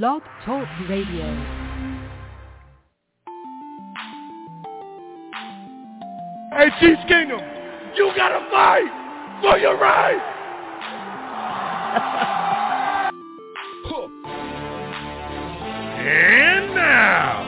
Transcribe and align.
Blog 0.00 0.22
Talk 0.46 0.66
Radio. 0.88 1.26
Hey, 6.56 6.70
Chiefs 6.80 7.04
Kingdom, 7.06 7.40
you 7.94 8.10
gotta 8.16 8.40
fight 8.50 8.90
for 9.42 9.58
your 9.58 9.78
right. 9.78 10.16
and 16.00 16.74
now, 16.74 17.42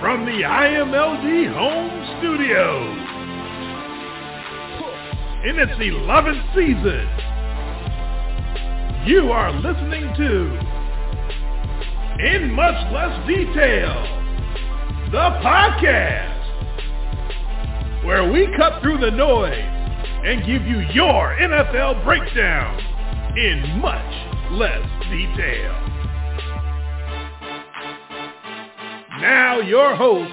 from 0.00 0.24
the 0.24 0.42
IMLD 0.42 1.52
home 1.52 2.04
studios, 2.20 2.98
in 5.44 5.58
its 5.58 5.72
11th 5.72 6.54
season, 6.54 7.31
you 9.06 9.32
are 9.32 9.50
listening 9.52 10.14
to 10.16 10.58
In 12.24 12.52
Much 12.52 12.92
Less 12.92 13.26
Detail, 13.26 13.90
the 15.10 15.40
podcast, 15.42 16.38
where 18.04 18.30
we 18.30 18.46
cut 18.56 18.80
through 18.80 18.98
the 18.98 19.10
noise 19.10 19.58
and 20.24 20.46
give 20.46 20.62
you 20.62 20.80
your 20.92 21.36
NFL 21.36 22.04
breakdown 22.04 22.78
in 23.36 23.80
much 23.80 24.52
less 24.52 24.86
detail. 25.10 25.72
Now 29.20 29.58
your 29.60 29.96
hosts, 29.96 30.32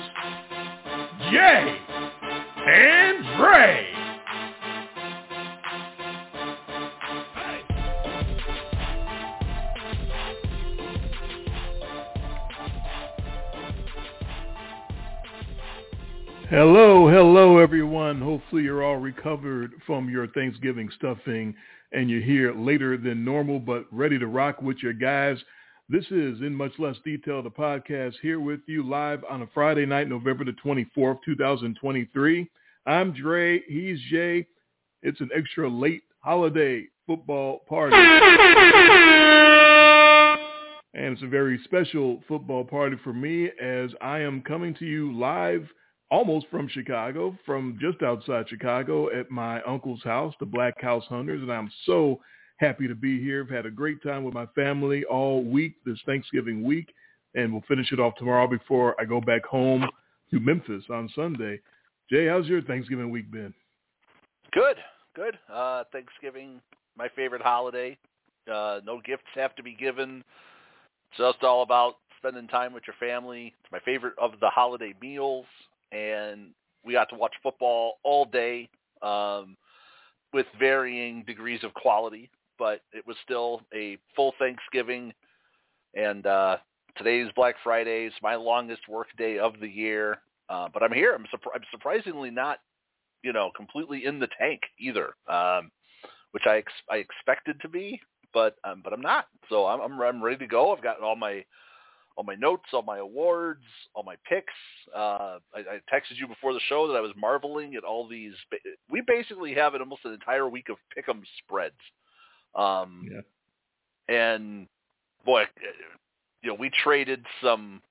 Jay 1.31 1.77
and 2.67 3.23
Dre. 3.37 3.88
Hello, 16.49 17.07
hello 17.07 17.59
everyone. 17.59 18.19
Hopefully 18.19 18.63
you're 18.63 18.83
all 18.83 18.97
recovered 18.97 19.71
from 19.85 20.09
your 20.09 20.25
Thanksgiving 20.25 20.89
stuffing 20.97 21.53
and 21.91 22.09
you're 22.09 22.23
here 22.23 22.55
later 22.55 22.97
than 22.97 23.23
normal 23.23 23.59
but 23.59 23.85
ready 23.91 24.17
to 24.17 24.25
rock 24.25 24.59
with 24.59 24.77
your 24.81 24.93
guys. 24.93 25.37
This 25.89 26.05
is 26.05 26.41
In 26.41 26.55
Much 26.55 26.71
Less 26.79 26.95
Detail, 27.05 27.43
the 27.43 27.51
podcast 27.51 28.15
here 28.23 28.39
with 28.39 28.61
you 28.65 28.81
live 28.81 29.23
on 29.29 29.43
a 29.43 29.47
Friday 29.53 29.85
night, 29.85 30.09
November 30.09 30.43
the 30.43 30.53
24th, 30.53 31.19
2023. 31.23 32.49
I'm 32.87 33.13
Dre. 33.13 33.61
He's 33.67 33.99
Jay. 34.09 34.47
It's 35.03 35.21
an 35.21 35.29
extra 35.35 35.69
late 35.69 36.01
holiday 36.17 36.87
football 37.05 37.59
party. 37.69 37.95
And 40.95 41.13
it's 41.13 41.21
a 41.21 41.27
very 41.27 41.59
special 41.63 42.23
football 42.27 42.63
party 42.63 42.97
for 43.03 43.13
me 43.13 43.51
as 43.61 43.91
I 44.01 44.21
am 44.21 44.41
coming 44.41 44.73
to 44.79 44.85
you 44.85 45.15
live 45.15 45.69
almost 46.11 46.47
from 46.49 46.67
Chicago, 46.67 47.37
from 47.45 47.77
just 47.79 48.01
outside 48.01 48.49
Chicago 48.49 49.09
at 49.17 49.29
my 49.29 49.61
uncle's 49.63 50.03
house, 50.03 50.33
the 50.39 50.45
Black 50.45 50.81
House 50.81 51.03
Hunters, 51.07 51.41
and 51.41 51.51
I'm 51.51 51.71
so 51.85 52.19
happy 52.57 52.87
to 52.87 52.95
be 52.95 53.21
here. 53.21 53.43
I've 53.43 53.53
had 53.53 53.65
a 53.65 53.71
great 53.71 54.01
time 54.03 54.23
with 54.23 54.33
my 54.33 54.45
family 54.47 55.03
all 55.05 55.43
week, 55.43 55.75
this 55.85 55.99
Thanksgiving 56.05 56.63
week, 56.63 56.93
and 57.35 57.51
we'll 57.51 57.63
finish 57.67 57.91
it 57.91 57.99
off 57.99 58.15
tomorrow 58.15 58.47
before 58.47 58.99
I 58.99 59.05
go 59.05 59.21
back 59.21 59.45
home 59.45 59.87
to 60.31 60.39
Memphis 60.39 60.83
on 60.89 61.09
Sunday. 61.15 61.59
Jay, 62.09 62.27
how's 62.27 62.47
your 62.47 62.61
Thanksgiving 62.63 63.11
week 63.11 63.31
been? 63.31 63.53
Good, 64.51 64.77
good. 65.15 65.37
Uh, 65.51 65.83
Thanksgiving, 65.91 66.59
my 66.97 67.07
favorite 67.15 67.41
holiday. 67.41 67.97
Uh, 68.51 68.79
no 68.83 68.99
gifts 69.05 69.27
have 69.35 69.55
to 69.55 69.63
be 69.63 69.75
given. 69.75 70.23
It's 71.11 71.19
just 71.19 71.43
all 71.43 71.61
about 71.61 71.97
spending 72.17 72.47
time 72.47 72.73
with 72.73 72.83
your 72.87 72.95
family. 72.99 73.53
It's 73.63 73.71
my 73.71 73.79
favorite 73.79 74.15
of 74.19 74.31
the 74.41 74.49
holiday 74.49 74.93
meals 74.99 75.45
and 75.91 76.51
we 76.83 76.93
got 76.93 77.09
to 77.09 77.15
watch 77.15 77.33
football 77.41 77.99
all 78.03 78.25
day 78.25 78.69
um, 79.01 79.57
with 80.33 80.45
varying 80.57 81.23
degrees 81.25 81.63
of 81.63 81.73
quality, 81.73 82.29
but 82.57 82.81
it 82.91 83.05
was 83.05 83.15
still 83.23 83.61
a 83.73 83.97
full 84.15 84.33
Thanksgiving. 84.39 85.13
And 85.95 86.25
uh, 86.25 86.57
today 86.97 87.19
is 87.19 87.29
Black 87.35 87.55
Friday. 87.63 88.05
It's 88.05 88.15
my 88.21 88.35
longest 88.35 88.87
work 88.87 89.07
day 89.17 89.39
of 89.39 89.59
the 89.59 89.67
year, 89.67 90.19
uh, 90.49 90.67
but 90.73 90.83
I'm 90.83 90.93
here. 90.93 91.13
I'm, 91.15 91.23
surpri- 91.23 91.55
I'm 91.55 91.63
surprisingly 91.71 92.29
not, 92.29 92.59
you 93.23 93.33
know, 93.33 93.51
completely 93.55 94.05
in 94.05 94.19
the 94.19 94.29
tank 94.39 94.61
either, 94.79 95.13
um, 95.27 95.71
which 96.31 96.43
I 96.45 96.57
ex- 96.57 96.71
I 96.89 96.97
expected 96.97 97.59
to 97.61 97.67
be, 97.67 97.99
but 98.33 98.55
um, 98.63 98.81
but 98.83 98.93
I'm 98.93 99.01
not. 99.01 99.25
So 99.49 99.65
I'm 99.65 99.99
I'm 100.01 100.23
ready 100.23 100.37
to 100.37 100.47
go. 100.47 100.71
I've 100.71 100.83
got 100.83 101.01
all 101.01 101.15
my 101.15 101.43
all 102.19 102.25
my 102.25 102.35
notes, 102.35 102.65
all 102.73 102.81
my 102.81 102.97
awards, 102.97 103.63
all 103.93 104.03
my 104.03 104.17
picks. 104.27 104.51
Uh, 104.93 105.39
I, 105.55 105.59
I 105.59 105.79
texted 105.89 106.17
you 106.17 106.27
before 106.27 106.51
the 106.53 106.59
show 106.67 106.85
that 106.85 106.95
I 106.95 106.99
was 106.99 107.13
marveling 107.15 107.75
at 107.75 107.85
all 107.85 108.09
these. 108.09 108.33
We 108.91 109.01
basically 109.07 109.53
have 109.53 109.73
an 109.73 109.79
almost 109.79 110.01
an 110.03 110.11
entire 110.11 110.49
week 110.49 110.67
of 110.67 110.75
pick'em 110.97 111.21
spreads. 111.37 111.75
Um, 112.55 113.09
Yeah. 113.09 113.21
And 114.13 114.67
boy, 115.25 115.43
you 116.41 116.49
know, 116.49 116.55
we 116.55 116.69
traded 116.83 117.25
some 117.41 117.81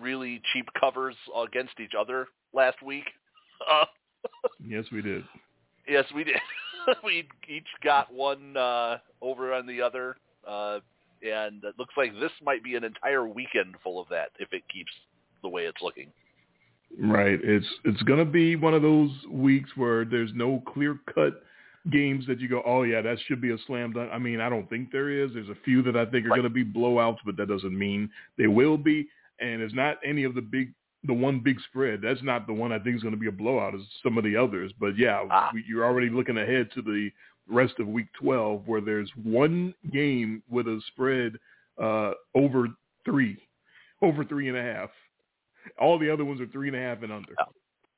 really 0.00 0.40
cheap 0.54 0.68
covers 0.80 1.14
against 1.36 1.78
each 1.78 1.92
other 1.98 2.28
last 2.54 2.80
week. 2.82 3.04
Uh, 3.70 3.84
Yes, 4.66 4.86
we 4.90 5.02
did. 5.02 5.22
yes, 5.86 6.06
we 6.14 6.24
did. 6.24 6.40
we 7.04 7.28
each 7.46 7.68
got 7.84 8.10
one 8.10 8.56
uh, 8.56 8.96
over 9.20 9.52
on 9.52 9.66
the 9.66 9.82
other. 9.82 10.16
Uh, 10.48 10.78
and 11.22 11.62
it 11.64 11.74
looks 11.78 11.94
like 11.96 12.12
this 12.20 12.32
might 12.42 12.62
be 12.64 12.74
an 12.76 12.84
entire 12.84 13.26
weekend 13.26 13.74
full 13.82 14.00
of 14.00 14.08
that 14.10 14.30
if 14.38 14.52
it 14.52 14.62
keeps 14.72 14.92
the 15.42 15.48
way 15.48 15.62
it's 15.62 15.80
looking. 15.82 16.08
Right. 17.00 17.38
It's 17.42 17.66
it's 17.84 18.02
gonna 18.02 18.24
be 18.24 18.56
one 18.56 18.74
of 18.74 18.82
those 18.82 19.10
weeks 19.30 19.70
where 19.76 20.04
there's 20.04 20.30
no 20.34 20.62
clear 20.72 20.98
cut 21.14 21.42
games 21.90 22.26
that 22.26 22.40
you 22.40 22.48
go, 22.48 22.62
oh 22.66 22.82
yeah, 22.82 23.00
that 23.02 23.18
should 23.26 23.40
be 23.40 23.52
a 23.52 23.58
slam 23.66 23.92
dunk. 23.92 24.10
I 24.12 24.18
mean, 24.18 24.40
I 24.40 24.48
don't 24.48 24.68
think 24.68 24.90
there 24.90 25.10
is. 25.10 25.32
There's 25.34 25.48
a 25.48 25.56
few 25.64 25.82
that 25.82 25.96
I 25.96 26.04
think 26.06 26.26
are 26.26 26.30
Right. 26.30 26.36
gonna 26.36 26.48
be 26.48 26.64
blowouts, 26.64 27.18
but 27.24 27.36
that 27.36 27.48
doesn't 27.48 27.76
mean 27.76 28.10
they 28.38 28.46
will 28.46 28.76
be. 28.78 29.08
And 29.40 29.60
it's 29.60 29.74
not 29.74 29.98
any 30.04 30.24
of 30.24 30.34
the 30.34 30.40
big 30.40 30.72
the 31.04 31.12
one 31.12 31.38
big 31.40 31.60
spread. 31.68 32.00
That's 32.02 32.22
not 32.22 32.46
the 32.46 32.52
one 32.52 32.72
I 32.72 32.78
think 32.80 32.96
is 32.96 33.02
going 33.02 33.14
to 33.14 33.20
be 33.20 33.28
a 33.28 33.32
blowout. 33.32 33.74
Is 33.76 33.82
some 34.02 34.18
of 34.18 34.24
the 34.24 34.34
others. 34.36 34.72
But 34.80 34.98
yeah, 34.98 35.24
Ah. 35.30 35.50
we, 35.54 35.62
you're 35.68 35.84
already 35.84 36.08
looking 36.10 36.36
ahead 36.38 36.68
to 36.74 36.82
the 36.82 37.10
rest 37.48 37.74
of 37.78 37.86
Week 37.88 38.08
12, 38.20 38.62
where 38.66 38.80
there's 38.80 39.10
one 39.22 39.74
game 39.92 40.42
with 40.50 40.66
a 40.66 40.80
spread 40.88 41.34
uh, 41.82 42.12
over 42.34 42.68
three, 43.04 43.36
over 44.02 44.24
three 44.24 44.48
and 44.48 44.56
a 44.56 44.62
half. 44.62 44.90
All 45.80 45.98
the 45.98 46.10
other 46.10 46.24
ones 46.24 46.40
are 46.40 46.46
three 46.46 46.68
and 46.68 46.76
a 46.76 46.80
half 46.80 47.02
and 47.02 47.12
under. 47.12 47.32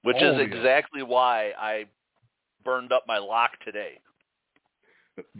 Which 0.03 0.17
Oh, 0.21 0.33
is 0.33 0.39
yeah. 0.39 0.57
exactly 0.57 1.03
why 1.03 1.53
I 1.59 1.87
burned 2.65 2.93
up 2.93 3.05
my 3.07 3.19
lock 3.19 3.53
today. 3.65 4.01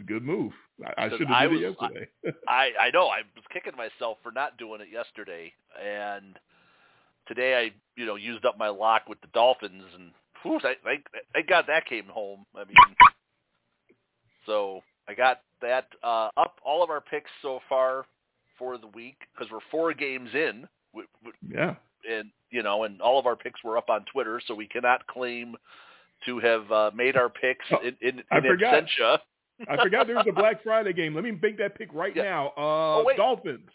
Good 0.05 0.23
move. 0.23 0.51
I, 0.85 1.05
I 1.05 1.09
should 1.09 1.27
have 1.27 1.49
did 1.51 1.63
it 1.63 1.71
yesterday. 1.79 2.07
I 2.47 2.71
I 2.79 2.91
know 2.91 3.07
I 3.07 3.21
was 3.35 3.45
kicking 3.53 3.73
myself 3.77 4.17
for 4.21 4.31
not 4.31 4.57
doing 4.57 4.81
it 4.81 4.89
yesterday, 4.91 5.53
and 5.81 6.37
today 7.27 7.55
I 7.55 7.71
you 7.99 8.05
know 8.05 8.15
used 8.15 8.45
up 8.45 8.57
my 8.57 8.67
lock 8.67 9.07
with 9.07 9.21
the 9.21 9.27
Dolphins, 9.33 9.83
and 9.95 10.11
whew, 10.43 10.59
I, 10.63 10.75
I, 10.85 10.97
thank 11.33 11.47
God 11.47 11.63
that 11.67 11.85
came 11.85 12.05
home. 12.07 12.45
I 12.55 12.65
mean, 12.65 12.75
so 14.49 14.81
I 15.07 15.13
got 15.13 15.41
that 15.61 15.85
uh, 16.03 16.29
up. 16.37 16.55
All 16.65 16.83
of 16.83 16.89
our 16.89 17.01
picks 17.01 17.29
so 17.41 17.59
far 17.69 18.05
for 18.57 18.77
the 18.77 18.87
week 18.87 19.17
because 19.33 19.51
we're 19.51 19.59
four 19.71 19.93
games 19.93 20.29
in, 20.33 20.67
w- 20.93 21.07
w- 21.23 21.37
yeah. 21.49 21.75
and 22.09 22.29
you 22.51 22.63
know, 22.63 22.83
and 22.83 22.99
all 23.01 23.19
of 23.19 23.25
our 23.27 23.35
picks 23.35 23.63
were 23.63 23.77
up 23.77 23.89
on 23.89 24.03
Twitter, 24.11 24.41
so 24.47 24.55
we 24.55 24.67
cannot 24.67 25.05
claim 25.07 25.55
to 26.25 26.39
have 26.39 26.69
uh, 26.71 26.91
made 26.95 27.15
our 27.15 27.29
picks 27.29 27.65
Oh, 27.71 27.77
in, 27.85 27.95
in, 28.01 28.23
I 28.31 28.41
forgot. 28.41 28.83
absentia. 28.83 29.19
I 29.69 29.77
forgot 29.81 30.07
there 30.07 30.15
was 30.15 30.25
a 30.27 30.31
Black 30.41 30.63
Friday 30.63 30.93
game. 30.93 31.13
Let 31.13 31.23
me 31.23 31.31
make 31.31 31.57
that 31.59 31.75
pick 31.77 31.93
right 31.93 32.15
Yeah. 32.15 32.23
now. 32.23 32.47
Uh, 32.57 32.99
Oh, 32.99 33.03
wait. 33.05 33.17
Dolphins. 33.17 33.69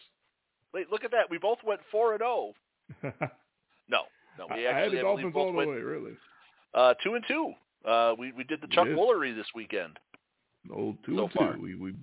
Wait, 0.75 0.91
look 0.91 1.05
at 1.05 1.11
that. 1.13 1.31
We 1.31 1.39
both 1.39 1.59
went 1.65 1.81
four 1.93 2.13
and 2.13 2.21
zero. 2.21 2.53
No, 3.89 4.01
no, 4.39 4.47
we 4.55 4.67
I 4.67 4.73
had 4.73 4.83
actually 4.85 4.97
the 4.97 5.01
I 5.01 5.03
Dolphins 5.03 5.33
all 5.37 5.47
the 5.47 5.53
went 5.53 5.71
way, 5.71 5.77
really. 5.77 6.13
uh, 6.75 6.95
two 7.03 7.15
and 7.15 7.25
two. 7.29 7.53
Uh, 7.89 8.15
we 8.19 8.33
we 8.33 8.45
did 8.45 8.61
the 8.63 8.67
Chuck. 8.69 8.87
Woolery 8.89 9.35
this 9.37 9.47
weekend. 9.55 9.99
Old 10.73 10.97
two 11.05 11.17
So 11.17 11.23
and 11.25 11.33
two. 11.33 11.39
far. 11.39 11.57
We 11.59 11.75
we 11.75 11.95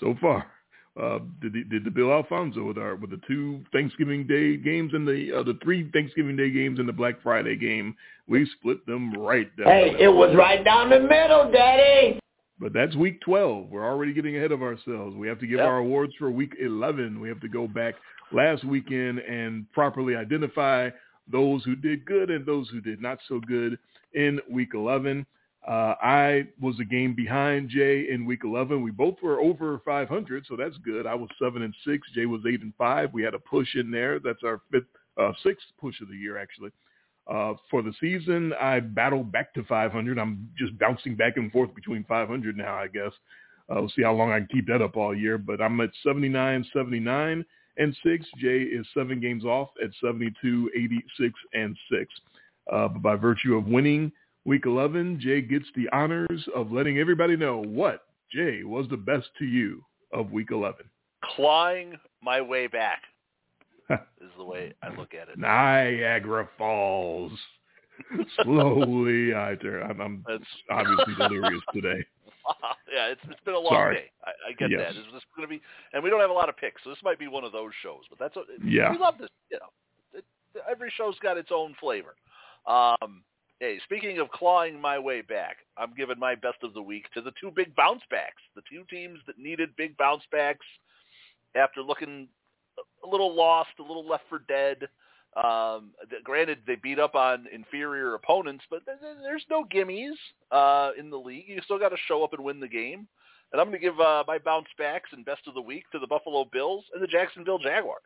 so 0.00 0.14
far. 0.20 0.46
Uh, 1.00 1.18
did 1.42 1.52
the, 1.52 1.62
did 1.64 1.84
the 1.84 1.90
Bill 1.90 2.10
Alfonso 2.10 2.64
with 2.64 2.78
our 2.78 2.96
with 2.96 3.10
the 3.10 3.20
two 3.28 3.62
Thanksgiving 3.72 4.26
Day 4.26 4.56
games 4.56 4.94
and 4.94 5.06
the 5.06 5.38
uh, 5.38 5.42
the 5.42 5.58
three 5.62 5.90
Thanksgiving 5.92 6.36
Day 6.36 6.50
games 6.50 6.78
and 6.78 6.88
the 6.88 6.92
Black 6.92 7.20
Friday 7.22 7.56
game? 7.56 7.94
We 8.26 8.46
split 8.58 8.84
them 8.86 9.12
right 9.12 9.54
down. 9.56 9.66
Hey, 9.68 9.94
it 10.00 10.08
was 10.08 10.34
right 10.36 10.64
down 10.64 10.88
the 10.90 11.00
middle, 11.00 11.50
Daddy. 11.52 12.18
But 12.58 12.72
that's 12.72 12.96
week 12.96 13.20
12. 13.20 13.68
We're 13.68 13.84
already 13.84 14.14
getting 14.14 14.36
ahead 14.38 14.50
of 14.50 14.62
ourselves. 14.62 15.14
We 15.14 15.28
have 15.28 15.38
to 15.40 15.46
give 15.46 15.58
Yep. 15.58 15.68
our 15.68 15.78
awards 15.78 16.14
for 16.18 16.30
week 16.30 16.54
11. 16.58 17.20
We 17.20 17.28
have 17.28 17.40
to 17.42 17.48
go 17.48 17.68
back 17.68 17.94
last 18.32 18.64
weekend 18.64 19.18
and 19.18 19.70
properly 19.72 20.16
identify 20.16 20.88
those 21.30 21.62
who 21.64 21.76
did 21.76 22.06
good 22.06 22.30
and 22.30 22.46
those 22.46 22.66
who 22.70 22.80
did 22.80 23.02
not 23.02 23.18
so 23.28 23.40
good 23.40 23.78
in 24.14 24.40
week 24.50 24.70
11. 24.72 25.26
Uh, 25.66 25.94
I 26.00 26.46
was 26.60 26.76
a 26.80 26.84
game 26.84 27.14
behind 27.14 27.70
Jay 27.70 28.06
in 28.10 28.24
week 28.24 28.42
11. 28.44 28.82
We 28.82 28.92
both 28.92 29.16
were 29.20 29.40
over 29.40 29.80
500, 29.84 30.44
so 30.48 30.54
that's 30.54 30.76
good. 30.78 31.06
I 31.06 31.14
was 31.14 31.28
seven 31.42 31.62
and 31.62 31.74
six. 31.84 32.06
Jay 32.14 32.26
was 32.26 32.42
eight 32.46 32.62
and 32.62 32.72
five. 32.78 33.12
We 33.12 33.24
had 33.24 33.34
a 33.34 33.40
push 33.40 33.74
in 33.74 33.90
there. 33.90 34.20
That's 34.20 34.44
our 34.44 34.60
fifth, 34.70 34.84
uh, 35.20 35.32
sixth 35.42 35.66
push 35.80 36.00
of 36.00 36.08
the 36.08 36.16
year, 36.16 36.38
actually. 36.38 36.70
Uh, 37.28 37.54
for 37.68 37.82
the 37.82 37.92
season, 38.00 38.52
I 38.60 38.78
battled 38.78 39.32
back 39.32 39.52
to 39.54 39.64
500. 39.64 40.18
I'm 40.18 40.48
just 40.56 40.78
bouncing 40.78 41.16
back 41.16 41.36
and 41.36 41.50
forth 41.50 41.74
between 41.74 42.04
500 42.04 42.56
now, 42.56 42.76
I 42.76 42.86
guess. 42.86 43.10
Uh, 43.68 43.80
we'll 43.80 43.92
see 43.96 44.02
how 44.02 44.12
long 44.12 44.30
I 44.30 44.38
can 44.38 44.48
keep 44.52 44.68
that 44.68 44.80
up 44.80 44.96
all 44.96 45.16
year. 45.16 45.36
But 45.36 45.60
I'm 45.60 45.80
at 45.80 45.90
79, 46.04 46.64
79 46.72 47.44
and 47.78 47.96
six. 48.04 48.24
Jay 48.38 48.62
is 48.62 48.86
seven 48.94 49.20
games 49.20 49.44
off 49.44 49.70
at 49.82 49.90
72, 50.00 50.70
86 50.76 51.34
and 51.54 51.76
six. 51.90 52.12
Uh, 52.72 52.86
but 52.88 53.02
by 53.02 53.16
virtue 53.16 53.56
of 53.56 53.66
winning 53.66 54.12
week 54.46 54.64
11, 54.64 55.20
Jay 55.20 55.40
gets 55.42 55.66
the 55.74 55.88
honors 55.92 56.48
of 56.54 56.72
letting 56.72 56.98
everybody 56.98 57.36
know 57.36 57.58
what 57.62 58.04
Jay 58.32 58.62
was 58.62 58.86
the 58.88 58.96
best 58.96 59.26
to 59.38 59.44
you 59.44 59.82
of 60.12 60.30
week 60.30 60.50
11. 60.52 60.84
Clawing 61.34 61.94
my 62.22 62.40
way 62.40 62.66
back 62.66 63.02
is 63.90 64.30
the 64.38 64.44
way 64.44 64.72
I 64.82 64.88
look 64.96 65.12
at 65.14 65.28
it. 65.28 65.38
Niagara 65.38 66.48
Falls. 66.56 67.32
Slowly, 68.42 69.34
I 69.34 69.56
turn. 69.60 69.90
I'm, 69.90 70.00
I'm 70.00 70.24
obviously 70.70 71.14
delirious 71.18 71.62
today. 71.72 72.04
yeah, 72.92 73.06
it's 73.06 73.20
it's 73.28 73.40
been 73.44 73.54
a 73.54 73.58
long 73.58 73.72
Sorry. 73.72 73.94
day. 73.96 74.10
I, 74.24 74.30
I 74.50 74.52
get 74.52 74.70
Yes. 74.70 74.80
that. 74.80 74.88
It's 75.00 75.12
just 75.12 75.24
going 75.34 75.48
to 75.48 75.50
be, 75.52 75.60
and 75.92 76.02
we 76.02 76.10
don't 76.10 76.20
have 76.20 76.30
a 76.30 76.34
lot 76.34 76.48
of 76.48 76.56
picks, 76.56 76.84
so 76.84 76.90
this 76.90 76.98
might 77.02 77.18
be 77.18 77.26
one 77.26 77.42
of 77.42 77.52
those 77.52 77.72
shows. 77.82 78.02
But 78.08 78.18
that's 78.18 78.36
what 78.36 78.46
Yeah. 78.64 78.92
we 78.92 78.98
love 78.98 79.14
this. 79.18 79.30
You 79.50 79.58
know, 79.58 80.18
it, 80.18 80.24
every 80.70 80.92
show's 80.96 81.18
got 81.20 81.36
its 81.36 81.48
own 81.52 81.74
flavor. 81.80 82.14
Um, 82.66 83.22
hey, 83.60 83.78
speaking 83.84 84.18
of 84.18 84.30
clawing 84.30 84.80
my 84.80 84.98
way 84.98 85.22
back, 85.22 85.58
I'm 85.76 85.94
giving 85.94 86.18
my 86.18 86.34
best 86.34 86.58
of 86.62 86.74
the 86.74 86.82
week 86.82 87.06
to 87.14 87.20
the 87.20 87.32
two 87.40 87.50
big 87.50 87.74
bounce 87.74 88.02
backs, 88.10 88.42
the 88.54 88.62
two 88.70 88.84
teams 88.90 89.18
that 89.26 89.38
needed 89.38 89.70
big 89.76 89.96
bounce 89.96 90.22
backs 90.30 90.66
after 91.54 91.82
looking 91.82 92.28
a 93.04 93.08
little 93.08 93.34
lost, 93.34 93.70
a 93.78 93.82
little 93.82 94.06
left 94.06 94.24
for 94.28 94.40
dead. 94.48 94.88
Um, 95.36 95.90
th- 96.08 96.24
granted, 96.24 96.58
they 96.66 96.76
beat 96.76 96.98
up 96.98 97.14
on 97.14 97.46
inferior 97.52 98.14
opponents, 98.14 98.64
but 98.70 98.84
th- 98.84 98.98
th- 99.00 99.16
there's 99.22 99.44
no 99.50 99.64
gimmies 99.64 100.14
uh, 100.50 100.92
in 100.98 101.10
the 101.10 101.16
league. 101.16 101.44
You 101.48 101.60
still 101.64 101.78
got 101.78 101.90
to 101.90 101.96
show 102.08 102.24
up 102.24 102.32
and 102.32 102.42
win 102.44 102.60
the 102.60 102.68
game. 102.68 103.06
And 103.52 103.60
I'm 103.60 103.68
going 103.68 103.80
to 103.80 103.86
give 103.86 104.00
uh, 104.00 104.24
my 104.26 104.38
bounce 104.38 104.66
backs 104.76 105.10
and 105.12 105.24
best 105.24 105.42
of 105.46 105.54
the 105.54 105.60
week 105.60 105.84
to 105.92 105.98
the 105.98 106.06
Buffalo 106.06 106.46
Bills 106.52 106.84
and 106.92 107.02
the 107.02 107.06
Jacksonville 107.06 107.58
Jaguars. 107.58 108.00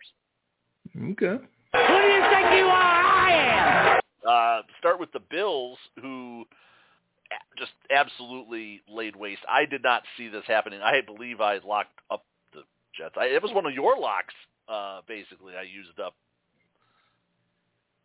Okay. 0.96 1.38
Who 1.72 1.78
do 1.78 2.08
you 2.08 2.22
think 2.30 2.46
you 2.56 2.66
are? 2.66 3.00
I 3.02 3.94
am. 3.94 4.00
Uh, 4.26 4.62
start 4.78 5.00
with 5.00 5.10
the 5.12 5.20
Bills, 5.20 5.78
who 6.00 6.44
just 7.58 7.72
absolutely 7.90 8.82
laid 8.88 9.16
waste. 9.16 9.42
I 9.48 9.64
did 9.64 9.82
not 9.82 10.02
see 10.16 10.28
this 10.28 10.44
happening. 10.46 10.80
I 10.82 11.00
believe 11.00 11.40
I 11.40 11.58
locked 11.58 11.98
up 12.10 12.24
the 12.52 12.62
Jets. 12.96 13.14
I, 13.18 13.26
it 13.26 13.42
was 13.42 13.52
one 13.52 13.66
of 13.66 13.72
your 13.72 13.98
locks, 13.98 14.34
uh, 14.68 15.00
basically. 15.06 15.54
I 15.54 15.62
used 15.62 15.98
up 16.00 16.14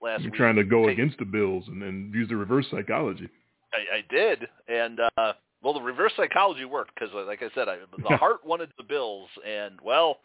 last 0.02 0.22
You're 0.22 0.32
week. 0.32 0.38
trying 0.38 0.56
to 0.56 0.64
go 0.64 0.88
Take- 0.88 0.98
against 0.98 1.18
the 1.18 1.26
Bills 1.26 1.66
and 1.68 1.82
then 1.82 2.12
use 2.14 2.30
the 2.30 2.36
reverse 2.36 2.66
psychology. 2.72 3.30
I, 3.74 3.98
I 3.98 4.04
did, 4.10 4.48
and 4.68 5.00
uh, 5.18 5.34
well, 5.62 5.74
the 5.74 5.82
reverse 5.82 6.14
psychology 6.16 6.64
worked 6.66 6.92
because, 6.94 7.14
like 7.28 7.42
I 7.42 7.50
said, 7.56 7.68
I, 7.68 7.78
the 8.08 8.18
heart 8.18 8.46
wanted 8.46 8.70
the 8.78 8.84
Bills, 8.84 9.28
and 9.46 9.80
well, 9.84 10.20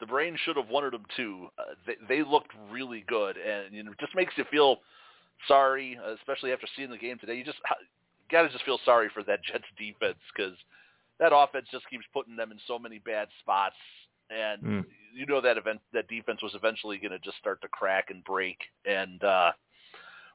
the 0.00 0.06
brain 0.06 0.36
should 0.44 0.56
have 0.56 0.68
wanted 0.68 0.92
them 0.92 1.04
too. 1.16 1.48
Uh, 1.58 1.74
they, 1.86 1.94
they 2.08 2.28
looked 2.28 2.50
really 2.70 3.04
good, 3.06 3.36
and 3.36 3.72
you 3.74 3.84
know, 3.84 3.92
it 3.92 4.00
just 4.00 4.14
makes 4.16 4.32
you 4.36 4.44
feel 4.50 4.78
sorry, 5.48 5.98
especially 6.18 6.52
after 6.52 6.66
seeing 6.76 6.90
the 6.90 6.98
game 6.98 7.18
today. 7.18 7.34
You 7.34 7.44
just 7.44 7.58
got 8.30 8.42
to 8.42 8.48
just 8.48 8.64
feel 8.64 8.78
sorry 8.84 9.08
for 9.12 9.22
that 9.24 9.44
Jets 9.52 9.64
defense 9.78 10.18
because 10.34 10.56
that 11.18 11.32
offense 11.34 11.66
just 11.70 11.88
keeps 11.88 12.04
putting 12.12 12.36
them 12.36 12.52
in 12.52 12.58
so 12.66 12.78
many 12.78 12.98
bad 12.98 13.28
spots, 13.40 13.76
and 14.30 14.62
Mm. 14.62 14.84
you 15.14 15.26
know 15.26 15.40
that 15.40 15.56
event 15.56 15.80
that 15.92 16.08
defense 16.08 16.42
was 16.42 16.54
eventually 16.54 16.98
going 16.98 17.12
to 17.12 17.18
just 17.18 17.38
start 17.38 17.60
to 17.62 17.68
crack 17.68 18.10
and 18.10 18.22
break, 18.24 18.58
and 18.84 19.22
uh, 19.24 19.52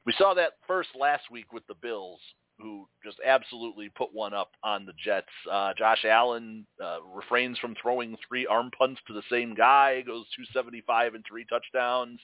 we 0.06 0.13
saw 0.18 0.33
that 0.33 0.53
first 0.68 0.89
last 1.00 1.30
week 1.31 1.53
with 1.53 1.65
the 1.68 1.75
Bills 1.75 2.19
who 2.59 2.88
just 3.03 3.18
absolutely 3.25 3.89
put 3.89 4.13
one 4.13 4.33
up 4.36 4.51
on 4.63 4.86
the 4.86 4.94
Jets. 5.03 5.25
Uh, 5.51 5.74
Josh 5.75 6.06
Allen 6.06 6.65
uh, 6.83 6.98
refrains 7.13 7.57
from 7.57 7.75
throwing 7.81 8.15
three 8.27 8.45
arm 8.45 8.69
punts 8.77 9.01
to 9.07 9.13
the 9.13 9.24
same 9.31 9.56
guy, 9.56 10.01
goes 10.01 10.25
275 10.36 11.15
and 11.15 11.25
three 11.27 11.44
touchdowns. 11.45 12.19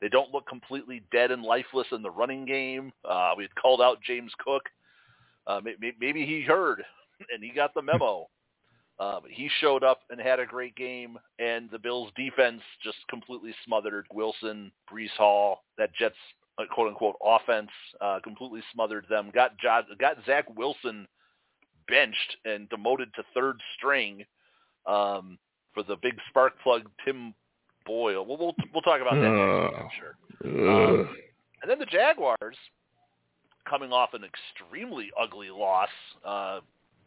They 0.00 0.08
don't 0.08 0.32
look 0.32 0.46
completely 0.46 1.02
dead 1.10 1.30
and 1.30 1.42
lifeless 1.42 1.86
in 1.92 2.02
the 2.02 2.10
running 2.10 2.44
game. 2.44 2.92
Uh, 3.04 3.32
we 3.36 3.44
had 3.44 3.54
called 3.56 3.80
out 3.80 4.02
James 4.02 4.32
Cook. 4.38 4.62
Uh, 5.46 5.60
may- 5.62 5.76
may- 5.80 5.96
maybe 6.00 6.24
he 6.24 6.42
heard 6.42 6.84
and 7.32 7.42
he 7.42 7.50
got 7.50 7.74
the 7.74 7.82
memo. 7.82 8.28
Uh, 8.98 9.20
but 9.22 9.30
he 9.30 9.48
showed 9.60 9.82
up 9.82 10.00
and 10.10 10.20
had 10.20 10.40
a 10.40 10.46
great 10.46 10.76
game, 10.76 11.18
and 11.38 11.70
the 11.70 11.78
Bills' 11.78 12.12
defense 12.16 12.60
just 12.82 12.98
completely 13.08 13.54
smothered 13.64 14.06
Wilson, 14.12 14.70
Breece 14.92 15.16
Hall, 15.16 15.64
that 15.78 15.94
Jets 15.94 16.16
uh, 16.58 16.64
quote 16.72 16.88
unquote 16.88 17.16
offense 17.24 17.70
uh, 18.00 18.18
completely 18.22 18.62
smothered 18.72 19.06
them. 19.08 19.30
Got 19.32 19.56
jo- 19.58 19.82
got 19.98 20.16
Zach 20.26 20.44
Wilson 20.56 21.06
benched 21.88 22.36
and 22.44 22.68
demoted 22.68 23.12
to 23.14 23.22
third 23.34 23.60
string 23.76 24.24
um, 24.86 25.38
for 25.72 25.82
the 25.82 25.96
big 25.96 26.14
spark 26.28 26.54
plug 26.62 26.88
Tim 27.04 27.34
Boyle. 27.88 28.24
We'll 28.24 28.36
we'll, 28.36 28.54
we'll 28.72 28.82
talk 28.82 29.00
about 29.00 29.14
that 29.14 29.22
next 29.22 29.72
week, 29.72 29.80
I'm 29.80 29.90
sure. 29.98 31.00
Ugh. 31.00 31.08
And 31.62 31.70
then 31.70 31.78
the 31.80 31.86
Jaguars, 31.86 32.56
coming 33.68 33.90
off 33.92 34.10
an 34.14 34.22
extremely 34.22 35.10
ugly 35.20 35.50
loss, 35.50 35.88
uh, 36.24 36.60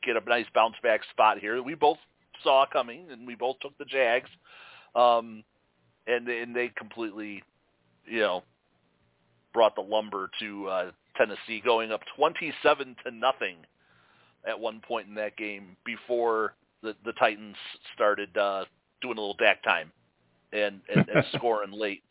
get 0.04 0.18
a 0.18 0.30
nice 0.30 0.48
bounce 0.54 0.76
back 0.84 1.02
spot 1.12 1.40
here. 1.40 1.62
We 1.64 1.76
both 1.76 2.00
saw 2.44 2.66
coming, 2.66 3.06
and 3.12 3.26
we 3.26 3.36
both 3.36 3.60
took 3.62 3.78
the 3.78 3.86
Jags, 3.86 4.30
um, 4.96 5.44
and 6.08 6.28
and 6.28 6.56
they 6.56 6.70
completely, 6.76 7.44
you 8.06 8.20
know, 8.20 8.44
brought 9.54 9.76
the 9.76 9.82
lumber 9.82 10.30
to 10.40 10.68
uh, 10.68 10.92
Tennessee, 11.16 11.62
going 11.64 11.92
up 11.92 12.02
twenty-seven 12.16 12.96
to 13.06 13.12
nothing 13.12 13.58
at 14.48 14.60
one 14.60 14.82
point 14.86 15.08
in 15.08 15.14
that 15.16 15.38
game 15.38 15.78
before 15.86 16.56
the 16.82 16.96
the 17.06 17.14
Titans 17.14 17.56
started 17.94 18.36
uh, 18.36 18.66
doing 19.02 19.18
a 19.18 19.22
little 19.22 19.38
DAC 19.38 19.62
time 19.64 19.92
and 20.54 20.82
and, 20.94 21.08
and 21.10 21.26
scoring 21.36 21.72
late. 21.72 22.04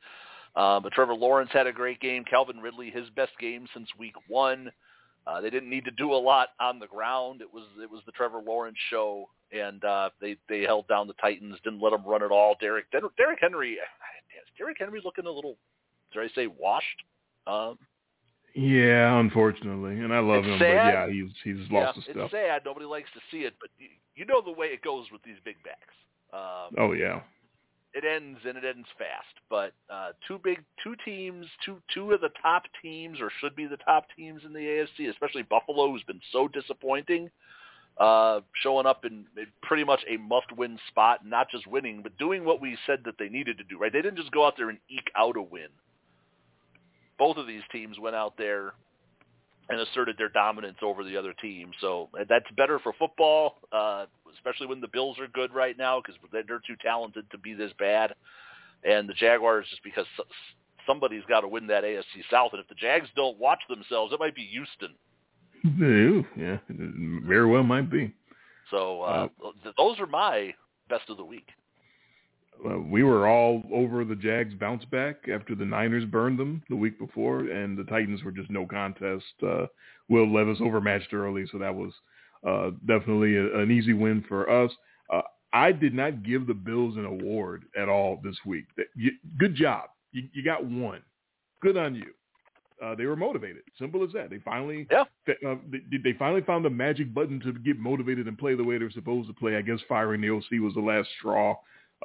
Um, 0.57 0.83
but 0.83 0.93
Trevor 0.93 1.15
Lawrence 1.15 1.51
had 1.53 1.67
a 1.67 1.73
great 1.73 2.01
game. 2.01 2.25
Calvin 2.25 2.59
Ridley, 2.59 2.91
his 2.91 3.09
best 3.11 3.33
game 3.39 3.67
since 3.73 3.89
week 3.99 4.15
one. 4.29 4.71
Uh, 5.27 5.41
they 5.41 5.51
didn't 5.51 5.71
need 5.71 5.85
to 5.85 5.91
do 5.93 6.13
a 6.13 6.17
lot 6.17 6.49
on 6.59 6.79
the 6.79 6.87
ground. 6.87 7.41
It 7.41 7.53
was 7.53 7.65
it 7.83 7.91
was 7.91 8.01
the 8.07 8.13
Trevor 8.13 8.41
Lawrence 8.45 8.79
show, 8.89 9.29
and 9.53 9.85
uh, 9.85 10.11
they 10.21 10.37
they 10.49 10.63
held 10.63 10.89
down 10.89 11.07
the 11.07 11.15
Titans. 11.15 11.57
Didn't 11.63 11.83
let 11.83 11.91
them 11.91 12.05
run 12.05 12.23
at 12.23 12.31
all. 12.31 12.57
Derek 12.61 12.87
Derek 12.91 13.39
Henry, 13.41 13.79
Derek 14.59 14.77
Henry 14.79 15.01
looking 15.05 15.27
a 15.27 15.31
little, 15.31 15.57
did 16.13 16.23
I 16.23 16.35
say 16.35 16.47
washed? 16.47 16.87
Um, 17.47 17.79
Yeah, 18.55 19.19
unfortunately, 19.21 20.01
and 20.01 20.13
I 20.13 20.19
love 20.19 20.45
him, 20.45 20.59
sad. 20.59 20.59
but 20.59 20.67
yeah, 20.93 21.09
he's 21.09 21.31
he's 21.45 21.71
lost 21.71 21.73
yeah, 21.73 21.93
his 21.93 22.05
stuff. 22.05 22.17
it's 22.17 22.33
sad. 22.33 22.63
Nobody 22.65 22.87
likes 22.87 23.09
to 23.15 23.21
see 23.31 23.45
it, 23.45 23.55
but 23.61 23.71
you, 23.79 23.89
you 24.17 24.25
know 24.27 24.43
the 24.45 24.51
way 24.51 24.69
it 24.69 24.83
goes 24.83 25.07
with 25.13 25.23
these 25.23 25.37
big 25.45 25.57
backs. 25.63 25.95
Um, 26.33 26.75
Oh 26.79 26.93
yeah, 26.93 27.21
it 27.95 28.05
ends 28.05 28.39
and 28.47 28.57
it 28.57 28.65
ends 28.65 28.89
fast. 28.99 29.35
But 29.49 29.73
uh, 29.93 30.11
two 30.27 30.39
big, 30.43 30.63
two 30.83 30.95
teams, 31.05 31.47
two 31.65 31.79
two 31.93 32.13
of 32.13 32.21
the 32.21 32.31
top 32.43 32.65
teams, 32.83 33.21
or 33.21 33.31
should 33.41 33.57
be 33.57 33.67
the 33.67 33.77
top 33.79 34.07
teams 34.17 34.43
in 34.45 34.53
the 34.53 34.59
AFC, 34.61 35.09
especially 35.11 35.43
Buffalo, 35.43 35.91
who's 35.91 36.03
been 36.05 36.21
so 36.33 36.49
disappointing, 36.49 37.31
uh, 37.99 38.41
showing 38.63 38.87
up 38.87 39.05
in, 39.05 39.25
in 39.37 39.47
pretty 39.63 39.85
much 39.85 40.01
a 40.09 40.17
must-win 40.17 40.79
spot, 40.89 41.27
not 41.27 41.51
just 41.51 41.67
winning, 41.67 42.01
but 42.03 42.17
doing 42.19 42.45
what 42.45 42.61
we 42.61 42.77
said 42.87 43.01
that 43.05 43.15
they 43.19 43.29
needed 43.29 43.59
to 43.59 43.65
do. 43.65 43.79
Right? 43.79 43.93
They 43.93 44.03
didn't 44.03 44.19
just 44.19 44.33
go 44.33 44.47
out 44.47 44.55
there 44.57 44.71
and 44.71 44.79
eke 44.89 45.11
out 45.17 45.37
a 45.37 45.43
win. 45.43 45.69
Both 47.19 47.37
of 47.37 47.47
these 47.47 47.63
teams 47.71 47.99
went 47.99 48.17
out 48.17 48.37
there 48.39 48.73
and 49.71 49.81
asserted 49.81 50.17
their 50.19 50.29
dominance 50.29 50.79
over 50.83 51.05
the 51.05 51.17
other 51.17 51.33
team. 51.41 51.71
So 51.81 52.09
uh, 52.19 52.25
that's 52.29 52.47
better 52.57 52.79
for 52.81 52.93
football, 52.99 53.57
uh, 53.73 54.07
especially 54.35 54.67
when 54.67 54.81
the 54.81 54.89
Bills 54.89 55.19
are 55.19 55.29
good 55.29 55.55
right 55.55 55.79
now 55.79 56.01
because 56.01 56.21
they're 56.33 56.43
too 56.67 56.77
talented 56.83 57.31
to 57.31 57.39
be 57.39 57.55
this 57.55 57.73
bad. 57.79 58.15
And 58.85 59.09
the 59.09 59.15
Jaguars, 59.15 59.67
just 59.71 59.83
because 59.85 60.07
somebody's 60.87 61.23
got 61.29 61.43
to 61.43 61.49
win 61.49 61.67
that 61.69 61.85
AFC 61.85 62.23
South, 62.31 62.51
and 62.53 62.61
if 62.61 62.69
the 62.69 62.75
Jags 62.75 63.09
don't 63.15 63.39
watch 63.39 63.61
themselves, 63.69 64.13
it 64.13 64.19
might 64.19 64.35
be 64.35 64.47
Houston. 64.47 64.95
Yeah, 66.37 66.59
very 66.69 67.47
well 67.47 67.63
might 67.63 67.91
be. 67.91 68.13
So 68.71 69.03
uh, 69.03 69.29
th- 69.63 69.75
those 69.77 69.99
are 70.01 70.07
my 70.07 70.55
best 70.89 71.11
of 71.11 71.17
the 71.17 71.25
week. 71.25 71.47
Uh, 72.65 72.79
we 72.79 73.03
were 73.03 73.27
all 73.27 73.63
over 73.73 74.05
the 74.05 74.15
Jags 74.15 74.55
bounce 74.55 74.85
back 74.87 75.29
after 75.33 75.55
the 75.55 75.65
Niners 75.65 76.05
burned 76.05 76.39
them 76.39 76.63
the 76.69 76.77
week 76.77 76.99
before, 76.99 77.41
and 77.41 77.77
the 77.79 77.85
Titans 77.85 78.23
were 78.23 78.33
just 78.33 78.51
no 78.51 78.67
contest. 78.67 79.25
Uh, 79.43 79.67
Will 80.09 80.31
Levis 80.33 80.59
overmatched 80.61 81.13
early, 81.15 81.47
so 81.51 81.59
that 81.59 81.75
was 81.75 81.93
uh, 82.47 82.71
definitely 82.87 83.37
a, 83.37 83.59
an 83.61 83.71
easy 83.71 83.93
win 83.93 84.25
for 84.29 84.51
us. 84.51 84.71
Uh, 85.13 85.23
I 85.53 85.73
did 85.73 85.95
not 85.95 86.23
give 86.23 86.47
the 86.47 86.55
Bills 86.55 86.97
an 86.97 87.05
award 87.07 87.65
at 87.79 87.89
all 87.89 88.21
this 88.23 88.37
week. 88.45 88.67
That- 88.77 88.87
you- 88.95 89.17
Good 89.39 89.55
job. 89.55 89.91
You, 90.13 90.25
you 90.33 90.43
got 90.45 90.65
one. 90.65 91.03
Good 91.63 91.77
on 91.77 91.95
you. 91.95 92.07
uh, 92.83 92.95
they 92.95 93.05
were 93.07 93.17
motivated. 93.17 93.63
Simple 93.79 94.03
as 94.05 94.13
that. 94.13 94.31
They 94.31 94.39
finally, 94.39 94.87
yeah, 94.91 95.05
uh, 95.47 95.55
they, 95.71 95.99
they 96.03 96.13
finally 96.19 96.41
found 96.43 96.65
the 96.65 96.71
magic 96.71 97.13
button 97.15 97.39
to 97.41 97.53
get 97.53 97.79
motivated 97.79 98.27
and 98.27 98.37
play 98.39 98.55
the 98.55 98.65
way 98.65 98.79
they're 98.79 98.91
supposed 98.91 99.29
to 99.29 99.35
play. 99.35 99.57
I 99.57 99.63
guess 99.63 99.79
firing 99.89 100.21
the 100.21 100.31
OC 100.31 100.61
was 100.63 100.75
the 100.75 100.81
last 100.81 101.09
straw. 101.19 101.55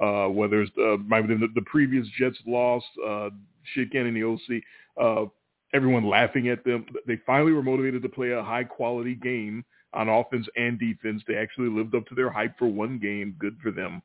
Uh, 0.01 0.27
whether 0.27 0.61
it's 0.61 0.71
uh, 0.77 0.97
the, 0.97 1.47
the 1.55 1.61
previous 1.65 2.05
Jets 2.19 2.37
loss, 2.45 2.83
uh, 3.05 3.29
shit 3.73 3.91
canning 3.91 4.13
the 4.13 4.23
OC, 4.23 4.61
uh, 5.01 5.29
everyone 5.73 6.07
laughing 6.07 6.49
at 6.49 6.63
them. 6.65 6.85
They 7.07 7.17
finally 7.25 7.53
were 7.53 7.63
motivated 7.63 8.03
to 8.03 8.09
play 8.09 8.31
a 8.31 8.43
high 8.43 8.65
quality 8.65 9.15
game 9.15 9.63
on 9.93 10.09
offense 10.09 10.47
and 10.57 10.77
defense. 10.79 11.23
They 11.27 11.37
actually 11.37 11.69
lived 11.69 11.95
up 11.95 12.05
to 12.07 12.15
their 12.15 12.29
hype 12.29 12.57
for 12.59 12.67
one 12.67 12.99
game. 12.99 13.35
Good 13.39 13.57
for 13.63 13.71
them. 13.71 14.01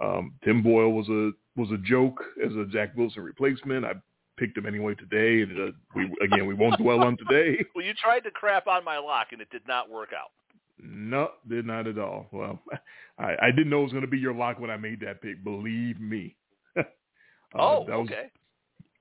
Um, 0.00 0.34
Tim 0.44 0.62
Boyle 0.62 0.92
was 0.92 1.08
a 1.08 1.30
was 1.56 1.70
a 1.70 1.78
joke 1.78 2.22
as 2.44 2.52
a 2.52 2.66
Zach 2.72 2.96
Wilson 2.96 3.22
replacement. 3.22 3.84
I 3.84 3.92
picked 4.38 4.56
him 4.56 4.66
anyway 4.66 4.94
today, 4.94 5.42
and 5.42 5.68
uh, 5.68 5.72
we 5.94 6.10
again 6.22 6.46
we 6.46 6.54
won't 6.54 6.78
dwell 6.78 7.02
on 7.02 7.16
today. 7.16 7.64
Well, 7.74 7.84
you 7.84 7.94
tried 7.94 8.20
to 8.20 8.30
crap 8.30 8.66
on 8.66 8.84
my 8.84 8.98
lock, 8.98 9.28
and 9.32 9.40
it 9.40 9.50
did 9.50 9.66
not 9.66 9.88
work 9.90 10.10
out. 10.18 10.30
No, 10.82 11.30
did 11.48 11.64
not 11.64 11.86
at 11.86 11.98
all. 11.98 12.26
Well, 12.32 12.60
I, 13.18 13.34
I 13.40 13.50
didn't 13.50 13.70
know 13.70 13.80
it 13.80 13.84
was 13.84 13.92
going 13.92 14.02
to 14.04 14.10
be 14.10 14.18
your 14.18 14.34
lock 14.34 14.58
when 14.58 14.70
I 14.70 14.76
made 14.76 15.00
that 15.00 15.22
pick. 15.22 15.42
Believe 15.44 16.00
me. 16.00 16.36
uh, 16.76 16.82
oh, 17.54 17.84
that 17.86 17.98
was, 17.98 18.08
okay. 18.10 18.30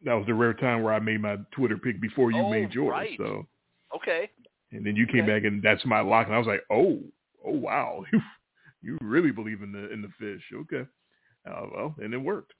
That 0.03 0.13
was 0.13 0.25
the 0.27 0.33
rare 0.33 0.53
time 0.53 0.83
where 0.83 0.93
I 0.93 0.99
made 0.99 1.21
my 1.21 1.37
Twitter 1.51 1.77
pick 1.77 1.99
before 1.99 2.31
you 2.31 2.41
oh, 2.41 2.49
made 2.49 2.71
yours. 2.73 2.91
Right. 2.91 3.17
So 3.17 3.47
okay. 3.95 4.29
And 4.71 4.85
then 4.85 4.95
you 4.95 5.05
came 5.07 5.23
okay. 5.23 5.33
back 5.33 5.43
and 5.43 5.61
that's 5.61 5.83
my 5.85 6.01
lock, 6.01 6.27
and 6.27 6.35
I 6.35 6.37
was 6.37 6.47
like, 6.47 6.63
oh, 6.71 6.99
oh 7.45 7.57
wow, 7.57 8.03
you 8.13 8.21
you 8.81 8.97
really 9.01 9.31
believe 9.31 9.61
in 9.63 9.71
the 9.71 9.91
in 9.91 10.01
the 10.01 10.09
fish. 10.19 10.43
Okay. 10.53 10.87
Uh, 11.49 11.65
well, 11.73 11.95
and 11.99 12.13
it 12.13 12.17
worked. 12.17 12.53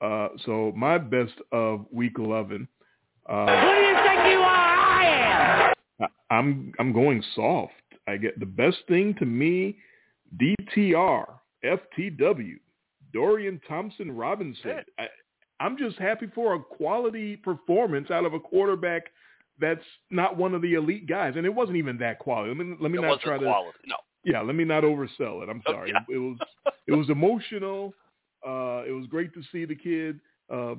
Uh, 0.00 0.28
so 0.44 0.72
my 0.76 0.98
best 0.98 1.34
of 1.52 1.86
week 1.92 2.14
eleven. 2.18 2.66
Uh, 3.28 3.46
Who 3.46 3.74
do 3.74 3.80
you 3.80 3.94
think 3.94 4.32
you 4.32 4.38
are? 4.38 4.74
I 4.76 5.70
am. 6.00 6.08
I, 6.30 6.34
I'm 6.34 6.72
I'm 6.78 6.92
going 6.92 7.22
soft. 7.34 7.72
I 8.06 8.16
get 8.16 8.38
the 8.38 8.46
best 8.46 8.78
thing 8.88 9.14
to 9.18 9.24
me, 9.24 9.78
DTR, 10.38 11.24
FTW, 11.64 12.56
Dorian 13.12 13.60
Thompson 13.66 14.12
Robinson. 14.12 14.80
I, 14.98 15.06
I'm 15.60 15.78
just 15.78 15.96
happy 15.98 16.26
for 16.34 16.54
a 16.54 16.60
quality 16.60 17.36
performance 17.36 18.10
out 18.10 18.24
of 18.24 18.34
a 18.34 18.40
quarterback 18.40 19.04
that's 19.60 19.84
not 20.10 20.36
one 20.36 20.54
of 20.54 20.62
the 20.62 20.74
elite 20.74 21.06
guys, 21.06 21.34
and 21.36 21.46
it 21.46 21.54
wasn't 21.54 21.76
even 21.76 21.96
that 21.98 22.18
quality. 22.18 22.48
Let 22.48 22.66
me 22.66 22.76
let 22.80 22.90
me 22.90 22.98
it 22.98 23.02
not 23.02 23.20
try 23.20 23.38
to. 23.38 23.44
Quality. 23.44 23.78
No. 23.86 23.96
Yeah, 24.24 24.40
let 24.40 24.56
me 24.56 24.64
not 24.64 24.84
oversell 24.84 25.42
it. 25.42 25.48
I'm 25.48 25.62
sorry. 25.66 25.92
Oh, 25.94 26.00
yeah. 26.08 26.14
it, 26.14 26.16
it, 26.16 26.18
was 26.18 26.38
it 26.88 26.92
was 26.92 27.10
emotional. 27.10 27.94
Uh, 28.46 28.82
it 28.86 28.92
was 28.92 29.06
great 29.08 29.32
to 29.34 29.42
see 29.52 29.64
the 29.64 29.74
kid 29.74 30.18
uh, 30.52 30.74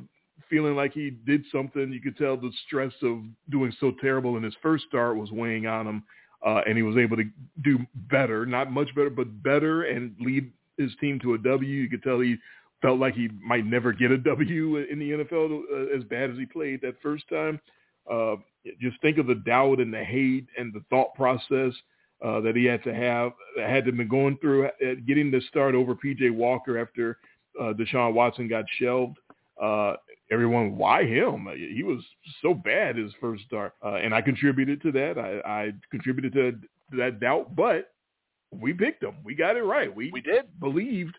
feeling 0.50 0.76
like 0.76 0.94
he 0.94 1.12
did 1.26 1.44
something. 1.52 1.92
You 1.92 2.02
could 2.02 2.18
tell 2.18 2.38
the 2.38 2.52
stress 2.68 2.94
of 3.02 3.20
doing 3.50 3.74
so 3.80 3.94
terrible 4.02 4.38
in 4.38 4.44
his 4.44 4.56
first 4.62 4.86
start 4.88 5.16
was 5.16 5.32
weighing 5.32 5.68
on 5.68 5.88
him, 5.88 6.04
uh, 6.46 6.62
and 6.68 6.78
he 6.78 6.84
was 6.84 6.98
able 6.98 7.18
to 7.18 7.26
do 7.64 7.80
better, 8.10 8.46
not 8.46 8.72
much 8.72 8.94
better, 8.96 9.10
but 9.10 9.44
better, 9.44 9.84
and 9.84 10.16
lead 10.20 10.52
his 10.78 10.92
team 11.00 11.20
to 11.20 11.34
a 11.34 11.38
W. 11.38 11.68
You 11.68 11.90
could 11.90 12.04
tell 12.04 12.20
he 12.20 12.38
felt 12.82 13.00
like 13.00 13.16
he 13.16 13.30
might 13.42 13.66
never 13.66 13.92
get 13.92 14.12
a 14.12 14.18
W 14.18 14.78
in 14.78 15.00
the 15.00 15.12
NFL 15.12 15.62
uh, 15.72 15.98
as 15.98 16.04
bad 16.04 16.32
as 16.32 16.38
he 16.38 16.46
played 16.46 16.82
that 16.82 17.02
first 17.02 17.28
time. 17.30 17.60
Uh, 18.12 18.36
just 18.82 19.00
think 19.02 19.18
of 19.18 19.28
the 19.28 19.36
doubt 19.36 19.80
and 19.80 19.94
the 19.94 20.04
hate 20.04 20.48
and 20.58 20.74
the 20.74 20.84
thought 20.90 21.14
process 21.16 21.74
uh, 22.24 22.40
that 22.42 22.56
he 22.56 22.66
had 22.66 22.84
to 22.84 22.94
have, 22.94 23.32
had 23.60 23.86
to 23.86 23.92
been 23.92 24.08
going 24.08 24.38
through, 24.38 24.66
uh, 24.66 24.70
getting 25.08 25.32
the 25.32 25.42
start 25.50 25.76
over 25.76 25.96
P.J. 25.96 26.30
Walker 26.30 26.78
after 26.78 27.18
uh, 27.60 27.74
Deshaun 27.74 28.14
Watson 28.14 28.48
got 28.48 28.66
shelved. 28.80 29.18
Uh, 30.30 30.34
everyone, 30.34 30.78
why 30.78 31.04
him? 31.04 31.48
He 31.56 31.84
was 31.84 32.04
so 32.42 32.54
bad 32.54 32.98
his 32.98 33.12
first 33.20 33.44
start, 33.46 33.74
uh, 33.84 33.96
and 33.96 34.14
I 34.14 34.22
contributed 34.22 34.82
to 34.84 34.92
that. 34.94 35.18
I, 35.18 35.50
I 35.50 35.72
contributed 35.92 36.34
to, 36.34 36.52
to 36.52 36.98
that 36.98 37.20
doubt, 37.20 37.56
but 37.56 37.92
we 38.52 38.74
picked 38.74 39.04
him. 39.04 39.16
We 39.24 39.36
got 39.36 39.58
it 39.58 39.64
right. 39.64 39.94
We 39.94 40.12
we 40.12 40.22
did 40.22 40.60
believed 40.60 41.18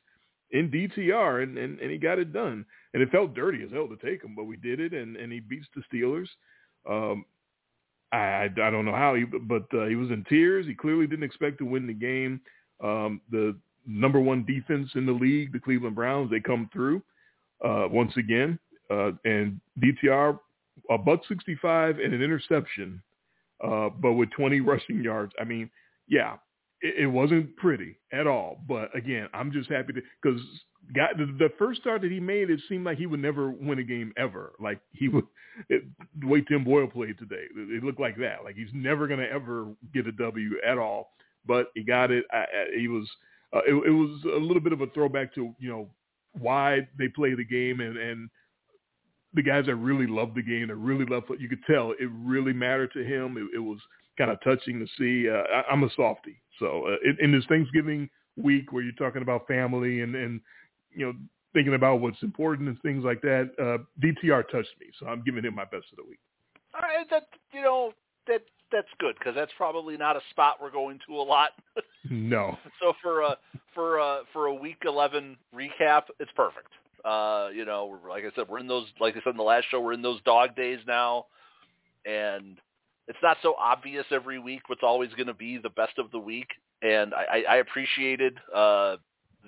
in 0.50 0.70
DTR, 0.70 1.42
and, 1.42 1.58
and, 1.58 1.80
and 1.80 1.90
he 1.90 1.98
got 1.98 2.18
it 2.18 2.32
done. 2.32 2.64
And 2.94 3.02
it 3.02 3.10
felt 3.10 3.34
dirty 3.34 3.62
as 3.64 3.72
hell 3.72 3.88
to 3.88 3.96
take 3.96 4.22
him, 4.22 4.34
but 4.34 4.44
we 4.44 4.56
did 4.56 4.80
it, 4.80 4.92
and, 4.94 5.16
and 5.16 5.32
he 5.32 5.40
beats 5.40 5.66
the 5.74 5.82
Steelers. 5.92 6.28
Um, 6.88 7.24
I, 8.12 8.44
I 8.44 8.70
don't 8.70 8.84
know 8.84 8.94
how 8.94 9.14
he, 9.14 9.24
but 9.24 9.66
uh, 9.74 9.86
he 9.86 9.96
was 9.96 10.10
in 10.10 10.24
tears. 10.28 10.66
He 10.66 10.74
clearly 10.74 11.06
didn't 11.06 11.24
expect 11.24 11.58
to 11.58 11.64
win 11.64 11.86
the 11.86 11.92
game. 11.92 12.40
Um, 12.82 13.20
the 13.30 13.56
number 13.86 14.20
one 14.20 14.44
defense 14.44 14.90
in 14.94 15.06
the 15.06 15.12
league, 15.12 15.52
the 15.52 15.58
Cleveland 15.58 15.96
Browns, 15.96 16.30
they 16.30 16.40
come 16.40 16.70
through 16.72 17.02
uh, 17.64 17.86
once 17.90 18.12
again. 18.16 18.58
Uh, 18.90 19.12
and 19.24 19.60
DTR, 19.82 20.38
a 20.90 20.98
buck 20.98 21.20
65 21.28 21.98
and 21.98 22.14
an 22.14 22.22
interception, 22.22 23.02
uh, 23.64 23.88
but 23.88 24.12
with 24.12 24.30
20 24.30 24.60
rushing 24.60 25.02
yards. 25.02 25.32
I 25.40 25.44
mean, 25.44 25.70
yeah, 26.06 26.36
it, 26.82 27.04
it 27.04 27.06
wasn't 27.06 27.56
pretty 27.56 27.98
at 28.12 28.26
all. 28.26 28.62
But 28.68 28.94
again, 28.96 29.28
I'm 29.34 29.52
just 29.52 29.70
happy 29.70 29.92
to 29.94 30.02
because 30.22 30.40
got 30.94 31.16
the, 31.16 31.26
the 31.26 31.52
first 31.58 31.80
start 31.80 32.02
that 32.02 32.10
he 32.10 32.20
made, 32.20 32.50
it 32.50 32.60
seemed 32.68 32.84
like 32.84 32.98
he 32.98 33.06
would 33.06 33.20
never 33.20 33.50
win 33.50 33.78
a 33.78 33.84
game 33.84 34.12
ever. 34.16 34.52
Like 34.60 34.80
he 34.92 35.08
would, 35.08 35.24
it, 35.68 35.84
the 36.20 36.26
way 36.26 36.42
Tim 36.42 36.64
Boyle 36.64 36.86
played 36.86 37.18
today, 37.18 37.44
it, 37.56 37.76
it 37.76 37.84
looked 37.84 38.00
like 38.00 38.16
that. 38.18 38.44
Like 38.44 38.56
he's 38.56 38.68
never 38.72 39.06
going 39.06 39.20
to 39.20 39.30
ever 39.30 39.68
get 39.92 40.06
a 40.06 40.12
W 40.12 40.50
at 40.66 40.78
all. 40.78 41.10
But 41.46 41.68
he 41.74 41.82
got 41.82 42.10
it. 42.10 42.24
I, 42.32 42.38
I, 42.38 42.46
he 42.76 42.88
was. 42.88 43.08
Uh, 43.52 43.60
it, 43.66 43.74
it 43.74 43.90
was 43.92 44.20
a 44.24 44.40
little 44.40 44.60
bit 44.60 44.72
of 44.72 44.80
a 44.80 44.88
throwback 44.88 45.32
to 45.36 45.54
you 45.60 45.68
know 45.68 45.88
why 46.38 46.86
they 46.98 47.06
play 47.06 47.34
the 47.34 47.44
game 47.44 47.80
and 47.80 47.96
and 47.96 48.28
the 49.36 49.42
guys 49.42 49.66
that 49.66 49.76
really 49.76 50.06
love 50.06 50.34
the 50.34 50.42
game 50.42 50.68
that 50.68 50.76
really 50.76 51.04
love 51.04 51.24
it. 51.30 51.40
You 51.40 51.48
could 51.48 51.62
tell 51.70 51.92
it 51.92 52.08
really 52.24 52.52
mattered 52.52 52.92
to 52.94 53.04
him. 53.04 53.36
It, 53.36 53.56
it 53.56 53.60
was 53.60 53.78
kind 54.18 54.30
of 54.30 54.42
touching 54.42 54.80
to 54.80 54.86
see. 54.98 55.28
Uh, 55.30 55.42
I, 55.54 55.70
I'm 55.70 55.84
a 55.84 55.90
softie, 55.94 56.40
so 56.58 56.86
uh, 56.88 56.96
in, 57.08 57.18
in 57.26 57.32
this 57.32 57.44
Thanksgiving 57.46 58.08
week 58.36 58.72
where 58.72 58.82
you're 58.82 58.92
talking 58.92 59.22
about 59.22 59.46
family 59.46 60.00
and 60.00 60.14
and 60.16 60.40
you 60.92 61.06
know 61.06 61.12
thinking 61.54 61.74
about 61.74 62.00
what's 62.00 62.22
important 62.22 62.68
and 62.68 62.80
things 62.82 63.04
like 63.04 63.22
that, 63.22 63.50
uh, 63.58 63.78
DTR 64.04 64.42
touched 64.50 64.74
me, 64.80 64.88
so 64.98 65.06
I'm 65.06 65.22
giving 65.24 65.44
him 65.44 65.54
my 65.54 65.64
best 65.64 65.86
of 65.90 65.96
the 65.96 66.04
week. 66.04 66.18
All 66.74 66.82
right, 66.82 67.08
that 67.10 67.28
you 67.52 67.62
know 67.62 67.92
that 68.26 68.42
that's 68.72 68.88
good 68.98 69.14
because 69.18 69.34
that's 69.34 69.52
probably 69.56 69.96
not 69.96 70.16
a 70.16 70.20
spot 70.30 70.56
we're 70.60 70.70
going 70.70 70.98
to 71.06 71.14
a 71.16 71.22
lot. 71.22 71.50
no. 72.10 72.56
So 72.80 72.94
for 73.02 73.20
a 73.20 73.36
for 73.74 73.98
a 73.98 74.20
for 74.32 74.46
a 74.46 74.54
week 74.54 74.78
eleven 74.86 75.36
recap, 75.54 76.04
it's 76.18 76.30
perfect. 76.34 76.68
Uh, 77.06 77.50
you 77.54 77.64
know, 77.64 77.98
like 78.08 78.24
I 78.24 78.34
said, 78.34 78.48
we're 78.48 78.58
in 78.58 78.66
those 78.66 78.86
like 79.00 79.14
I 79.16 79.20
said 79.22 79.30
in 79.30 79.36
the 79.36 79.42
last 79.42 79.66
show, 79.70 79.80
we're 79.80 79.92
in 79.92 80.02
those 80.02 80.20
dog 80.22 80.56
days 80.56 80.80
now, 80.86 81.26
and 82.04 82.58
it's 83.08 83.18
not 83.22 83.36
so 83.42 83.54
obvious 83.58 84.04
every 84.10 84.38
week 84.38 84.68
what's 84.68 84.82
always 84.82 85.10
going 85.10 85.28
to 85.28 85.34
be 85.34 85.58
the 85.58 85.70
best 85.70 85.98
of 85.98 86.10
the 86.10 86.18
week. 86.18 86.48
And 86.82 87.14
I, 87.14 87.44
I 87.48 87.56
appreciated 87.56 88.36
uh, 88.54 88.96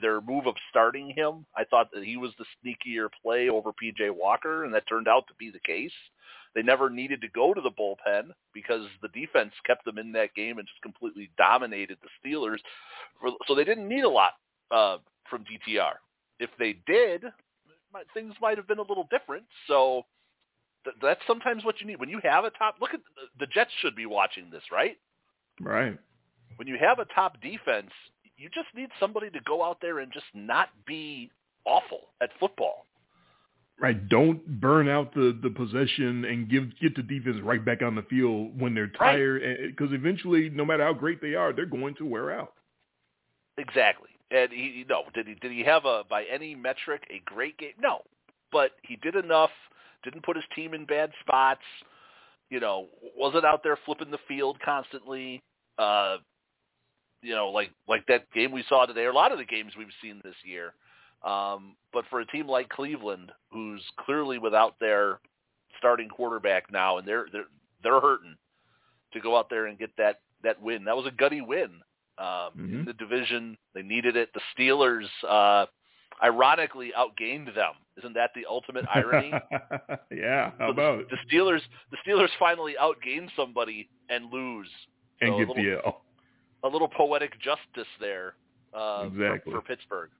their 0.01 0.21
move 0.21 0.47
of 0.47 0.55
starting 0.71 1.11
him. 1.11 1.45
I 1.57 1.65
thought 1.65 1.89
that 1.93 2.05
he 2.05 2.17
was 2.17 2.33
the 2.39 2.45
sneakier 2.65 3.09
play 3.23 3.49
over 3.49 3.71
PJ 3.71 4.11
Walker, 4.15 4.65
and 4.65 4.73
that 4.75 4.89
turned 4.89 5.09
out 5.09 5.27
to 5.29 5.35
be 5.35 5.51
the 5.51 5.61
case. 5.61 5.93
They 6.55 6.63
never 6.63 6.89
needed 6.89 7.21
to 7.21 7.29
go 7.29 7.53
to 7.53 7.61
the 7.61 7.71
bullpen 7.71 8.31
because 8.55 8.87
the 9.03 9.09
defense 9.09 9.53
kept 9.67 9.85
them 9.85 9.99
in 9.99 10.13
that 10.13 10.35
game 10.35 10.59
and 10.59 10.67
just 10.67 10.81
completely 10.83 11.31
dominated 11.37 11.99
the 12.03 12.31
Steelers. 12.31 12.59
So 13.47 13.55
they 13.55 13.65
didn't 13.65 13.89
need 13.89 14.05
a 14.05 14.09
lot 14.09 14.33
uh, 14.71 14.99
from 15.29 15.45
DTR. 15.45 15.95
If 16.41 16.51
they 16.59 16.79
did, 16.87 17.25
things 18.15 18.35
might 18.41 18.57
have 18.57 18.67
been 18.67 18.79
a 18.79 18.83
little 18.83 19.09
different. 19.11 19.45
So 19.67 20.03
th- 20.85 20.97
that's 21.03 21.21
sometimes 21.27 21.65
what 21.65 21.81
you 21.81 21.87
need 21.87 22.01
when 22.01 22.09
you 22.09 22.21
have 22.23 22.45
a 22.45 22.51
top. 22.51 22.77
Look 22.81 22.95
at 22.95 23.01
the 23.39 23.47
Jets 23.47 23.71
should 23.81 23.97
be 23.97 24.07
watching 24.07 24.51
this, 24.51 24.63
right? 24.73 24.97
Right. 25.61 25.99
When 26.57 26.69
you 26.69 26.77
have 26.81 26.99
a 26.99 27.05
top 27.07 27.41
defense, 27.41 27.91
you 28.37 28.49
just 28.49 28.69
need 28.75 28.89
somebody 29.01 29.31
to 29.31 29.41
go 29.47 29.65
out 29.65 29.79
there 29.81 29.99
and 29.99 30.13
just 30.13 30.27
not 30.35 30.69
be 30.87 31.31
awful 31.65 32.09
at 32.21 32.31
football. 32.39 32.85
Right. 33.81 34.09
Don't 34.09 34.45
burn 34.61 34.89
out 34.89 35.15
the, 35.15 35.39
the 35.41 35.51
possession 35.51 36.25
and 36.25 36.51
give 36.51 36.65
get 36.81 36.97
the 36.97 37.03
defense 37.03 37.37
right 37.45 37.65
back 37.65 37.81
on 37.81 37.95
the 37.95 38.03
field 38.03 38.61
when 38.61 38.75
they're 38.75 38.89
tired. 38.89 39.43
Because 39.69 39.91
right. 39.91 40.01
eventually, 40.01 40.51
no 40.51 40.65
matter 40.65 40.83
how 40.83 40.93
great 40.93 41.21
they 41.21 41.35
are, 41.35 41.53
they're 41.53 41.67
going 41.67 41.95
to 41.97 42.07
wear 42.07 42.33
out. 42.33 42.55
Exactly. 43.57 44.11
And 44.31 44.53
he 44.53 44.85
no 44.89 45.05
did 45.15 45.27
he 45.27 45.35
did 45.35 45.53
he 45.53 45.65
have 45.65 45.85
a 45.85 46.03
by 46.09 46.25
any 46.25 46.55
metric 46.55 47.03
a 47.11 47.23
great 47.25 47.57
game? 47.59 47.73
No, 47.81 48.03
but 48.53 48.73
he 48.83 48.97
did 48.97 49.15
enough. 49.15 49.51
Didn't 50.05 50.25
put 50.25 50.37
his 50.37 50.45
team 50.55 50.75
in 50.75 50.85
bad 50.85 51.11
spots. 51.21 51.63
You 52.51 52.61
know, 52.61 52.89
wasn't 53.17 53.45
out 53.45 53.63
there 53.63 53.79
flipping 53.85 54.11
the 54.11 54.19
field 54.29 54.59
constantly. 54.65 55.43
Uh, 55.79 56.19
you 57.23 57.35
know, 57.35 57.49
like 57.49 57.71
like 57.89 58.05
that 58.09 58.31
game 58.33 58.53
we 58.53 58.65
saw 58.69 58.85
today, 58.85 59.05
or 59.05 59.11
a 59.11 59.15
lot 59.15 59.33
of 59.33 59.39
the 59.39 59.45
games 59.45 59.73
we've 59.79 59.89
seen 60.03 60.21
this 60.23 60.37
year. 60.45 60.75
Um, 61.25 61.75
but 61.93 62.05
for 62.11 62.21
a 62.21 62.27
team 62.27 62.47
like 62.47 62.69
Cleveland, 62.69 63.33
who's 63.51 63.83
clearly 64.05 64.39
without 64.39 64.79
their 64.79 65.21
starting 65.79 66.09
quarterback 66.09 66.71
now, 66.71 66.99
and 66.99 67.09
they're 67.09 67.27
they're 67.33 67.49
they're 67.83 68.01
hurting 68.01 68.37
to 69.13 69.21
go 69.21 69.37
out 69.39 69.49
there 69.49 69.67
and 69.67 69.79
get 69.79 69.91
that 69.97 70.21
that 70.45 70.61
win. 70.61 70.85
That 70.85 70.97
was 70.97 71.07
a 71.07 71.11
gutty 71.11 71.41
win 71.41 71.81
um, 72.19 72.27
mm-hmm. 72.27 72.79
in 72.81 72.85
the 72.85 72.93
division. 72.95 73.57
They 73.75 73.83
needed 73.83 74.17
it. 74.17 74.31
The 74.35 74.41
Steelers, 74.57 75.07
uh, 75.29 75.67
ironically, 76.23 76.93
outgained 76.99 77.55
them 77.55 77.73
Isn't 77.99 78.15
that 78.15 78.31
the 78.35 78.45
ultimate 78.49 78.85
irony? 78.95 79.33
yeah, 80.11 80.51
how 80.59 80.67
So 80.69 80.71
about 80.73 81.05
the, 81.11 81.17
the 81.17 81.37
Steelers? 81.37 81.61
The 81.91 81.97
Steelers 82.07 82.29
finally 82.39 82.75
outgain 82.81 83.29
somebody 83.37 83.89
and 84.09 84.33
lose. 84.33 84.69
and 85.21 85.31
So 85.33 85.39
get 85.39 85.49
little, 85.49 85.55
the 85.65 85.81
L? 85.85 86.03
a 86.65 86.69
little 86.69 86.89
poetic 86.89 87.33
justice 87.41 87.89
there 88.01 88.35
uh, 88.75 89.03
for- 89.03 89.07
Exactly. 89.07 89.53
for, 89.53 89.61
Pittsburgh. 89.63 90.11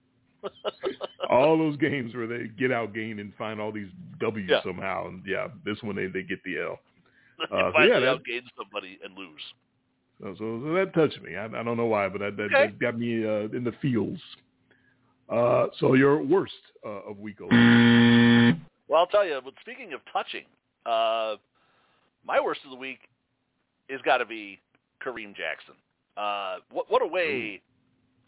all 1.29 1.57
those 1.57 1.75
games 1.77 2.15
where 2.15 2.25
they 2.27 2.47
get 2.57 2.71
outgained 2.71 3.19
and 3.19 3.33
find 3.37 3.59
all 3.59 3.71
these 3.73 3.89
W's 4.21 4.47
Yeah. 4.49 4.63
somehow, 4.63 5.07
and 5.07 5.21
yeah, 5.27 5.47
this 5.65 5.77
one 5.83 5.95
they 5.97 6.07
they 6.07 6.23
get 6.23 6.41
the 6.43 6.59
L. 6.59 6.79
They 7.39 7.45
Uh, 7.57 7.69
so 7.69 7.71
finally 7.73 7.89
yeah, 7.93 7.99
that- 7.99 8.17
outgain 8.23 8.41
somebody 8.57 8.99
and 9.03 9.17
lose. 9.17 9.41
So, 10.21 10.35
so, 10.37 10.73
that 10.73 10.93
touched 10.93 11.21
me. 11.21 11.37
I, 11.37 11.45
I 11.45 11.63
don't 11.63 11.77
know 11.77 11.85
why, 11.85 12.09
but 12.09 12.19
that, 12.19 12.37
that, 12.37 12.43
Okay. 12.43 12.67
that 12.67 12.79
got 12.79 12.97
me 12.97 13.25
uh, 13.25 13.47
in 13.55 13.63
the 13.63 13.73
feels. 13.81 14.19
Uh, 15.29 15.67
so 15.79 15.93
your 15.93 16.21
worst 16.21 16.53
uh, 16.85 17.09
of 17.09 17.17
week 17.19 17.37
eleven. 17.39 18.65
Well, 18.87 18.99
I'll 18.99 19.07
tell 19.07 19.25
you. 19.25 19.39
But 19.43 19.53
speaking 19.61 19.93
of 19.93 20.01
touching, 20.11 20.45
uh, 20.85 21.35
my 22.25 22.39
worst 22.43 22.61
of 22.65 22.71
the 22.71 22.77
week 22.77 22.99
is 23.87 24.01
got 24.01 24.17
to 24.17 24.25
be 24.25 24.59
Kareem 25.05 25.35
Jackson. 25.35 25.75
Uh, 26.17 26.57
what, 26.71 26.89
what 26.89 27.01
a 27.01 27.07
way! 27.07 27.61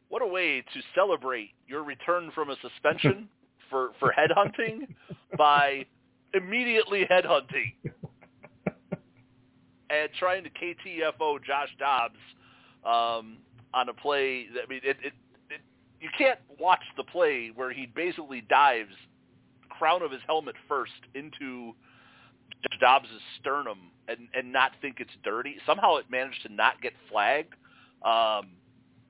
What 0.10 0.22
a 0.22 0.28
way 0.28 0.62
to 0.62 0.82
celebrate 0.94 1.50
your 1.68 1.84
return 1.84 2.32
from 2.36 2.52
a 2.52 2.56
suspension 2.62 3.28
for 3.70 3.92
for 4.00 4.14
headhunting 4.14 4.88
by 5.38 5.86
immediately 6.34 7.06
headhunting 7.10 7.74
and 9.92 10.10
trying 10.18 10.44
to 10.44 10.50
KTFO 10.50 11.44
Josh 11.44 11.70
Dobbs 11.80 12.20
um, 12.86 13.38
on 13.74 13.90
a 13.90 13.94
play. 13.94 14.48
That, 14.54 14.64
I 14.66 14.70
mean, 14.70 14.82
it, 14.84 14.98
it, 15.04 15.14
it, 15.50 15.62
you 16.00 16.10
can't 16.18 16.40
watch 16.60 16.84
the 16.98 17.04
play 17.04 17.52
where 17.54 17.72
he 17.72 17.86
basically 17.86 18.42
dives 18.42 18.94
crown 19.70 20.02
of 20.02 20.12
his 20.12 20.22
helmet 20.28 20.56
first 20.68 20.92
into 21.16 21.74
Dobbs' 22.80 23.08
sternum 23.40 23.92
and, 24.08 24.28
and 24.34 24.52
not 24.52 24.72
think 24.82 24.98
it's 25.00 25.12
dirty. 25.24 25.58
Somehow 25.66 25.96
it 25.96 26.06
managed 26.10 26.42
to 26.44 26.54
not 26.54 26.82
get 26.82 26.94
flagged. 27.10 27.54
Um, 28.04 28.52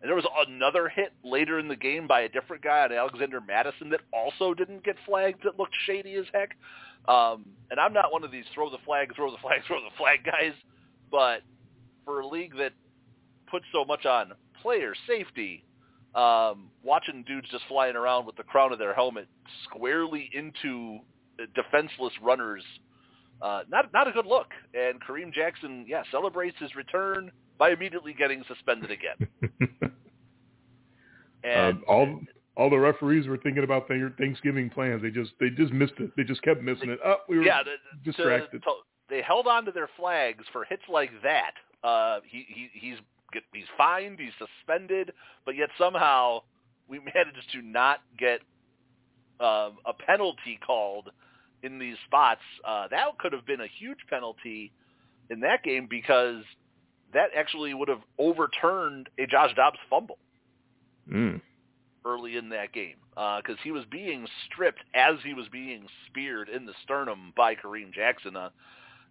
and 0.02 0.10
there 0.10 0.16
was 0.16 0.26
another 0.48 0.90
hit 0.90 1.14
later 1.24 1.60
in 1.60 1.68
the 1.68 1.76
game 1.76 2.08
by 2.08 2.22
a 2.22 2.30
different 2.30 2.64
guy 2.64 2.84
on 2.84 2.92
Alexander 2.92 3.40
Mattison 3.40 3.90
that 3.92 4.02
also 4.12 4.54
didn't 4.54 4.84
get 4.84 4.96
flagged 5.06 5.44
that 5.44 5.60
looked 5.60 5.76
shady 5.86 6.16
as 6.16 6.26
heck. 6.34 6.56
Um, 7.08 7.46
and 7.70 7.80
I'm 7.80 7.94
not 7.94 8.12
one 8.12 8.24
of 8.24 8.32
these 8.32 8.46
throw 8.54 8.70
the 8.70 8.78
flag, 8.86 9.16
throw 9.16 9.32
the 9.32 9.38
flag, 9.38 9.62
throw 9.68 9.82
the 9.82 9.96
flag 9.98 10.24
guys, 10.24 10.54
but 11.10 11.42
for 12.06 12.22
a 12.22 12.28
league 12.28 12.58
that 12.58 12.74
puts 13.50 13.66
so 13.72 13.86
much 13.86 14.06
on 14.06 14.32
player 14.62 14.94
safety, 15.08 15.64
um, 16.16 16.70
watching 16.84 17.24
dudes 17.24 17.48
just 17.52 17.64
flying 17.68 17.96
around 17.96 18.26
with 18.26 18.36
the 18.36 18.44
crown 18.44 18.72
of 18.74 18.80
their 18.80 18.94
helmet 18.94 19.28
squarely 19.64 20.30
into 20.34 21.00
defenseless 21.56 22.14
runners, 22.22 22.64
uh, 23.42 23.62
not 23.70 23.92
not 23.94 24.08
a 24.08 24.12
good 24.12 24.26
look. 24.26 24.48
And 24.74 25.02
Kareem 25.02 25.34
Jackson, 25.34 25.86
yeah, 25.88 26.04
celebrates 26.12 26.58
his 26.60 26.76
return 26.76 27.32
by 27.58 27.72
immediately 27.72 28.14
getting 28.14 28.44
suspended 28.48 28.92
again. 28.92 29.92
And 31.44 31.80
uh, 31.88 31.92
all 31.92 32.20
all 32.58 32.70
the 32.70 32.78
referees 32.78 33.28
were 33.28 33.38
thinking 33.38 33.64
about 33.64 33.88
their 33.88 34.14
Thanksgiving 34.18 34.70
plans. 34.70 35.02
They 35.02 35.10
just 35.10 35.32
they 35.40 35.50
just 35.50 35.72
missed 35.72 35.94
it. 36.00 36.12
They 36.18 36.24
just 36.24 36.42
kept 36.42 36.62
missing 36.62 36.90
it. 36.90 37.00
Oh, 37.04 37.18
we 37.30 37.38
were 37.38 37.44
yeah, 37.44 37.64
the, 37.64 38.12
distracted. 38.12 38.64
they 39.10 39.22
held 39.22 39.48
on 39.48 39.66
to 39.66 39.72
their 39.72 39.90
flags 39.98 40.44
for 40.52 40.66
hits 40.66 40.84
like 40.90 41.12
that. 41.24 41.54
Uh, 41.84 42.20
he, 42.26 42.46
he 42.48 42.70
he's 42.74 42.98
he's 43.54 43.66
fined, 43.78 44.20
he's 44.20 44.34
suspended, 44.38 45.14
but 45.46 45.56
yet 45.56 45.70
somehow 45.78 46.42
we 46.88 47.00
managed 47.16 47.52
to 47.54 47.62
not 47.62 48.00
get 48.20 48.42
um, 49.40 49.78
a 49.86 49.94
penalty 50.06 50.60
called 50.66 51.10
in 51.64 51.80
these 51.80 51.96
spots. 52.06 52.42
Uh, 52.68 52.88
that 52.90 53.06
could 53.20 53.34
have 53.34 53.46
been 53.46 53.62
a 53.62 53.68
huge 53.80 54.00
penalty 54.10 54.72
in 55.30 55.40
that 55.40 55.64
game 55.64 55.88
because 55.90 56.44
that 57.14 57.30
actually 57.36 57.74
would 57.74 57.88
have 57.88 58.02
overturned 58.20 59.10
a 59.20 59.26
Josh 59.26 59.54
Dobbs 59.56 59.78
fumble 59.90 60.18
Mm. 61.12 61.42
Early 62.06 62.38
in 62.38 62.50
that 62.50 62.74
game 62.74 62.96
because 63.16 63.58
he 63.64 63.72
was 63.72 63.84
being 63.92 64.28
stripped 64.46 64.82
as 64.94 65.16
he 65.24 65.34
was 65.34 65.48
being 65.52 65.86
speared 66.08 66.50
in 66.50 66.66
the 66.66 66.74
sternum 66.84 67.34
by 67.36 67.56
Kareem 67.56 67.94
Jackson. 67.94 68.36
Uh, 68.36 68.50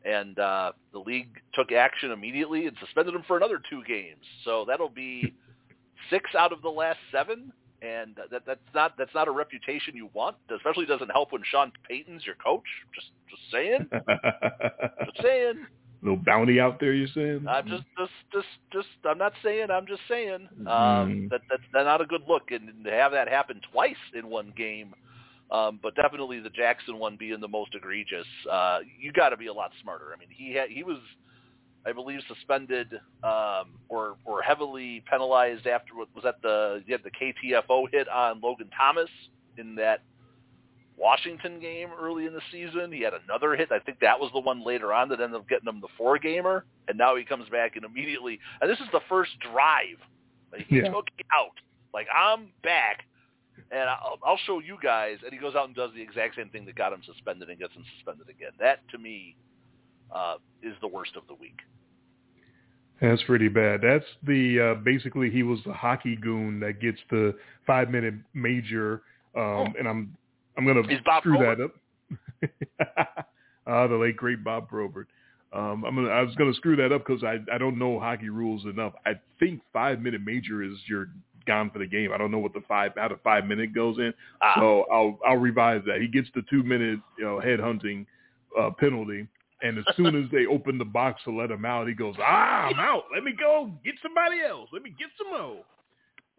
and 0.05 0.39
uh, 0.39 0.73
the 0.93 0.99
league 0.99 1.29
took 1.55 1.73
action 1.73 2.11
immediately 2.11 2.67
and 2.67 2.77
suspended 2.81 3.15
him 3.15 3.23
for 3.27 3.37
another 3.37 3.61
two 3.69 3.83
games. 3.85 4.25
So 4.45 4.65
that'll 4.67 4.89
be 4.89 5.35
six 6.11 6.31
out 6.35 6.53
of 6.53 6.63
the 6.63 6.71
last 6.71 6.99
seven, 7.13 7.53
and 7.83 8.17
that, 8.31 8.43
that's 8.47 8.61
not 8.75 8.97
that's 8.97 9.15
not 9.15 9.29
a 9.29 9.31
reputation 9.31 9.95
you 9.95 10.09
want. 10.15 10.37
Especially 10.55 10.87
doesn't 10.87 11.11
help 11.11 11.33
when 11.33 11.43
Sean 11.51 11.73
Payton's 11.89 12.25
your 12.25 12.37
coach. 12.37 12.65
Just 12.95 13.09
just 13.29 13.43
saying, 13.53 13.89
just 15.05 15.23
saying. 15.23 15.67
Little 16.03 16.17
bounty 16.25 16.59
out 16.59 16.81
there, 16.81 16.95
you're 16.95 17.09
saying? 17.15 17.45
I'm 17.47 17.67
just, 17.69 17.85
just, 17.99 18.11
just, 18.33 18.47
just. 18.73 18.89
I'm 19.05 19.19
not 19.19 19.35
saying. 19.43 19.71
I'm 19.71 19.87
just 19.87 20.01
saying 20.09 20.49
um, 20.61 20.67
Mm. 20.67 21.29
that 21.31 21.43
that's 21.51 21.63
not 21.75 22.01
a 22.01 22.07
good 22.07 22.23
look, 22.27 22.51
and, 22.53 22.71
and 22.71 22.85
to 22.85 22.91
have 22.91 23.13
that 23.13 23.29
happen 23.29 23.61
twice 23.71 23.95
in 24.15 24.27
one 24.29 24.53
game, 24.57 24.95
um, 25.51 25.79
but 25.83 25.95
definitely 25.97 26.41
the 26.41 26.49
Jackson 26.49 26.99
one 26.99 27.17
being 27.19 27.39
the 27.39 27.49
most 27.49 27.75
egregious. 27.75 28.27
Uh, 28.51 28.79
you 28.99 29.13
got 29.13 29.29
to 29.29 29.37
be 29.37 29.49
a 29.49 29.53
lot 29.53 29.73
smarter. 29.83 30.07
I 30.15 30.19
mean, 30.19 30.31
he 30.31 30.55
had, 30.55 30.71
he 30.71 30.83
was, 30.85 30.99
I 31.85 31.93
believe, 31.93 32.21
suspended 32.29 32.95
um, 33.23 33.75
or 33.91 34.17
or 34.25 34.41
heavily 34.41 35.05
penalized 35.11 35.67
after 35.67 35.95
what 35.95 36.09
was 36.15 36.25
that 36.25 36.41
the 36.41 36.83
he 36.87 36.93
had 36.93 37.03
the 37.05 37.11
KTFO 37.11 37.85
hit 37.93 38.09
on 38.09 38.41
Logan 38.41 38.71
Thomas 38.75 39.11
in 39.59 39.75
that 39.75 40.01
Washington 41.01 41.59
game 41.61 41.89
early 41.99 42.27
in 42.27 42.35
the 42.35 42.43
season. 42.53 42.93
He 42.93 43.01
had 43.01 43.15
another 43.15 43.57
hit. 43.57 43.73
I 43.73 43.79
think 43.79 43.99
that 44.01 44.21
was 44.21 44.31
the 44.35 44.41
one 44.41 44.65
later 44.65 44.93
on 44.93 45.09
that 45.09 45.21
ended 45.21 45.41
up 45.41 45.49
getting 45.49 45.67
him 45.69 45.81
the 45.81 45.89
four 45.97 46.19
gamer. 46.19 46.65
And 46.89 46.99
now 46.99 47.17
he 47.17 47.25
comes 47.25 47.49
back 47.49 47.77
and 47.77 47.85
immediately, 47.85 48.39
and 48.61 48.71
this 48.71 48.79
is 48.79 48.87
the 48.93 49.01
first 49.09 49.31
drive 49.53 49.99
that 50.53 50.61
he 50.63 50.77
Yeah. 50.77 50.91
took 50.91 51.07
out. 51.33 51.57
Like 51.95 52.07
I'm 52.15 52.49
back, 52.63 53.05
and 53.71 53.89
I'll, 53.89 54.19
I'll 54.25 54.39
show 54.47 54.61
you 54.61 54.77
guys. 54.83 55.17
And 55.25 55.33
he 55.33 55.39
goes 55.39 55.55
out 55.55 55.67
and 55.67 55.75
does 55.75 55.91
the 55.95 56.03
exact 56.03 56.37
same 56.37 56.51
thing 56.51 56.67
that 56.67 56.77
got 56.77 56.93
him 56.93 57.01
suspended 57.05 57.49
and 57.49 57.59
gets 57.59 57.73
him 57.73 57.85
suspended 57.97 58.29
again. 58.29 58.53
That 58.61 58.81
to 58.91 58.99
me 58.99 59.37
uh, 60.15 60.37
is 60.63 60.75
the 60.81 60.89
worst 60.89 61.17
of 61.17 61.23
the 61.29 61.35
week. 61.35 61.59
That's 63.01 63.23
pretty 63.23 63.49
bad. 63.49 63.81
That's 63.83 64.05
the 64.25 64.61
uh, 64.61 64.75
basically 64.83 65.31
he 65.31 65.43
was 65.43 65.59
the 65.65 65.73
hockey 65.73 66.17
goon 66.17 66.61
that 66.61 66.81
gets 66.81 66.99
the 67.11 67.35
five 67.67 67.91
minute 67.91 68.15
major, 68.35 69.03
um, 69.35 69.73
and 69.79 69.89
I'm 69.89 70.17
I'm 70.61 70.67
gonna. 70.67 70.87
He's 70.89 71.01
Bob 71.05 71.23
screw 71.23 71.37
Probert. 71.37 71.73
that 72.41 72.49
up. 72.87 73.17
uh, 73.67 73.87
the 73.89 73.97
late 73.97 74.17
great 74.17 74.45
Bob 74.45 74.69
Probert. 74.69 75.09
Um, 75.53 75.85
I'm 75.85 75.97
gonna, 75.97 76.09
I 76.11 76.23
was 76.23 76.35
gonna 76.37 76.55
screw 76.55 76.77
that 76.77 76.93
up 76.93 77.05
because 77.07 77.25
I 77.25 77.39
I 77.53 77.59
don't 77.59 77.79
know 77.79 77.99
hockey 77.99 78.29
rules 78.29 78.65
enough. 78.67 78.93
I 79.05 79.13
think 79.39 79.61
five 79.73 80.01
minute 80.01 80.21
major 80.25 80.63
is 80.63 80.75
you're 80.87 81.09
gone 81.47 81.71
for 81.71 81.79
the 81.81 81.87
game. 81.87 82.13
I 82.13 82.19
don't 82.19 82.31
know 82.31 82.39
what 82.39 82.53
the 82.53 82.63
five 82.69 82.97
out 82.99 83.11
of 83.11 83.21
five 83.23 83.47
minute 83.47 83.75
goes 83.75 83.99
in. 83.99 84.13
Ah, 84.43 84.55
So 84.57 84.85
I'll 84.93 85.19
I'll 85.27 85.39
revise 85.39 85.83
that. 85.87 86.01
He 86.01 86.07
gets 86.09 86.29
the 86.35 86.43
two 86.49 86.63
minute 86.63 87.01
you 87.19 87.25
know 87.25 87.41
head 87.41 87.59
hunting 87.59 88.07
uh, 88.59 88.71
penalty, 88.79 89.27
and 89.63 89.79
as 89.79 89.85
soon 89.97 90.15
as 90.23 90.31
they 90.31 90.47
open 90.47 90.79
the 90.79 90.85
box 90.85 91.23
to 91.25 91.33
let 91.33 91.51
him 91.51 91.65
out, 91.65 91.89
he 91.89 91.95
goes, 91.95 92.15
"Ah, 92.21 92.67
I'm 92.67 92.79
out. 92.79 93.05
Let 93.13 93.25
me 93.25 93.33
go. 93.39 93.73
Get 93.85 93.95
somebody 94.03 94.43
else. 94.49 94.69
Let 94.73 94.83
me 94.83 94.91
get 94.91 95.09
some 95.19 95.31
more." 95.33 95.65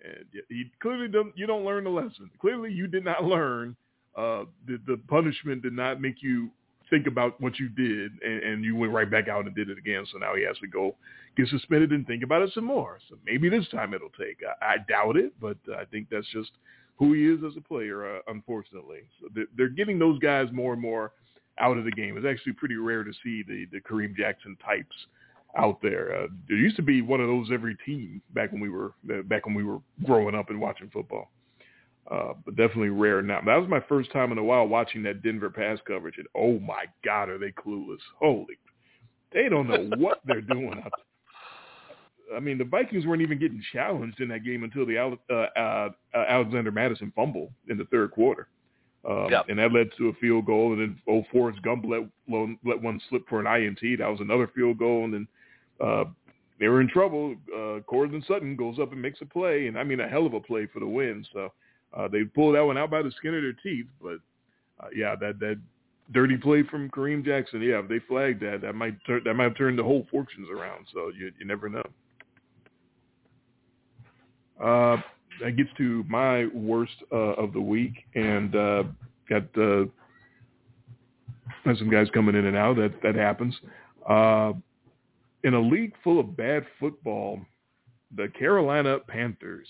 And 0.03 0.25
he 0.47 0.71
clearly 0.81 1.09
don't. 1.09 1.37
You 1.37 1.47
don't 1.47 1.65
learn 1.65 1.83
the 1.83 1.89
lesson. 1.89 2.29
Clearly, 2.39 2.71
you 2.71 2.87
did 2.87 3.03
not 3.03 3.23
learn. 3.25 3.75
Uh, 4.17 4.43
the 4.67 4.79
the 4.87 4.97
punishment 5.07 5.61
did 5.61 5.73
not 5.73 6.01
make 6.01 6.21
you 6.21 6.49
think 6.89 7.07
about 7.07 7.39
what 7.39 7.57
you 7.57 7.69
did, 7.69 8.11
and, 8.21 8.43
and 8.43 8.63
you 8.65 8.75
went 8.75 8.91
right 8.91 9.09
back 9.09 9.27
out 9.27 9.45
and 9.45 9.55
did 9.55 9.69
it 9.69 9.77
again. 9.77 10.05
So 10.11 10.17
now 10.17 10.35
he 10.35 10.43
has 10.43 10.57
to 10.59 10.67
go 10.67 10.95
get 11.37 11.47
suspended 11.47 11.91
and 11.91 12.05
think 12.05 12.21
about 12.23 12.41
it 12.41 12.51
some 12.53 12.65
more. 12.65 12.99
So 13.09 13.15
maybe 13.25 13.49
this 13.49 13.67
time 13.69 13.93
it'll 13.93 14.09
take. 14.09 14.39
I, 14.61 14.73
I 14.73 14.75
doubt 14.89 15.15
it, 15.15 15.33
but 15.39 15.57
I 15.75 15.85
think 15.85 16.07
that's 16.11 16.27
just 16.33 16.51
who 16.97 17.13
he 17.13 17.25
is 17.25 17.39
as 17.45 17.57
a 17.57 17.61
player, 17.61 18.17
uh, 18.17 18.19
unfortunately. 18.27 18.99
So 19.19 19.27
they're, 19.33 19.45
they're 19.57 19.69
getting 19.69 19.97
those 19.97 20.19
guys 20.19 20.47
more 20.51 20.73
and 20.73 20.81
more 20.81 21.13
out 21.57 21.77
of 21.77 21.85
the 21.85 21.91
game. 21.91 22.17
It's 22.17 22.27
actually 22.29 22.53
pretty 22.53 22.75
rare 22.75 23.03
to 23.03 23.11
see 23.23 23.43
the, 23.43 23.65
the 23.71 23.79
Kareem 23.79 24.15
Jackson 24.15 24.57
types 24.63 24.95
out 25.57 25.81
there. 25.81 26.15
Uh, 26.15 26.27
there 26.47 26.57
used 26.57 26.75
to 26.75 26.81
be 26.81 27.01
one 27.01 27.21
of 27.21 27.27
those 27.27 27.47
every 27.51 27.75
team 27.85 28.21
back 28.33 28.51
when 28.51 28.61
we 28.61 28.69
were 28.69 28.93
uh, 29.11 29.21
back 29.23 29.45
when 29.45 29.55
we 29.55 29.63
were 29.63 29.79
growing 30.05 30.35
up 30.35 30.49
and 30.49 30.59
watching 30.59 30.89
football. 30.89 31.29
Uh, 32.09 32.33
but 32.43 32.55
definitely 32.55 32.89
rare 32.89 33.21
now. 33.21 33.39
That 33.45 33.57
was 33.57 33.69
my 33.69 33.79
first 33.87 34.11
time 34.11 34.31
in 34.31 34.37
a 34.37 34.43
while 34.43 34.67
watching 34.67 35.03
that 35.03 35.21
Denver 35.21 35.49
pass 35.49 35.77
coverage, 35.87 36.17
and 36.17 36.27
oh 36.35 36.59
my 36.59 36.85
God, 37.05 37.29
are 37.29 37.37
they 37.37 37.51
clueless? 37.51 37.99
Holy, 38.19 38.57
they 39.31 39.47
don't 39.49 39.67
know 39.67 39.89
what 39.97 40.19
they're 40.25 40.41
doing 40.41 40.81
out 40.83 40.91
there. 40.95 42.37
I 42.37 42.39
mean, 42.39 42.57
the 42.57 42.63
Vikings 42.63 43.05
weren't 43.05 43.21
even 43.21 43.39
getting 43.39 43.61
challenged 43.73 44.19
in 44.19 44.29
that 44.29 44.43
game 44.43 44.63
until 44.63 44.85
the 44.85 44.97
uh, 44.97 45.33
uh, 45.33 45.59
uh, 46.13 46.25
Alexander 46.27 46.71
Mattison 46.71 47.11
fumble 47.15 47.51
in 47.69 47.77
the 47.77 47.85
third 47.85 48.11
quarter. 48.11 48.47
Um, 49.07 49.27
Yep. 49.31 49.45
And 49.49 49.59
that 49.59 49.73
led 49.73 49.89
to 49.97 50.09
a 50.09 50.13
field 50.13 50.45
goal, 50.45 50.73
and 50.73 50.81
then 50.81 50.99
oh, 51.07 51.23
Forrest 51.31 51.61
Gump 51.63 51.85
let, 51.87 52.01
let 52.63 52.81
one 52.81 53.01
slip 53.09 53.27
for 53.27 53.39
an 53.39 53.47
INT. 53.47 53.99
That 53.99 54.07
was 54.07 54.19
another 54.21 54.49
field 54.53 54.77
goal, 54.77 55.05
and 55.05 55.13
then 55.13 55.27
uh, 55.83 56.03
they 56.59 56.67
were 56.67 56.81
in 56.81 56.87
trouble. 56.87 57.35
Uh, 57.55 57.79
Courtland 57.81 58.23
Sutton 58.27 58.55
goes 58.55 58.77
up 58.79 58.91
and 58.91 59.01
makes 59.01 59.21
a 59.21 59.25
play, 59.25 59.67
and 59.67 59.77
I 59.77 59.83
mean 59.83 59.99
a 59.99 60.07
hell 60.07 60.27
of 60.27 60.33
a 60.33 60.39
play 60.39 60.67
for 60.71 60.79
the 60.79 60.87
win. 60.87 61.25
So 61.33 61.51
uh, 61.93 62.07
they 62.07 62.23
pulled 62.23 62.55
that 62.55 62.61
one 62.61 62.77
out 62.77 62.89
by 62.89 63.01
the 63.01 63.11
skin 63.11 63.35
of 63.35 63.41
their 63.41 63.53
teeth, 63.53 63.87
but 64.01 64.17
uh, 64.79 64.87
yeah, 64.95 65.15
that 65.19 65.39
that 65.39 65.59
dirty 66.13 66.37
play 66.37 66.63
from 66.63 66.89
Kareem 66.89 67.23
Jackson. 67.23 67.61
Yeah, 67.61 67.79
if 67.79 67.87
they 67.87 67.99
flagged 68.07 68.41
that, 68.41 68.61
that 68.61 68.73
might 68.73 68.95
tur- 69.05 69.21
that 69.23 69.33
might 69.33 69.45
have 69.45 69.57
turned 69.57 69.77
the 69.77 69.83
whole 69.83 70.07
fortunes 70.09 70.47
around. 70.49 70.85
So 70.93 71.11
you 71.17 71.31
you 71.39 71.45
never 71.45 71.69
know. 71.69 71.83
Uh, 74.61 75.01
that 75.41 75.57
gets 75.57 75.69
to 75.77 76.05
my 76.07 76.45
worst 76.47 76.93
uh, 77.11 77.15
of 77.15 77.53
the 77.53 77.61
week, 77.61 77.93
and 78.15 78.55
uh, 78.55 78.83
got 79.27 79.43
uh, 79.57 79.85
some 81.63 81.89
guys 81.89 82.07
coming 82.13 82.35
in 82.35 82.45
and 82.45 82.55
out. 82.55 82.75
That 82.77 82.93
that 83.03 83.15
happens. 83.15 83.55
Uh, 84.07 84.53
in 85.43 85.55
a 85.55 85.59
league 85.59 85.93
full 86.03 86.19
of 86.19 86.37
bad 86.37 86.65
football, 86.79 87.39
the 88.15 88.27
Carolina 88.37 88.99
Panthers 89.07 89.67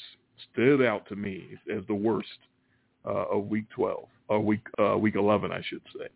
stood 0.51 0.81
out 0.81 1.07
to 1.09 1.15
me 1.15 1.57
as 1.75 1.83
the 1.87 1.95
worst 1.95 2.27
uh, 3.05 3.25
of 3.29 3.47
Week 3.47 3.65
12, 3.75 4.05
or 4.27 4.39
Week 4.39 4.65
uh, 4.79 4.97
Week 4.97 5.15
11, 5.15 5.51
I 5.51 5.61
should 5.67 5.81
say. 5.97 6.07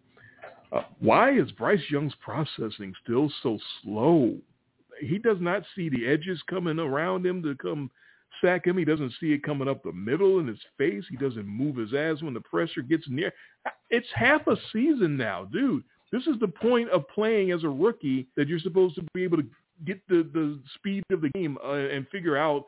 Uh, 0.72 0.84
why 1.00 1.32
is 1.38 1.52
Bryce 1.52 1.80
Young's 1.90 2.16
processing 2.22 2.94
still 3.04 3.32
so 3.44 3.58
slow? 3.82 4.36
He 5.00 5.18
does 5.18 5.38
not 5.40 5.64
see 5.76 5.90
the 5.90 6.08
edges 6.08 6.42
coming 6.50 6.80
around 6.80 7.26
him 7.26 7.44
to 7.44 7.56
come 7.56 7.92
sack 8.42 8.66
him. 8.66 8.78
He 8.78 8.86
doesn't 8.86 9.14
see 9.20 9.34
it 9.34 9.44
coming 9.44 9.68
up 9.68 9.84
the 9.84 9.92
middle 9.92 10.40
in 10.40 10.48
his 10.48 10.60
face. 10.78 11.04
He 11.10 11.18
doesn't 11.18 11.46
move 11.46 11.76
his 11.78 11.94
ass 11.94 12.22
when 12.22 12.34
the 12.34 12.42
pressure 12.42 12.82
gets 12.82 13.06
near. 13.08 13.32
It's 13.90 14.08
half 14.14 14.48
a 14.48 14.56
season 14.74 15.18
now, 15.18 15.46
dude. 15.46 15.84
This 16.12 16.28
is 16.28 16.40
the 16.40 16.48
point 16.48 16.90
of 16.90 17.08
playing 17.10 17.52
as 17.52 17.64
a 17.64 17.70
rookie 17.70 18.28
that 18.38 18.48
you're 18.48 18.60
supposed 18.60 18.96
to 18.96 19.04
be 19.14 19.24
able 19.24 19.38
to 19.38 19.48
get 19.86 20.00
the, 20.08 20.28
the 20.34 20.60
speed 20.76 21.04
of 21.12 21.22
the 21.22 21.30
game 21.30 21.58
uh, 21.64 21.74
and 21.74 22.08
figure 22.10 22.38
out 22.38 22.66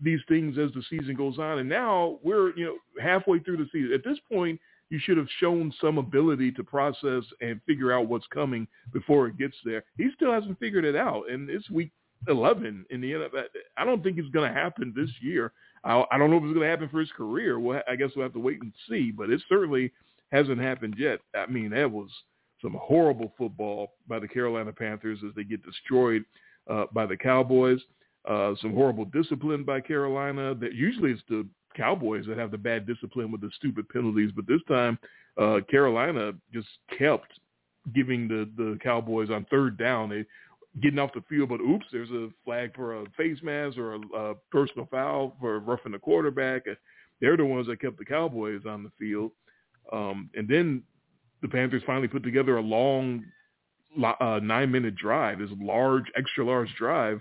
these 0.00 0.20
things 0.28 0.58
as 0.58 0.70
the 0.72 0.82
season 0.88 1.14
goes 1.14 1.38
on. 1.38 1.58
And 1.58 1.68
now 1.68 2.18
we're, 2.22 2.56
you 2.56 2.64
know, 2.64 3.02
halfway 3.02 3.38
through 3.40 3.58
the 3.58 3.68
season. 3.72 3.92
At 3.92 4.04
this 4.04 4.18
point, 4.30 4.60
you 4.90 4.98
should 4.98 5.16
have 5.16 5.28
shown 5.38 5.72
some 5.80 5.98
ability 5.98 6.52
to 6.52 6.64
process 6.64 7.24
and 7.40 7.60
figure 7.66 7.92
out 7.92 8.08
what's 8.08 8.26
coming 8.28 8.66
before 8.92 9.26
it 9.26 9.38
gets 9.38 9.56
there. 9.64 9.84
He 9.96 10.08
still 10.14 10.32
hasn't 10.32 10.58
figured 10.58 10.84
it 10.84 10.96
out. 10.96 11.30
And 11.30 11.50
it's 11.50 11.68
week 11.68 11.90
11 12.26 12.86
in 12.90 13.00
the 13.00 13.12
NFL. 13.12 13.44
I 13.76 13.84
don't 13.84 14.02
think 14.02 14.18
it's 14.18 14.30
going 14.30 14.52
to 14.52 14.58
happen 14.58 14.92
this 14.96 15.10
year. 15.20 15.52
I, 15.84 16.04
don't 16.18 16.30
know 16.30 16.38
if 16.38 16.42
it's 16.42 16.54
going 16.54 16.66
to 16.66 16.70
happen 16.70 16.88
for 16.88 17.00
his 17.00 17.12
career. 17.12 17.60
Well, 17.60 17.82
I 17.88 17.96
guess 17.96 18.10
we'll 18.16 18.24
have 18.24 18.32
to 18.32 18.40
wait 18.40 18.60
and 18.62 18.72
see, 18.88 19.12
but 19.12 19.30
it 19.30 19.40
certainly 19.48 19.92
hasn't 20.32 20.60
happened 20.60 20.96
yet. 20.98 21.20
I 21.34 21.46
mean, 21.46 21.70
that 21.70 21.90
was 21.90 22.08
some 22.60 22.76
horrible 22.80 23.32
football 23.38 23.92
by 24.08 24.18
the 24.18 24.28
Carolina 24.28 24.72
Panthers 24.72 25.20
as 25.26 25.34
they 25.36 25.44
get 25.44 25.64
destroyed 25.64 26.24
uh, 26.68 26.86
by 26.92 27.06
the 27.06 27.16
Cowboys. 27.16 27.80
Uh, 28.28 28.54
some 28.60 28.74
horrible 28.74 29.06
discipline 29.06 29.64
by 29.64 29.80
Carolina. 29.80 30.54
That 30.54 30.74
usually 30.74 31.12
it's 31.12 31.22
the 31.28 31.46
Cowboys 31.74 32.26
that 32.26 32.36
have 32.36 32.50
the 32.50 32.58
bad 32.58 32.86
discipline 32.86 33.32
with 33.32 33.40
the 33.40 33.50
stupid 33.56 33.88
penalties, 33.88 34.30
but 34.36 34.46
this 34.46 34.60
time 34.68 34.98
uh, 35.40 35.60
Carolina 35.70 36.32
just 36.52 36.68
kept 36.98 37.28
giving 37.94 38.28
the 38.28 38.48
the 38.56 38.78
Cowboys 38.82 39.30
on 39.30 39.46
third 39.50 39.78
down. 39.78 40.10
They 40.10 40.24
getting 40.82 40.98
off 40.98 41.14
the 41.14 41.24
field, 41.28 41.48
but 41.48 41.60
oops, 41.60 41.86
there's 41.90 42.10
a 42.10 42.28
flag 42.44 42.74
for 42.74 43.00
a 43.00 43.04
face 43.16 43.38
mask 43.42 43.78
or 43.78 43.94
a, 43.94 44.00
a 44.14 44.34
personal 44.50 44.86
foul 44.90 45.34
for 45.40 45.58
roughing 45.60 45.92
the 45.92 45.98
quarterback. 45.98 46.64
They're 47.20 47.36
the 47.36 47.44
ones 47.44 47.66
that 47.66 47.80
kept 47.80 47.98
the 47.98 48.04
Cowboys 48.04 48.62
on 48.68 48.82
the 48.82 48.92
field. 48.98 49.32
Um, 49.92 50.30
and 50.34 50.46
then 50.46 50.82
the 51.42 51.48
Panthers 51.48 51.82
finally 51.86 52.08
put 52.08 52.22
together 52.22 52.58
a 52.58 52.62
long 52.62 53.24
uh, 54.04 54.40
nine-minute 54.42 54.96
drive, 54.96 55.38
this 55.38 55.50
large, 55.60 56.04
extra 56.16 56.44
large 56.44 56.72
drive, 56.76 57.20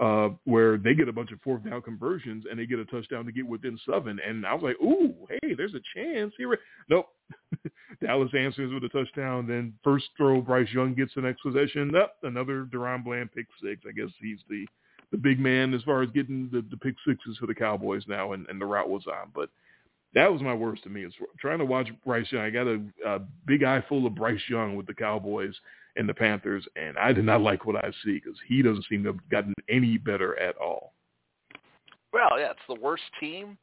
uh, 0.00 0.28
where 0.44 0.76
they 0.76 0.94
get 0.94 1.08
a 1.08 1.12
bunch 1.12 1.32
of 1.32 1.40
fourth 1.40 1.64
down 1.64 1.80
conversions 1.80 2.44
and 2.50 2.58
they 2.58 2.66
get 2.66 2.78
a 2.78 2.84
touchdown 2.84 3.24
to 3.24 3.32
get 3.32 3.46
within 3.46 3.78
seven. 3.90 4.18
And 4.26 4.46
I 4.46 4.52
was 4.52 4.62
like, 4.62 4.76
ooh, 4.82 5.14
hey, 5.30 5.54
there's 5.54 5.74
a 5.74 5.80
chance 5.94 6.32
here. 6.36 6.58
Nope. 6.90 7.08
Dallas 8.04 8.30
answers 8.38 8.72
with 8.72 8.84
a 8.84 8.88
touchdown. 8.90 9.46
Then 9.46 9.72
first 9.82 10.06
throw, 10.16 10.40
Bryce 10.40 10.68
Young 10.72 10.94
gets 10.94 11.14
the 11.14 11.22
next 11.22 11.42
possession. 11.42 11.94
Up 11.96 12.16
another 12.22 12.64
DaRon 12.64 13.04
Bland 13.04 13.32
pick 13.32 13.46
six. 13.62 13.82
I 13.88 13.92
guess 13.92 14.10
he's 14.20 14.40
the 14.50 14.66
the 15.12 15.16
big 15.16 15.38
man 15.38 15.72
as 15.72 15.82
far 15.82 16.02
as 16.02 16.10
getting 16.10 16.48
the, 16.52 16.64
the 16.68 16.76
pick 16.76 16.96
sixes 17.06 17.38
for 17.38 17.46
the 17.46 17.54
Cowboys 17.54 18.02
now, 18.08 18.32
and, 18.32 18.44
and 18.48 18.60
the 18.60 18.66
route 18.66 18.88
was 18.88 19.04
on. 19.06 19.30
But 19.32 19.50
that 20.14 20.32
was 20.32 20.42
my 20.42 20.52
worst 20.52 20.82
to 20.82 20.88
me. 20.88 21.04
Is 21.04 21.14
trying 21.38 21.58
to 21.58 21.64
watch 21.64 21.88
Bryce 22.04 22.26
Young. 22.32 22.42
I 22.42 22.50
got 22.50 22.66
a, 22.66 22.82
a 23.06 23.20
big 23.46 23.62
eye 23.62 23.84
full 23.88 24.06
of 24.06 24.14
Bryce 24.16 24.40
Young 24.48 24.74
with 24.74 24.86
the 24.86 24.94
Cowboys 24.94 25.54
and 25.96 26.08
the 26.08 26.14
Panthers, 26.14 26.64
and 26.76 26.96
I 26.98 27.12
did 27.12 27.24
not 27.24 27.40
like 27.40 27.64
what 27.64 27.76
I 27.76 27.90
see 28.04 28.20
because 28.22 28.38
he 28.46 28.62
doesn't 28.62 28.86
seem 28.88 29.02
to 29.04 29.12
have 29.12 29.30
gotten 29.30 29.54
any 29.68 29.98
better 29.98 30.38
at 30.38 30.56
all. 30.56 30.92
Well, 32.12 32.38
yeah, 32.38 32.50
it's 32.50 32.60
the 32.68 32.80
worst 32.80 33.02
team 33.20 33.58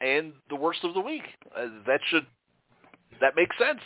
and 0.00 0.32
the 0.48 0.56
worst 0.56 0.84
of 0.84 0.94
the 0.94 1.00
week. 1.00 1.24
Uh, 1.56 1.68
that 1.86 2.00
should 2.08 2.26
that 3.20 3.34
makes 3.36 3.56
sense 3.58 3.80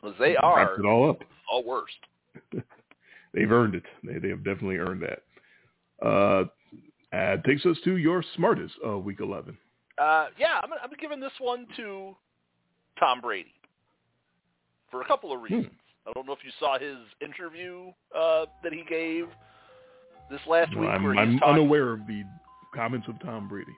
because 0.00 0.16
they 0.18 0.36
are 0.36 0.56
Wraps 0.56 0.78
it 0.78 0.86
all 0.86 1.10
up. 1.10 1.22
All 1.50 1.64
worst. 1.64 1.94
They've 3.34 3.50
earned 3.50 3.74
it. 3.74 3.84
They 4.02 4.18
they 4.18 4.28
have 4.28 4.44
definitely 4.44 4.78
earned 4.78 5.02
that. 5.02 6.06
Uh, 6.06 6.44
uh, 7.14 7.36
takes 7.46 7.64
us 7.64 7.76
to 7.84 7.96
your 7.96 8.24
smartest 8.34 8.74
of 8.84 9.04
week 9.04 9.20
eleven. 9.20 9.56
Uh, 9.98 10.26
yeah, 10.38 10.60
I'm, 10.62 10.70
I'm 10.72 10.90
giving 11.00 11.20
this 11.20 11.32
one 11.38 11.66
to 11.76 12.14
Tom 12.98 13.20
Brady 13.20 13.54
for 14.90 15.00
a 15.00 15.06
couple 15.06 15.32
of 15.32 15.40
reasons. 15.40 15.66
Hmm. 15.66 15.72
I 16.06 16.12
don't 16.12 16.26
know 16.26 16.32
if 16.32 16.44
you 16.44 16.52
saw 16.58 16.78
his 16.78 16.96
interview 17.20 17.92
uh, 18.16 18.46
that 18.62 18.72
he 18.72 18.84
gave 18.88 19.26
this 20.30 20.40
last 20.46 20.72
no, 20.72 20.80
week. 20.80 20.90
I'm, 20.90 21.02
where 21.02 21.16
I'm 21.16 21.38
talking, 21.38 21.54
unaware 21.54 21.92
of 21.92 22.06
the 22.06 22.22
comments 22.74 23.06
of 23.08 23.20
Tom 23.20 23.48
Brady. 23.48 23.72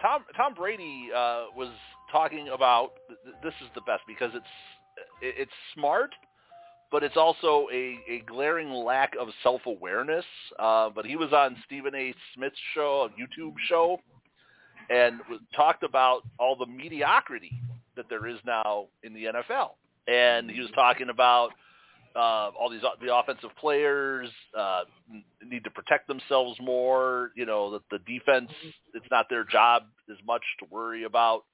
Tom 0.00 0.24
Tom 0.36 0.54
Brady 0.54 1.08
uh, 1.14 1.46
was 1.56 1.72
talking 2.10 2.48
about 2.48 2.92
this 3.42 3.54
is 3.62 3.68
the 3.74 3.80
best 3.82 4.02
because 4.06 4.30
it's 4.34 4.46
it's 5.20 5.50
smart, 5.74 6.10
but 6.90 7.02
it's 7.02 7.16
also 7.16 7.66
a, 7.72 7.98
a 8.08 8.22
glaring 8.26 8.70
lack 8.70 9.12
of 9.20 9.28
self 9.42 9.62
awareness. 9.66 10.24
Uh, 10.58 10.90
but 10.94 11.04
he 11.06 11.16
was 11.16 11.32
on 11.32 11.56
Stephen 11.66 11.94
A. 11.94 12.14
Smith's 12.34 12.56
show, 12.74 13.08
a 13.10 13.20
YouTube 13.20 13.54
show, 13.68 13.98
and 14.90 15.20
talked 15.54 15.82
about 15.82 16.22
all 16.38 16.56
the 16.56 16.66
mediocrity 16.66 17.52
that 17.96 18.06
there 18.08 18.26
is 18.26 18.38
now 18.46 18.86
in 19.02 19.14
the 19.14 19.24
NFL. 19.24 19.70
And 20.06 20.50
he 20.50 20.60
was 20.60 20.70
talking 20.74 21.08
about 21.08 21.50
uh, 22.16 22.50
all 22.58 22.70
these 22.70 22.82
the 23.00 23.14
offensive 23.14 23.50
players 23.58 24.28
uh, 24.56 24.82
need 25.44 25.64
to 25.64 25.70
protect 25.70 26.06
themselves 26.06 26.58
more. 26.60 27.30
You 27.34 27.46
know 27.46 27.72
that 27.72 27.82
the 27.90 27.98
defense 27.98 28.50
it's 28.94 29.06
not 29.10 29.26
their 29.28 29.44
job 29.44 29.84
as 30.10 30.16
much 30.26 30.42
to 30.60 30.66
worry 30.70 31.04
about 31.04 31.44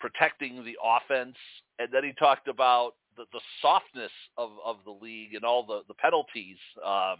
protecting 0.00 0.64
the 0.64 0.76
offense. 0.82 1.36
And 1.78 1.88
then 1.92 2.04
he 2.04 2.12
talked 2.12 2.48
about 2.48 2.92
the, 3.16 3.24
the 3.32 3.40
softness 3.62 4.12
of, 4.36 4.50
of 4.64 4.76
the 4.84 4.90
league 4.90 5.34
and 5.34 5.44
all 5.44 5.64
the 5.64 5.82
the 5.88 5.94
penalties, 5.94 6.56
um, 6.84 7.18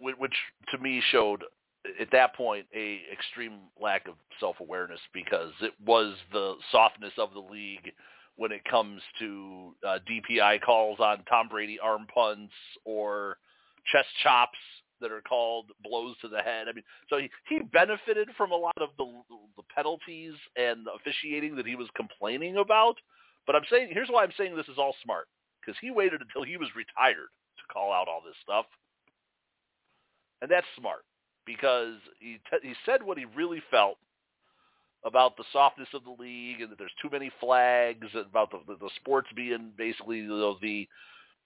which 0.00 0.34
to 0.72 0.78
me 0.78 1.02
showed 1.10 1.44
at 2.00 2.10
that 2.12 2.34
point 2.34 2.66
a 2.74 3.02
extreme 3.12 3.60
lack 3.80 4.08
of 4.08 4.14
self 4.40 4.56
awareness 4.60 5.00
because 5.14 5.52
it 5.60 5.74
was 5.84 6.16
the 6.32 6.54
softness 6.72 7.12
of 7.18 7.32
the 7.34 7.40
league 7.40 7.92
when 8.38 8.52
it 8.52 8.64
comes 8.64 9.02
to 9.18 9.74
uh, 9.86 9.98
DPI 10.08 10.62
calls 10.62 11.00
on 11.00 11.24
Tom 11.28 11.48
Brady 11.48 11.78
arm 11.80 12.06
punts 12.12 12.54
or 12.84 13.36
chest 13.92 14.06
chops 14.22 14.58
that 15.00 15.10
are 15.10 15.20
called 15.20 15.66
blows 15.82 16.16
to 16.22 16.28
the 16.28 16.38
head. 16.38 16.68
I 16.68 16.72
mean, 16.72 16.84
so 17.10 17.18
he, 17.18 17.28
he 17.48 17.60
benefited 17.72 18.28
from 18.36 18.52
a 18.52 18.56
lot 18.56 18.78
of 18.80 18.90
the, 18.96 19.06
the 19.56 19.62
penalties 19.74 20.34
and 20.56 20.86
the 20.86 20.92
officiating 20.92 21.56
that 21.56 21.66
he 21.66 21.74
was 21.74 21.88
complaining 21.96 22.56
about. 22.58 22.94
But 23.44 23.56
I'm 23.56 23.66
saying, 23.70 23.88
here's 23.92 24.08
why 24.08 24.22
I'm 24.22 24.32
saying 24.38 24.56
this 24.56 24.68
is 24.68 24.78
all 24.78 24.94
smart 25.02 25.26
because 25.60 25.76
he 25.80 25.90
waited 25.90 26.20
until 26.22 26.44
he 26.44 26.56
was 26.56 26.68
retired 26.76 27.16
to 27.58 27.72
call 27.72 27.92
out 27.92 28.06
all 28.06 28.22
this 28.24 28.36
stuff, 28.42 28.66
and 30.42 30.50
that's 30.50 30.66
smart 30.78 31.02
because 31.44 31.94
he 32.20 32.38
he 32.62 32.74
said 32.86 33.02
what 33.02 33.18
he 33.18 33.24
really 33.34 33.62
felt 33.70 33.98
about 35.04 35.36
the 35.36 35.44
softness 35.52 35.88
of 35.94 36.04
the 36.04 36.22
league 36.22 36.60
and 36.60 36.70
that 36.70 36.78
there's 36.78 36.90
too 37.00 37.08
many 37.10 37.30
flags 37.40 38.06
about 38.14 38.50
the 38.50 38.58
the, 38.66 38.78
the 38.78 38.90
sports 38.96 39.28
being 39.34 39.70
basically 39.76 40.18
you 40.18 40.28
know, 40.28 40.56
the 40.60 40.88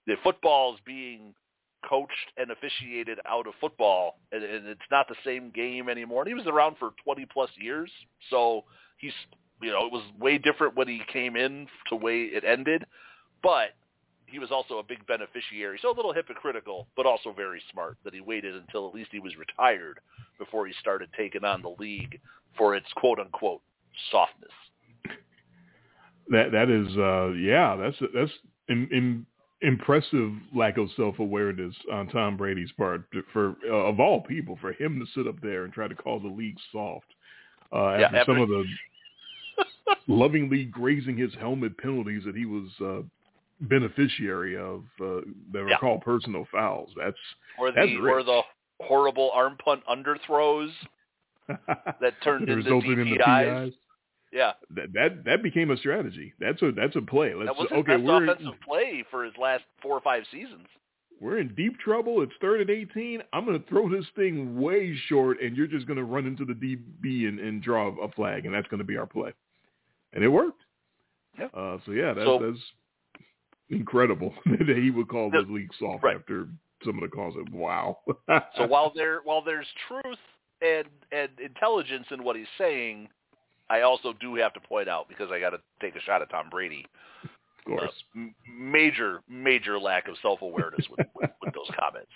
the 0.07 0.15
footballs 0.23 0.79
being 0.85 1.33
coached 1.87 2.31
and 2.37 2.49
officiated 2.49 3.19
out 3.27 3.45
of 3.45 3.53
football 3.59 4.17
and, 4.31 4.43
and 4.43 4.67
it's 4.67 4.81
not 4.89 5.07
the 5.07 5.15
same 5.25 5.51
game 5.51 5.89
anymore. 5.89 6.21
And 6.21 6.29
he 6.29 6.33
was 6.33 6.47
around 6.47 6.77
for 6.79 6.91
20 7.03 7.25
plus 7.31 7.49
years, 7.57 7.91
so 8.29 8.63
he's 8.97 9.13
you 9.61 9.71
know 9.71 9.85
it 9.85 9.91
was 9.91 10.03
way 10.19 10.37
different 10.37 10.75
when 10.75 10.87
he 10.87 11.01
came 11.11 11.35
in 11.35 11.67
to 11.89 11.95
way 11.95 12.23
it 12.23 12.43
ended, 12.43 12.85
but 13.41 13.69
he 14.25 14.39
was 14.39 14.51
also 14.51 14.79
a 14.79 14.83
big 14.83 15.05
beneficiary. 15.05 15.77
So 15.79 15.91
a 15.91 15.93
little 15.93 16.11
hypocritical, 16.11 16.87
but 16.97 17.05
also 17.05 17.31
very 17.31 17.61
smart 17.71 17.97
that 18.03 18.15
he 18.15 18.19
waited 18.19 18.55
until 18.55 18.87
at 18.87 18.95
least 18.95 19.09
he 19.11 19.19
was 19.19 19.33
retired 19.37 19.99
before 20.39 20.65
he 20.65 20.73
started 20.79 21.09
taking 21.15 21.43
on 21.43 21.61
the 21.61 21.75
league 21.77 22.19
for 22.57 22.75
its 22.75 22.87
quote 22.95 23.19
unquote 23.19 23.61
softness. 24.11 24.51
That 26.29 26.51
that 26.51 26.69
is 26.69 26.87
uh 26.97 27.31
yeah, 27.33 27.75
that's 27.75 27.97
that's 28.13 28.31
in, 28.69 28.87
in 28.91 29.25
impressive 29.61 30.31
lack 30.53 30.77
of 30.77 30.89
self 30.95 31.19
awareness 31.19 31.75
on 31.91 32.07
Tom 32.07 32.37
Brady's 32.37 32.71
part 32.73 33.03
for 33.31 33.55
uh, 33.69 33.73
of 33.73 33.99
all 33.99 34.21
people 34.21 34.57
for 34.61 34.73
him 34.73 34.99
to 34.99 35.05
sit 35.19 35.27
up 35.27 35.39
there 35.41 35.63
and 35.63 35.73
try 35.73 35.87
to 35.87 35.95
call 35.95 36.19
the 36.19 36.27
league 36.27 36.57
soft. 36.71 37.07
Uh, 37.73 37.97
yeah, 37.97 38.05
after 38.05 38.23
some 38.25 38.41
of 38.41 38.49
the 38.49 38.65
lovingly 40.07 40.65
grazing 40.65 41.17
his 41.17 41.33
helmet 41.39 41.77
penalties 41.77 42.23
that 42.25 42.35
he 42.35 42.45
was 42.45 42.69
uh, 42.83 43.01
beneficiary 43.61 44.57
of 44.57 44.83
uh, 45.01 45.21
that 45.51 45.59
are 45.59 45.69
Yeah. 45.69 45.77
called 45.79 46.01
personal 46.01 46.45
fouls. 46.51 46.91
That's 46.95 47.17
or 47.57 47.71
That's 47.71 47.87
the 47.87 47.97
or 47.99 48.23
the 48.23 48.41
horrible 48.81 49.31
arm 49.33 49.57
punt 49.57 49.83
underthrows 49.89 50.71
that 51.47 52.13
turned 52.23 52.43
into 52.49 52.55
resulted 52.55 52.99
in 52.99 53.09
the 53.09 53.17
PIs. 53.17 53.73
Yeah, 54.31 54.53
That 54.75 54.93
that 54.93 55.23
that 55.25 55.43
became 55.43 55.69
a 55.69 55.77
strategy. 55.77 56.33
That's 56.39 56.59
a 56.63 56.71
that's 56.71 56.95
a 56.95 57.01
play. 57.01 57.33
Let's 57.35 57.49
that 57.49 57.55
was 57.57 57.67
his 57.69 57.77
okay. 57.79 57.97
best 57.97 58.03
We're 58.03 58.23
offensive 58.23 58.53
play 58.65 59.03
for 59.11 59.23
his 59.25 59.33
last 59.39 59.63
four 59.81 59.91
or 59.95 60.01
five 60.01 60.23
seasons. 60.31 60.65
we're 61.21 61.37
in 61.37 61.53
deep 61.53 61.77
trouble. 61.79 62.21
It's 62.23 62.31
third 62.41 62.61
and 62.61 62.69
eighteen. 62.71 63.21
I'm 63.31 63.45
going 63.45 63.61
to 63.61 63.69
throw 63.69 63.87
this 63.89 64.05
thing 64.15 64.59
way 64.59 64.95
short, 65.07 65.39
and 65.39 65.55
you're 65.55 65.67
just 65.67 65.85
going 65.85 65.97
to 65.97 66.03
run 66.03 66.25
into 66.25 66.45
the 66.45 66.53
DB 66.55 67.27
and, 67.27 67.39
and 67.39 67.61
draw 67.61 67.89
a 68.01 68.09
flag, 68.13 68.45
and 68.47 68.55
that's 68.55 68.67
going 68.69 68.79
to 68.79 68.83
be 68.83 68.97
our 68.97 69.05
play. 69.05 69.33
And 70.13 70.23
it 70.23 70.29
worked. 70.29 70.61
Yep. 71.37 71.51
Uh, 71.55 71.77
so 71.85 71.91
yeah, 71.91 72.13
that's 72.13 72.25
So- 72.25 72.39
that's 72.39 72.59
incredible 73.69 74.33
that 74.45 74.77
he 74.81 74.89
would 74.91 75.07
call 75.09 75.29
The- 75.29 75.41
this 75.41 75.49
league 75.51 75.71
soft 75.79 76.03
right. 76.03 76.15
after 76.15 76.47
some 76.83 76.95
of 76.95 77.01
the 77.01 77.07
calls. 77.15 77.35
Wow. 77.51 77.99
So 78.57 78.65
while 78.67 78.91
there 78.95 79.19
while 79.23 79.41
there's 79.43 79.67
truth 79.87 80.17
and 80.63 80.87
and 81.11 81.29
intelligence 81.43 82.05
in 82.11 82.23
what 82.23 82.35
he's 82.35 82.47
saying, 82.57 83.09
I 83.69 83.81
also 83.81 84.13
do 84.19 84.35
have 84.35 84.53
to 84.53 84.59
point 84.59 84.87
out 84.87 85.07
because 85.09 85.29
I 85.31 85.39
got 85.39 85.51
to 85.51 85.59
take 85.81 85.95
a 85.95 86.01
shot 86.01 86.21
at 86.21 86.29
Tom 86.29 86.49
Brady. 86.49 86.85
of 87.23 87.65
course. 87.65 87.91
uh, 88.15 88.19
m- 88.19 88.35
major 88.57 89.21
major 89.29 89.79
lack 89.79 90.07
of 90.07 90.15
self 90.21 90.41
awareness 90.41 90.85
with, 90.89 91.05
with, 91.15 91.29
with 91.41 91.53
those 91.53 91.69
comments. 91.79 92.11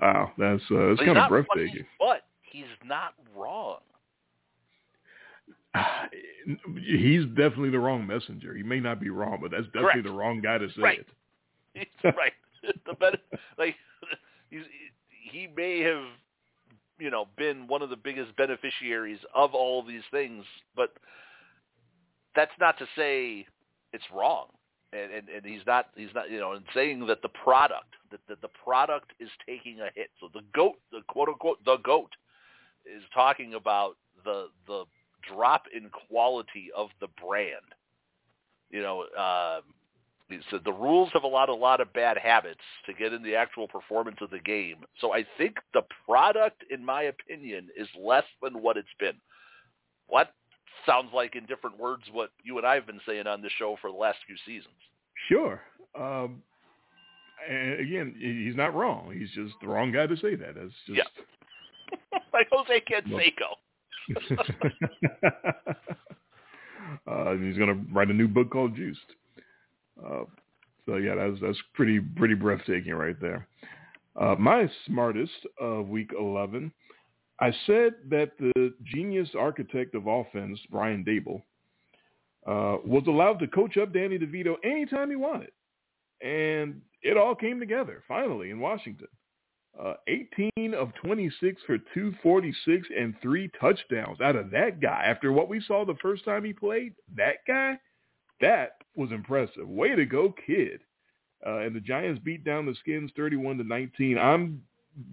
Wow, 0.00 0.32
that's 0.38 0.62
uh, 0.70 0.88
that's 0.88 1.00
kind 1.00 1.18
of 1.18 1.28
breathtaking. 1.28 1.84
But 1.98 2.22
he's 2.42 2.64
not 2.84 3.14
wrong. 3.36 3.78
He's 6.86 7.24
definitely 7.26 7.70
the 7.70 7.78
wrong 7.80 8.06
messenger. 8.06 8.54
He 8.54 8.62
may 8.62 8.78
not 8.78 9.00
be 9.00 9.10
wrong, 9.10 9.38
but 9.42 9.50
that's 9.50 9.64
definitely 9.66 10.02
Correct. 10.02 10.06
the 10.06 10.12
wrong 10.12 10.40
guy 10.40 10.58
to 10.58 10.68
say 10.68 10.82
Right. 10.82 11.06
it. 11.74 11.88
Right. 12.04 12.32
The 12.86 12.94
better, 12.94 13.18
like 13.58 13.74
he's 14.50 14.62
he 15.30 15.46
may 15.54 15.80
have 15.80 16.04
you 16.98 17.10
know 17.10 17.26
been 17.36 17.66
one 17.66 17.82
of 17.82 17.90
the 17.90 17.96
biggest 17.96 18.36
beneficiaries 18.36 19.18
of 19.34 19.54
all 19.54 19.82
these 19.82 20.02
things, 20.10 20.44
but 20.76 20.90
that's 22.34 22.52
not 22.60 22.78
to 22.78 22.86
say 22.96 23.46
it's 23.92 24.04
wrong. 24.14 24.46
And, 24.92 25.10
and 25.12 25.28
and 25.28 25.44
he's 25.44 25.66
not 25.66 25.86
he's 25.96 26.14
not 26.14 26.30
you 26.30 26.38
know 26.38 26.52
and 26.52 26.64
saying 26.72 27.06
that 27.06 27.22
the 27.22 27.28
product 27.28 27.94
that, 28.10 28.20
that 28.28 28.40
the 28.42 28.48
product 28.64 29.12
is 29.18 29.28
taking 29.46 29.80
a 29.80 29.88
hit. 29.94 30.10
So 30.20 30.28
the 30.32 30.42
goat 30.54 30.76
the 30.92 31.00
quote 31.08 31.28
unquote 31.28 31.64
the 31.64 31.78
goat 31.78 32.10
is 32.86 33.02
talking 33.12 33.54
about 33.54 33.96
the 34.24 34.48
the 34.66 34.84
drop 35.28 35.64
in 35.74 35.90
quality 36.08 36.70
of 36.76 36.90
the 37.00 37.08
brand. 37.20 37.74
You 38.70 38.82
know, 38.82 39.00
um, 39.18 39.73
he 40.28 40.38
said 40.50 40.60
the 40.64 40.72
rules 40.72 41.10
have 41.12 41.22
allowed 41.22 41.50
a 41.50 41.54
lot 41.54 41.80
of 41.80 41.92
bad 41.92 42.16
habits 42.16 42.60
to 42.86 42.94
get 42.94 43.12
in 43.12 43.22
the 43.22 43.34
actual 43.34 43.68
performance 43.68 44.16
of 44.20 44.30
the 44.30 44.38
game. 44.38 44.78
So 45.00 45.12
I 45.12 45.24
think 45.36 45.56
the 45.74 45.82
product, 46.06 46.64
in 46.70 46.84
my 46.84 47.02
opinion, 47.02 47.68
is 47.76 47.88
less 48.00 48.24
than 48.42 48.62
what 48.62 48.76
it's 48.76 48.88
been. 48.98 49.16
What 50.06 50.32
sounds 50.86 51.10
like, 51.14 51.36
in 51.36 51.44
different 51.46 51.78
words, 51.78 52.04
what 52.10 52.30
you 52.42 52.56
and 52.58 52.66
I 52.66 52.74
have 52.74 52.86
been 52.86 53.00
saying 53.06 53.26
on 53.26 53.42
this 53.42 53.52
show 53.58 53.76
for 53.80 53.90
the 53.90 53.96
last 53.96 54.18
few 54.26 54.36
seasons. 54.46 54.74
Sure. 55.28 55.60
Um, 55.98 56.42
and 57.48 57.80
again, 57.80 58.14
he's 58.18 58.56
not 58.56 58.74
wrong. 58.74 59.12
He's 59.16 59.30
just 59.30 59.54
the 59.60 59.68
wrong 59.68 59.92
guy 59.92 60.06
to 60.06 60.16
say 60.16 60.34
that. 60.36 60.54
That's 60.54 60.72
just 60.86 60.98
Yeah. 60.98 62.18
like 62.32 62.48
Jose 62.50 62.82
Canseco. 62.90 63.56
uh, 67.06 67.32
he's 67.36 67.56
going 67.58 67.68
to 67.68 67.80
write 67.92 68.08
a 68.08 68.14
new 68.14 68.28
book 68.28 68.50
called 68.50 68.74
Juiced. 68.74 69.00
Uh, 70.04 70.24
so 70.86 70.96
yeah, 70.96 71.14
that's 71.14 71.40
that's 71.40 71.58
pretty 71.74 72.00
pretty 72.00 72.34
breathtaking 72.34 72.94
right 72.94 73.18
there. 73.20 73.46
Uh, 74.20 74.34
my 74.38 74.70
smartest 74.86 75.32
of 75.60 75.88
week 75.88 76.10
eleven, 76.18 76.72
I 77.40 77.52
said 77.66 77.94
that 78.10 78.32
the 78.38 78.74
genius 78.84 79.30
architect 79.38 79.94
of 79.94 80.06
offense, 80.06 80.58
Brian 80.70 81.04
Daboll, 81.04 81.42
uh, 82.46 82.78
was 82.84 83.04
allowed 83.06 83.38
to 83.40 83.46
coach 83.46 83.76
up 83.76 83.92
Danny 83.92 84.18
DeVito 84.18 84.56
anytime 84.62 85.10
he 85.10 85.16
wanted, 85.16 85.52
and 86.20 86.80
it 87.02 87.16
all 87.16 87.34
came 87.34 87.58
together 87.58 88.02
finally 88.06 88.50
in 88.50 88.60
Washington. 88.60 89.08
Uh, 89.78 89.94
18 90.06 90.72
of 90.72 90.92
26 91.04 91.60
for 91.66 91.78
246 91.78 92.86
and 92.96 93.12
three 93.20 93.50
touchdowns 93.60 94.20
out 94.20 94.36
of 94.36 94.48
that 94.52 94.80
guy. 94.80 95.02
After 95.04 95.32
what 95.32 95.48
we 95.48 95.60
saw 95.66 95.84
the 95.84 95.96
first 96.00 96.24
time 96.24 96.44
he 96.44 96.52
played, 96.52 96.94
that 97.16 97.38
guy, 97.44 97.76
that 98.40 98.78
was 98.96 99.12
impressive. 99.12 99.68
Way 99.68 99.94
to 99.94 100.04
go, 100.04 100.34
kid. 100.46 100.80
Uh, 101.46 101.58
and 101.58 101.76
the 101.76 101.80
Giants 101.80 102.20
beat 102.24 102.44
down 102.44 102.66
the 102.66 102.74
Skins 102.80 103.10
31 103.16 103.58
to 103.58 103.64
19. 103.64 104.18
I'm 104.18 104.62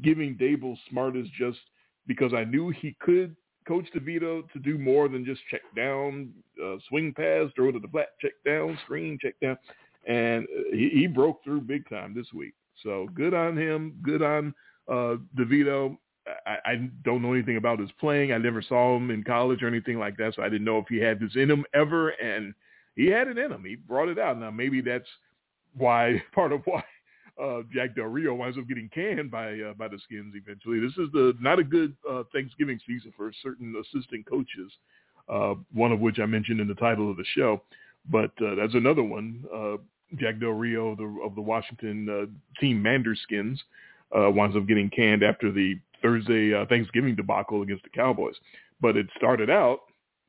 giving 0.02 0.36
Daboll 0.36 0.78
smartest 0.90 1.32
just 1.34 1.60
because 2.08 2.34
I 2.34 2.44
knew 2.44 2.70
he 2.70 2.96
could 3.02 3.36
coach 3.68 3.86
DeVito 3.96 4.50
to 4.52 4.60
do 4.60 4.78
more 4.78 5.08
than 5.08 5.26
just 5.26 5.42
check 5.50 5.62
down, 5.76 6.32
uh, 6.64 6.76
swing 6.90 7.14
pass, 7.14 7.48
throw 7.56 7.72
to 7.72 7.80
the 7.80 7.88
flat, 7.88 8.10
check 8.20 8.34
down, 8.46 8.78
screen, 8.86 9.18
check 9.22 9.36
down. 9.42 9.58
And 10.08 10.46
uh, 10.46 10.64
he, 10.72 10.90
he 10.90 11.08
broke 11.08 11.44
through 11.44 11.62
big 11.62 11.88
time 11.90 12.14
this 12.16 12.28
week. 12.34 12.54
So 12.84 13.08
good 13.14 13.34
on 13.34 13.58
him. 13.58 14.00
Good 14.02 14.22
on 14.22 14.54
uh, 14.88 15.16
DeVito. 15.38 15.98
I, 16.46 16.58
I 16.66 16.90
don't 17.04 17.22
know 17.22 17.34
anything 17.34 17.58
about 17.58 17.80
his 17.80 17.92
playing. 18.00 18.32
I 18.32 18.38
never 18.38 18.62
saw 18.62 18.96
him 18.96 19.12
in 19.12 19.24
college 19.24 19.64
or 19.64 19.68
anything 19.68 20.00
like 20.00 20.18
that, 20.18 20.36
so 20.36 20.44
I 20.44 20.50
didn't 20.50 20.66
know 20.66 20.78
if 20.78 20.86
he 20.88 20.98
had 20.98 21.20
this 21.20 21.36
in 21.36 21.50
him 21.50 21.66
ever. 21.74 22.10
And 22.10 22.54
he 22.95 23.08
had 23.08 23.27
it 23.27 23.38
in 23.38 23.51
him. 23.51 23.63
He 23.63 23.75
brought 23.75 24.10
it 24.10 24.19
out. 24.19 24.39
Now 24.39 24.51
maybe 24.51 24.82
that's 24.82 25.08
why 25.77 26.21
part 26.34 26.51
of 26.51 26.62
why 26.65 26.84
uh, 27.41 27.62
Jack 27.73 27.95
Del 27.95 28.06
Rio 28.06 28.34
winds 28.34 28.58
up 28.58 28.67
getting 28.67 28.89
canned 28.93 29.32
by 29.32 29.60
uh, 29.60 29.73
by 29.73 29.88
the 29.88 29.99
Skins 30.04 30.34
eventually. 30.36 30.80
This 30.80 30.97
is 30.97 31.12
the 31.13 31.34
not 31.39 31.60
a 31.60 31.63
good 31.63 31.95
uh, 32.10 32.23
Thanksgiving 32.34 32.80
season 32.86 33.13
for 33.15 33.32
certain 33.41 33.73
assistant 33.82 34.27
coaches. 34.27 34.71
Uh, 35.30 35.54
one 35.71 35.91
of 35.91 35.99
which 35.99 36.19
I 36.19 36.25
mentioned 36.25 36.60
in 36.60 36.67
the 36.67 36.75
title 36.75 37.10
of 37.10 37.15
the 37.15 37.23
show, 37.36 37.62
but 38.10 38.32
uh, 38.41 38.56
that's 38.56 38.73
another 38.73 39.04
one. 39.04 39.45
Uh, 39.54 39.77
Jack 40.17 40.39
Del 40.39 40.49
Rio 40.49 40.89
of 40.89 40.97
the, 40.97 41.19
of 41.23 41.36
the 41.36 41.41
Washington 41.41 42.36
team 42.60 42.84
Manderskins 42.84 43.58
winds 44.12 44.58
up 44.58 44.67
getting 44.67 44.89
canned 44.89 45.23
after 45.23 45.51
the 45.51 45.80
Thursday 46.01 46.51
Thanksgiving 46.65 47.15
debacle 47.15 47.62
against 47.62 47.84
the 47.84 47.89
Cowboys. 47.89 48.36
But 48.82 48.97
it 48.97 49.06
started 49.15 49.49
out, 49.49 49.82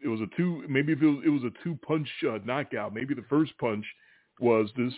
it 0.04 0.08
was 0.08 0.20
a 0.20 0.26
two, 0.36 0.64
maybe 0.68 0.92
if 0.92 1.02
it 1.02 1.06
was, 1.06 1.22
it 1.24 1.30
was 1.30 1.42
a 1.44 1.52
two 1.64 1.78
punch 1.86 2.08
uh, 2.28 2.38
knockout. 2.44 2.94
Maybe 2.94 3.14
the 3.14 3.24
first 3.28 3.52
punch 3.58 3.84
was 4.40 4.68
this, 4.76 4.92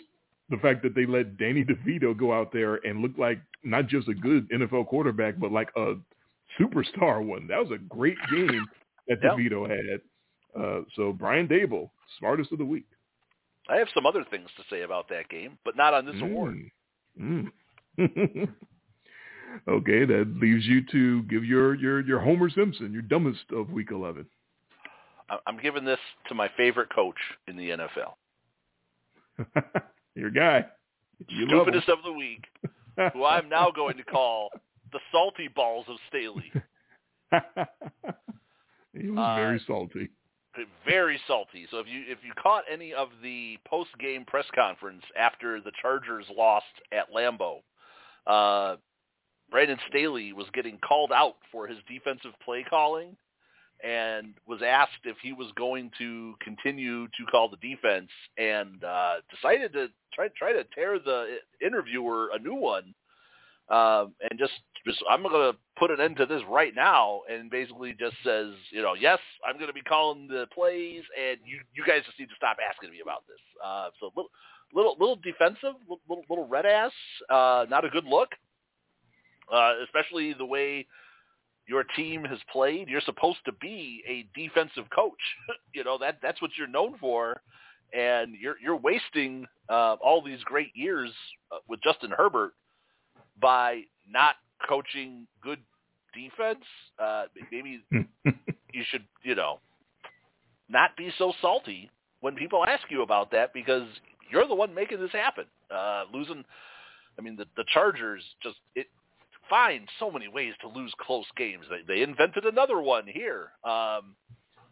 the 0.51 0.57
fact 0.59 0.83
that 0.83 0.95
they 0.95 1.07
let 1.07 1.37
Danny 1.37 1.64
DeVito 1.87 2.17
go 2.17 2.33
out 2.33 2.53
there 2.53 2.77
and 2.87 3.01
look 3.01 3.12
like 3.19 3.40
not 3.62 3.87
just 3.88 4.09
a 4.09 4.14
good 4.14 4.49
NFL 4.51 4.87
quarterback, 4.88 5.38
but 5.38 5.53
like 5.53 5.71
a 5.77 5.95
superstar 6.61 7.25
one. 7.25 7.47
That 7.49 7.59
was 7.61 7.71
a 7.71 7.79
great 7.79 8.17
game 8.31 8.67
that 9.09 9.19
Yeah. 9.23 9.31
DeVito 9.31 9.69
had. 9.69 10.01
Uh, 10.59 10.81
so 10.95 11.12
Brian 11.12 11.49
Daboll, 11.49 11.90
smartest 12.19 12.53
of 12.53 12.59
the 12.59 12.64
week. 12.64 12.87
I 13.69 13.77
have 13.77 13.88
some 13.95 14.07
other 14.07 14.25
things 14.31 14.49
to 14.57 14.62
say 14.71 14.83
about 14.83 15.09
that 15.09 15.29
game, 15.29 15.59
but 15.64 15.77
not 15.77 15.95
on 15.95 16.05
this 16.07 16.21
award. 16.21 16.57
Mm. 17.21 17.51
Mm. 17.99 18.49
okay, 19.69 20.05
that 20.05 20.35
leaves 20.40 20.64
you 20.67 20.83
to 20.93 21.23
give 21.25 21.45
your, 21.45 21.75
your, 21.75 22.01
your 22.03 22.21
Homer 22.21 22.51
Simpson, 22.51 22.93
your 22.93 23.03
dumbest 23.03 23.45
of 23.53 23.71
week 23.71 23.90
11. 23.90 24.27
I- 25.29 25.39
I'm 25.47 25.59
giving 25.59 25.85
this 25.85 25.99
to 26.29 26.35
my 26.35 26.49
favorite 26.57 26.89
coach 26.95 27.19
in 27.49 27.57
the 27.57 27.71
NFL. 27.71 28.15
your 30.15 30.31
guy. 30.31 30.67
You 31.29 31.47
Stupidest 31.47 31.89
of 31.89 31.99
the 32.05 32.13
week, 32.13 32.45
who 33.13 33.25
I'm 33.25 33.49
now 33.49 33.71
going 33.71 33.97
to 33.97 34.03
call 34.05 34.51
the 34.93 34.99
salty 35.13 35.49
balls 35.49 35.87
of 35.89 35.97
Staley. 36.09 36.53
he 38.93 39.11
was 39.11 39.19
Uh, 39.19 39.37
very 39.37 39.61
salty. 39.67 40.11
very 40.87 41.21
salty. 41.27 41.67
So 41.71 41.79
if 41.79 41.87
you 41.89 42.03
if 42.07 42.19
you 42.25 42.33
caught 42.41 42.65
any 42.71 42.93
of 42.93 43.09
the 43.23 43.59
post 43.67 43.91
game 43.99 44.25
press 44.25 44.45
conference 44.55 45.03
after 45.19 45.61
the 45.61 45.73
Chargers 45.83 46.27
lost 46.37 46.67
at 46.93 47.11
Lambeau, 47.13 47.63
uh, 48.27 48.77
Brandon 49.51 49.79
Staley 49.89 50.33
was 50.33 50.47
getting 50.53 50.79
called 50.79 51.13
out 51.13 51.37
for 51.51 51.67
his 51.67 51.79
defensive 51.89 52.33
play 52.45 52.65
calling, 52.69 53.17
and 53.83 54.35
was 54.47 54.61
asked 54.63 55.05
if 55.05 55.17
he 55.23 55.33
was 55.33 55.49
going 55.57 55.91
to 55.99 56.35
continue 56.41 57.07
to 57.07 57.25
call 57.31 57.49
the 57.49 57.57
defense, 57.57 58.11
and 58.39 58.83
uh, 58.85 59.15
decided 59.35 59.73
to 59.73 59.89
try 60.15 60.29
try 60.37 60.53
to 60.53 60.65
tear 60.75 60.99
the 60.99 61.37
interviewer 61.65 62.29
a 62.35 62.39
new 62.39 62.55
one. 62.55 62.95
Um, 63.71 64.13
and 64.21 64.39
just, 64.39 64.53
just 64.87 65.03
I'm 65.09 65.23
going 65.23 65.33
to 65.33 65.59
put 65.79 65.91
an 65.91 65.99
end 65.99 66.19
to 66.19 66.27
this 66.27 66.43
right 66.51 66.75
now, 66.75 67.23
and 67.31 67.51
basically 67.51 67.95
just 67.99 68.15
says, 68.23 68.53
you 68.71 68.83
know, 68.83 68.93
yes, 68.93 69.19
I'm 69.47 69.55
going 69.55 69.69
to 69.69 69.73
be 69.73 69.81
calling 69.81 70.29
the 70.29 70.47
plays, 70.55 71.03
and 71.19 71.39
you 71.47 71.61
you 71.75 71.83
guys 71.87 72.03
just 72.05 72.19
need 72.19 72.29
to 72.29 72.37
stop 72.37 72.59
asking 72.61 72.91
me 72.91 72.99
about 73.03 73.25
this. 73.27 73.41
Uh, 73.65 73.89
so 74.01 74.11
little 74.15 74.31
little 74.75 74.97
little 75.01 75.17
defensive, 75.17 75.81
little 76.09 76.25
little 76.29 76.47
red 76.47 76.67
ass, 76.67 76.93
uh, 77.31 77.65
not 77.71 77.87
a 77.87 77.89
good 77.89 78.05
look, 78.05 78.29
uh, 79.53 79.73
especially 79.85 80.35
the 80.35 80.45
way 80.45 80.87
your 81.66 81.85
team 81.85 82.24
has 82.24 82.38
played. 82.53 82.88
You're 82.88 83.00
supposed 83.00 83.38
to 83.46 83.53
be 83.53 84.03
a 84.07 84.27
defensive 84.38 84.85
coach. 84.94 85.20
you 85.74 85.85
know 85.85 85.98
that 85.98 86.18
that's 86.22 86.40
what 86.42 86.50
you're 86.59 86.68
known 86.68 86.96
for, 86.98 87.40
and 87.92 88.35
you're 88.38 88.57
you're 88.62 88.77
wasting 88.77 89.46
uh, 89.68 89.96
all 90.03 90.22
these 90.22 90.42
great 90.44 90.70
years 90.74 91.11
uh, 91.53 91.59
with 91.68 91.81
Justin 91.83 92.11
Herbert 92.16 92.53
by 93.40 93.83
not 94.09 94.37
coaching 94.68 95.27
good 95.42 95.59
defense. 96.14 96.64
Uh, 96.98 97.24
maybe 97.50 97.83
you 97.92 98.85
should 98.90 99.05
you 99.22 99.35
know 99.35 99.61
not 100.68 100.96
be 100.96 101.11
so 101.18 101.33
salty 101.40 101.90
when 102.20 102.35
people 102.35 102.64
ask 102.66 102.83
you 102.90 103.03
about 103.03 103.31
that 103.31 103.53
because 103.53 103.87
you're 104.31 104.48
the 104.48 104.55
one 104.55 104.74
making 104.74 105.00
this 105.00 105.12
happen. 105.12 105.44
Uh, 105.70 106.05
losing, 106.12 106.44
I 107.18 107.22
mean, 107.22 107.37
the 107.37 107.46
the 107.57 107.64
Chargers 107.72 108.22
just 108.42 108.57
it 108.74 108.87
find 109.49 109.89
so 109.99 110.11
many 110.11 110.29
ways 110.29 110.55
to 110.61 110.69
lose 110.69 110.93
close 111.01 111.27
games. 111.37 111.67
They 111.71 111.83
they 111.87 112.03
invented 112.03 112.45
another 112.45 112.81
one 112.81 113.07
here. 113.07 113.51
Um, 113.65 114.17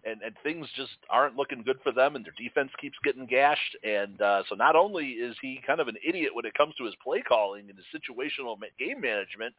and, 0.05 0.21
and 0.23 0.35
things 0.43 0.67
just 0.75 0.97
aren't 1.11 1.37
looking 1.37 1.63
good 1.63 1.79
for 1.83 1.93
them, 1.93 2.17
and 2.17 2.25
their 2.25 2.35
defense 2.37 2.71
keeps 2.81 2.97
getting 3.05 3.27
gashed. 3.27 3.77
And 3.85 4.21
uh, 4.21 4.43
so 4.49 4.55
not 4.55 4.75
only 4.75 5.11
is 5.11 5.37
he 5.41 5.61
kind 5.67 5.81
of 5.81 5.89
an 5.89 5.97
idiot 6.07 6.35
when 6.35 6.45
it 6.45 6.55
comes 6.55 6.75
to 6.77 6.85
his 6.85 6.95
play 7.03 7.23
calling 7.23 7.69
and 7.69 7.79
his 7.79 7.87
situational 7.95 8.57
game 8.79 9.01
management, 9.01 9.55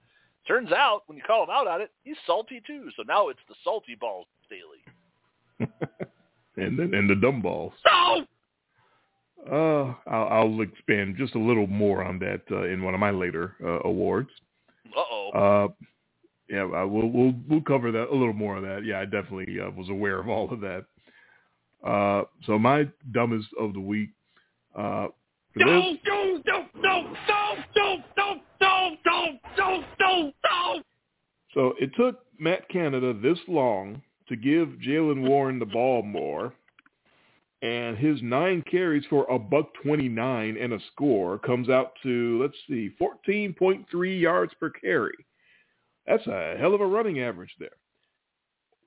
turns 0.48 0.72
out 0.72 1.04
when 1.08 1.18
you 1.18 1.24
call 1.24 1.44
him 1.44 1.50
out 1.50 1.68
on 1.68 1.82
it, 1.82 1.92
he's 2.04 2.18
salty 2.26 2.62
too. 2.66 2.90
So 2.98 3.04
now 3.08 3.30
it's 3.30 3.40
the 3.48 3.56
salty 3.64 3.96
balls 3.96 4.28
daily. 4.50 5.70
and 6.58 6.78
then 6.78 6.94
and 6.94 7.10
the 7.10 7.16
dumb 7.16 7.42
balls. 7.42 7.74
No. 7.86 8.26
Uh, 9.50 9.94
I'll, 10.08 10.28
I'll 10.28 10.62
expand 10.62 11.16
just 11.18 11.36
a 11.36 11.40
little 11.40 11.68
more 11.68 12.04
on 12.04 12.18
that 12.20 12.42
uh, 12.50 12.64
in 12.64 12.82
one 12.82 12.94
of 12.94 13.00
my 13.00 13.12
later 13.12 13.56
uh, 13.64 13.80
awards. 13.88 14.30
Uh-oh. 14.88 15.30
Uh 15.32 15.86
Yeah, 16.50 16.66
I, 16.66 16.84
we'll 16.84 17.08
we'll 17.08 17.34
we'll 17.50 17.62
cover 17.62 17.92
that 17.92 18.10
a 18.10 18.16
little 18.16 18.34
more 18.34 18.58
of 18.58 18.64
that. 18.64 18.86
Yeah, 18.86 19.00
I 19.00 19.06
definitely 19.06 19.60
uh, 19.60 19.72
was 19.72 19.90
aware 19.90 20.20
of 20.20 20.28
all 20.28 20.52
of 20.52 20.60
that. 20.62 20.86
Uh, 21.84 22.24
so 22.46 22.60
my 22.60 22.88
dumbest 23.12 23.48
of 23.60 23.74
the 23.74 23.80
week. 23.80 24.10
Uh, 24.76 25.08
no, 25.56 25.66
no, 25.66 26.42
no, 26.46 26.66
no, 26.76 27.14
no, 27.28 27.56
no, 27.76 27.98
no, 28.18 28.42
no, 28.62 28.98
no, 29.02 29.40
no, 29.58 29.84
no, 30.00 30.32
no. 30.44 30.82
So 31.54 31.74
it 31.80 31.92
took 31.96 32.26
Matt 32.40 32.68
Canada 32.70 33.14
this 33.14 33.38
long 33.48 34.02
to 34.28 34.36
give 34.36 34.70
Jaylen 34.86 35.28
Warren 35.28 35.60
the 35.60 35.66
ball 35.66 36.02
more 36.02 36.54
and 37.64 37.98
his 37.98 38.22
nine 38.22 38.62
carries 38.70 39.06
for 39.10 39.26
a 39.32 39.40
buck 39.40 39.70
29 39.84 40.58
and 40.60 40.74
a 40.74 40.80
score 40.92 41.40
comes 41.40 41.70
out 41.70 41.94
to, 42.04 42.42
let's 42.42 42.58
see, 42.68 42.94
14.3 43.02 44.22
yards 44.22 44.54
per 44.60 44.70
carry. 44.70 45.16
That's 46.06 46.28
a 46.28 46.58
hell 46.60 46.76
of 46.76 46.82
a 46.82 46.86
running 46.86 47.22
average 47.22 47.56
there. 47.60 47.70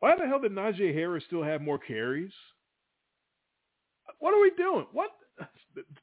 Why 0.01 0.15
the 0.15 0.27
hell 0.27 0.41
did 0.41 0.53
Najee 0.53 0.95
Harris 0.95 1.25
still 1.27 1.43
have 1.43 1.63
more 1.63 1.79
carries? 1.79 2.31
What 4.19 4.35
are 4.35 4.43
we 4.43 4.51
doing? 4.59 4.87
What? 4.93 5.11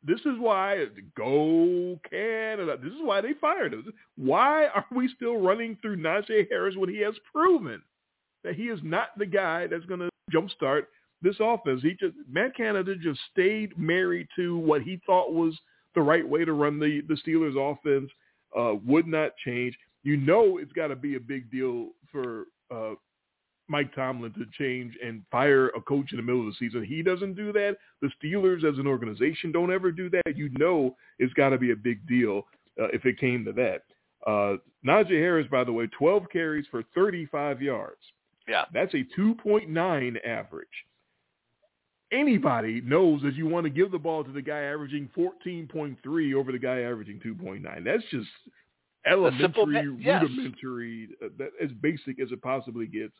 This 0.04 0.20
is 0.22 0.38
why 0.40 0.86
go 1.16 2.00
Canada. 2.10 2.78
This 2.82 2.94
is 2.94 3.00
why 3.02 3.22
they 3.22 3.34
fired 3.40 3.74
him. 3.74 3.92
Why 4.16 4.66
are 4.68 4.86
we 4.96 5.10
still 5.16 5.38
running 5.38 5.78
through 5.82 5.98
Najee 5.98 6.48
Harris 6.50 6.76
when 6.76 6.90
he 6.90 7.02
has 7.02 7.14
proven 7.32 7.82
that 8.44 8.56
he 8.56 8.64
is 8.64 8.80
not 8.84 9.18
the 9.18 9.26
guy 9.26 9.68
that's 9.68 9.86
going 9.86 10.00
to 10.00 10.10
jumpstart 10.32 10.84
this 11.24 11.38
offense. 11.40 11.82
He 11.82 11.92
just 12.00 12.16
Matt 12.30 12.56
Canada 12.56 12.96
just 12.96 13.20
stayed 13.32 13.78
married 13.78 14.28
to 14.36 14.58
what 14.58 14.82
he 14.82 15.02
thought 15.06 15.34
was 15.34 15.58
the 15.96 16.02
right 16.02 16.28
way 16.28 16.46
to 16.46 16.54
run 16.54 16.80
the 16.80 17.02
the 17.08 17.18
Steelers 17.26 17.58
offense. 17.58 18.12
Uh, 18.56 18.76
would 18.86 19.08
not 19.08 19.32
change. 19.44 19.76
You 20.04 20.18
know 20.18 20.60
it's 20.60 20.74
got 20.74 20.88
to 20.88 20.96
be 20.96 21.16
a 21.16 21.20
big 21.20 21.50
deal 21.50 21.88
for 22.12 22.46
uh, 22.70 22.94
Mike 23.68 23.96
Tomlin 23.96 24.34
to 24.34 24.46
change 24.58 24.94
and 25.04 25.24
fire 25.32 25.70
a 25.70 25.82
coach 25.82 26.12
in 26.12 26.18
the 26.18 26.24
middle 26.24 26.42
of 26.42 26.48
the 26.48 26.56
season. 26.60 26.84
He 26.84 27.02
doesn't 27.02 27.34
do 27.34 27.52
that. 27.54 27.78
The 28.02 28.12
Steelers 28.22 28.64
as 28.64 28.78
an 28.78 28.86
organization 28.86 29.52
don't 29.52 29.74
ever 29.74 29.92
do 29.92 30.10
that. 30.12 30.36
You 30.38 30.50
know 30.60 30.96
it's 31.18 31.34
got 31.34 31.50
to 31.50 31.58
be 31.58 31.72
a 31.72 31.76
big 31.76 32.06
deal 32.08 32.44
uh, 32.80 32.90
if 32.94 33.06
it 33.06 33.20
came 33.20 33.44
to 33.46 33.54
that. 33.54 33.84
Uh, 34.28 34.58
Najee 34.86 35.20
Harris, 35.20 35.48
by 35.50 35.64
the 35.64 35.72
way, 35.72 35.88
12 35.88 36.24
carries 36.32 36.66
for 36.70 36.84
35 36.96 37.62
yards. 37.62 38.00
Yeah. 38.48 38.66
That's 38.74 38.94
a 38.94 39.06
2.9 39.18 40.26
average 40.26 40.68
anybody 42.14 42.82
knows 42.82 43.22
that 43.24 43.34
you 43.34 43.48
want 43.48 43.66
to 43.66 43.70
give 43.70 43.92
the 43.92 44.00
ball 44.00 44.24
to 44.24 44.32
the 44.32 44.42
guy 44.42 44.62
averaging 44.62 45.10
14.3 45.18 46.34
over 46.36 46.52
the 46.52 46.60
guy 46.60 46.82
averaging 46.82 47.20
2.9. 47.20 47.84
That's 47.84 48.04
just 48.12 48.30
elementary, 49.06 49.98
yes. 50.00 50.22
rudimentary, 50.22 51.10
uh, 51.24 51.30
that, 51.38 51.50
as 51.62 51.72
basic 51.82 52.22
as 52.22 52.32
it 52.32 52.42
possibly 52.42 52.86
gets. 52.86 53.14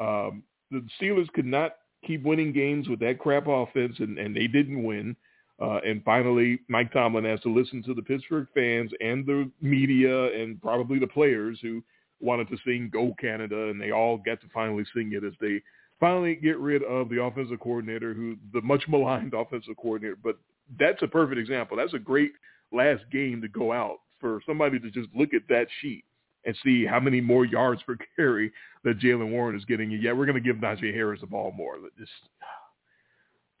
Um, 0.00 0.42
the 0.70 0.84
Steelers 1.00 1.28
could 1.32 1.46
not 1.46 1.76
keep 2.04 2.22
winning 2.24 2.52
games 2.52 2.88
with 2.88 2.98
that 3.00 3.18
crap 3.18 3.46
offense, 3.46 3.96
and, 3.98 4.18
and 4.18 4.34
they 4.34 4.46
didn't 4.46 4.82
win. 4.82 5.14
Uh, 5.60 5.78
and 5.86 6.02
finally, 6.02 6.58
Mike 6.68 6.92
Tomlin 6.92 7.24
has 7.24 7.40
to 7.40 7.52
listen 7.52 7.82
to 7.84 7.94
the 7.94 8.02
Pittsburgh 8.02 8.48
fans 8.54 8.90
and 9.00 9.24
the 9.24 9.48
media 9.60 10.32
and 10.34 10.60
probably 10.60 10.98
the 10.98 11.06
players 11.06 11.58
who 11.62 11.84
wanted 12.20 12.48
to 12.48 12.56
sing 12.64 12.90
"Go 12.92 13.14
Canada," 13.20 13.68
and 13.68 13.80
they 13.80 13.92
all 13.92 14.16
got 14.16 14.40
to 14.40 14.48
finally 14.52 14.84
sing 14.94 15.12
it 15.12 15.22
as 15.22 15.34
they 15.40 15.62
finally 16.02 16.34
get 16.34 16.58
rid 16.58 16.82
of 16.82 17.08
the 17.08 17.22
offensive 17.22 17.60
coordinator, 17.60 18.12
who 18.12 18.36
the 18.52 18.60
much 18.60 18.82
maligned 18.88 19.32
offensive 19.36 19.76
coordinator. 19.80 20.18
But 20.22 20.36
that's 20.78 21.00
a 21.02 21.06
perfect 21.06 21.38
example. 21.38 21.76
That's 21.76 21.94
a 21.94 21.98
great 21.98 22.32
last 22.72 23.04
game 23.12 23.40
to 23.40 23.48
go 23.48 23.72
out 23.72 23.98
for 24.18 24.42
somebody 24.44 24.80
to 24.80 24.90
just 24.90 25.08
look 25.14 25.32
at 25.32 25.42
that 25.48 25.68
sheet 25.80 26.04
and 26.44 26.56
see 26.64 26.84
how 26.84 26.98
many 26.98 27.20
more 27.20 27.44
yards 27.44 27.82
per 27.84 27.96
carry 28.16 28.52
that 28.82 28.98
Jaylen 28.98 29.30
Warren 29.30 29.56
is 29.56 29.64
getting. 29.64 29.92
Yeah, 29.92 30.12
we're 30.12 30.26
going 30.26 30.42
to 30.42 30.52
give 30.52 30.56
Najee 30.56 30.92
Harris 30.92 31.20
the 31.20 31.26
ball 31.28 31.52
more. 31.56 31.76
Just, 31.96 32.10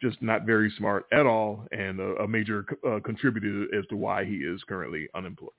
just 0.00 0.20
not 0.20 0.44
very 0.44 0.72
smart 0.76 1.06
at 1.12 1.26
all, 1.26 1.64
and 1.70 2.00
a, 2.00 2.14
a 2.16 2.28
major 2.28 2.66
uh, 2.84 2.98
contributor 3.04 3.66
as 3.78 3.86
to 3.86 3.96
why 3.96 4.24
he 4.24 4.38
is 4.38 4.60
currently 4.68 5.08
unemployed. 5.14 5.52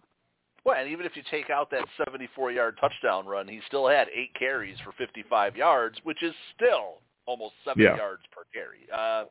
Well, 0.65 0.79
and 0.79 0.89
even 0.89 1.05
if 1.05 1.15
you 1.15 1.23
take 1.29 1.49
out 1.49 1.69
that 1.71 1.83
74-yard 1.99 2.77
touchdown 2.79 3.25
run, 3.25 3.47
he 3.47 3.59
still 3.67 3.87
had 3.87 4.07
eight 4.15 4.33
carries 4.37 4.77
for 4.79 4.93
55 4.93 5.57
yards, 5.57 5.97
which 6.03 6.23
is 6.23 6.33
still 6.55 7.01
almost 7.25 7.53
seven 7.65 7.83
yeah. 7.83 7.97
yards 7.97 8.23
per 8.31 8.43
carry. 8.53 8.87
Uh, 8.93 9.25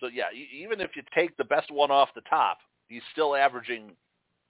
so 0.00 0.08
yeah, 0.12 0.24
even 0.32 0.80
if 0.80 0.90
you 0.96 1.02
take 1.14 1.36
the 1.36 1.44
best 1.44 1.70
one 1.70 1.90
off 1.90 2.08
the 2.14 2.22
top, 2.22 2.58
he's 2.88 3.02
still 3.12 3.36
averaging 3.36 3.92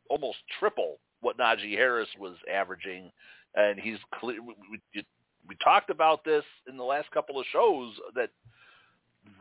almost 0.08 0.38
triple 0.58 0.98
what 1.20 1.38
Najee 1.38 1.72
Harris 1.72 2.08
was 2.18 2.36
averaging, 2.52 3.10
and 3.54 3.78
he's 3.80 3.98
clear. 4.20 4.42
We, 4.42 4.54
we, 4.70 5.04
we 5.48 5.56
talked 5.62 5.90
about 5.90 6.24
this 6.24 6.44
in 6.68 6.76
the 6.76 6.84
last 6.84 7.10
couple 7.10 7.38
of 7.40 7.46
shows 7.52 7.94
that 8.14 8.30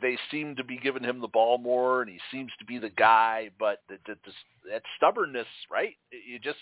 they 0.01 0.17
seem 0.31 0.55
to 0.55 0.63
be 0.63 0.77
giving 0.77 1.03
him 1.03 1.19
the 1.19 1.27
ball 1.27 1.57
more, 1.57 2.01
and 2.01 2.09
he 2.09 2.19
seems 2.31 2.51
to 2.59 2.65
be 2.65 2.77
the 2.77 2.89
guy. 2.89 3.49
But 3.59 3.79
the, 3.89 3.97
the, 4.05 4.15
the, 4.25 4.71
that 4.71 4.83
stubbornness, 4.97 5.47
right? 5.71 5.95
You 6.11 6.39
just 6.39 6.59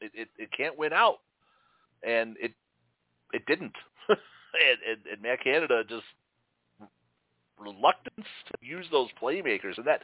it, 0.00 0.12
it, 0.14 0.28
it 0.38 0.50
can't 0.56 0.78
win 0.78 0.92
out, 0.92 1.18
and 2.02 2.36
it 2.40 2.52
it 3.32 3.42
didn't. 3.46 3.74
and, 4.08 4.18
and, 4.88 4.98
and 5.12 5.22
Matt 5.22 5.42
Canada 5.42 5.82
just 5.88 6.04
reluctance 7.58 8.26
to 8.46 8.66
use 8.66 8.86
those 8.90 9.08
playmakers, 9.20 9.76
and 9.76 9.86
that 9.86 10.02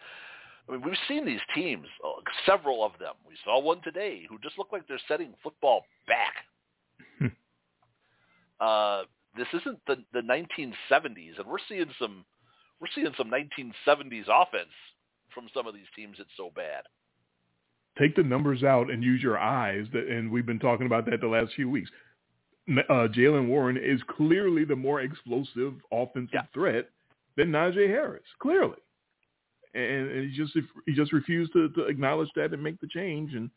I 0.68 0.72
mean 0.72 0.82
we've 0.82 0.94
seen 1.08 1.24
these 1.24 1.40
teams, 1.54 1.86
uh, 2.04 2.20
several 2.46 2.84
of 2.84 2.92
them. 2.98 3.14
We 3.28 3.34
saw 3.44 3.60
one 3.60 3.80
today 3.82 4.26
who 4.28 4.38
just 4.38 4.58
look 4.58 4.68
like 4.72 4.86
they're 4.86 5.00
setting 5.08 5.34
football 5.42 5.84
back. 6.06 7.30
uh, 8.60 9.02
this 9.36 9.48
isn't 9.52 9.80
the 9.86 9.96
the 10.12 10.20
1970s, 10.20 11.38
and 11.38 11.46
we're 11.46 11.58
seeing 11.68 11.90
some 11.98 12.24
we're 12.82 12.88
seeing 12.94 13.14
some 13.16 13.30
1970s 13.30 14.24
offense 14.28 14.74
from 15.32 15.48
some 15.54 15.68
of 15.68 15.74
these 15.74 15.86
teams. 15.94 16.16
It's 16.18 16.28
so 16.36 16.50
bad. 16.54 16.82
Take 17.96 18.16
the 18.16 18.24
numbers 18.24 18.64
out 18.64 18.90
and 18.90 19.04
use 19.04 19.22
your 19.22 19.38
eyes. 19.38 19.86
That, 19.92 20.08
and 20.08 20.30
we've 20.32 20.46
been 20.46 20.58
talking 20.58 20.86
about 20.86 21.06
that 21.06 21.20
the 21.20 21.28
last 21.28 21.52
few 21.54 21.70
weeks. 21.70 21.90
Uh, 22.68 23.08
Jaylen 23.08 23.46
Warren 23.46 23.76
is 23.76 24.00
clearly 24.16 24.64
the 24.64 24.76
more 24.76 25.00
explosive 25.00 25.74
offensive 25.92 26.30
yeah. 26.32 26.42
threat 26.52 26.88
than 27.36 27.52
Najee 27.52 27.88
Harris. 27.88 28.22
Clearly, 28.40 28.78
and, 29.74 30.10
and 30.10 30.30
he 30.30 30.36
just 30.36 30.56
he 30.86 30.94
just 30.94 31.12
refused 31.12 31.52
to, 31.52 31.68
to 31.70 31.84
acknowledge 31.84 32.30
that 32.36 32.52
and 32.52 32.62
make 32.62 32.80
the 32.80 32.86
change. 32.88 33.34
And 33.34 33.50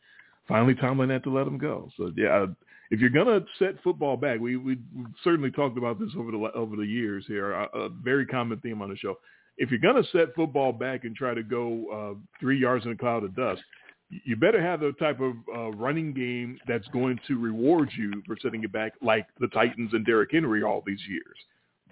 finally, 0.48 0.74
Tomlin 0.74 1.10
had 1.10 1.22
to 1.24 1.32
let 1.32 1.46
him 1.46 1.58
go. 1.58 1.88
So 1.96 2.12
yeah, 2.16 2.46
if 2.90 3.00
you're 3.00 3.10
gonna 3.10 3.40
set 3.58 3.82
football 3.82 4.16
back, 4.16 4.40
we 4.40 4.56
we 4.56 4.78
certainly 5.24 5.50
talked 5.50 5.78
about 5.78 5.98
this 5.98 6.10
over 6.16 6.30
the 6.30 6.38
over 6.54 6.76
the 6.76 6.86
years 6.86 7.24
here. 7.26 7.52
A, 7.52 7.64
a, 7.74 7.88
very 7.88 8.26
common 8.26 8.58
theme 8.60 8.82
on 8.82 8.90
the 8.90 8.96
show. 8.96 9.18
If 9.58 9.70
you're 9.70 9.80
gonna 9.80 10.06
set 10.12 10.34
football 10.34 10.72
back 10.72 11.04
and 11.04 11.14
try 11.16 11.34
to 11.34 11.42
go 11.42 11.86
uh, 11.90 12.18
three 12.40 12.60
yards 12.60 12.84
in 12.84 12.92
a 12.92 12.96
cloud 12.96 13.24
of 13.24 13.34
dust, 13.34 13.62
you 14.08 14.36
better 14.36 14.62
have 14.62 14.80
the 14.80 14.92
type 14.92 15.20
of 15.20 15.34
uh, 15.54 15.70
running 15.72 16.12
game 16.12 16.58
that's 16.68 16.86
going 16.88 17.18
to 17.26 17.38
reward 17.38 17.90
you 17.96 18.22
for 18.26 18.36
setting 18.40 18.62
it 18.62 18.72
back, 18.72 18.92
like 19.02 19.26
the 19.40 19.48
Titans 19.48 19.90
and 19.92 20.06
Derrick 20.06 20.30
Henry 20.32 20.62
all 20.62 20.82
these 20.86 21.00
years. 21.08 21.36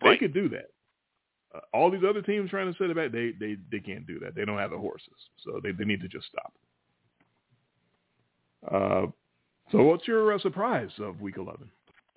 They 0.01 0.11
right. 0.11 0.19
could 0.19 0.35
do 0.35 0.49
that. 0.51 0.71
Uh, 1.55 1.61
all 1.73 1.91
these 1.91 2.03
other 2.09 2.23
teams 2.23 2.51
trying 2.51 2.73
to 2.73 2.79
set 2.79 2.91
it 2.91 2.97
back, 2.97 3.13
they 3.13 3.33
they 3.39 3.57
they 3.71 3.81
can't 3.81 4.07
do 4.07 4.21
that. 4.21 4.35
They 4.35 4.45
don't 4.45 4.59
have 4.59 4.71
the 4.71 4.79
horses, 4.79 5.09
so 5.45 5.61
they 5.63 5.73
they 5.73 5.85
need 5.85 6.01
to 6.03 6.09
just 6.09 6.27
stop. 6.27 6.53
Uh, 8.71 9.07
so 9.75 9.83
what's 9.85 10.07
your 10.07 10.33
uh, 10.33 10.39
surprise 10.39 10.91
of 11.01 11.21
week 11.21 11.37
11? 11.37 11.69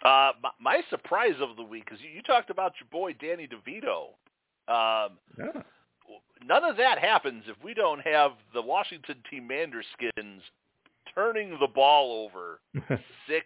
Uh, 0.06 0.32
my, 0.44 0.50
my 0.62 0.82
surprise 0.90 1.34
of 1.42 1.56
the 1.58 1.64
week, 1.64 1.88
is 1.92 2.00
you, 2.02 2.10
you 2.10 2.22
talked 2.22 2.50
about 2.50 2.74
your 2.80 2.88
boy 2.92 3.14
Danny 3.20 3.48
DeVito. 3.48 4.10
Um, 4.68 5.18
Yeah. 5.38 5.62
none 6.46 6.64
of 6.64 6.78
that 6.78 7.00
happens 7.00 7.44
if 7.48 7.56
we 7.64 7.74
don't 7.74 8.00
have 8.02 8.32
the 8.54 8.62
Washington 8.62 9.16
team 9.30 9.50
Manderskins 9.50 10.42
turning 11.16 11.58
the 11.60 11.68
ball 11.68 12.26
over 12.26 12.60
six 13.28 13.46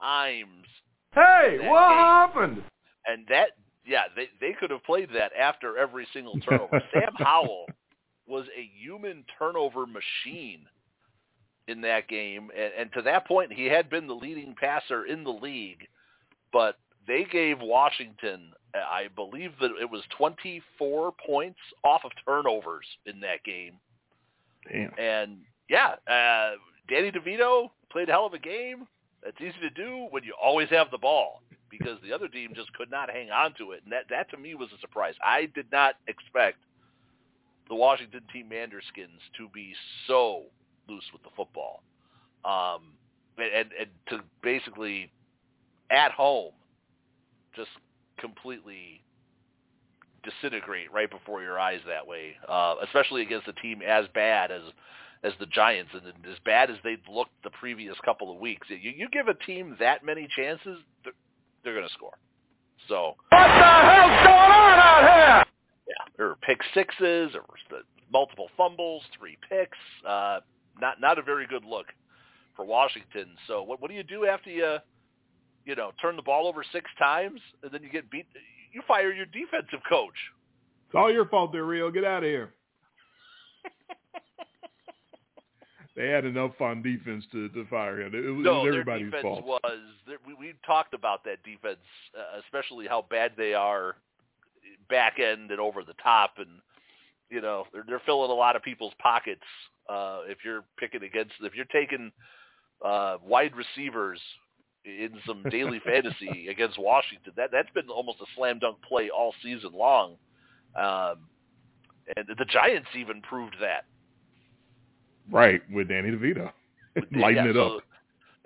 times. 0.00 0.64
Hey, 1.14 1.58
what 1.68 1.88
game. 1.88 1.98
happened? 1.98 2.62
And 3.06 3.26
that, 3.28 3.50
yeah, 3.86 4.02
they 4.14 4.28
they 4.40 4.52
could 4.58 4.70
have 4.70 4.84
played 4.84 5.08
that 5.14 5.32
after 5.38 5.76
every 5.76 6.06
single 6.12 6.38
turnover. 6.48 6.80
Sam 6.92 7.12
Howell 7.16 7.66
was 8.26 8.44
a 8.56 8.70
human 8.80 9.24
turnover 9.38 9.86
machine 9.86 10.60
in 11.68 11.80
that 11.82 12.08
game, 12.08 12.50
and, 12.56 12.72
and 12.78 12.92
to 12.94 13.02
that 13.02 13.26
point, 13.26 13.52
he 13.52 13.66
had 13.66 13.90
been 13.90 14.06
the 14.06 14.14
leading 14.14 14.54
passer 14.58 15.04
in 15.04 15.24
the 15.24 15.30
league. 15.30 15.86
But 16.52 16.78
they 17.06 17.24
gave 17.30 17.58
Washington, 17.60 18.52
I 18.74 19.08
believe 19.14 19.52
that 19.60 19.70
it 19.80 19.90
was 19.90 20.02
24 20.16 21.12
points 21.26 21.58
off 21.84 22.02
of 22.04 22.12
turnovers 22.24 22.86
in 23.06 23.20
that 23.20 23.44
game. 23.44 23.74
Damn. 24.70 24.92
And 24.98 25.38
yeah, 25.68 25.94
uh, 26.06 26.56
Danny 26.88 27.10
DeVito 27.10 27.70
played 27.90 28.08
a 28.08 28.12
hell 28.12 28.26
of 28.26 28.34
a 28.34 28.38
game. 28.38 28.86
That's 29.22 29.40
easy 29.40 29.58
to 29.60 29.70
do 29.70 30.06
when 30.10 30.22
you 30.24 30.34
always 30.42 30.68
have 30.70 30.90
the 30.90 30.98
ball 30.98 31.42
because 31.70 31.98
the 32.02 32.12
other 32.12 32.28
team 32.28 32.52
just 32.54 32.72
could 32.74 32.90
not 32.90 33.10
hang 33.10 33.30
on 33.30 33.54
to 33.58 33.72
it. 33.72 33.80
And 33.84 33.92
that, 33.92 34.04
that 34.10 34.30
to 34.30 34.36
me 34.36 34.54
was 34.54 34.68
a 34.76 34.80
surprise. 34.80 35.14
I 35.24 35.48
did 35.54 35.66
not 35.72 35.96
expect 36.06 36.58
the 37.68 37.74
Washington 37.74 38.22
team 38.32 38.48
Manderskins 38.50 39.20
to 39.36 39.48
be 39.52 39.74
so 40.06 40.44
loose 40.88 41.04
with 41.12 41.22
the 41.22 41.30
football. 41.36 41.82
Um, 42.44 42.92
and, 43.38 43.70
and 43.78 43.88
to 44.08 44.20
basically 44.42 45.10
at 45.90 46.12
home 46.12 46.52
just 47.54 47.70
completely 48.18 49.02
disintegrate 50.24 50.92
right 50.92 51.10
before 51.10 51.42
your 51.42 51.58
eyes 51.58 51.80
that 51.86 52.06
way, 52.06 52.36
uh, 52.48 52.76
especially 52.84 53.22
against 53.22 53.48
a 53.48 53.52
team 53.54 53.80
as 53.86 54.06
bad 54.14 54.50
as 54.50 54.62
as 55.24 55.32
the 55.40 55.46
Giants 55.46 55.90
and 55.94 56.04
as 56.30 56.38
bad 56.44 56.70
as 56.70 56.76
they'd 56.84 57.00
looked 57.10 57.32
the 57.42 57.50
previous 57.50 57.96
couple 58.04 58.32
of 58.32 58.38
weeks. 58.38 58.68
You, 58.70 58.76
you 58.76 59.08
give 59.10 59.26
a 59.26 59.34
team 59.34 59.76
that 59.80 60.04
many 60.04 60.28
chances, 60.36 60.78
they're, 61.02 61.12
they're 61.64 61.74
going 61.74 61.88
to 61.88 61.92
score. 61.94 62.16
So 62.86 63.16
What 63.30 63.38
the 63.38 63.38
hell's 63.38 64.24
going 64.24 64.52
on 64.52 64.78
out 64.78 65.02
here? 65.02 65.44
yeah, 65.88 66.12
there 66.16 66.26
were 66.28 66.36
pick 66.36 66.60
sixes, 66.72 67.32
there 67.32 67.42
the 67.68 67.80
multiple 68.12 68.48
fumbles, 68.56 69.02
three 69.18 69.36
picks. 69.48 69.76
Uh, 70.06 70.38
not 70.80 71.00
not 71.00 71.18
a 71.18 71.22
very 71.22 71.46
good 71.46 71.64
look 71.64 71.86
for 72.56 72.64
Washington. 72.64 73.28
So 73.46 73.62
what 73.62 73.80
what 73.80 73.90
do 73.90 73.96
you 73.96 74.02
do 74.02 74.26
after 74.26 74.50
you 74.50 74.78
you 75.64 75.74
know 75.74 75.92
turn 76.00 76.16
the 76.16 76.22
ball 76.22 76.46
over 76.46 76.64
six 76.72 76.90
times 76.98 77.40
and 77.62 77.72
then 77.72 77.82
you 77.82 77.90
get 77.90 78.10
beat? 78.10 78.26
You 78.72 78.82
fire 78.86 79.12
your 79.12 79.26
defensive 79.26 79.80
coach. 79.88 80.14
It's 80.86 80.94
all 80.94 81.12
your 81.12 81.26
fault, 81.26 81.52
there, 81.52 81.64
Rio. 81.64 81.90
Get 81.90 82.04
out 82.04 82.22
of 82.22 82.28
here. 82.28 82.50
they 85.96 86.08
had 86.08 86.24
enough 86.24 86.58
on 86.60 86.82
defense 86.82 87.24
to, 87.32 87.48
to 87.50 87.66
fire 87.66 88.00
him. 88.00 88.14
It, 88.14 88.30
was, 88.30 88.44
no, 88.44 88.66
it 88.66 88.76
was 88.76 88.86
their 88.86 88.98
defense 88.98 89.22
fault. 89.22 89.44
was. 89.44 89.60
We 90.26 90.34
we 90.34 90.54
talked 90.66 90.94
about 90.94 91.24
that 91.24 91.42
defense, 91.44 91.78
uh, 92.16 92.40
especially 92.40 92.86
how 92.86 93.04
bad 93.10 93.32
they 93.36 93.52
are 93.52 93.96
back 94.88 95.18
end 95.18 95.50
and 95.50 95.60
over 95.60 95.84
the 95.84 95.94
top, 96.02 96.34
and 96.38 96.48
you 97.30 97.40
know 97.40 97.64
they're 97.72 97.84
they're 97.86 98.02
filling 98.06 98.30
a 98.30 98.34
lot 98.34 98.56
of 98.56 98.62
people's 98.62 98.92
pockets. 99.00 99.42
Uh, 99.88 100.20
if 100.26 100.38
you're 100.44 100.64
picking 100.78 101.02
against, 101.02 101.32
if 101.40 101.54
you're 101.54 101.64
taking 101.66 102.12
uh, 102.84 103.16
wide 103.24 103.52
receivers 103.56 104.20
in 104.84 105.10
some 105.26 105.42
daily 105.50 105.80
fantasy 105.84 106.48
against 106.48 106.78
Washington, 106.78 107.32
that 107.36 107.50
that's 107.52 107.70
been 107.74 107.88
almost 107.88 108.18
a 108.20 108.26
slam 108.36 108.58
dunk 108.58 108.76
play 108.86 109.10
all 109.10 109.34
season 109.42 109.70
long. 109.74 110.16
Um, 110.76 111.16
and 112.16 112.26
the 112.38 112.44
Giants 112.46 112.88
even 112.96 113.20
proved 113.22 113.56
that. 113.60 113.84
Right, 115.30 115.60
with 115.70 115.88
Danny 115.88 116.10
DeVito. 116.10 116.50
Lighting 117.12 117.44
Yeah, 117.44 117.50
it 117.50 117.54
so- 117.54 117.76
up. 117.78 117.82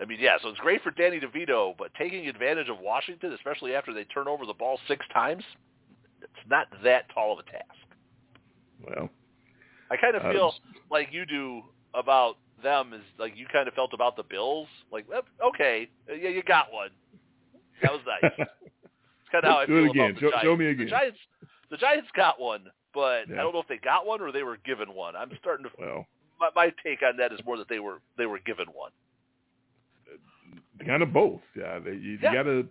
I 0.00 0.04
mean, 0.04 0.18
yeah, 0.20 0.36
so 0.42 0.48
it's 0.48 0.58
great 0.58 0.82
for 0.82 0.90
Danny 0.90 1.20
DeVito, 1.20 1.74
but 1.78 1.94
taking 1.94 2.26
advantage 2.26 2.68
of 2.68 2.80
Washington, 2.80 3.32
especially 3.34 3.74
after 3.76 3.92
they 3.94 4.02
turn 4.04 4.26
over 4.26 4.44
the 4.46 4.54
ball 4.54 4.80
six 4.88 5.04
times, 5.14 5.44
it's 6.22 6.32
not 6.50 6.66
that 6.82 7.04
tall 7.14 7.32
of 7.34 7.38
a 7.38 7.48
task. 7.48 7.66
Well, 8.86 9.08
I 9.90 9.96
kind 9.96 10.16
of 10.16 10.24
Uh, 10.24 10.32
feel 10.32 10.54
like 10.90 11.08
you 11.12 11.24
do 11.26 11.62
about 11.94 12.36
them 12.62 12.92
is 12.92 13.02
like 13.18 13.36
you 13.36 13.46
kind 13.52 13.68
of 13.68 13.74
felt 13.74 13.92
about 13.92 14.16
the 14.16 14.22
Bills. 14.22 14.68
Like, 14.90 15.06
okay, 15.44 15.88
yeah, 16.08 16.28
you 16.30 16.42
got 16.42 16.72
one. 16.72 16.90
That 17.82 17.92
was 17.92 18.00
nice. 18.06 18.32
It's 19.24 19.30
kind 19.30 19.44
of 19.44 19.50
how 19.52 19.58
I 19.60 19.66
Do 19.66 19.76
it 19.78 19.82
feel 19.84 19.90
again. 19.92 20.10
about 20.10 20.14
the 20.14 20.20
Show- 20.20 20.30
Giants. 20.30 20.44
show 20.44 20.56
me 20.56 20.66
again. 20.66 20.84
The 20.86 20.90
Giants, 20.90 21.18
the 21.70 21.76
Giants 21.78 22.08
got 22.14 22.38
one, 22.38 22.64
but 22.92 23.28
Yeah. 23.28 23.36
I 23.36 23.42
don't 23.42 23.54
know 23.54 23.60
if 23.60 23.66
they 23.68 23.78
got 23.78 24.06
one 24.06 24.20
or 24.20 24.30
they 24.30 24.42
were 24.42 24.58
given 24.58 24.92
one. 24.94 25.16
I'm 25.16 25.30
starting 25.40 25.64
to. 25.64 25.70
well, 25.78 26.06
My, 26.38 26.50
my 26.54 26.72
take 26.84 27.02
on 27.02 27.16
that 27.16 27.32
is 27.32 27.40
more 27.46 27.56
that 27.56 27.68
they 27.68 27.78
were 27.78 28.00
they 28.18 28.26
were 28.26 28.38
given 28.40 28.66
one. 28.74 28.90
kind 30.86 31.02
of 31.02 31.12
both. 31.12 31.40
Yeah, 31.56 31.78
they, 31.78 31.92
you, 31.92 32.18
Yeah. 32.22 32.30
you 32.32 32.36
got 32.36 32.42
to, 32.44 32.68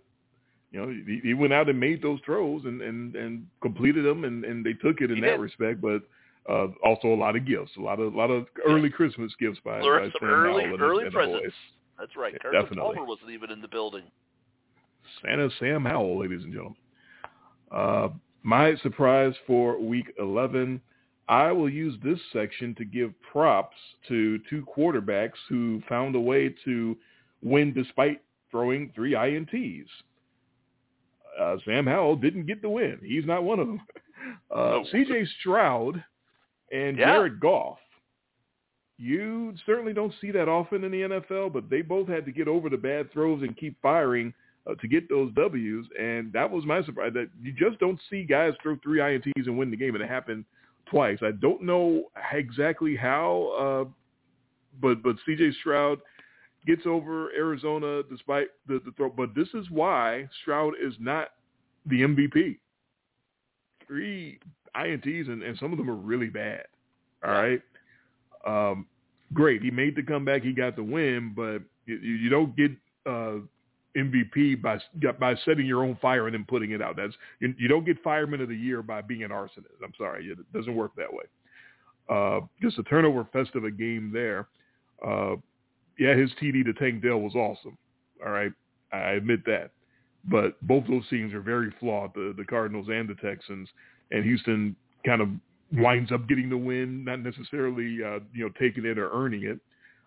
you 0.72 0.80
know, 0.80 0.88
he, 0.88 1.20
he 1.22 1.34
went 1.34 1.52
out 1.52 1.68
and 1.68 1.78
made 1.78 2.02
those 2.02 2.18
throws 2.24 2.64
and 2.64 2.80
and 2.80 3.14
and 3.14 3.46
completed 3.60 4.04
them, 4.04 4.24
and 4.24 4.44
and 4.44 4.64
they 4.64 4.72
took 4.72 5.00
it 5.00 5.10
in 5.10 5.16
He 5.16 5.22
that 5.22 5.32
did. 5.32 5.40
respect. 5.40 5.80
But 5.80 6.02
uh, 6.50 6.68
also 6.82 7.08
a 7.08 7.14
lot 7.14 7.36
of 7.36 7.46
gifts, 7.46 7.72
a 7.76 7.80
lot 7.80 8.00
of 8.00 8.14
a 8.14 8.16
lot 8.16 8.30
of 8.30 8.46
early 8.66 8.90
Christmas 8.90 9.32
gifts 9.38 9.58
by, 9.64 9.80
by 9.80 10.04
some 10.04 10.12
Sam 10.20 10.28
early 10.28 10.64
Howell 10.64 10.82
early 10.82 11.04
and 11.04 11.12
presents. 11.12 11.54
That's 11.98 12.16
right. 12.16 12.32
Yeah, 12.32 12.50
Carson. 12.50 12.78
Palmer 12.78 13.04
wasn't 13.04 13.30
even 13.30 13.50
in 13.50 13.60
the 13.60 13.68
building. 13.68 14.04
Santa 15.22 15.50
Sam 15.60 15.84
Howell, 15.84 16.20
ladies 16.20 16.42
and 16.42 16.52
gentlemen. 16.52 16.76
Uh, 17.70 18.08
my 18.42 18.74
surprise 18.82 19.34
for 19.46 19.78
week 19.78 20.12
11, 20.18 20.80
I 21.28 21.52
will 21.52 21.68
use 21.68 21.94
this 22.02 22.18
section 22.32 22.74
to 22.76 22.84
give 22.84 23.12
props 23.30 23.76
to 24.08 24.38
two 24.50 24.66
quarterbacks 24.76 25.38
who 25.48 25.80
found 25.88 26.16
a 26.16 26.20
way 26.20 26.54
to 26.64 26.96
win 27.42 27.72
despite 27.72 28.20
throwing 28.50 28.90
three 28.94 29.12
INTs. 29.12 29.86
Uh, 31.38 31.56
Sam 31.64 31.86
Howell 31.86 32.16
didn't 32.16 32.46
get 32.46 32.60
the 32.62 32.68
win. 32.68 32.98
He's 33.02 33.24
not 33.26 33.44
one 33.44 33.58
of 33.60 33.66
them. 33.66 33.80
Uh, 34.50 34.54
No. 34.54 34.84
CJ 34.92 35.26
Stroud 35.40 36.02
and 36.70 36.96
Yeah. 36.96 37.06
Jared 37.14 37.40
Goff. 37.40 37.78
You 38.98 39.54
certainly 39.66 39.92
don't 39.92 40.14
see 40.20 40.30
that 40.30 40.48
often 40.48 40.84
in 40.84 40.92
the 40.92 41.02
NFL, 41.02 41.52
but 41.52 41.68
they 41.68 41.82
both 41.82 42.06
had 42.08 42.24
to 42.26 42.32
get 42.32 42.46
over 42.46 42.68
the 42.68 42.76
bad 42.76 43.10
throws 43.12 43.42
and 43.42 43.56
keep 43.56 43.80
firing 43.82 44.32
uh, 44.66 44.76
to 44.76 44.86
get 44.86 45.08
those 45.08 45.32
W's, 45.32 45.86
and 45.98 46.32
that 46.32 46.48
was 46.48 46.64
my 46.64 46.84
surprise. 46.84 47.12
That 47.14 47.28
you 47.42 47.52
just 47.52 47.80
don't 47.80 48.00
see 48.08 48.22
guys 48.22 48.52
throw 48.62 48.76
three 48.76 49.00
INTs 49.00 49.46
and 49.46 49.58
win 49.58 49.72
the 49.72 49.76
game, 49.76 49.96
and 49.96 50.04
it 50.04 50.08
happened 50.08 50.44
twice. 50.86 51.18
I 51.20 51.32
don't 51.32 51.62
know 51.62 52.04
exactly 52.32 52.94
how, 52.94 53.86
uh, 53.88 53.90
but 54.80 55.02
but 55.02 55.16
C.J. 55.26 55.50
Stroud 55.60 55.98
gets 56.66 56.82
over 56.86 57.30
Arizona 57.32 58.02
despite 58.10 58.48
the, 58.66 58.80
the 58.84 58.92
throw. 58.96 59.10
But 59.10 59.34
this 59.34 59.48
is 59.54 59.70
why 59.70 60.28
Stroud 60.42 60.74
is 60.82 60.94
not 61.00 61.28
the 61.86 62.02
MVP. 62.02 62.58
Three 63.86 64.38
INTs, 64.76 65.28
and, 65.28 65.42
and 65.42 65.58
some 65.58 65.72
of 65.72 65.78
them 65.78 65.90
are 65.90 65.96
really 65.96 66.28
bad. 66.28 66.64
All 67.24 67.32
right. 67.32 67.62
Um, 68.46 68.86
great. 69.32 69.62
He 69.62 69.70
made 69.70 69.96
the 69.96 70.02
comeback. 70.02 70.42
He 70.42 70.52
got 70.52 70.76
the 70.76 70.82
win, 70.82 71.32
but 71.34 71.62
you, 71.86 71.96
you 71.96 72.28
don't 72.30 72.56
get 72.56 72.70
uh, 73.06 73.38
MVP 73.96 74.62
by 74.62 74.78
by 75.18 75.34
setting 75.44 75.66
your 75.66 75.84
own 75.84 75.96
fire 76.00 76.26
and 76.26 76.34
then 76.34 76.44
putting 76.48 76.70
it 76.70 76.80
out. 76.80 76.96
That's 76.96 77.14
you, 77.40 77.54
you 77.58 77.68
don't 77.68 77.84
get 77.84 78.02
fireman 78.02 78.40
of 78.40 78.48
the 78.48 78.56
year 78.56 78.82
by 78.82 79.02
being 79.02 79.22
an 79.22 79.30
arsonist. 79.30 79.82
I'm 79.84 79.92
sorry, 79.98 80.26
it 80.26 80.38
doesn't 80.52 80.74
work 80.74 80.92
that 80.96 81.12
way. 81.12 81.24
Uh, 82.08 82.40
just 82.60 82.78
a 82.78 82.82
turnover 82.84 83.26
fest 83.32 83.50
of 83.54 83.64
a 83.64 83.70
game 83.70 84.10
there. 84.12 84.48
Uh, 85.06 85.36
yeah, 85.98 86.14
his 86.14 86.30
TD 86.40 86.64
to 86.64 86.72
Tank 86.72 87.02
Dell 87.02 87.18
was 87.18 87.34
awesome. 87.34 87.76
All 88.24 88.32
right, 88.32 88.52
I 88.92 89.12
admit 89.12 89.44
that. 89.46 89.70
But 90.24 90.60
both 90.66 90.84
those 90.88 91.08
teams 91.08 91.34
are 91.34 91.40
very 91.40 91.72
flawed, 91.80 92.14
the 92.14 92.34
the 92.36 92.44
Cardinals 92.44 92.88
and 92.88 93.08
the 93.08 93.14
Texans, 93.14 93.68
and 94.10 94.24
Houston 94.24 94.76
kind 95.04 95.20
of 95.20 95.28
winds 95.72 96.12
up 96.12 96.28
getting 96.28 96.48
the 96.48 96.56
win, 96.56 97.04
not 97.04 97.20
necessarily 97.20 97.98
uh, 98.04 98.20
you 98.32 98.44
know 98.44 98.50
taking 98.60 98.84
it 98.84 98.98
or 98.98 99.10
earning 99.10 99.44
it. 99.44 99.58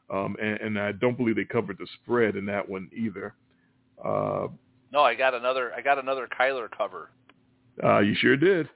Um, 0.10 0.36
and, 0.42 0.60
and 0.62 0.80
I 0.80 0.92
don't 0.92 1.18
believe 1.18 1.36
they 1.36 1.46
covered 1.46 1.80
the 1.80 1.88
spread 2.04 2.36
in 2.36 2.46
that 2.46 2.68
one 2.70 2.90
either. 2.96 3.34
Uh, 4.04 4.48
No, 4.92 5.02
I 5.02 5.16
got 5.16 5.34
another. 5.34 5.74
I 5.74 5.82
got 5.82 5.98
another 5.98 6.28
Kyler 6.40 6.68
cover. 6.76 7.10
uh, 7.84 8.00
you 8.00 8.14
sure 8.16 8.38
did. 8.38 8.70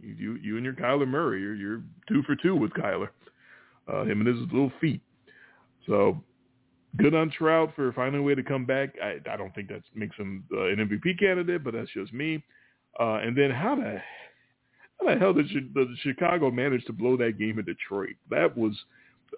You, 0.00 0.14
you, 0.18 0.34
you 0.42 0.56
and 0.56 0.64
your 0.64 0.74
Kyler 0.74 1.06
Murray, 1.08 1.40
you're, 1.40 1.54
you're 1.54 1.82
two 2.08 2.22
for 2.24 2.34
two 2.36 2.54
with 2.56 2.72
Kyler. 2.72 3.08
Uh, 3.90 4.02
him 4.02 4.20
and 4.20 4.26
his 4.26 4.38
little 4.52 4.72
feet. 4.80 5.00
So 5.86 6.20
good 6.96 7.14
on 7.14 7.30
Stroud 7.34 7.72
for 7.74 7.92
finding 7.92 8.20
a 8.20 8.24
way 8.24 8.34
to 8.34 8.42
come 8.42 8.64
back. 8.64 8.90
I, 9.02 9.18
I 9.30 9.36
don't 9.36 9.54
think 9.54 9.68
that 9.68 9.82
makes 9.94 10.16
him 10.16 10.44
uh, 10.52 10.66
an 10.66 10.76
MVP 10.76 11.18
candidate, 11.18 11.64
but 11.64 11.74
that's 11.74 11.90
just 11.92 12.12
me. 12.12 12.42
Uh, 12.98 13.20
and 13.22 13.36
then 13.36 13.50
how 13.50 13.76
the 13.76 14.00
how 15.00 15.12
the 15.12 15.18
hell 15.18 15.32
did, 15.32 15.48
did 15.74 15.88
Chicago 16.02 16.50
manage 16.50 16.84
to 16.86 16.92
blow 16.92 17.16
that 17.18 17.38
game 17.38 17.58
in 17.58 17.64
Detroit? 17.64 18.16
That 18.30 18.56
was 18.56 18.72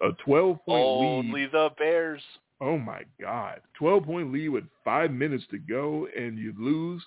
a 0.01 0.11
12 0.23 0.65
point 0.65 1.01
lead. 1.01 1.07
Only 1.07 1.45
the 1.47 1.69
Bears. 1.77 2.21
Oh 2.61 2.77
my 2.77 3.03
God! 3.21 3.61
Twelve 3.77 4.03
point 4.03 4.33
lead 4.33 4.49
with 4.49 4.65
five 4.83 5.11
minutes 5.11 5.45
to 5.51 5.57
go, 5.57 6.07
and 6.17 6.37
you 6.37 6.53
lose. 6.59 7.01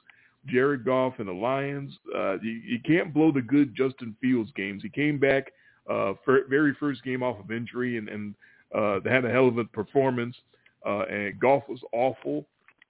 Jared 0.47 0.85
Goff 0.85 1.15
and 1.19 1.29
the 1.29 1.33
Lions. 1.33 1.93
Uh, 2.15 2.39
you, 2.41 2.51
you 2.51 2.79
can't 2.85 3.15
blow 3.15 3.31
the 3.31 3.43
good 3.43 3.77
Justin 3.77 4.17
Fields 4.21 4.51
games. 4.57 4.83
He 4.83 4.89
came 4.89 5.19
back 5.19 5.53
uh, 5.89 6.15
for 6.25 6.41
very 6.49 6.75
first 6.81 7.05
game 7.05 7.23
off 7.23 7.39
of 7.39 7.53
injury, 7.53 7.99
and 7.99 8.09
and 8.09 8.35
uh, 8.75 9.01
they 9.01 9.11
had 9.11 9.25
a 9.25 9.31
hell 9.31 9.49
of 9.49 9.59
a 9.59 9.65
performance. 9.65 10.37
Uh, 10.85 11.03
and 11.03 11.39
Goff 11.39 11.63
was 11.69 11.81
awful, 11.93 12.47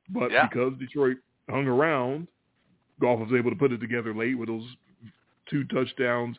but 0.09 0.31
Yeah. 0.31 0.49
because 0.49 0.73
Detroit 0.79 1.19
hung 1.51 1.67
around, 1.67 2.27
Goff 3.01 3.19
was 3.21 3.33
able 3.37 3.51
to 3.51 3.57
put 3.57 3.73
it 3.73 3.79
together 3.79 4.15
late 4.15 4.37
with 4.39 4.49
those 4.49 4.65
two 5.51 5.65
touchdowns. 5.65 6.37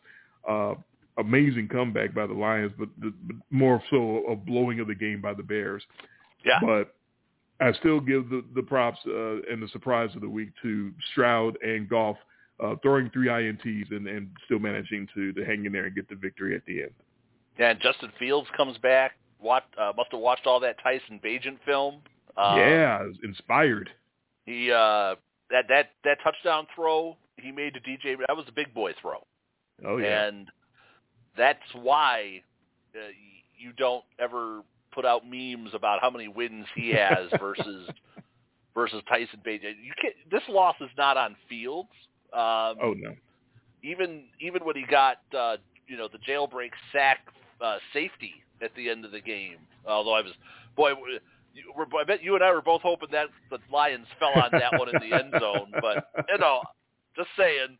Uh, 0.48 0.74
amazing 1.18 1.68
comeback 1.68 2.12
by 2.12 2.26
the 2.26 2.32
Lions, 2.34 2.72
but, 2.78 2.88
the, 2.98 3.12
but 3.22 3.36
more 3.50 3.80
so 3.90 4.24
a 4.26 4.34
blowing 4.34 4.80
of 4.80 4.88
the 4.88 4.94
game 4.94 5.20
by 5.20 5.32
the 5.32 5.42
Bears. 5.42 5.84
Yeah. 6.44 6.58
But 6.60 6.94
I 7.60 7.72
still 7.74 8.00
give 8.00 8.28
the, 8.30 8.44
the 8.54 8.62
props 8.62 8.98
uh, 9.06 9.42
and 9.42 9.62
the 9.62 9.68
surprise 9.68 10.10
of 10.16 10.22
the 10.22 10.28
week 10.28 10.50
to 10.62 10.92
Stroud 11.12 11.56
and 11.62 11.88
Goff 11.88 12.16
uh, 12.60 12.74
throwing 12.82 13.10
three 13.10 13.28
INTs 13.28 13.90
and, 13.90 14.06
and 14.06 14.28
still 14.44 14.58
managing 14.58 15.08
to, 15.14 15.32
to 15.32 15.44
hang 15.44 15.64
in 15.64 15.72
there 15.72 15.86
and 15.86 15.94
get 15.94 16.08
the 16.08 16.14
victory 16.16 16.54
at 16.54 16.64
the 16.66 16.82
end. 16.82 16.92
Yeah, 17.58 17.70
and 17.70 17.80
Justin 17.80 18.10
Fields 18.18 18.48
comes 18.56 18.76
back. 18.78 19.12
Watch, 19.40 19.64
uh, 19.78 19.92
must 19.96 20.10
have 20.12 20.20
watched 20.20 20.46
all 20.46 20.60
that 20.60 20.76
Tyson 20.82 21.20
Bagent 21.22 21.58
film. 21.64 21.96
Um, 22.36 22.58
yeah, 22.58 23.06
inspired. 23.22 23.90
He 24.46 24.70
uh, 24.70 25.16
that 25.50 25.66
that 25.68 25.90
that 26.04 26.18
touchdown 26.22 26.66
throw 26.74 27.16
he 27.36 27.52
made 27.52 27.74
to 27.74 27.80
DJ 27.80 28.16
that 28.26 28.36
was 28.36 28.46
a 28.48 28.52
big 28.52 28.72
boy 28.74 28.92
throw. 29.00 29.24
Oh 29.86 29.96
yeah. 29.98 30.26
And 30.26 30.48
that's 31.36 31.58
why 31.74 32.42
uh, 32.94 33.08
you 33.58 33.72
don't 33.76 34.04
ever 34.18 34.62
put 34.92 35.04
out 35.04 35.22
memes 35.28 35.70
about 35.74 36.00
how 36.00 36.10
many 36.10 36.28
wins 36.28 36.66
he 36.74 36.90
has 36.90 37.28
versus 37.40 37.88
versus 38.74 39.02
Tyson 39.08 39.40
Bagent. 39.46 39.76
You 39.82 39.92
can't, 40.00 40.14
this 40.30 40.42
loss 40.48 40.76
is 40.80 40.90
not 40.96 41.16
on 41.16 41.36
Fields. 41.48 41.88
Um, 42.32 42.78
oh 42.82 42.94
no. 42.96 43.14
even 43.82 44.24
even 44.40 44.64
when 44.64 44.76
he 44.76 44.84
got 44.90 45.18
uh, 45.36 45.56
you 45.86 45.96
know 45.96 46.08
the 46.08 46.18
jailbreak 46.18 46.70
sack 46.92 47.18
uh, 47.60 47.78
safety 47.92 48.34
at 48.62 48.74
the 48.76 48.88
end 48.90 49.04
of 49.04 49.12
the 49.12 49.20
game. 49.20 49.56
Although 49.86 50.14
I 50.14 50.20
was 50.22 50.32
boy, 50.76 50.92
we're, 50.94 51.86
I 52.00 52.04
bet 52.04 52.22
you 52.22 52.34
and 52.34 52.42
I 52.44 52.50
were 52.52 52.62
both 52.62 52.82
hoping 52.82 53.10
that 53.12 53.28
the 53.50 53.58
Lions 53.72 54.06
fell 54.18 54.32
on 54.34 54.50
that 54.52 54.78
one 54.78 54.88
in 54.88 55.00
the 55.08 55.16
end 55.16 55.32
zone. 55.38 55.72
But 55.80 56.08
you 56.28 56.38
know, 56.38 56.62
just 57.16 57.28
saying, 57.38 57.78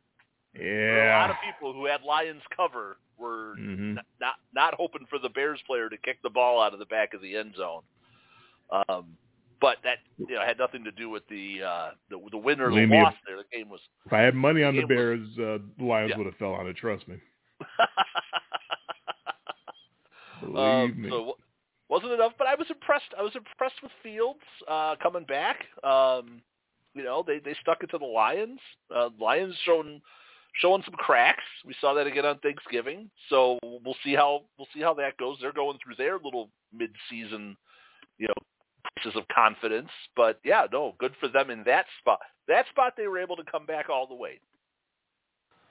were 0.59 1.09
a 1.09 1.18
lot 1.18 1.31
of 1.31 1.37
people 1.45 1.72
who 1.72 1.87
had 1.87 2.03
Lions 2.03 2.43
cover 2.57 2.99
were 3.18 3.55
hmm 3.57 3.97
n- 3.99 4.01
not 4.20 4.35
not 4.55 4.75
hoping 4.75 5.07
for 5.11 5.18
the 5.18 5.29
Bears 5.29 5.61
player 5.66 5.89
to 5.89 5.97
kick 5.99 6.18
the 6.22 6.31
ball 6.31 6.61
out 6.62 6.72
of 6.72 6.79
the 6.79 6.87
back 6.87 7.14
of 7.14 7.20
the 7.22 7.37
end 7.37 7.55
zone. 7.57 7.83
Um, 8.70 9.16
but 9.61 9.79
that 9.85 9.99
you 10.18 10.35
know 10.35 10.43
had 10.47 10.59
nothing 10.59 10.85
to 10.85 10.91
do 10.93 11.09
with 11.11 11.27
the 11.29 11.62
uh, 11.62 11.91
the, 12.11 12.18
the 12.31 12.39
win 12.39 12.61
or 12.61 12.70
the 12.70 12.87
loss. 12.87 13.14
There, 13.27 13.37
the 13.37 13.45
game 13.57 13.68
was. 13.68 13.81
If 14.07 14.12
I 14.12 14.20
had 14.20 14.35
money 14.35 14.62
on 14.62 14.75
the 14.75 14.83
was- 14.83 14.89
Bears, 14.89 15.29
uh, 15.39 15.59
the 15.79 15.85
Lions 15.85 16.11
Yeah. 16.11 16.18
would 16.18 16.27
have 16.27 16.37
fell 16.37 16.53
on 16.53 16.66
it. 16.68 16.77
Trust 16.77 17.09
me. 17.09 17.16
Believe 20.45 20.57
Um, 20.57 21.03
me. 21.03 21.09
so 21.11 21.37
wasn't 21.89 22.13
enough, 22.13 22.33
but 22.39 22.47
I 22.47 22.55
was 22.55 22.67
impressed. 22.71 23.13
I 23.19 23.23
was 23.23 23.35
impressed 23.35 23.83
with 23.83 23.93
Fields 24.03 24.41
uh, 24.69 24.97
coming 25.03 25.25
back. 25.25 25.65
Um, 25.83 26.43
you 26.95 27.05
know, 27.05 27.25
they 27.27 27.39
they 27.39 27.55
stuck 27.61 27.83
it 27.83 27.91
to 27.91 27.99
the 27.99 28.07
Lions. 28.07 28.61
Uh, 28.95 29.11
Lions 29.21 29.55
showing 29.65 30.01
showing 30.61 30.83
some 30.85 30.95
cracks. 30.95 31.43
We 31.65 31.75
saw 31.81 31.95
that 31.95 32.07
again 32.07 32.25
on 32.25 32.39
Thanksgiving. 32.39 33.11
So 33.29 33.59
we'll 33.63 33.97
see 34.05 34.15
how 34.15 34.43
we'll 34.59 34.69
see 34.75 34.81
how 34.81 34.95
that 34.95 35.17
goes. 35.19 35.39
They're 35.41 35.53
going 35.53 35.79
through 35.85 35.97
their 35.97 36.15
little 36.15 36.51
mid-season, 36.73 37.57
you 38.19 38.29
know, 38.29 38.35
pieces 38.97 39.17
of 39.19 39.27
confidence. 39.29 39.91
But 40.17 40.41
yeah, 40.45 40.67
no, 40.73 40.95
good 40.99 41.13
for 41.21 41.29
them 41.29 41.51
in 41.51 41.65
that 41.65 41.87
spot. 42.01 42.21
That 42.49 42.67
spot 42.71 42.95
they 42.97 43.09
were 43.09 43.19
able 43.19 43.37
to 43.37 43.45
come 43.45 43.67
back 43.67 43.89
all 43.91 44.07
the 44.07 44.15
way. 44.15 44.41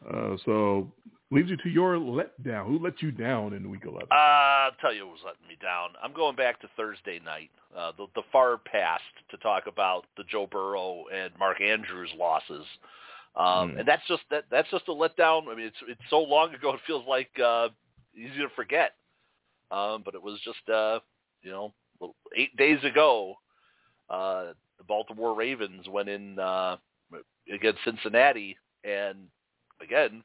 Uh, 0.10 0.36
so 0.46 0.92
leaves 1.34 1.50
you 1.50 1.58
to 1.58 1.70
your 1.70 1.96
letdown. 1.96 2.68
Who 2.68 2.80
let 2.80 3.02
you 3.02 3.12
down 3.12 3.54
in 3.54 3.70
week 3.70 3.84
11? 3.86 4.08
Uh, 4.12 4.16
I'll 4.16 4.72
tell 4.80 4.94
you 4.94 5.06
what 5.06 5.14
was 5.14 5.22
letting 5.26 5.48
me 5.48 5.58
down. 5.62 5.90
I'm 6.02 6.14
going 6.14 6.36
back 6.36 6.62
to 6.62 6.70
Thursday 6.78 7.20
night, 7.24 7.50
uh, 7.78 7.92
the, 7.98 8.08
the 8.16 8.22
far 8.32 8.58
past, 8.58 9.04
to 9.32 9.38
talk 9.38 9.64
about 9.68 10.06
the 10.18 10.24
Joe 10.26 10.48
Burrow 10.50 11.06
and 11.14 11.32
Mark 11.40 11.62
Andrews 11.62 12.10
losses. 12.18 12.66
Um, 13.36 13.72
Hmm. 13.72 13.80
And 13.80 13.88
that's 13.88 14.06
just 14.08 14.22
that 14.30 14.44
that's 14.52 14.70
just 14.70 14.88
a 14.88 14.92
letdown. 14.92 15.48
I 15.52 15.56
mean, 15.56 15.66
it's 15.66 15.78
it's 15.88 16.02
so 16.10 16.20
long 16.20 16.54
ago. 16.54 16.74
It 16.74 16.82
feels 16.86 17.04
like 17.08 17.32
uh, 17.44 17.70
easy 18.16 18.38
to 18.40 18.50
forget. 18.56 18.94
Um, 19.72 20.04
but 20.06 20.14
it 20.14 20.22
was 20.22 20.40
just 20.44 20.70
uh, 20.70 21.00
you 21.42 21.52
know 21.52 21.74
eight 22.36 22.56
days 22.58 22.84
ago. 22.84 23.36
Uh, 24.10 24.54
the 24.78 24.84
Baltimore 24.88 25.36
Ravens 25.36 25.88
went 25.90 26.10
in 26.10 26.38
uh, 26.38 26.78
against 27.52 27.80
Cincinnati, 27.84 28.56
and 28.84 29.18
again, 29.82 30.24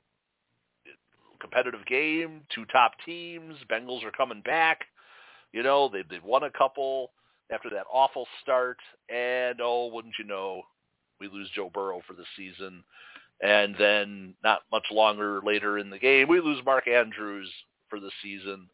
competitive 1.41 1.85
game, 1.87 2.43
two 2.55 2.65
top 2.67 2.93
teams. 3.05 3.57
Bengals 3.71 4.05
are 4.05 4.11
coming 4.11 4.43
back. 4.45 4.85
You 5.53 5.63
know, 5.63 5.89
they 5.89 6.03
they've 6.09 6.23
won 6.25 6.45
a 6.45 6.51
couple 6.51 7.11
after 7.51 7.71
that 7.71 7.87
awful 7.93 8.27
start, 8.43 8.79
and 9.09 9.59
oh, 9.63 9.91
wouldn't 9.93 10.15
you 10.19 10.25
know, 10.25 10.63
we 11.21 11.29
lose 11.29 11.51
Joe 11.55 11.71
Burrow 11.73 12.03
for 12.07 12.15
the 12.15 12.25
season, 12.37 12.85
and 13.41 13.75
then 13.79 14.35
not 14.45 14.63
much 14.71 14.87
longer 14.91 15.41
later 15.45 15.79
in 15.79 15.91
the 15.91 15.99
game, 15.99 16.29
we 16.29 16.41
lose 16.41 16.65
Mark 16.65 16.89
Andrews 16.89 17.51
for 17.89 18.01
the 18.01 18.11
season. 18.23 18.69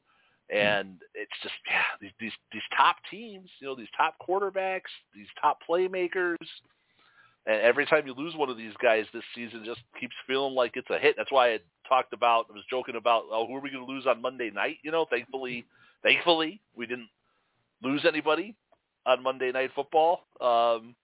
And 0.50 1.00
it's 1.14 1.32
just 1.42 1.54
yeah, 1.66 1.82
these 2.00 2.10
these 2.20 2.32
these 2.52 2.62
top 2.76 2.96
teams, 3.10 3.48
you 3.60 3.66
know, 3.66 3.74
these 3.74 3.88
top 3.96 4.16
quarterbacks, 4.26 4.92
these 5.14 5.26
top 5.40 5.58
playmakers, 5.68 6.36
and 7.46 7.60
every 7.60 7.86
time 7.86 8.06
you 8.06 8.14
lose 8.14 8.34
one 8.34 8.48
of 8.48 8.56
these 8.56 8.72
guys 8.82 9.04
this 9.12 9.22
season, 9.34 9.62
just 9.64 9.80
keeps 10.00 10.14
feeling 10.26 10.54
like 10.54 10.72
it's 10.76 10.90
a 10.90 10.98
hit. 10.98 11.14
That's 11.16 11.32
why 11.32 11.54
I 11.54 11.58
talked 11.88 12.12
about, 12.12 12.46
I 12.50 12.54
was 12.54 12.64
joking 12.70 12.96
about, 12.96 13.24
oh, 13.30 13.46
who 13.46 13.54
are 13.56 13.60
we 13.60 13.70
going 13.70 13.86
to 13.86 13.92
lose 13.92 14.06
on 14.06 14.22
Monday 14.22 14.50
night? 14.50 14.78
You 14.82 14.90
know, 14.90 15.06
thankfully, 15.10 15.64
thankfully, 16.02 16.60
we 16.74 16.86
didn't 16.86 17.08
lose 17.82 18.04
anybody 18.06 18.54
on 19.06 19.22
Monday 19.22 19.52
Night 19.52 19.70
Football. 19.74 20.20
Um, 20.40 20.94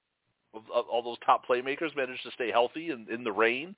all 0.72 1.03
those 1.05 1.18
top 1.24 1.47
playmakers 1.47 1.95
managed 1.95 2.22
to 2.24 2.30
stay 2.32 2.51
healthy 2.51 2.91
in, 2.91 3.07
in 3.12 3.22
the 3.22 3.32
rain. 3.32 3.76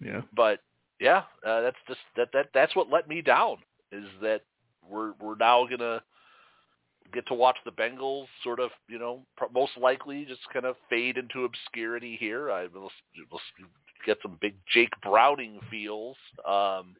yeah. 0.00 0.20
But 0.36 0.60
yeah, 1.00 1.22
uh, 1.44 1.62
that's 1.62 1.76
just 1.88 1.98
that 2.16 2.28
that 2.32 2.50
that's 2.54 2.76
what 2.76 2.88
let 2.88 3.08
me 3.08 3.22
down 3.22 3.56
is 3.90 4.04
that 4.20 4.42
we're 4.88 5.12
we're 5.20 5.34
now 5.34 5.66
gonna 5.66 6.00
get 7.12 7.26
to 7.28 7.34
watch 7.34 7.56
the 7.64 7.72
Bengals 7.72 8.26
sort 8.42 8.60
of 8.60 8.70
you 8.88 8.98
know 8.98 9.22
most 9.54 9.72
likely 9.80 10.24
just 10.24 10.40
kind 10.52 10.64
of 10.64 10.76
fade 10.88 11.16
into 11.16 11.44
obscurity 11.44 12.16
here. 12.18 12.50
I 12.50 12.66
will 12.66 12.90
get 14.06 14.18
some 14.22 14.38
big 14.40 14.54
Jake 14.72 14.92
Browning 15.02 15.60
feels. 15.70 16.16
Um, 16.46 16.96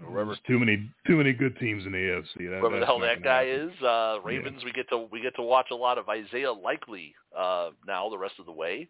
wherever 0.00 0.30
There's 0.30 0.38
too 0.46 0.58
many 0.58 0.88
too 1.06 1.16
many 1.16 1.32
good 1.32 1.58
teams 1.58 1.86
in 1.86 1.92
the 1.92 1.98
AFC. 1.98 2.50
That, 2.50 2.60
whoever 2.60 2.80
the 2.80 2.86
hell 2.86 2.98
that 3.00 3.22
guy 3.22 3.46
happen. 3.46 3.70
is. 3.70 3.82
Uh, 3.82 4.18
Ravens, 4.24 4.62
we 4.64 4.72
get 4.72 4.88
to 4.90 4.98
we 5.10 5.20
get 5.20 5.34
to 5.36 5.42
watch 5.42 5.68
a 5.70 5.74
lot 5.76 5.98
of 5.98 6.08
Isaiah 6.08 6.52
Likely 6.52 7.14
uh, 7.36 7.70
now 7.86 8.08
the 8.10 8.18
rest 8.18 8.34
of 8.38 8.46
the 8.46 8.52
way 8.52 8.88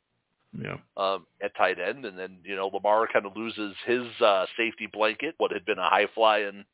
Yeah. 0.58 0.76
um, 0.96 1.26
at 1.42 1.54
tight 1.56 1.78
end, 1.78 2.04
and 2.04 2.18
then 2.18 2.38
you 2.44 2.56
know 2.56 2.68
Lamar 2.72 3.06
kind 3.12 3.26
of 3.26 3.36
loses 3.36 3.74
his 3.86 4.04
uh, 4.20 4.46
safety 4.56 4.88
blanket, 4.92 5.34
what 5.38 5.52
had 5.52 5.64
been 5.64 5.78
a 5.78 5.88
high 5.88 6.06
flying, 6.14 6.64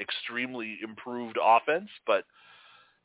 extremely 0.00 0.78
improved 0.82 1.38
offense, 1.42 1.88
but 2.06 2.24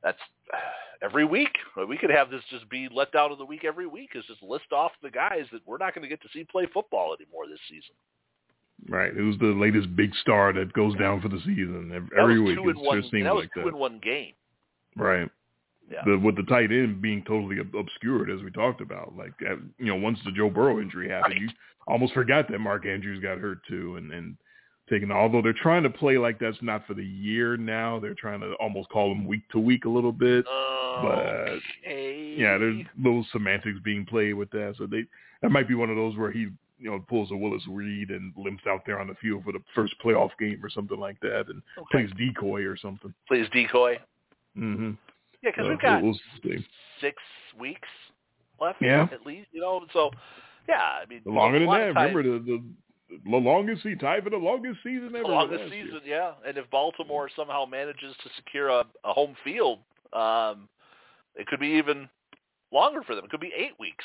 that's 0.03 0.19
every 1.03 1.25
week. 1.25 1.55
We 1.87 1.97
could 1.97 2.09
have 2.09 2.29
this 2.29 2.41
just 2.49 2.69
be 2.69 2.87
let 2.93 3.11
down 3.11 3.31
of 3.31 3.37
the 3.37 3.45
week 3.45 3.63
every 3.65 3.87
week. 3.87 4.11
Is 4.15 4.25
just 4.27 4.41
list 4.43 4.71
off 4.71 4.91
the 5.01 5.11
guys 5.11 5.45
that 5.51 5.61
we're 5.65 5.77
not 5.77 5.93
going 5.93 6.03
to 6.03 6.09
get 6.09 6.21
to 6.21 6.29
see 6.33 6.43
play 6.43 6.67
football 6.73 7.15
anymore 7.19 7.47
this 7.47 7.59
season. 7.69 7.95
Right. 8.89 9.13
Who's 9.13 9.37
the 9.39 9.47
latest 9.47 9.95
big 9.95 10.13
star 10.21 10.53
that 10.53 10.71
goes 10.73 10.95
down 10.97 11.21
for 11.21 11.29
the 11.29 11.39
season 11.39 12.09
every 12.17 12.39
week? 12.39 12.57
two 12.57 12.69
It 12.69 12.77
in 12.77 12.83
one. 12.85 13.01
just 13.01 13.11
seems 13.11 13.23
that 13.25 13.33
was 13.35 13.43
like 13.45 13.53
two 13.53 13.61
that. 13.61 13.67
in 13.69 13.77
one 13.77 13.99
game. 14.03 14.33
Right. 14.95 15.29
Yeah. 15.91 16.01
The, 16.05 16.17
with 16.17 16.35
the 16.35 16.43
tight 16.43 16.71
end 16.71 17.01
being 17.01 17.23
totally 17.25 17.57
obscured, 17.59 18.29
as 18.29 18.41
we 18.43 18.51
talked 18.51 18.81
about, 18.81 19.15
like 19.17 19.31
you 19.39 19.85
know, 19.85 19.95
once 19.95 20.19
the 20.25 20.31
Joe 20.31 20.49
Burrow 20.49 20.79
injury 20.81 21.09
happened, 21.09 21.33
Right. 21.35 21.41
you 21.41 21.49
almost 21.87 22.13
forgot 22.13 22.49
that 22.49 22.59
Mark 22.59 22.85
Andrews 22.85 23.21
got 23.21 23.37
hurt 23.39 23.59
too, 23.69 23.95
and 23.95 24.11
and 24.11 24.35
taking. 24.89 25.11
Although 25.11 25.41
they're 25.41 25.53
trying 25.53 25.83
to 25.83 25.89
play 25.89 26.17
like 26.17 26.39
that's 26.39 26.57
not 26.61 26.85
for 26.87 26.93
the 26.93 27.05
year 27.05 27.57
now, 27.57 27.99
they're 27.99 28.15
trying 28.15 28.41
to 28.41 28.53
almost 28.53 28.89
call 28.89 29.09
them 29.09 29.25
week 29.25 29.47
to 29.51 29.59
week 29.59 29.85
a 29.85 29.89
little 29.89 30.11
bit. 30.11 30.45
Okay. 30.47 32.35
Yeah, 32.37 32.57
there's 32.57 32.83
little 33.01 33.25
semantics 33.31 33.79
being 33.83 34.05
played 34.05 34.33
with 34.33 34.49
that, 34.51 34.75
so 34.77 34.85
they 34.85 35.03
that 35.41 35.49
might 35.49 35.67
be 35.67 35.75
one 35.75 35.89
of 35.89 35.95
those 35.95 36.17
where 36.17 36.31
he 36.31 36.47
you 36.79 36.91
know 36.91 37.03
pulls 37.07 37.31
a 37.31 37.35
Willis 37.35 37.63
Reed 37.69 38.09
and 38.09 38.33
limps 38.37 38.63
out 38.67 38.81
there 38.85 38.99
on 38.99 39.07
the 39.07 39.15
field 39.15 39.43
for 39.43 39.51
the 39.51 39.61
first 39.73 39.95
playoff 40.03 40.31
game 40.39 40.59
or 40.63 40.69
something 40.69 40.99
like 40.99 41.19
that, 41.21 41.45
and 41.49 41.61
okay. 41.77 42.07
plays 42.07 42.09
decoy 42.17 42.63
or 42.63 42.77
something. 42.77 43.13
Plays 43.27 43.47
decoy. 43.51 43.99
hmm 44.55 44.91
Yeah, 45.43 45.51
because 45.51 45.67
we've 45.67 45.81
got 45.81 46.03
we'll 46.03 46.17
six 47.01 47.21
weeks 47.59 47.87
left. 48.59 48.81
Yeah. 48.81 49.07
At 49.11 49.25
least, 49.25 49.47
you 49.51 49.61
know. 49.61 49.85
So, 49.93 50.11
yeah, 50.67 50.75
I 50.75 51.05
mean, 51.07 51.21
Longer 51.25 51.59
than 51.59 51.67
that. 51.69 51.99
Remember 51.99 52.23
the, 52.23 52.39
the 52.39 52.63
the 53.09 53.37
longest 53.37 53.83
season 53.83 53.99
tied 53.99 54.23
for 54.23 54.29
the 54.29 54.37
longest 54.37 54.79
season 54.83 55.13
ever. 55.15 55.23
the 55.23 55.75
year. 55.75 55.85
season, 55.85 56.01
yeah. 56.05 56.33
And 56.45 56.57
if 56.57 56.69
Baltimore 56.69 57.29
somehow 57.35 57.65
manages 57.65 58.15
to 58.23 58.29
secure 58.35 58.69
a, 58.69 58.83
a 59.03 59.13
home 59.13 59.35
field 59.43 59.79
Um, 60.13 60.69
it 61.35 61.47
could 61.47 61.59
be 61.59 61.67
even 61.67 62.09
longer 62.71 63.03
for 63.03 63.15
them. 63.15 63.25
It 63.25 63.31
could 63.31 63.39
be 63.39 63.51
eight 63.55 63.79
weeks. 63.79 64.03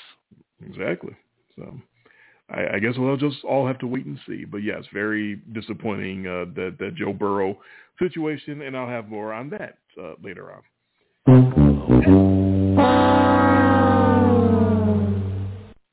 Exactly. 0.65 1.17
So 1.57 1.75
I, 2.51 2.77
I 2.77 2.79
guess 2.79 2.95
we'll 2.97 3.17
just 3.17 3.45
all 3.45 3.67
have 3.67 3.79
to 3.81 3.87
wait 3.87 4.07
and 4.07 4.19
see. 4.27 4.45
But 4.45 4.59
yes, 4.59 4.85
very 4.93 5.37
disappointing 5.53 6.27
uh, 6.27 6.45
that 6.57 6.77
that 6.79 6.95
Joe 6.95 7.13
Burrow 7.13 7.59
situation, 7.99 8.63
and 8.63 8.77
I'll 8.77 8.89
have 8.89 9.09
more 9.09 9.33
on 9.33 9.51
that 9.51 9.79
uh, 10.01 10.15
later 10.23 10.53
on. 10.53 10.63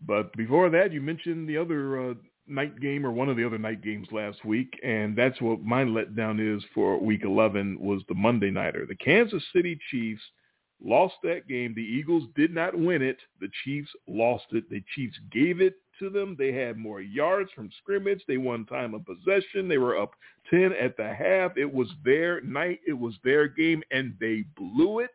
But 0.05 0.35
before 0.35 0.69
that, 0.71 0.91
you 0.91 1.01
mentioned 1.01 1.47
the 1.47 1.57
other 1.57 2.11
uh, 2.11 2.13
night 2.49 2.79
game 2.79 3.05
or 3.05 3.11
one 3.11 3.29
of 3.29 3.37
the 3.37 3.45
other 3.45 3.57
night 3.57 3.81
games 3.81 4.07
last 4.11 4.43
week, 4.43 4.79
and 4.83 5.15
that's 5.15 5.39
what 5.41 5.61
my 5.61 5.83
letdown 5.83 6.39
is 6.39 6.63
for 6.73 6.99
Week 6.99 7.21
11 7.23 7.77
was 7.79 8.01
the 8.07 8.15
Monday 8.15 8.51
nighter. 8.51 8.85
The 8.85 8.95
Kansas 8.95 9.43
City 9.53 9.79
Chiefs 9.91 10.21
lost 10.83 11.15
that 11.23 11.47
game. 11.47 11.73
The 11.75 11.81
Eagles 11.81 12.25
did 12.35 12.53
not 12.53 12.77
win 12.77 13.01
it. 13.01 13.17
The 13.39 13.49
Chiefs 13.63 13.89
lost 14.07 14.45
it. 14.51 14.69
The 14.69 14.83
Chiefs 14.95 15.17
gave 15.31 15.61
it 15.61 15.75
to 15.99 16.09
them. 16.09 16.35
They 16.37 16.51
had 16.51 16.77
more 16.77 17.01
yards 17.01 17.51
from 17.53 17.69
scrimmage. 17.81 18.21
They 18.27 18.37
won 18.37 18.65
time 18.65 18.93
of 18.93 19.05
possession. 19.05 19.67
They 19.67 19.77
were 19.77 19.99
up 19.99 20.11
10 20.49 20.73
at 20.73 20.97
the 20.97 21.13
half. 21.13 21.57
It 21.57 21.71
was 21.71 21.89
their 22.03 22.41
night. 22.41 22.79
It 22.87 22.97
was 22.97 23.15
their 23.23 23.47
game, 23.47 23.83
and 23.91 24.13
they 24.19 24.45
blew 24.55 24.99
it. 24.99 25.11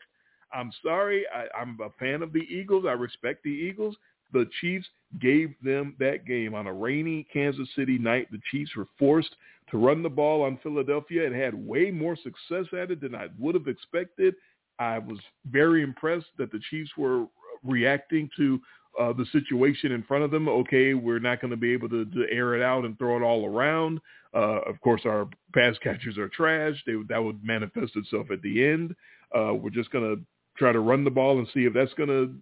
I'm 0.53 0.70
sorry. 0.85 1.24
I, 1.35 1.47
I'm 1.59 1.78
a 1.82 1.91
fan 1.99 2.22
of 2.22 2.32
the 2.32 2.47
Eagles. 2.49 2.85
I 2.87 2.93
respect 2.93 3.43
the 3.43 3.51
Eagles. 3.51 3.97
The 4.35 4.51
Chiefs 4.61 4.87
gave 5.20 5.55
them 5.62 5.95
that 6.01 6.26
game 6.26 6.55
on 6.55 6.66
a 6.66 6.72
rainy 6.72 7.26
Kansas 7.32 7.68
City 7.76 7.99
night. 7.99 8.30
The 8.30 8.41
Chiefs 8.51 8.72
were 8.76 8.89
forced 8.99 9.35
to 9.70 9.78
run 9.78 10.03
the 10.03 10.11
ball 10.11 10.43
on 10.43 10.59
Philadelphia 10.62 11.24
and 11.24 11.35
had 11.35 11.55
way 11.55 11.91
more 11.91 12.16
success 12.16 12.66
at 12.72 12.91
it 12.91 13.01
than 13.01 13.14
I 13.14 13.28
would 13.39 13.55
have 13.55 13.68
expected. 13.68 14.35
I 14.78 14.99
was 14.99 15.18
very 15.51 15.82
impressed 15.82 16.26
that 16.37 16.51
the 16.51 16.61
Chiefs 16.68 16.91
were 16.99 17.26
reacting 17.62 18.28
to 18.37 18.61
uh, 19.01 19.12
the 19.12 19.26
situation 19.32 19.93
in 19.93 20.03
front 20.03 20.24
of 20.24 20.32
them. 20.32 20.49
Okay, 20.49 20.95
we're 20.95 21.20
not 21.20 21.41
going 21.41 21.53
to 21.53 21.57
be 21.57 21.72
able 21.72 21.89
to, 21.89 22.05
to 22.05 22.26
air 22.30 22.55
it 22.55 22.62
out 22.62 22.85
and 22.85 22.99
throw 22.99 23.16
it 23.16 23.22
all 23.22 23.47
around. 23.47 24.01
Uh, 24.35 24.61
of 24.66 24.80
course, 24.80 25.03
our 25.05 25.28
pass 25.55 25.76
catchers 25.80 26.18
are 26.18 26.28
trash. 26.28 26.74
They, 26.87 26.95
that 27.09 27.22
would 27.22 27.43
manifest 27.45 27.95
itself 27.95 28.32
at 28.32 28.43
the 28.43 28.64
end. 28.64 28.97
Uh, 29.32 29.55
we're 29.55 29.70
just 29.70 29.91
going 29.91 30.16
to 30.16 30.22
try 30.57 30.72
to 30.72 30.80
run 30.80 31.05
the 31.05 31.11
ball 31.11 31.39
and 31.39 31.47
see 31.55 31.64
if 31.64 31.72
that's 31.72 31.95
going 31.95 32.09
to 32.09 32.35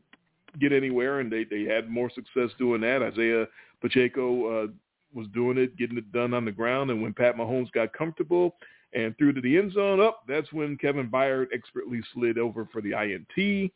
get 0.60 0.72
anywhere. 0.72 1.20
And 1.20 1.30
they, 1.30 1.44
they 1.44 1.64
had 1.64 1.88
more 1.88 2.10
success 2.10 2.50
doing 2.58 2.80
that. 2.82 3.02
Isaiah 3.02 3.46
Pacheco 3.80 4.64
uh, 4.64 4.66
was 5.14 5.26
doing 5.34 5.58
it, 5.58 5.76
getting 5.76 5.98
it 5.98 6.12
done 6.12 6.34
on 6.34 6.44
the 6.44 6.52
ground. 6.52 6.90
And 6.90 7.02
when 7.02 7.12
Pat 7.12 7.36
Mahomes 7.36 7.72
got 7.72 7.92
comfortable 7.92 8.56
and 8.94 9.16
threw 9.16 9.32
to 9.32 9.40
the 9.40 9.58
end 9.58 9.72
zone 9.72 10.00
up, 10.00 10.22
that's 10.28 10.52
when 10.52 10.76
Kevin 10.76 11.08
Byard 11.08 11.46
expertly 11.52 12.00
slid 12.14 12.38
over 12.38 12.68
for 12.72 12.80
the 12.80 12.92
INT. 12.92 13.70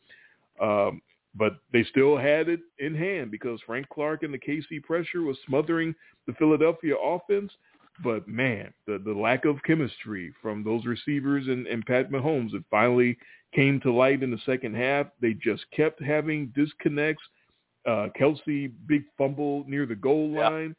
Um, 0.60 1.02
but 1.34 1.58
they 1.72 1.84
still 1.84 2.16
had 2.16 2.48
it 2.48 2.60
in 2.78 2.94
hand 2.94 3.30
because 3.30 3.60
Frank 3.66 3.88
Clark 3.90 4.22
and 4.22 4.32
the 4.32 4.38
KC 4.38 4.82
pressure 4.82 5.22
was 5.22 5.36
smothering 5.46 5.94
the 6.26 6.32
Philadelphia 6.34 6.94
offense. 6.96 7.52
But 8.02 8.26
man, 8.28 8.72
the, 8.86 9.00
the 9.04 9.12
lack 9.12 9.44
of 9.44 9.62
chemistry 9.62 10.32
from 10.42 10.64
those 10.64 10.84
receivers 10.84 11.46
and, 11.46 11.66
and 11.66 11.84
Pat 11.84 12.10
Mahomes, 12.10 12.54
it 12.54 12.62
finally 12.70 13.16
came 13.54 13.80
to 13.80 13.92
light 13.92 14.22
in 14.22 14.30
the 14.30 14.40
second 14.44 14.76
half. 14.76 15.06
They 15.20 15.34
just 15.34 15.64
kept 15.74 16.02
having 16.02 16.52
disconnects. 16.54 17.22
Uh, 17.86 18.08
Kelce, 18.18 18.72
big 18.86 19.04
fumble 19.16 19.64
near 19.66 19.86
the 19.86 19.94
goal 19.94 20.30
line. 20.30 20.74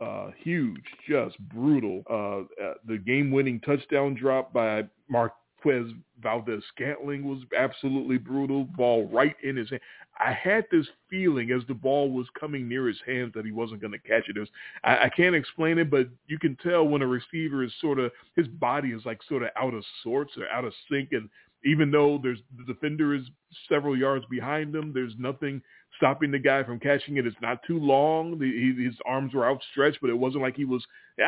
Yep. 0.00 0.08
Uh, 0.08 0.30
huge, 0.42 0.84
just 1.08 1.36
brutal. 1.48 2.04
Uh, 2.08 2.64
uh, 2.64 2.74
the 2.86 2.98
game-winning 2.98 3.60
touchdown 3.60 4.14
drop 4.14 4.52
by 4.52 4.84
Marquez 5.08 5.92
Valdes 6.22 6.62
Scantling 6.72 7.24
was 7.24 7.40
absolutely 7.56 8.16
brutal. 8.16 8.64
Ball 8.64 9.08
right 9.08 9.34
in 9.42 9.56
his 9.56 9.68
hand. 9.70 9.80
I 10.20 10.32
had 10.32 10.66
this 10.70 10.86
feeling 11.10 11.50
as 11.50 11.62
the 11.68 11.74
ball 11.74 12.10
was 12.10 12.26
coming 12.38 12.68
near 12.68 12.86
his 12.88 12.98
hands 13.06 13.32
that 13.34 13.44
he 13.44 13.52
wasn't 13.52 13.80
going 13.80 13.92
to 13.92 13.98
catch 13.98 14.28
it. 14.28 14.36
it 14.36 14.40
was, 14.40 14.48
I, 14.84 15.04
I 15.04 15.08
can't 15.08 15.34
explain 15.34 15.78
it, 15.78 15.90
but 15.90 16.08
you 16.26 16.38
can 16.38 16.56
tell 16.62 16.84
when 16.84 17.02
a 17.02 17.06
receiver 17.06 17.62
is 17.62 17.72
sort 17.80 17.98
of 17.98 18.10
his 18.36 18.48
body 18.48 18.90
is 18.90 19.04
like 19.04 19.20
sort 19.28 19.42
of 19.42 19.50
out 19.56 19.74
of 19.74 19.84
sorts 20.02 20.32
or 20.36 20.48
out 20.48 20.64
of 20.64 20.72
sync, 20.90 21.10
and 21.12 21.28
even 21.64 21.90
though 21.90 22.18
there's 22.22 22.38
the 22.56 22.72
defender 22.72 23.14
is 23.14 23.22
several 23.68 23.96
yards 23.96 24.24
behind 24.30 24.74
him, 24.74 24.92
there's 24.92 25.14
nothing 25.18 25.60
stopping 25.96 26.30
the 26.30 26.38
guy 26.38 26.62
from 26.62 26.78
catching 26.78 27.16
it. 27.16 27.26
It's 27.26 27.36
not 27.42 27.60
too 27.66 27.78
long. 27.78 28.38
The, 28.38 28.46
he, 28.46 28.84
his 28.84 28.94
arms 29.04 29.34
were 29.34 29.48
outstretched, 29.48 29.98
but 30.00 30.10
it 30.10 30.18
wasn't 30.18 30.42
like 30.42 30.56
he 30.56 30.64
was 30.64 30.84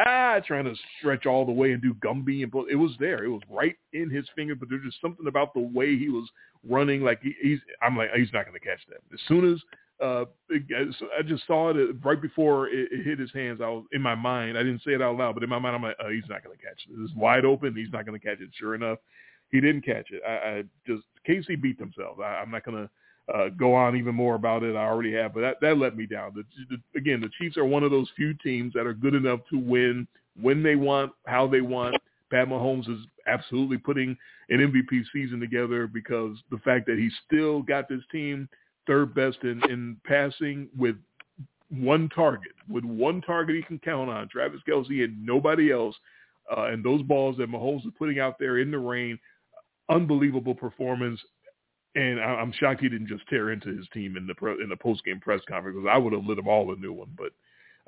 ah 0.07 0.39
trying 0.47 0.65
to 0.65 0.75
stretch 0.99 1.27
all 1.27 1.45
the 1.45 1.53
way 1.53 1.73
and 1.73 1.83
do 1.83 1.95
Gumby 1.95 2.43
and 2.43 2.53
it 2.71 2.77
was 2.77 2.93
there. 3.01 3.25
It 3.25 3.31
was 3.31 3.43
right 3.51 3.77
in 3.93 4.11
his 4.11 4.27
finger. 4.37 4.55
But 4.55 4.69
there's 4.69 4.85
just 4.85 5.01
something 5.01 5.27
about 5.27 5.55
the 5.55 5.61
way 5.61 5.97
he 5.97 6.09
was 6.09 6.29
running. 6.69 7.03
Like 7.03 7.21
he, 7.23 7.35
he's, 7.43 7.59
I'm 7.83 7.97
like 7.97 8.11
he's 8.15 8.33
not 8.33 8.47
going 8.47 8.59
to 8.59 8.65
catch 8.65 8.81
that. 8.89 9.01
As 9.13 9.21
soon 9.27 9.53
as 9.53 9.61
uh, 10.01 10.25
I 10.51 11.23
just 11.27 11.47
saw 11.47 11.71
it 11.71 11.97
right 12.03 12.21
before 12.21 12.69
it, 12.69 12.89
it 12.91 13.05
hit 13.05 13.19
his 13.19 13.33
hands. 13.33 13.61
I 13.63 13.69
was 13.69 13.85
in 13.93 14.01
my 14.01 14.15
mind. 14.15 14.57
I 14.57 14.63
didn't 14.63 14.83
say 14.85 14.93
it 14.93 15.03
out 15.03 15.17
loud, 15.17 15.35
but 15.35 15.43
in 15.43 15.51
my 15.51 15.59
mind, 15.59 15.77
I'm 15.77 15.83
like, 15.83 15.97
oh, 16.03 16.11
he's 16.11 16.29
not 16.29 16.43
going 16.43 16.57
to 16.57 16.63
catch 16.63 16.79
it. 16.89 16.95
It's 16.99 17.15
wide 17.15 17.45
open. 17.45 17.77
He's 17.77 17.93
not 17.93 18.07
going 18.07 18.19
to 18.19 18.25
catch 18.25 18.41
it. 18.41 18.49
Sure 18.59 18.75
enough, 18.75 18.99
he 19.51 19.61
didn't 19.61 19.85
catch 19.85 20.11
it. 20.11 20.23
I, 20.27 20.31
I 20.31 20.63
just 20.87 21.03
KC 21.29 21.61
beat 21.61 21.79
themselves. 21.79 22.21
I, 22.23 22.37
I'm 22.37 22.51
not 22.51 22.65
going 22.65 22.89
to 22.89 23.35
uh, 23.35 23.49
go 23.51 23.75
on 23.75 23.97
even 23.97 24.15
more 24.15 24.35
about 24.35 24.63
it. 24.63 24.77
I 24.77 24.87
already 24.87 25.13
have, 25.15 25.35
but 25.35 25.41
that, 25.41 25.57
that 25.61 25.79
let 25.79 25.97
me 25.97 26.07
down. 26.07 26.33
The, 26.35 26.45
the, 26.69 26.99
again, 26.99 27.21
the 27.21 27.31
Chiefs 27.39 27.57
are 27.57 27.65
one 27.65 27.85
of 27.85 27.91
those 27.91 28.09
few 28.17 28.35
teams 28.35 28.73
that 28.75 28.87
are 28.87 28.95
good 28.95 29.15
enough 29.15 29.41
to 29.51 29.59
win 29.59 30.07
when 30.41 30.63
they 30.63 30.77
want, 30.77 31.13
how 31.27 31.47
they 31.47 31.61
want. 31.61 31.97
Pat 32.31 32.49
Mahomes 32.49 32.89
is 32.89 33.01
absolutely 33.27 33.79
putting 33.79 34.17
an 34.51 34.59
MVP 34.59 35.03
season 35.13 35.41
together 35.41 35.87
because 35.87 36.37
the 36.51 36.59
fact 36.59 36.87
that 36.87 36.99
he 36.99 37.11
still 37.27 37.63
got 37.63 37.89
this 37.89 38.03
team 38.11 38.49
third 38.87 39.15
best 39.15 39.39
in, 39.43 39.63
in 39.71 39.97
passing 40.05 40.69
with 40.77 40.97
one 41.71 42.09
target, 42.09 42.53
with 42.69 42.85
one 42.85 43.21
target 43.21 43.57
he 43.57 43.63
can 43.63 43.79
count 43.79 44.11
on, 44.11 44.29
Travis 44.29 44.61
Kelce 44.69 45.05
and 45.05 45.25
nobody 45.25 45.73
else. 45.73 45.95
Uh, 46.57 46.65
and 46.65 46.85
those 46.85 47.03
balls 47.03 47.37
that 47.37 47.49
Mahomes 47.49 47.87
is 47.87 47.93
putting 47.97 48.19
out 48.19 48.37
there 48.41 48.59
in 48.59 48.73
the 48.73 48.79
rain, 48.79 49.19
unbelievable 49.91 50.55
performance. 50.55 51.21
And 51.97 52.21
I, 52.21 52.41
am 52.41 52.53
shocked 52.53 52.81
he 52.81 52.89
didn't 52.89 53.09
just 53.09 53.27
tear 53.29 53.51
into 53.51 53.77
his 53.77 53.87
team 53.93 54.17
in 54.17 54.27
the 54.27 54.35
pro, 54.35 54.53
in 54.61 54.69
the 54.69 54.77
post 54.77 55.05
game 55.05 55.21
press 55.21 55.41
conference 55.49 55.77
because 55.77 55.91
I 55.93 55.99
would 55.99 56.13
have 56.13 56.25
lit 56.25 56.37
them 56.37 56.49
all 56.49 56.73
a 56.73 56.77
new 56.77 56.93
one. 56.93 57.11
But 57.19 57.33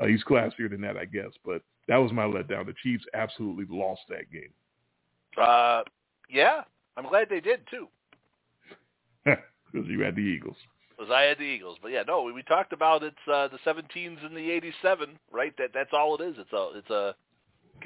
uh, 0.02 0.06
he's 0.06 0.24
classier 0.24 0.68
than 0.68 0.80
that, 0.80 0.96
I 0.96 1.04
guess. 1.04 1.30
But 1.44 1.62
that 1.88 1.98
was 1.98 2.12
my 2.12 2.24
letdown. 2.24 2.66
The 2.66 2.74
Chiefs 2.82 3.04
absolutely 3.14 3.66
lost 3.68 4.02
that 4.08 4.30
game. 4.32 4.50
Uh, 5.40 5.82
yeah, 6.28 6.62
I'm 6.96 7.08
glad 7.08 7.28
they 7.30 7.40
did 7.40 7.60
too. 7.70 7.88
Because 9.72 9.88
you 9.88 10.00
had 10.02 10.14
the 10.14 10.20
Eagles. 10.20 10.56
Because 10.90 11.10
I 11.10 11.22
had 11.22 11.38
the 11.38 11.44
Eagles, 11.44 11.78
but 11.80 11.92
yeah, 11.92 12.02
no, 12.06 12.24
we, 12.24 12.32
we 12.32 12.42
talked 12.42 12.74
about 12.74 13.02
it's 13.02 13.16
uh, 13.26 13.48
the 13.48 13.58
17s 13.66 14.22
and 14.22 14.36
the 14.36 14.50
87, 14.50 15.18
right? 15.30 15.54
That 15.56 15.70
that's 15.72 15.92
all 15.94 16.14
it 16.20 16.22
is. 16.22 16.34
It's 16.38 16.52
a 16.52 16.68
it's 16.76 16.90
a 16.90 17.14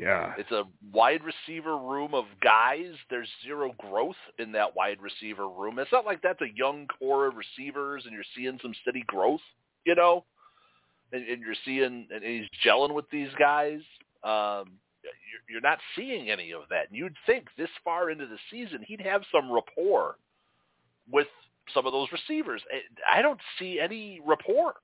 God. 0.00 0.34
It's 0.38 0.50
a 0.50 0.64
wide 0.92 1.20
receiver 1.22 1.76
room 1.76 2.14
of 2.14 2.24
guys. 2.42 2.94
There's 3.10 3.28
zero 3.44 3.74
growth 3.78 4.16
in 4.38 4.52
that 4.52 4.74
wide 4.74 4.98
receiver 5.00 5.48
room. 5.48 5.78
It's 5.78 5.92
not 5.92 6.04
like 6.04 6.22
that's 6.22 6.40
a 6.40 6.56
young 6.56 6.86
core 6.86 7.26
of 7.26 7.34
receivers 7.36 8.04
and 8.04 8.12
you're 8.12 8.24
seeing 8.36 8.58
some 8.62 8.74
steady 8.82 9.04
growth, 9.06 9.40
you 9.84 9.94
know, 9.94 10.24
and, 11.12 11.26
and 11.26 11.40
you're 11.40 11.54
seeing 11.64 12.06
and 12.12 12.22
he's 12.22 12.48
gelling 12.64 12.94
with 12.94 13.08
these 13.10 13.30
guys. 13.38 13.80
Um, 14.22 14.78
you're, 15.02 15.44
you're 15.48 15.60
not 15.60 15.78
seeing 15.94 16.30
any 16.30 16.52
of 16.52 16.62
that. 16.70 16.88
And 16.88 16.98
you'd 16.98 17.16
think 17.26 17.46
this 17.56 17.70
far 17.84 18.10
into 18.10 18.26
the 18.26 18.38
season 18.50 18.84
he'd 18.86 19.02
have 19.02 19.22
some 19.32 19.50
rapport 19.50 20.16
with 21.10 21.28
some 21.74 21.86
of 21.86 21.92
those 21.92 22.08
receivers. 22.12 22.62
I 23.10 23.22
don't 23.22 23.40
see 23.58 23.80
any 23.80 24.20
rapport. 24.24 24.74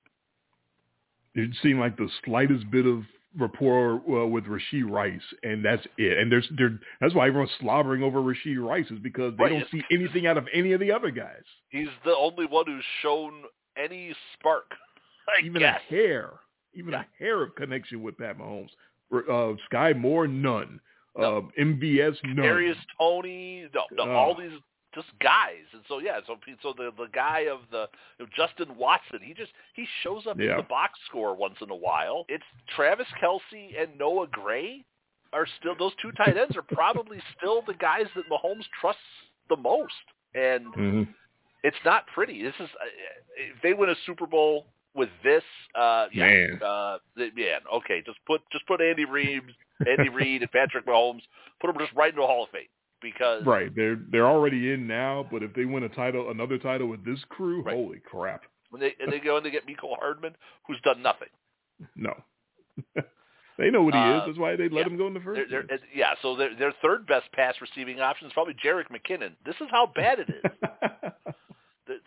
It 1.35 1.49
seemed 1.61 1.79
like 1.79 1.97
the 1.97 2.09
slightest 2.25 2.69
bit 2.69 2.85
of 2.85 3.03
rapport 3.37 4.01
uh, 4.09 4.25
with 4.27 4.45
Rashee 4.45 4.89
Rice, 4.89 5.21
and 5.43 5.63
that's 5.65 5.85
it. 5.97 6.17
And 6.17 6.31
there's 6.31 6.47
there, 6.57 6.79
that's 7.01 7.13
why 7.15 7.27
everyone's 7.27 7.51
slobbering 7.59 8.03
over 8.03 8.19
Rashee 8.21 8.57
Rice 8.57 8.89
is 8.91 8.99
because 8.99 9.33
they 9.37 9.43
right. 9.45 9.49
don't 9.51 9.69
see 9.71 9.81
anything 9.91 10.27
out 10.27 10.37
of 10.37 10.47
any 10.53 10.73
of 10.73 10.79
the 10.79 10.91
other 10.91 11.11
guys. 11.11 11.43
He's 11.69 11.87
the 12.05 12.15
only 12.15 12.45
one 12.45 12.65
who's 12.67 12.83
shown 13.01 13.43
any 13.77 14.13
spark, 14.37 14.71
I 15.27 15.45
even 15.45 15.61
guess. 15.61 15.79
a 15.89 15.93
hair, 15.93 16.29
even 16.75 16.93
a 16.93 17.05
hair 17.17 17.41
of 17.43 17.55
connection 17.55 18.03
with 18.03 18.17
Pat 18.17 18.37
Mahomes. 18.37 18.69
Uh, 19.13 19.55
Skyy 19.71 19.95
Moore, 19.97 20.27
none. 20.27 20.79
No. 21.17 21.37
Uh, 21.37 21.61
MVS, 21.61 22.15
none. 22.23 22.35
Darius 22.37 22.77
Toney, 22.97 23.67
no, 23.73 23.83
no, 23.91 24.11
Uh. 24.11 24.15
all 24.15 24.35
these 24.35 24.59
just 24.95 25.07
guys. 25.19 25.65
And 25.73 25.81
so 25.87 25.99
yeah, 25.99 26.19
so 26.27 26.37
so 26.61 26.73
the 26.75 26.91
the 26.97 27.07
guy 27.13 27.47
of 27.51 27.59
the 27.71 27.87
you 28.19 28.25
know, 28.25 28.31
Justin 28.35 28.75
Watson, 28.77 29.19
he 29.21 29.33
just 29.33 29.51
he 29.73 29.85
shows 30.03 30.27
up 30.27 30.37
Yeah. 30.39 30.51
in 30.51 30.57
the 30.57 30.63
box 30.63 30.99
score 31.07 31.35
once 31.35 31.55
in 31.61 31.69
a 31.69 31.75
while. 31.75 32.25
It's 32.29 32.43
Travis 32.75 33.07
Kelce 33.21 33.81
and 33.81 33.97
Noah 33.97 34.27
Gray 34.27 34.83
are 35.33 35.47
still 35.59 35.75
those 35.77 35.93
two 36.01 36.11
tight 36.11 36.37
ends 36.37 36.55
are 36.55 36.61
probably 36.61 37.17
still 37.37 37.61
the 37.65 37.73
guys 37.73 38.05
that 38.15 38.29
Mahomes 38.29 38.65
trusts 38.79 39.01
the 39.49 39.57
most. 39.57 39.93
And 40.35 40.67
Mhm. 40.73 41.07
it's 41.63 41.77
not 41.85 42.05
pretty. 42.07 42.43
This 42.43 42.55
is 42.59 42.69
uh, 42.81 42.85
if 43.37 43.61
they 43.61 43.73
win 43.73 43.89
a 43.89 43.95
Super 44.05 44.25
Bowl 44.27 44.67
with 44.95 45.09
this, 45.23 45.43
uh, 45.73 46.05
yeah, 46.13 46.25
Man. 46.27 46.59
uh, 46.63 46.97
yeah, 47.35 47.57
okay, 47.73 48.03
just 48.05 48.19
put 48.27 48.41
just 48.51 48.65
put 48.67 48.79
Andy 48.79 49.05
Reid, 49.05 49.41
Andy 49.87 50.09
Reid, 50.09 50.43
and 50.43 50.51
Patrick 50.51 50.85
Mahomes, 50.85 51.21
put 51.59 51.67
them 51.67 51.77
just 51.79 51.91
right 51.95 52.09
into 52.09 52.21
the 52.21 52.27
Hall 52.27 52.43
of 52.43 52.49
Fame. 52.51 52.67
Because 53.03 53.45
right, 53.45 53.69
they're 53.75 53.99
they're 54.11 54.25
already 54.27 54.71
in 54.73 54.87
now. 54.87 55.27
But 55.31 55.43
if 55.43 55.53
they 55.53 55.65
win 55.65 55.83
a 55.83 55.89
title, 55.89 56.31
another 56.31 56.57
title 56.57 56.87
with 56.87 57.03
this 57.05 57.19
crew, 57.29 57.61
Right. 57.61 57.75
holy 57.75 57.99
crap! 57.99 58.43
when 58.71 58.79
they 58.81 58.95
and 58.99 59.11
they 59.13 59.19
go 59.19 59.37
and 59.37 59.45
they 59.45 59.51
get 59.51 59.67
Mecole 59.67 59.97
Hardman, 59.99 60.33
who's 60.65 60.79
done 60.83 61.01
nothing. 61.03 61.27
No, 61.95 62.13
they 63.57 63.69
know 63.69 63.83
what 63.83 63.93
he 63.93 63.99
Uh, 63.99 64.17
is. 64.19 64.23
That's 64.27 64.37
why 64.39 64.55
they 64.55 64.69
let 64.69 64.85
yeah. 64.85 64.91
him 64.93 64.97
go 64.97 65.07
in 65.07 65.13
the 65.13 65.19
1st 65.19 65.49
They're, 65.49 65.63
they're, 65.67 65.79
yeah, 65.93 66.13
so 66.21 66.35
their 66.35 66.55
their 66.55 66.73
third 66.81 67.05
best 67.05 67.31
pass 67.33 67.55
receiving 67.61 67.99
option 67.99 68.25
is 68.27 68.33
probably 68.33 68.53
Jerick 68.55 68.87
McKinnon. 68.89 69.33
This 69.45 69.55
is 69.61 69.67
how 69.69 69.91
bad 69.93 70.19
it 70.19 70.29
is. 70.29 70.51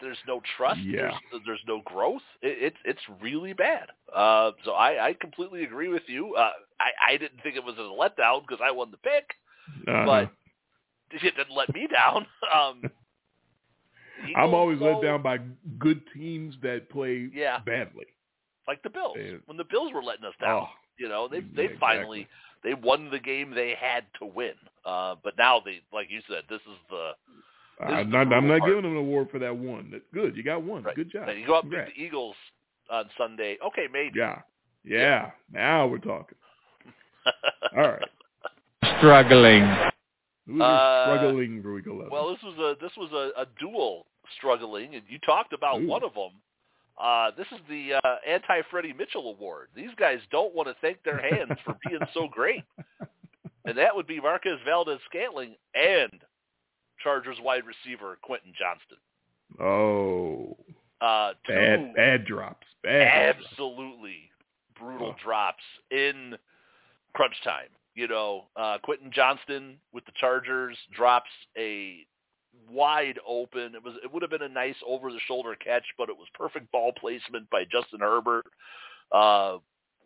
There's 0.00 0.16
no 0.26 0.40
trust. 0.56 0.80
Yeah. 0.80 1.10
There's, 1.30 1.42
there's 1.46 1.60
no 1.68 1.82
growth. 1.84 2.22
It, 2.40 2.72
it's 2.72 2.76
it's 2.86 3.20
really 3.20 3.52
bad. 3.52 3.88
Uh, 4.14 4.52
so 4.64 4.72
I, 4.72 5.08
I 5.08 5.12
completely 5.20 5.64
agree 5.64 5.88
with 5.88 6.02
you. 6.06 6.34
Uh, 6.34 6.52
I 6.80 7.12
I 7.12 7.16
didn't 7.18 7.42
think 7.42 7.56
it 7.56 7.64
was 7.64 7.76
a 7.76 7.82
letdown 7.82 8.40
because 8.40 8.60
I 8.64 8.70
won 8.70 8.90
the 8.90 8.96
pick, 8.96 9.34
Uh-huh. 9.86 10.04
but 10.06 10.30
it 11.12 11.20
didn't 11.36 11.54
let 11.56 11.72
me 11.74 11.86
down. 11.86 12.26
Um, 12.54 12.82
I'm 14.24 14.30
Eagles, 14.30 14.54
always 14.54 14.80
let 14.80 15.02
down 15.02 15.22
by 15.22 15.38
good 15.78 16.00
teams 16.14 16.54
that 16.62 16.88
play 16.90 17.28
Yeah. 17.34 17.58
badly. 17.60 18.06
like 18.66 18.82
the 18.82 18.90
Bills 18.90 19.16
Yeah. 19.18 19.36
when 19.46 19.56
the 19.56 19.64
Bills 19.64 19.92
were 19.92 20.02
letting 20.02 20.24
us 20.24 20.34
down. 20.40 20.62
Oh, 20.62 20.68
You 20.98 21.08
know, 21.08 21.28
they 21.28 21.38
Yeah, 21.38 21.42
they 21.54 21.64
exactly. 21.64 21.78
finally 21.78 22.28
they 22.62 22.74
won 22.74 23.10
the 23.10 23.18
game 23.20 23.50
they 23.50 23.74
had 23.74 24.04
to 24.18 24.24
win. 24.26 24.54
Uh, 24.84 25.16
but 25.22 25.36
now 25.36 25.60
they, 25.60 25.82
like 25.92 26.10
you 26.10 26.20
said, 26.28 26.44
this 26.48 26.62
is 26.62 26.78
the 26.88 27.12
This 27.80 27.88
I'm 27.90 28.10
the 28.10 28.24
not, 28.24 28.32
I'm 28.32 28.48
not 28.48 28.60
giving 28.66 28.82
them 28.82 28.92
an 28.92 28.96
award 28.98 29.30
for 29.30 29.38
that 29.38 29.54
one. 29.54 29.90
That- 29.90 30.10
Good, 30.12 30.34
you 30.36 30.42
got 30.42 30.62
one. 30.62 30.82
right. 30.82 30.96
Good 30.96 31.10
job. 31.12 31.26
Now 31.26 31.32
you 31.34 31.46
go 31.46 31.54
up 31.56 31.64
and 31.64 31.72
Congrats. 31.72 31.92
beat 31.94 32.00
the 32.00 32.06
Eagles 32.06 32.36
on 32.90 33.10
Sunday. 33.18 33.58
Okay, 33.64 33.86
maybe. 33.92 34.18
Yeah, 34.18 34.40
yeah. 34.82 35.30
Now 35.52 35.86
we're 35.86 35.98
talking. 35.98 36.38
All 37.76 37.82
right. 37.82 38.08
struggling. 38.98 39.62
Who's 40.46 40.60
Uh, 40.62 41.16
struggling 41.16 41.62
for 41.62 41.74
week 41.74 41.86
11? 41.86 42.10
Well, 42.10 42.30
this 42.30 42.42
was 42.42 42.56
a 42.58 42.76
this 42.82 42.92
was 42.96 43.10
a, 43.12 43.40
a 43.42 43.46
dual 43.58 44.06
struggling, 44.36 44.94
and 44.94 45.02
you 45.08 45.18
talked 45.26 45.52
about 45.52 45.80
Ooh. 45.80 45.86
one 45.86 46.04
of 46.04 46.14
them. 46.14 46.32
Uh, 46.98 47.30
this 47.36 47.46
is 47.52 47.58
the 47.68 47.94
uh, 47.94 48.16
anti 48.26 48.62
Freddie 48.70 48.92
Mitchell 48.92 49.28
award. 49.30 49.68
These 49.74 49.90
guys 49.98 50.18
don't 50.30 50.54
want 50.54 50.68
to 50.68 50.74
thank 50.80 51.02
their 51.02 51.18
hands 51.20 51.58
for 51.64 51.76
being 51.86 52.00
so 52.14 52.26
great, 52.28 52.64
and 53.66 53.76
that 53.76 53.94
would 53.94 54.06
be 54.06 54.20
Marquez 54.20 54.58
Valdes 54.64 55.00
Scantling 55.10 55.56
and 55.74 56.20
Chargers 57.02 57.36
wide 57.42 57.64
receiver 57.66 58.16
Quentin 58.22 58.52
Johnston. 58.58 58.96
oh, 59.60 60.56
Uh, 61.00 61.32
bad, 61.46 61.94
bad 61.94 62.24
drops. 62.24 62.66
Bad. 62.82 63.34
drops. 63.36 63.46
absolutely 63.52 64.30
brutal 64.78 65.08
Oh. 65.18 65.22
drops 65.22 65.62
in 65.90 66.38
crunch 67.14 67.34
time. 67.44 67.68
You 67.96 68.06
know, 68.08 68.44
uh, 68.56 68.76
Quentin 68.82 69.10
Johnston 69.10 69.78
with 69.92 70.04
the 70.04 70.12
Chargers 70.20 70.76
drops 70.94 71.30
a 71.56 72.06
wide 72.70 73.18
open. 73.26 73.74
It 73.74 73.82
was 73.82 73.94
it 74.04 74.12
would 74.12 74.22
have 74.22 74.30
been 74.30 74.42
a 74.42 74.48
nice 74.48 74.76
over 74.86 75.10
the 75.10 75.18
shoulder 75.26 75.56
catch, 75.56 75.84
but 75.96 76.10
it 76.10 76.16
was 76.16 76.28
perfect 76.34 76.70
ball 76.70 76.92
placement 76.92 77.48
by 77.48 77.64
Justin 77.64 78.00
Herbert. 78.00 78.44
Uh, 79.10 79.58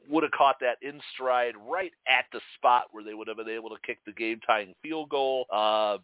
would 0.09 0.23
have 0.23 0.33
caught 0.33 0.57
that 0.61 0.79
in 0.83 1.01
stride 1.15 1.55
right 1.69 1.93
at 2.07 2.27
the 2.33 2.41
spot 2.57 2.85
where 2.93 3.03
they 3.03 3.15
would 3.15 3.29
have 3.29 3.37
been 3.37 3.49
able 3.49 3.71
to 3.71 3.77
kick 3.85 3.99
the 4.07 4.13
game 4.13 4.41
tying 4.47 4.73
field 4.83 5.09
goal. 5.09 5.47
Uh, 5.53 5.99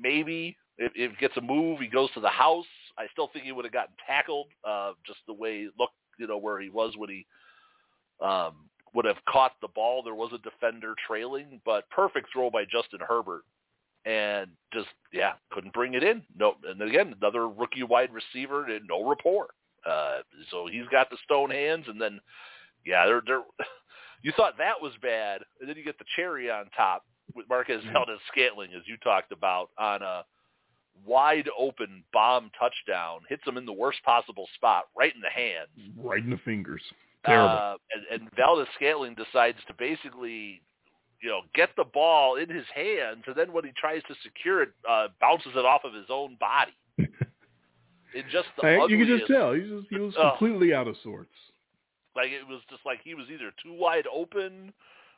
maybe 0.00 0.56
if, 0.78 0.92
if 0.94 1.18
gets 1.18 1.36
a 1.36 1.40
move, 1.40 1.80
he 1.80 1.88
goes 1.88 2.10
to 2.14 2.20
the 2.20 2.28
house. 2.28 2.66
I 2.96 3.06
still 3.12 3.28
think 3.32 3.44
he 3.44 3.52
would 3.52 3.64
have 3.64 3.72
gotten 3.72 3.94
tackled, 4.06 4.46
uh, 4.64 4.92
just 5.04 5.18
the 5.26 5.32
way 5.32 5.62
it 5.62 5.72
looked, 5.78 5.94
you 6.18 6.26
know, 6.26 6.38
where 6.38 6.60
he 6.60 6.70
was 6.70 6.94
when 6.96 7.10
he 7.10 7.26
um, 8.24 8.54
would 8.94 9.04
have 9.04 9.16
caught 9.28 9.52
the 9.60 9.68
ball. 9.68 10.02
There 10.02 10.14
was 10.14 10.32
a 10.32 10.38
defender 10.38 10.94
trailing, 11.06 11.60
but 11.64 11.88
perfect 11.90 12.28
throw 12.32 12.50
by 12.50 12.64
Justin 12.64 13.00
Herbert, 13.06 13.42
and 14.04 14.50
just 14.72 14.88
yeah, 15.12 15.32
couldn't 15.50 15.72
bring 15.72 15.94
it 15.94 16.02
in. 16.02 16.22
No, 16.36 16.54
and 16.68 16.80
again, 16.82 17.14
another 17.20 17.48
rookie 17.48 17.82
wide 17.82 18.10
receiver 18.12 18.66
and 18.66 18.86
no 18.88 19.08
rapport. 19.08 19.48
Uh, 19.88 20.18
so 20.50 20.66
he's 20.70 20.86
got 20.90 21.10
the 21.10 21.16
stone 21.24 21.50
hands, 21.50 21.86
and 21.88 22.00
then 22.00 22.20
yeah, 22.84 23.06
they're 23.06 23.22
they're. 23.26 23.42
You 24.24 24.30
thought 24.36 24.56
that 24.58 24.80
was 24.80 24.92
bad, 25.02 25.42
and 25.60 25.68
then 25.68 25.76
you 25.76 25.82
get 25.82 25.98
the 25.98 26.04
cherry 26.14 26.48
on 26.48 26.66
top 26.76 27.04
with 27.34 27.48
Marquez 27.48 27.82
Valdes 27.92 28.20
Scantling, 28.30 28.70
as 28.72 28.82
you 28.86 28.96
talked 28.98 29.32
about, 29.32 29.70
on 29.78 30.00
a 30.02 30.24
wide 31.04 31.48
open 31.58 32.04
bomb 32.12 32.50
touchdown, 32.58 33.20
hits 33.28 33.46
him 33.46 33.56
in 33.56 33.66
the 33.66 33.72
worst 33.72 33.98
possible 34.04 34.48
spot, 34.54 34.84
right 34.96 35.14
in 35.14 35.20
the 35.20 35.30
hands. 35.30 35.68
Right 35.96 36.22
in 36.22 36.30
the 36.30 36.38
fingers. 36.44 36.82
Terrible. 37.24 37.48
Uh, 37.56 37.76
and, 37.94 38.22
and 38.22 38.30
Valdes 38.36 38.68
Scantling 38.74 39.14
decides 39.14 39.58
to 39.68 39.74
basically, 39.78 40.60
you 41.22 41.28
know, 41.28 41.40
get 41.54 41.70
the 41.76 41.84
ball 41.84 42.36
in 42.36 42.48
his 42.48 42.66
hands, 42.74 43.22
and 43.26 43.36
then 43.36 43.52
when 43.52 43.64
he 43.64 43.70
tries 43.76 44.02
to 44.04 44.14
secure 44.22 44.62
it, 44.62 44.70
uh, 44.88 45.08
bounces 45.20 45.52
it 45.54 45.64
off 45.64 45.82
of 45.84 45.94
his 45.94 46.06
own 46.08 46.36
body. 46.40 46.72
in 46.98 48.24
just 48.30 48.48
the 48.56 48.62
Hey, 48.62 48.78
you 48.88 48.98
can 48.98 49.18
just 49.18 49.30
tell 49.30 49.54
just, 49.56 49.88
he 49.88 49.98
was 49.98 50.14
Oh. 50.18 50.30
completely 50.30 50.74
out 50.74 50.86
of 50.88 50.96
sorts. 51.02 51.30
like 52.14 52.30
it 52.30 52.46
was 52.46 52.60
just 52.68 52.84
like 52.84 53.00
he 53.02 53.14
was 53.14 53.26
either 53.32 53.50
too 53.62 53.72
wide 53.72 54.06
open 54.12 54.72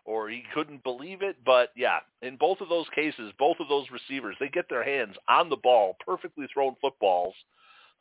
or 0.05 0.29
he 0.29 0.45
couldn't 0.55 0.83
believe 0.85 1.23
it. 1.23 1.37
But 1.45 1.71
yeah, 1.75 1.99
in 2.23 2.37
both 2.37 2.61
of 2.61 2.69
those 2.69 2.87
cases, 2.95 3.33
both 3.39 3.57
of 3.59 3.69
those 3.69 3.87
receivers, 3.91 4.37
they 4.39 4.49
get 4.49 4.69
their 4.69 4.85
hands 4.85 5.17
on 5.29 5.49
the 5.49 5.57
ball, 5.57 5.97
perfectly 6.07 6.47
thrown 6.53 6.77
footballs. 6.81 7.35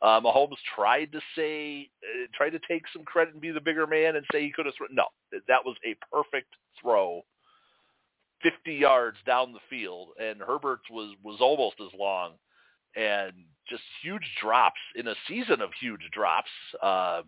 Uh, 0.02 0.20
Mahomes 0.20 0.56
tried 0.74 1.10
to 1.12 1.20
say, 1.36 1.88
uh, 2.02 2.26
tried 2.34 2.50
to 2.50 2.60
take 2.68 2.82
some 2.92 3.04
credit 3.04 3.32
and 3.32 3.40
be 3.40 3.50
the 3.50 3.60
bigger 3.60 3.86
man 3.86 4.16
and 4.16 4.26
say 4.32 4.42
he 4.42 4.50
could 4.52 4.66
have 4.66 4.74
thrown. 4.74 4.90
No, 4.92 5.04
that 5.32 5.64
was 5.64 5.76
a 5.86 5.96
perfect 6.12 6.48
throw, 6.80 7.22
50 8.42 8.74
yards 8.74 9.16
down 9.26 9.52
the 9.52 9.60
field, 9.70 10.08
and 10.20 10.40
Herbert's 10.40 10.88
was 10.90 11.14
was 11.22 11.38
almost 11.40 11.76
as 11.80 11.98
long, 11.98 12.32
and 12.96 13.32
just 13.68 13.82
huge 14.02 14.28
drops 14.42 14.80
in 14.96 15.08
a 15.08 15.14
season 15.26 15.62
of 15.62 15.70
huge 15.80 16.02
drops. 16.12 16.50
Uh, 16.82 17.22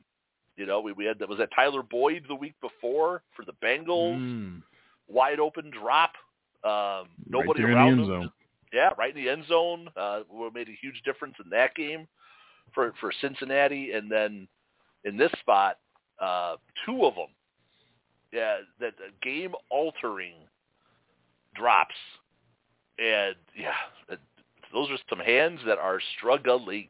you 0.56 0.66
know, 0.66 0.80
we, 0.80 0.92
we 0.92 1.06
had 1.06 1.18
that 1.20 1.28
was 1.28 1.38
that 1.38 1.48
Tyler 1.54 1.82
Boyd 1.82 2.24
the 2.28 2.34
week 2.34 2.54
before 2.60 3.22
for 3.34 3.44
the 3.44 3.54
Bengals, 3.64 4.18
Mm. 4.18 4.62
wide 5.08 5.40
open 5.40 5.70
drop. 5.70 6.12
Um, 6.64 7.08
nobody 7.28 7.62
right 7.62 7.72
around 7.74 7.88
in 7.92 7.96
the 7.98 8.02
end 8.02 8.10
him. 8.12 8.22
zone. 8.22 8.32
Yeah, 8.72 8.90
right 8.98 9.16
in 9.16 9.22
the 9.24 9.30
end 9.30 9.44
zone. 9.46 9.88
Uh, 9.96 10.20
made 10.52 10.68
a 10.68 10.76
huge 10.82 11.00
difference 11.04 11.36
in 11.42 11.48
that 11.50 11.74
game 11.74 12.06
for 12.74 12.92
for 13.00 13.12
Cincinnati, 13.20 13.92
and 13.92 14.10
then 14.10 14.48
in 15.04 15.16
this 15.16 15.32
spot, 15.40 15.78
uh, 16.20 16.56
two 16.84 17.04
of 17.04 17.14
them. 17.14 17.28
Yeah, 18.32 18.58
that 18.80 18.94
game 19.22 19.54
altering 19.70 20.34
drops, 21.54 21.94
and 22.98 23.34
yeah, 23.56 24.16
those 24.72 24.90
are 24.90 24.98
some 25.08 25.20
hands 25.20 25.60
that 25.66 25.78
are 25.78 26.00
struggling. 26.18 26.88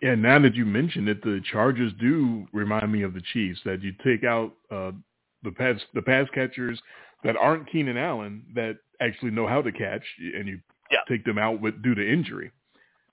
Yeah, 0.00 0.12
and 0.12 0.22
now 0.22 0.38
that 0.40 0.54
you 0.54 0.64
mention 0.64 1.08
it, 1.08 1.22
the 1.22 1.40
Chargers 1.50 1.92
do 2.00 2.46
remind 2.52 2.90
me 2.92 3.02
of 3.02 3.14
the 3.14 3.22
Chiefs. 3.32 3.60
That 3.64 3.82
you 3.82 3.92
take 4.04 4.24
out 4.24 4.52
uh, 4.70 4.92
the 5.42 5.50
pass 5.50 5.80
the 5.94 6.02
pass 6.02 6.26
catchers 6.34 6.80
that 7.24 7.36
aren't 7.36 7.70
Keenan 7.70 7.96
Allen 7.96 8.44
that 8.54 8.76
actually 9.00 9.30
know 9.32 9.46
how 9.46 9.60
to 9.62 9.72
catch, 9.72 10.04
and 10.18 10.46
you 10.46 10.60
Yeah. 10.90 11.00
take 11.08 11.24
them 11.24 11.38
out 11.38 11.60
with 11.60 11.82
due 11.82 11.94
to 11.94 12.12
injury. 12.12 12.50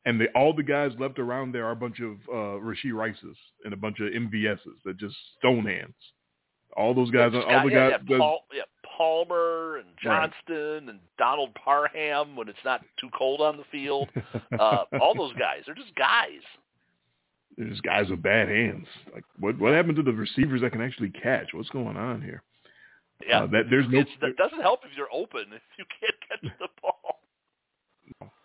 And 0.05 0.19
they, 0.19 0.27
all 0.35 0.53
the 0.53 0.63
guys 0.63 0.91
left 0.99 1.19
around 1.19 1.51
there 1.51 1.65
are 1.67 1.71
a 1.71 1.75
bunch 1.75 1.99
of 1.99 2.13
uh, 2.27 2.59
Rasheed 2.59 2.93
Rices 2.93 3.37
and 3.65 3.73
a 3.73 3.77
bunch 3.77 3.99
of 3.99 4.07
MVSs 4.11 4.59
that 4.85 4.97
just 4.97 5.15
stone 5.37 5.65
hands. 5.65 5.93
All 6.75 6.93
those 6.93 7.11
guys, 7.11 7.31
Yeah, 7.33 7.41
all 7.41 7.45
Scott- 7.49 7.65
the 7.65 7.71
yeah, 7.71 7.89
guys. 7.91 7.99
yeah, 8.07 8.17
Paul, 8.17 8.45
yeah, 8.53 8.61
Palmer 8.97 9.77
and 9.77 9.87
Right. 10.03 10.31
Johnston 10.31 10.89
and 10.89 10.99
Donald 11.17 11.53
Parham 11.53 12.35
when 12.35 12.47
it's 12.49 12.57
not 12.65 12.81
too 12.99 13.09
cold 13.15 13.41
on 13.41 13.57
the 13.57 13.63
field. 13.71 14.09
Uh, 14.57 14.85
all 14.99 15.13
those 15.15 15.33
guys, 15.33 15.63
they're 15.65 15.75
just 15.75 15.93
guys. 15.95 16.41
They're 17.57 17.67
just 17.67 17.83
guys 17.83 18.09
with 18.09 18.23
bad 18.23 18.47
hands. 18.47 18.87
Like 19.13 19.25
what? 19.39 19.59
What 19.59 19.73
happened 19.73 19.97
to 19.97 20.03
the 20.03 20.13
receivers 20.13 20.61
that 20.61 20.71
can 20.71 20.81
actually 20.81 21.09
catch? 21.09 21.47
What's 21.53 21.69
going 21.69 21.97
on 21.97 22.21
here? 22.21 22.41
Yeah, 23.27 23.43
Uh, 23.43 23.47
that 23.47 23.63
there's 23.69 23.85
no. 23.89 23.99
it's, 23.99 24.09
that 24.21 24.35
doesn't 24.37 24.61
help 24.61 24.79
if 24.83 24.97
you're 24.97 25.11
open 25.13 25.41
if 25.53 25.61
you 25.77 25.85
can't 25.99 26.15
catch 26.29 26.57
the 26.59 26.67
ball. 26.81 26.90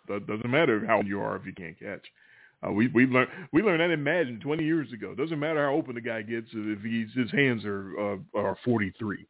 That 0.07 0.27
doesn't 0.27 0.49
matter 0.49 0.85
how 0.85 1.01
you 1.01 1.21
are 1.21 1.35
if 1.35 1.45
you 1.45 1.53
can't 1.53 1.79
catch. 1.79 2.05
Uh, 2.65 2.71
we 2.71 2.87
we 2.87 3.05
learned 3.05 3.29
we 3.51 3.61
learned 3.61 3.81
that 3.81 3.91
in 3.91 4.03
Madden 4.03 4.39
20 4.39 4.63
years 4.63 4.91
ago. 4.91 5.13
Doesn't 5.13 5.39
matter 5.39 5.65
how 5.65 5.73
open 5.73 5.95
the 5.95 6.01
guy 6.01 6.21
gets 6.23 6.47
if 6.53 6.81
he's 6.81 7.13
his 7.13 7.31
hands 7.31 7.63
are 7.65 7.93
uh, 7.99 8.17
are 8.39 8.57
43. 8.65 9.25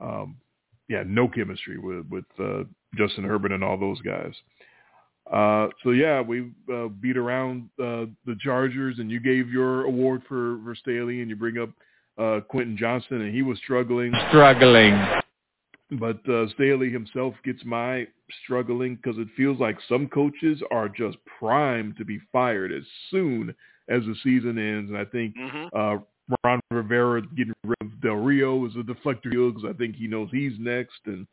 Um, 0.00 0.36
yeah, 0.88 1.02
no 1.06 1.28
chemistry 1.28 1.78
with 1.78 2.06
with 2.08 2.24
uh, 2.38 2.64
Justin 2.96 3.24
Herbert 3.24 3.52
and 3.52 3.62
all 3.62 3.78
those 3.78 4.00
guys. 4.00 4.32
Uh, 5.30 5.68
so 5.84 5.90
yeah, 5.90 6.22
we 6.22 6.50
uh, 6.72 6.88
beat 6.88 7.18
around 7.18 7.68
uh, 7.78 8.06
the 8.24 8.36
Chargers, 8.40 8.98
and 8.98 9.10
you 9.10 9.20
gave 9.20 9.50
your 9.50 9.84
award 9.84 10.22
for 10.26 10.58
for 10.64 10.74
Staley, 10.74 11.20
and 11.20 11.28
you 11.28 11.36
bring 11.36 11.58
up 11.58 11.68
uh, 12.16 12.40
Quentin 12.48 12.78
Johnston, 12.78 13.20
and 13.20 13.34
he 13.34 13.42
was 13.42 13.58
struggling. 13.58 14.12
struggling, 14.28 14.94
But 15.92 16.28
uh, 16.28 16.48
Staley 16.50 16.90
himself 16.90 17.34
gets 17.44 17.64
my 17.64 18.06
struggling 18.44 18.96
because 18.96 19.18
it 19.18 19.28
feels 19.36 19.58
like 19.58 19.78
some 19.88 20.06
coaches 20.08 20.60
are 20.70 20.88
just 20.88 21.16
primed 21.38 21.96
to 21.96 22.04
be 22.04 22.20
fired 22.30 22.72
as 22.72 22.84
soon 23.10 23.54
as 23.88 24.02
the 24.02 24.14
season 24.22 24.58
ends. 24.58 24.90
And 24.90 24.98
I 24.98 25.04
think 25.04 25.34
hmm 25.36 25.66
uh, 25.72 25.98
Ron 26.44 26.60
Rivera 26.70 27.22
getting 27.22 27.54
rid 27.64 27.80
of 27.80 28.00
Del 28.02 28.16
Rio 28.16 28.66
is 28.66 28.74
a 28.76 28.80
deflector 28.80 29.30
because 29.30 29.64
I 29.66 29.72
think 29.72 29.96
he 29.96 30.06
knows 30.06 30.28
he's 30.30 30.52
next. 30.58 31.00
And 31.06 31.26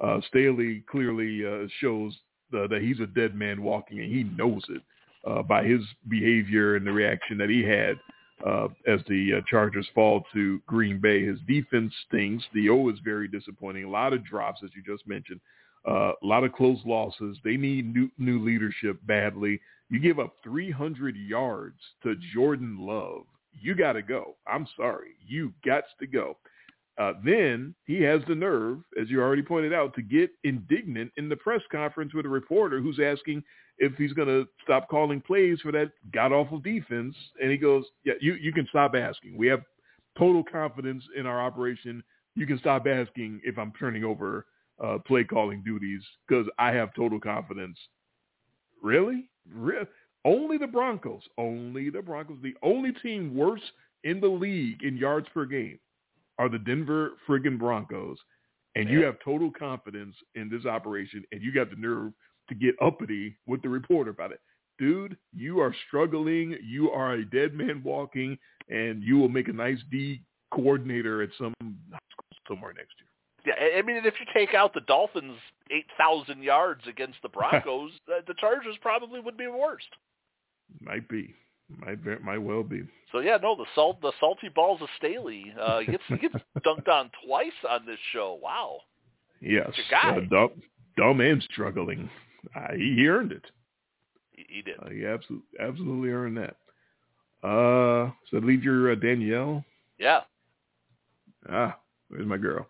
uh, 0.00 0.20
Staley 0.28 0.84
clearly 0.90 1.46
uh, 1.46 1.66
shows 1.80 2.14
uh, 2.54 2.66
that 2.66 2.82
he's 2.82 3.00
a 3.00 3.06
dead 3.06 3.34
man 3.34 3.62
walking, 3.62 4.00
and 4.00 4.12
he 4.12 4.24
knows 4.24 4.62
it 4.68 4.82
uh, 5.26 5.42
by 5.42 5.64
his 5.64 5.80
behavior 6.08 6.76
and 6.76 6.86
the 6.86 6.92
reaction 6.92 7.38
that 7.38 7.48
he 7.48 7.62
had 7.62 7.98
uh, 8.46 8.68
as 8.86 9.00
the 9.08 9.34
uh, 9.34 9.40
Chargers 9.48 9.88
fall 9.94 10.24
to 10.32 10.60
Green 10.66 10.98
Bay. 10.98 11.24
His 11.24 11.38
defense 11.46 11.92
stinks. 12.06 12.44
The 12.54 12.68
O 12.68 12.88
is 12.88 12.98
very 13.04 13.28
disappointing. 13.28 13.84
A 13.84 13.90
lot 13.90 14.12
of 14.12 14.24
drops, 14.24 14.60
as 14.64 14.70
you 14.74 14.82
just 14.82 15.06
mentioned. 15.06 15.40
Uh, 15.88 16.12
a 16.22 16.26
lot 16.26 16.44
of 16.44 16.52
close 16.52 16.78
losses. 16.84 17.38
They 17.44 17.56
need 17.56 17.92
new 17.92 18.08
new 18.18 18.44
leadership 18.44 18.98
badly. 19.06 19.60
You 19.90 19.98
give 19.98 20.18
up 20.18 20.34
300 20.42 21.16
yards 21.16 21.78
to 22.02 22.14
Jordan 22.32 22.78
Love. 22.80 23.24
You 23.60 23.74
got 23.74 23.92
to 23.92 24.02
go. 24.02 24.36
I'm 24.46 24.66
sorry. 24.76 25.10
You 25.26 25.52
got 25.64 25.84
to 26.00 26.06
go. 26.06 26.36
Uh, 26.98 27.14
then 27.24 27.74
he 27.86 28.02
has 28.02 28.20
the 28.28 28.34
nerve, 28.34 28.78
as 29.00 29.08
you 29.08 29.20
already 29.20 29.42
pointed 29.42 29.72
out, 29.72 29.94
to 29.94 30.02
get 30.02 30.30
indignant 30.44 31.10
in 31.16 31.28
the 31.28 31.36
press 31.36 31.62
conference 31.70 32.12
with 32.14 32.26
a 32.26 32.28
reporter 32.28 32.80
who's 32.80 33.00
asking 33.00 33.42
if 33.82 33.92
he's 33.96 34.12
going 34.12 34.28
to 34.28 34.46
stop 34.62 34.88
calling 34.88 35.20
plays 35.20 35.60
for 35.60 35.72
that 35.72 35.90
god-awful 36.14 36.60
defense. 36.60 37.16
And 37.42 37.50
he 37.50 37.58
goes, 37.58 37.84
yeah, 38.04 38.14
you, 38.20 38.34
you 38.34 38.52
can 38.52 38.66
stop 38.70 38.94
asking. 38.94 39.36
We 39.36 39.48
have 39.48 39.62
total 40.16 40.44
confidence 40.44 41.02
in 41.18 41.26
our 41.26 41.44
operation. 41.44 42.02
You 42.36 42.46
can 42.46 42.60
stop 42.60 42.86
asking 42.86 43.40
if 43.44 43.58
I'm 43.58 43.72
turning 43.78 44.04
over 44.04 44.46
uh, 44.82 44.98
play 45.04 45.24
calling 45.24 45.64
duties 45.64 46.02
because 46.26 46.46
I 46.60 46.70
have 46.70 46.94
total 46.94 47.18
confidence. 47.18 47.76
Really? 48.80 49.28
Really? 49.52 49.86
Only 50.24 50.58
the 50.58 50.68
Broncos, 50.68 51.22
only 51.36 51.90
the 51.90 52.02
Broncos, 52.02 52.38
the 52.40 52.54
only 52.62 52.92
team 53.02 53.34
worse 53.34 53.60
in 54.04 54.20
the 54.20 54.28
league 54.28 54.84
in 54.84 54.96
yards 54.96 55.26
per 55.34 55.44
game 55.44 55.80
are 56.38 56.48
the 56.48 56.58
Denver 56.58 57.12
friggin' 57.28 57.58
Broncos. 57.58 58.16
And 58.76 58.88
you 58.88 59.02
have 59.02 59.16
total 59.22 59.50
confidence 59.50 60.14
in 60.36 60.48
this 60.48 60.64
operation 60.66 61.24
and 61.32 61.42
you 61.42 61.52
got 61.52 61.68
the 61.68 61.76
nerve 61.76 62.12
to 62.52 62.66
get 62.66 62.74
uppity 62.80 63.36
with 63.46 63.62
the 63.62 63.68
reporter 63.68 64.10
about 64.10 64.32
it. 64.32 64.40
Dude, 64.78 65.16
you 65.34 65.60
are 65.60 65.74
struggling. 65.86 66.56
You 66.62 66.90
are 66.90 67.14
a 67.14 67.24
dead 67.24 67.54
man 67.54 67.82
walking 67.84 68.38
and 68.68 69.02
you 69.02 69.18
will 69.18 69.28
make 69.28 69.48
a 69.48 69.52
nice 69.52 69.78
D 69.90 70.22
coordinator 70.52 71.22
at 71.22 71.30
some 71.38 71.54
high 71.60 71.98
school 72.10 72.38
somewhere 72.48 72.72
next 72.72 72.94
year. 72.98 73.08
Yeah, 73.44 73.78
I 73.78 73.82
mean, 73.82 73.96
if 74.04 74.14
you 74.20 74.26
take 74.32 74.54
out 74.54 74.72
the 74.72 74.82
Dolphins' 74.82 75.36
8,000 75.70 76.42
yards 76.42 76.82
against 76.88 77.18
the 77.22 77.28
Broncos, 77.28 77.90
uh, 78.08 78.20
the 78.26 78.34
Chargers 78.34 78.76
probably 78.80 79.20
would 79.20 79.36
be 79.36 79.48
worst. 79.48 79.86
Might 80.80 81.08
be. 81.08 81.34
Might 81.78 82.22
might 82.22 82.38
well 82.38 82.62
be. 82.62 82.82
So 83.12 83.20
yeah, 83.20 83.38
no, 83.40 83.56
the 83.56 83.64
salt 83.74 84.00
the 84.02 84.12
salty 84.20 84.50
balls 84.54 84.82
of 84.82 84.88
Staley 84.98 85.54
uh, 85.58 85.80
gets 85.80 86.02
gets 86.20 86.34
dunked 86.66 86.88
on 86.88 87.10
twice 87.24 87.52
on 87.68 87.86
this 87.86 87.98
show. 88.12 88.38
Wow. 88.42 88.80
Yes. 89.40 89.70
Uh, 89.90 90.20
dumb, 90.30 90.50
dumb 90.98 91.20
and 91.20 91.42
struggling. 91.50 92.10
Uh, 92.54 92.72
he, 92.74 92.94
he 92.96 93.08
earned 93.08 93.32
it. 93.32 93.44
He, 94.32 94.46
he 94.48 94.62
did. 94.62 94.78
Uh, 94.80 94.90
he 94.90 95.06
absolutely 95.06 95.46
absolutely 95.60 96.10
earned 96.10 96.36
that. 96.36 96.56
Uh, 97.46 98.10
so 98.30 98.38
leave 98.38 98.62
your 98.62 98.92
uh, 98.92 98.94
Danielle. 98.94 99.64
Yeah. 99.98 100.20
Ah, 101.48 101.78
where's 102.08 102.26
my 102.26 102.36
girl? 102.36 102.66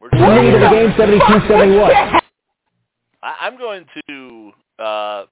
We're 0.00 0.10
Lead 0.12 0.54
of 0.54 0.60
the 0.60 0.68
game, 0.68 0.90
72-71. 1.20 2.20
I, 3.22 3.36
I'm 3.40 3.56
going 3.56 3.86
to 4.08 4.52
uh, 4.78 5.24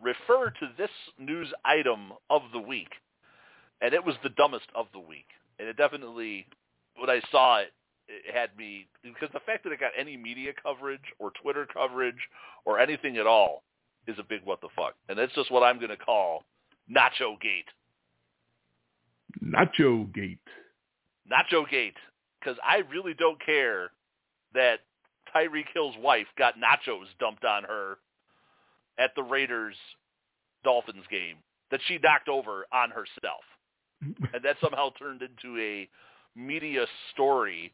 refer 0.00 0.50
to 0.50 0.68
this 0.78 0.90
news 1.18 1.52
item 1.64 2.12
of 2.30 2.42
the 2.52 2.60
week, 2.60 2.90
and 3.80 3.92
it 3.92 4.04
was 4.04 4.14
the 4.22 4.28
dumbest 4.30 4.66
of 4.74 4.86
the 4.92 5.00
week. 5.00 5.26
And 5.58 5.68
it 5.68 5.76
definitely, 5.76 6.46
when 6.96 7.10
I 7.10 7.20
saw 7.30 7.58
it, 7.58 7.72
it 8.08 8.34
had 8.34 8.50
me 8.56 8.86
because 9.02 9.30
the 9.32 9.40
fact 9.40 9.64
that 9.64 9.72
it 9.72 9.80
got 9.80 9.92
any 9.98 10.16
media 10.16 10.52
coverage 10.62 11.00
or 11.18 11.32
Twitter 11.42 11.66
coverage 11.72 12.28
or 12.64 12.78
anything 12.78 13.16
at 13.16 13.26
all 13.26 13.62
is 14.06 14.18
a 14.18 14.22
big 14.22 14.40
what 14.44 14.60
the 14.60 14.68
fuck, 14.76 14.94
and 15.08 15.18
that's 15.18 15.34
just 15.34 15.50
what 15.50 15.62
I'm 15.62 15.78
going 15.78 15.90
to 15.90 15.96
call 15.96 16.44
Nacho 16.90 17.40
Gate. 17.40 17.68
Nacho 19.42 20.12
Gate. 20.12 20.38
Nacho 21.30 21.68
Gate, 21.68 21.96
because 22.38 22.58
I 22.62 22.82
really 22.90 23.14
don't 23.14 23.42
care 23.44 23.90
that 24.52 24.80
Tyreek 25.34 25.66
Hill's 25.72 25.96
wife 25.98 26.26
got 26.38 26.54
nachos 26.56 27.06
dumped 27.18 27.44
on 27.44 27.64
her 27.64 27.96
at 28.98 29.14
the 29.16 29.22
Raiders 29.22 29.74
Dolphins 30.62 31.04
game 31.10 31.36
that 31.70 31.80
she 31.86 31.98
knocked 32.02 32.28
over 32.28 32.66
on 32.72 32.90
herself. 32.90 33.44
and 34.02 34.44
that 34.44 34.56
somehow 34.60 34.90
turned 34.98 35.22
into 35.22 35.58
a 35.58 35.88
media 36.36 36.84
story 37.12 37.72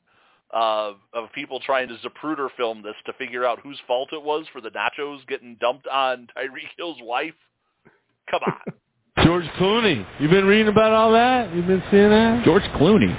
uh, 0.55 0.92
of 1.12 1.32
people 1.34 1.61
trying 1.61 1.88
to 1.88 1.96
Zapruder 1.96 2.48
film 2.57 2.82
this 2.82 2.94
to 3.07 3.12
figure 3.14 3.44
out 3.44 3.61
whose 3.61 3.78
fault 3.86 4.09
it 4.12 4.22
was 4.22 4.46
for 4.53 4.61
the 4.61 4.70
nachos 4.70 5.26
getting 5.28 5.57
dumped 5.61 5.86
on 5.86 6.26
Tyreek 6.36 6.68
Hill's 6.76 6.98
wife. 7.03 7.34
Come 8.30 8.40
on. 8.46 8.74
George 9.24 9.44
Clooney. 9.59 10.07
You've 10.18 10.30
been 10.30 10.46
reading 10.46 10.68
about 10.68 10.92
all 10.92 11.12
that? 11.12 11.55
You've 11.55 11.66
been 11.66 11.82
seeing 11.90 12.11
that? 12.11 12.42
George 12.44 12.62
Clooney. 12.76 13.14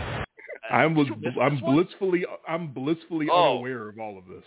I'm 0.72 0.96
was 0.96 1.08
Did 1.08 1.18
you 1.18 1.22
miss 1.22 1.34
I'm 1.42 1.60
blissfully 1.60 2.26
I'm 2.48 2.68
blissfully 2.74 3.28
Oh. 3.32 3.56
unaware 3.56 3.90
of 3.90 4.00
all 4.00 4.18
of 4.18 4.26
this. 4.26 4.44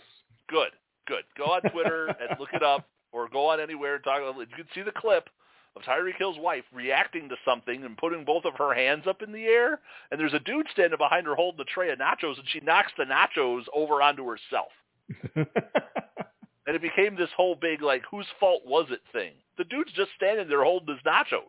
Good, 0.49 0.71
good. 1.07 1.23
Go 1.37 1.45
on 1.45 1.61
Twitter 1.71 2.07
and 2.07 2.39
look 2.39 2.49
it 2.53 2.63
up, 2.63 2.87
or 3.11 3.29
go 3.29 3.47
on 3.47 3.59
anywhere 3.59 3.95
and 3.95 4.03
talk. 4.03 4.21
about 4.21 4.41
it. 4.41 4.49
You 4.49 4.55
can 4.63 4.67
see 4.73 4.81
the 4.81 4.91
clip 4.91 5.29
of 5.75 5.81
Tyreek 5.83 6.15
Hill's 6.17 6.37
wife 6.39 6.63
reacting 6.73 7.27
to 7.29 7.35
something 7.43 7.83
and 7.83 7.97
putting 7.97 8.23
both 8.23 8.45
of 8.45 8.53
her 8.57 8.73
hands 8.73 9.07
up 9.07 9.21
in 9.21 9.31
the 9.31 9.45
air, 9.45 9.79
and 10.11 10.19
there's 10.19 10.33
a 10.33 10.39
dude 10.39 10.67
standing 10.71 10.97
behind 10.97 11.25
her 11.27 11.35
holding 11.35 11.61
a 11.61 11.65
tray 11.65 11.91
of 11.91 11.99
nachos, 11.99 12.37
and 12.37 12.47
she 12.51 12.59
knocks 12.61 12.91
the 12.97 13.03
nachos 13.03 13.63
over 13.73 14.01
onto 14.01 14.25
herself. 14.27 14.71
And 16.67 16.75
it 16.75 16.81
became 16.81 17.15
this 17.15 17.29
whole 17.37 17.53
big 17.53 17.83
like, 17.83 18.01
whose 18.09 18.25
fault 18.39 18.63
was 18.65 18.87
it 18.89 19.01
thing. 19.13 19.33
The 19.59 19.65
dude's 19.65 19.91
just 19.95 20.09
standing 20.15 20.47
there 20.47 20.63
holding 20.63 20.95
his 20.95 21.03
nachos. 21.05 21.45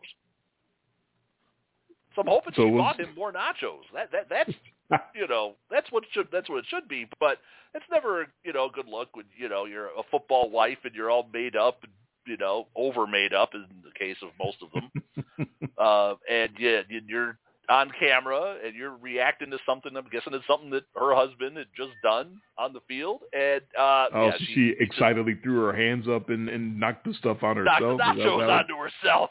So 2.15 2.21
I'm 2.21 2.27
hoping 2.27 2.53
So 2.55 2.63
she 2.65 2.69
was- 2.69 2.79
bought 2.81 2.99
him 2.99 3.15
more 3.15 3.33
nachos. 3.33 3.81
That 3.95 4.11
that 4.11 4.27
that's 4.29 4.51
you 5.15 5.27
know 5.27 5.55
that's 5.71 5.91
what 5.91 6.03
should 6.11 6.27
that's 6.31 6.47
what 6.49 6.59
it 6.59 6.65
should 6.69 6.87
be. 6.87 7.07
But 7.19 7.39
it's 7.73 7.85
never 7.91 8.27
you 8.43 8.53
know 8.53 8.69
good 8.69 8.87
luck 8.87 9.15
when 9.15 9.25
you 9.35 9.49
know 9.49 9.65
you're 9.65 9.87
a 9.87 10.03
football 10.11 10.51
wife 10.51 10.77
and 10.83 10.93
you're 10.93 11.09
all 11.09 11.27
made 11.33 11.55
up 11.55 11.79
and 11.83 11.91
you 12.27 12.37
know 12.37 12.67
over 12.75 13.07
made 13.07 13.33
up 13.33 13.51
in 13.53 13.65
the 13.83 13.91
case 13.97 14.17
of 14.21 14.29
most 14.39 14.57
of 14.61 14.69
them. 14.71 15.47
uh, 15.77 16.15
and 16.29 16.51
yeah, 16.59 16.81
you- 16.89 17.01
you're 17.07 17.37
on 17.69 17.91
camera 17.99 18.55
and 18.65 18.73
you're 18.75 18.95
reacting 18.95 19.51
to 19.51 19.57
something. 19.65 19.95
I'm 19.97 20.05
guessing 20.09 20.33
it's 20.33 20.47
something 20.47 20.69
that 20.69 20.83
her 20.95 21.13
husband 21.13 21.57
had 21.57 21.67
just 21.75 21.91
done 22.01 22.39
on 22.57 22.71
the 22.71 22.79
field. 22.87 23.21
And 23.33 23.61
uh, 23.77 24.05
oh, 24.13 24.25
yeah, 24.27 24.31
she, 24.39 24.45
she 24.45 24.69
just 24.69 24.81
excitedly 24.81 25.35
threw 25.43 25.61
her 25.65 25.73
hands 25.75 26.07
up 26.07 26.29
and, 26.29 26.47
and 26.47 26.79
knocked 26.79 27.03
the 27.05 27.13
stuff 27.15 27.43
on 27.43 27.61
knocked 27.63 27.81
herself. 27.81 27.97
the 27.97 28.11
Is 28.11 28.17
that 28.17 28.23
nachos 28.23 28.59
onto 28.59 28.73
herself. 28.77 29.29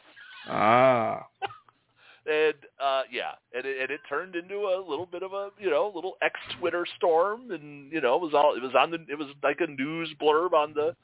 Ah, 0.49 1.26
and 2.26 2.55
uh 2.82 3.03
yeah 3.11 3.32
and 3.55 3.64
it, 3.64 3.80
and 3.80 3.90
it 3.90 4.01
turned 4.09 4.34
into 4.34 4.57
a 4.57 4.82
little 4.86 5.07
bit 5.07 5.22
of 5.22 5.32
a 5.32 5.51
you 5.61 5.70
know 5.70 5.90
a 5.90 5.94
little 5.94 6.14
ex 6.22 6.38
twitter 6.59 6.84
storm 6.97 7.51
and 7.53 7.90
you 7.92 8.01
know 8.01 8.16
it 8.16 8.20
was 8.20 8.34
all 8.34 8.55
it 8.57 8.62
was 8.62 8.72
on 8.76 8.90
the 8.90 8.99
it 9.09 9.16
was 9.16 9.28
like 9.44 9.59
a 9.61 9.66
news 9.68 10.11
blurb 10.20 10.53
on 10.53 10.74
the 10.74 10.94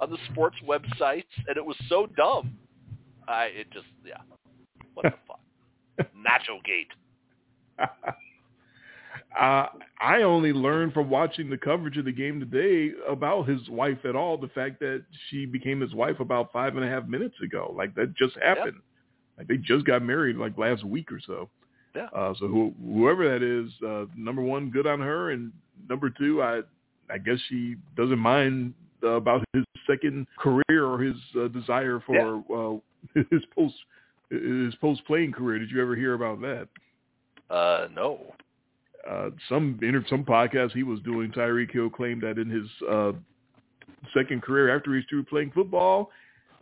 on 0.00 0.10
the 0.10 0.18
sports 0.32 0.56
websites 0.66 1.24
and 1.46 1.56
it 1.56 1.64
was 1.64 1.76
so 1.88 2.06
dumb 2.16 2.56
i 3.26 3.44
it 3.46 3.70
just 3.72 3.86
yeah 4.04 4.20
what 4.94 5.04
the 5.04 5.14
fuck 5.26 5.40
nacho 6.16 6.62
gate 6.64 6.88
uh, 9.38 9.66
I 10.00 10.22
only 10.22 10.52
learned 10.52 10.92
from 10.92 11.10
watching 11.10 11.50
the 11.50 11.56
coverage 11.56 11.96
of 11.96 12.04
the 12.04 12.12
game 12.12 12.40
today 12.40 12.92
about 13.08 13.48
his 13.48 13.68
wife 13.68 14.04
at 14.04 14.16
all. 14.16 14.36
The 14.36 14.48
fact 14.48 14.80
that 14.80 15.04
she 15.28 15.46
became 15.46 15.80
his 15.80 15.94
wife 15.94 16.20
about 16.20 16.52
five 16.52 16.76
and 16.76 16.84
a 16.84 16.88
half 16.88 17.06
minutes 17.06 17.36
ago, 17.42 17.72
like 17.76 17.94
that 17.94 18.14
just 18.16 18.36
happened. 18.42 18.78
Like 19.36 19.46
they 19.46 19.56
just 19.56 19.86
got 19.86 20.02
married 20.02 20.36
like 20.36 20.58
last 20.58 20.84
week 20.84 21.12
or 21.12 21.20
so. 21.24 21.48
Yeah. 21.94 22.08
Uh, 22.14 22.34
so 22.38 22.48
who, 22.48 22.74
whoever 22.84 23.28
that 23.28 23.42
is, 23.42 23.70
uh, 23.86 24.06
number 24.16 24.42
one, 24.42 24.70
good 24.70 24.86
on 24.86 25.00
her, 25.00 25.30
and 25.30 25.52
number 25.88 26.10
two, 26.10 26.42
I 26.42 26.60
I 27.10 27.18
guess 27.18 27.38
she 27.48 27.76
doesn't 27.96 28.18
mind 28.18 28.74
uh, 29.02 29.10
about 29.10 29.42
his 29.52 29.64
second 29.88 30.26
career 30.38 30.84
or 30.84 30.98
his 31.00 31.16
uh, 31.40 31.48
desire 31.48 32.00
for 32.06 32.42
uh, 33.14 33.20
his 33.30 33.42
post 33.54 33.74
his 34.30 34.74
post 34.80 35.00
playing 35.06 35.32
career. 35.32 35.58
Did 35.58 35.70
you 35.70 35.80
ever 35.80 35.96
hear 35.96 36.14
about 36.14 36.40
that? 36.42 36.68
uh 37.50 37.88
no 37.94 38.34
uh, 39.08 39.30
some 39.48 39.78
inter- 39.80 40.04
some 40.10 40.22
podcast 40.22 40.72
he 40.72 40.82
was 40.82 41.00
doing, 41.00 41.30
Tyreek 41.32 41.72
Hill 41.72 41.88
claimed 41.88 42.22
that 42.22 42.36
in 42.36 42.50
his 42.50 42.66
uh, 42.90 43.12
second 44.12 44.42
career 44.42 44.74
after 44.76 44.94
he's 44.94 45.04
through 45.08 45.24
playing 45.24 45.50
football, 45.52 46.10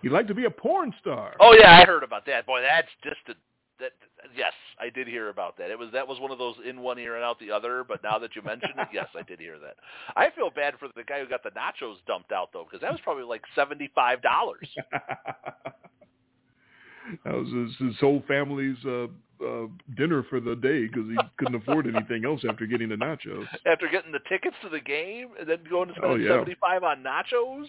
he'd 0.02 0.10
like 0.12 0.28
to 0.28 0.34
be 0.34 0.44
a 0.44 0.50
porn 0.50 0.94
star. 1.00 1.34
oh 1.40 1.56
yeah 1.58 1.80
i 1.80 1.84
heard 1.84 2.04
about 2.04 2.24
that 2.26 2.46
boy 2.46 2.60
that's 2.60 2.88
just 3.02 3.18
a 3.30 3.34
that 3.78 3.92
yes 4.36 4.52
i 4.80 4.88
did 4.90 5.06
hear 5.06 5.28
about 5.28 5.56
that 5.56 5.70
it 5.70 5.78
was 5.78 5.88
that 5.92 6.06
was 6.06 6.18
one 6.20 6.30
of 6.30 6.38
those 6.38 6.56
in 6.68 6.80
one 6.80 6.98
ear 6.98 7.14
and 7.16 7.24
out 7.24 7.38
the 7.38 7.50
other 7.50 7.84
but 7.86 8.02
now 8.02 8.18
that 8.18 8.34
you 8.34 8.42
mention 8.42 8.70
it 8.78 8.88
yes 8.92 9.08
i 9.16 9.22
did 9.22 9.38
hear 9.38 9.58
that 9.58 9.76
i 10.16 10.30
feel 10.30 10.50
bad 10.50 10.74
for 10.78 10.88
the 10.96 11.04
guy 11.04 11.20
who 11.20 11.28
got 11.28 11.42
the 11.42 11.50
nachos 11.50 11.96
dumped 12.06 12.32
out 12.32 12.50
though 12.52 12.64
because 12.64 12.80
that 12.80 12.90
was 12.90 13.00
probably 13.02 13.24
like 13.24 13.42
seventy 13.54 13.90
five 13.94 14.20
dollars 14.22 14.68
that 17.24 17.34
was 17.34 17.48
his, 17.48 17.88
his 17.88 18.00
whole 18.00 18.22
family's 18.26 18.76
uh, 18.84 19.06
uh, 19.44 19.66
dinner 19.96 20.24
for 20.28 20.40
the 20.40 20.56
day 20.56 20.86
because 20.86 21.08
he 21.08 21.16
couldn't 21.38 21.54
afford 21.56 21.86
anything 21.94 22.24
else 22.24 22.42
after 22.48 22.66
getting 22.66 22.88
the 22.88 22.96
nachos. 22.96 23.46
After 23.66 23.88
getting 23.88 24.12
the 24.12 24.20
tickets 24.28 24.56
to 24.62 24.68
the 24.68 24.80
game 24.80 25.28
and 25.38 25.48
then 25.48 25.58
going 25.68 25.88
to 25.88 25.94
spend 25.94 26.12
Oh, 26.12 26.16
yeah. 26.16 26.30
75 26.30 26.82
on 26.82 27.02
nachos? 27.04 27.66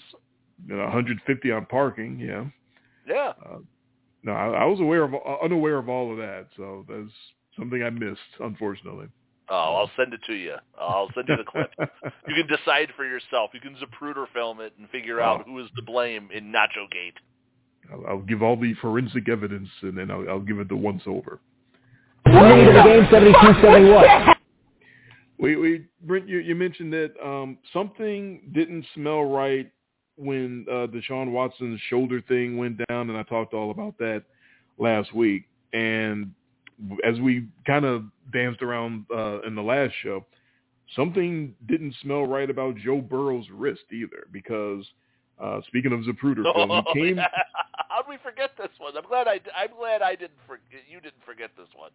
You 0.67 0.75
know, 0.75 0.83
150 0.83 1.51
on 1.51 1.65
parking. 1.67 2.19
Yeah. 2.19 2.45
Yeah. 3.07 3.33
Uh, 3.45 3.59
no, 4.23 4.31
I, 4.33 4.63
I 4.63 4.65
was 4.65 4.79
aware 4.79 5.03
of 5.03 5.13
uh, 5.13 5.17
unaware 5.43 5.77
of 5.77 5.89
all 5.89 6.11
of 6.11 6.17
that, 6.17 6.47
so 6.55 6.85
that's 6.89 7.11
something 7.57 7.83
I 7.83 7.89
missed, 7.89 8.19
unfortunately. 8.39 9.07
Oh, 9.49 9.55
I'll 9.75 9.91
send 9.95 10.13
it 10.13 10.19
to 10.27 10.33
you. 10.33 10.55
I'll 10.79 11.09
send 11.15 11.29
you 11.29 11.37
the 11.37 11.43
clip. 11.43 11.71
you 12.27 12.35
can 12.35 12.47
decide 12.47 12.89
for 12.97 13.05
yourself. 13.05 13.51
You 13.53 13.61
can 13.61 13.75
Zapruder 13.75 14.25
film 14.33 14.59
it 14.59 14.73
and 14.77 14.89
figure 14.89 15.21
out 15.21 15.45
Oh. 15.47 15.51
who 15.51 15.59
is 15.59 15.69
to 15.77 15.81
blame 15.81 16.29
in 16.33 16.51
Nacho 16.51 16.89
Gate. 16.91 17.13
I'll, 17.91 18.05
I'll 18.07 18.21
give 18.21 18.43
all 18.43 18.57
the 18.57 18.73
forensic 18.81 19.29
evidence, 19.29 19.69
and 19.81 19.97
then 19.97 20.11
I'll, 20.11 20.27
I'll 20.29 20.39
give 20.41 20.59
it 20.59 20.67
the 20.67 20.75
once 20.75 21.03
over. 21.07 21.39
Lead 22.25 22.67
of 22.67 22.73
the 22.73 22.83
game, 22.83 23.33
72-71. 23.33 24.35
We, 25.39 25.55
we, 25.55 25.85
Brent, 26.01 26.27
you, 26.27 26.39
you 26.39 26.55
mentioned 26.55 26.91
that 26.93 27.13
um, 27.23 27.57
something 27.71 28.41
didn't 28.53 28.85
smell 28.95 29.23
right 29.23 29.71
when 30.17 30.65
uh, 30.69 30.87
Deshaun 30.87 31.31
Watson's 31.31 31.79
shoulder 31.89 32.21
thing 32.27 32.57
went 32.57 32.77
down, 32.89 33.09
and 33.09 33.17
I 33.17 33.23
talked 33.23 33.53
all 33.53 33.71
about 33.71 33.97
that 33.99 34.23
last 34.77 35.13
week. 35.13 35.43
And 35.73 36.31
as 37.05 37.19
we 37.19 37.47
kind 37.65 37.85
of 37.85 38.05
danced 38.33 38.61
around 38.61 39.05
uh, 39.15 39.41
in 39.41 39.55
the 39.55 39.61
last 39.61 39.93
show, 40.03 40.25
something 40.95 41.53
didn't 41.67 41.95
smell 42.01 42.25
right 42.25 42.49
about 42.49 42.75
Joe 42.77 43.01
Burrow's 43.01 43.45
wrist 43.51 43.83
either, 43.91 44.27
because 44.31 44.85
uh, 45.39 45.61
speaking 45.67 45.93
of 45.93 45.99
Zapruder 46.01 46.43
film, 46.53 46.71
Oh, 46.71 46.81
he 46.93 46.99
came. 47.01 47.17
yeah. 47.17 47.27
How'd 47.89 48.05
we 48.09 48.17
forget 48.23 48.51
this 48.57 48.69
one? 48.79 48.95
I'm 48.97 49.07
glad 49.07 49.27
I. 49.27 49.39
I'm 49.55 49.75
glad 49.77 50.01
I 50.01 50.11
didn't 50.15 50.39
forget. 50.45 50.81
You 50.89 50.99
didn't 50.99 51.23
forget 51.25 51.51
this 51.57 51.67
one. 51.75 51.91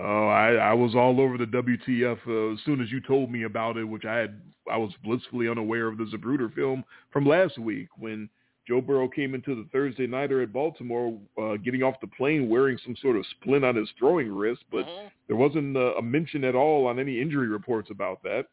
Oh, 0.00 0.28
I, 0.28 0.52
I 0.54 0.72
was 0.74 0.94
all 0.94 1.20
over 1.20 1.36
the 1.36 1.44
WTF 1.46 2.18
uh, 2.28 2.52
as 2.54 2.60
soon 2.64 2.80
as 2.80 2.90
you 2.92 3.00
told 3.00 3.30
me 3.32 3.42
about 3.44 3.76
it, 3.76 3.84
which 3.84 4.04
I 4.04 4.16
had 4.16 4.40
I 4.70 4.76
was 4.76 4.92
blissfully 5.02 5.48
unaware 5.48 5.88
of 5.88 5.98
the 5.98 6.04
Zapruder 6.04 6.52
film 6.54 6.84
from 7.12 7.26
last 7.26 7.58
week 7.58 7.88
when 7.98 8.28
Joe 8.68 8.80
Burrow 8.82 9.08
came 9.08 9.34
into 9.34 9.54
the 9.54 9.66
Thursday 9.72 10.06
nighter 10.06 10.42
at 10.42 10.52
Baltimore, 10.52 11.18
uh, 11.40 11.56
getting 11.56 11.82
off 11.82 11.94
the 12.02 12.06
plane 12.06 12.50
wearing 12.50 12.78
some 12.84 12.94
sort 13.00 13.16
of 13.16 13.24
splint 13.40 13.64
on 13.64 13.74
his 13.74 13.88
throwing 13.98 14.30
wrist, 14.30 14.62
but 14.70 14.84
Mhm. 14.86 15.10
there 15.26 15.36
wasn't 15.36 15.74
uh, 15.76 15.94
a 15.96 16.02
mention 16.02 16.44
at 16.44 16.54
all 16.54 16.86
on 16.86 16.98
any 16.98 17.18
injury 17.20 17.48
reports 17.48 17.90
about 17.90 18.22
that. 18.24 18.46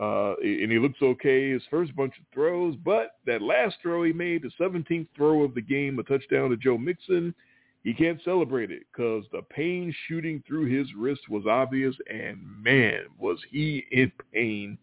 Uh, 0.00 0.34
and 0.42 0.72
he 0.72 0.78
looks 0.78 1.02
okay 1.02 1.50
his 1.50 1.62
first 1.66 1.94
bunch 1.94 2.18
of 2.18 2.24
throws, 2.32 2.74
but 2.76 3.18
that 3.26 3.42
last 3.42 3.76
throw 3.82 4.02
he 4.04 4.12
made, 4.12 4.40
the 4.42 4.50
17th 4.58 5.06
throw 5.14 5.42
of 5.42 5.54
the 5.54 5.60
game, 5.60 5.98
a 5.98 6.02
touchdown 6.02 6.48
to 6.48 6.56
Joe 6.56 6.78
Mixon, 6.78 7.34
he 7.82 7.92
can't 7.92 8.22
celebrate 8.24 8.70
it 8.70 8.84
because 8.92 9.24
the 9.32 9.42
pain 9.42 9.94
shooting 10.06 10.42
through 10.46 10.66
his 10.66 10.86
wrist 10.96 11.22
was 11.28 11.46
obvious, 11.46 11.96
and 12.08 12.38
man, 12.62 13.04
was 13.18 13.38
he 13.50 13.84
in 13.90 14.12
pain. 14.32 14.78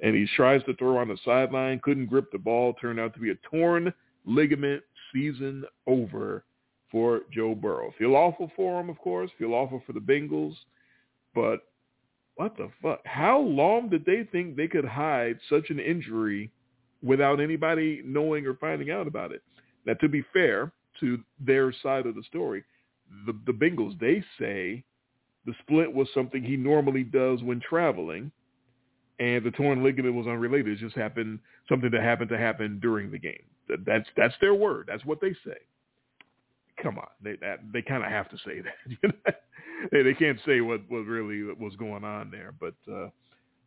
And 0.00 0.14
he 0.14 0.26
tries 0.36 0.62
to 0.64 0.74
throw 0.74 0.98
on 0.98 1.08
the 1.08 1.16
sideline, 1.24 1.80
couldn't 1.82 2.06
grip 2.06 2.30
the 2.30 2.38
ball, 2.38 2.74
turned 2.74 3.00
out 3.00 3.14
to 3.14 3.20
be 3.20 3.30
a 3.30 3.36
torn 3.50 3.92
ligament, 4.26 4.82
season 5.12 5.64
over 5.86 6.44
for 6.90 7.22
Joe 7.32 7.54
Burrow. 7.54 7.94
Feel 7.98 8.16
awful 8.16 8.50
for 8.54 8.80
him, 8.80 8.90
of 8.90 8.98
course. 8.98 9.30
Feel 9.38 9.54
awful 9.54 9.82
for 9.86 9.92
the 9.92 10.00
Bengals, 10.00 10.54
but 11.34 11.60
what 12.34 12.56
the 12.56 12.70
fuck? 12.82 13.00
How 13.04 13.40
long 13.40 13.88
did 13.88 14.04
they 14.04 14.24
think 14.30 14.56
they 14.56 14.68
could 14.68 14.84
hide 14.84 15.38
such 15.48 15.70
an 15.70 15.78
injury 15.78 16.50
without 17.02 17.40
anybody 17.40 18.02
knowing 18.04 18.46
or 18.46 18.54
finding 18.54 18.90
out 18.90 19.06
about 19.06 19.32
it? 19.32 19.42
Now, 19.86 19.94
to 19.94 20.08
be 20.08 20.24
fair 20.32 20.72
to 21.00 21.18
their 21.40 21.72
side 21.82 22.06
of 22.06 22.14
the 22.14 22.22
story, 22.24 22.64
the, 23.26 23.32
the 23.46 23.52
Bengals, 23.52 23.98
they 23.98 24.22
say 24.38 24.84
the 25.44 25.54
split 25.60 25.92
was 25.92 26.08
something 26.14 26.42
he 26.42 26.56
normally 26.56 27.04
does 27.04 27.42
when 27.42 27.60
traveling, 27.60 28.30
and 29.18 29.44
the 29.44 29.50
torn 29.50 29.82
ligament 29.82 30.14
was 30.14 30.26
unrelated. 30.26 30.68
It 30.68 30.78
just 30.78 30.96
happened, 30.96 31.38
something 31.68 31.90
that 31.90 32.02
happened 32.02 32.30
to 32.30 32.38
happen 32.38 32.78
during 32.80 33.10
the 33.10 33.18
game. 33.18 33.42
That, 33.68 33.84
that's 33.84 34.08
that's 34.16 34.34
their 34.40 34.54
word. 34.54 34.88
That's 34.90 35.04
what 35.04 35.20
they 35.20 35.32
say. 35.44 35.58
Come 36.82 36.98
on, 36.98 37.08
they 37.22 37.36
that, 37.40 37.60
they 37.72 37.82
kind 37.82 38.04
of 38.04 38.10
have 38.10 38.28
to 38.30 38.36
say 38.38 38.60
that. 38.62 38.74
You 39.02 39.08
know? 39.08 39.32
they, 39.90 40.02
they 40.02 40.14
can't 40.14 40.38
say 40.46 40.60
what 40.60 40.80
what 40.88 41.06
really 41.06 41.42
was 41.42 41.76
going 41.76 42.04
on 42.04 42.30
there. 42.30 42.54
But 42.58 42.74
uh, 42.90 43.08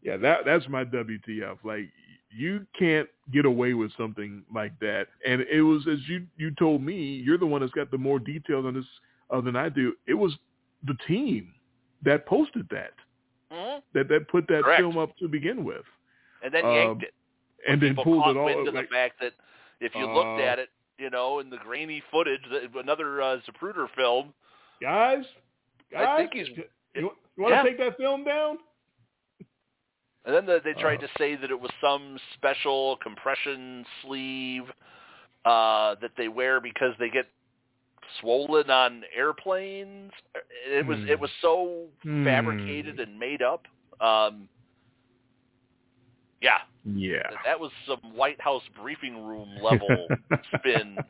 yeah, 0.01 0.17
that 0.17 0.39
that's 0.45 0.67
my 0.69 0.85
WTF. 0.85 1.57
Like 1.63 1.89
you 2.35 2.65
can't 2.77 3.07
get 3.31 3.45
away 3.45 3.73
with 3.73 3.91
something 3.97 4.43
like 4.53 4.77
that. 4.79 5.07
And 5.25 5.41
it 5.41 5.61
was 5.61 5.87
as 5.91 5.99
you 6.07 6.25
you 6.37 6.51
told 6.51 6.81
me, 6.83 6.95
you're 7.25 7.37
the 7.37 7.45
one 7.45 7.61
that's 7.61 7.73
got 7.73 7.91
the 7.91 7.97
more 7.97 8.19
details 8.19 8.65
on 8.65 8.73
this 8.73 8.85
uh, 9.29 9.41
than 9.41 9.55
I 9.55 9.69
do. 9.69 9.93
It 10.07 10.13
was 10.15 10.33
the 10.85 10.95
team 11.07 11.53
that 12.03 12.25
posted 12.25 12.67
that 12.69 12.93
Mhm. 13.51 13.81
that 13.93 14.07
that 14.09 14.27
put 14.27 14.47
that 14.47 14.63
Correct. 14.63 14.81
film 14.81 14.97
up 14.97 15.15
to 15.17 15.27
begin 15.27 15.63
with, 15.63 15.85
And 16.43 16.53
then 16.53 16.65
yanked 16.65 17.03
it. 17.03 17.13
and 17.67 17.81
then 17.81 17.95
pulled 17.95 18.27
it 18.27 18.37
all. 18.37 18.45
wind 18.45 18.65
like- 18.73 18.89
the 18.89 18.93
fact 18.95 19.19
that 19.21 19.33
if 19.79 19.93
you 19.95 20.05
looked 20.05 20.39
Uh, 20.41 20.43
at 20.51 20.59
it, 20.59 20.69
you 20.97 21.09
know, 21.09 21.39
in 21.39 21.49
the 21.49 21.57
grainy 21.57 22.01
footage, 22.11 22.43
that 22.51 22.75
another 22.75 23.21
uh, 23.21 23.37
Zapruder 23.41 23.89
film, 23.91 24.33
guys, 24.81 25.25
guys, 25.91 26.07
I 26.07 26.17
think 26.17 26.33
he's. 26.33 26.47
you, 26.57 26.63
you 26.95 27.11
want 27.37 27.53
yeah. 27.53 27.63
to 27.63 27.69
take 27.69 27.77
that 27.79 27.97
film 27.97 28.23
down? 28.23 28.59
And 30.25 30.35
then 30.35 30.45
the, 30.45 30.59
they 30.63 30.73
tried 30.73 30.97
Uh. 30.97 31.07
to 31.07 31.07
say 31.17 31.35
that 31.35 31.51
it 31.51 31.59
was 31.59 31.71
some 31.81 32.17
special 32.33 32.97
compression 33.03 33.85
sleeve 34.01 34.63
uh, 35.45 35.95
that 36.01 36.11
they 36.17 36.27
wear 36.27 36.59
because 36.59 36.93
they 36.99 37.09
get 37.09 37.27
swollen 38.19 38.69
on 38.69 39.03
airplanes. 39.15 40.11
It 40.67 40.85
was 40.85 40.97
it 41.09 41.19
was 41.19 41.29
so 41.41 41.85
Hmm. 42.03 42.23
fabricated 42.23 42.99
and 42.99 43.17
made 43.19 43.41
up. 43.41 43.65
Um, 44.01 44.49
yeah, 46.41 46.57
Yeah. 46.93 47.17
that, 47.29 47.39
that 47.45 47.59
was 47.59 47.71
some 47.87 48.15
White 48.15 48.39
House 48.41 48.63
briefing 48.81 49.23
room 49.25 49.49
level 49.61 50.07
spin, 50.59 51.03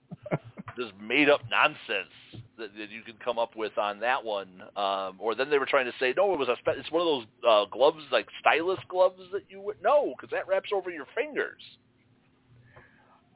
just 0.78 0.94
made 1.02 1.30
up 1.30 1.42
nonsense 1.50 2.12
that, 2.58 2.70
that 2.78 2.90
you 2.90 3.02
could 3.06 3.20
come 3.24 3.38
up 3.40 3.56
with 3.56 3.78
on 3.78 4.00
that 4.00 4.24
one. 4.24 4.48
Um, 4.76 5.16
or 5.20 5.36
then 5.36 5.50
they 5.50 5.58
were 5.58 5.66
trying 5.66 5.86
to 5.86 5.94
say, 6.00 6.14
no, 6.16 6.34
it 6.34 6.40
was 6.40 6.48
a 6.50 6.56
spe- 6.60 6.78
it's 6.78 6.92
one 6.92 7.02
of 7.02 7.08
those 7.08 7.26
uh, 7.48 7.66
gloves 7.72 8.04
like 8.12 8.28
stylus 8.40 8.80
gloves 8.90 9.20
that 9.32 9.44
you 9.50 9.62
would 9.62 9.78
no, 9.84 10.14
because 10.16 10.32
that 10.32 10.48
wraps 10.48 10.70
over 10.74 10.90
your 10.90 11.06
fingers. 11.16 11.62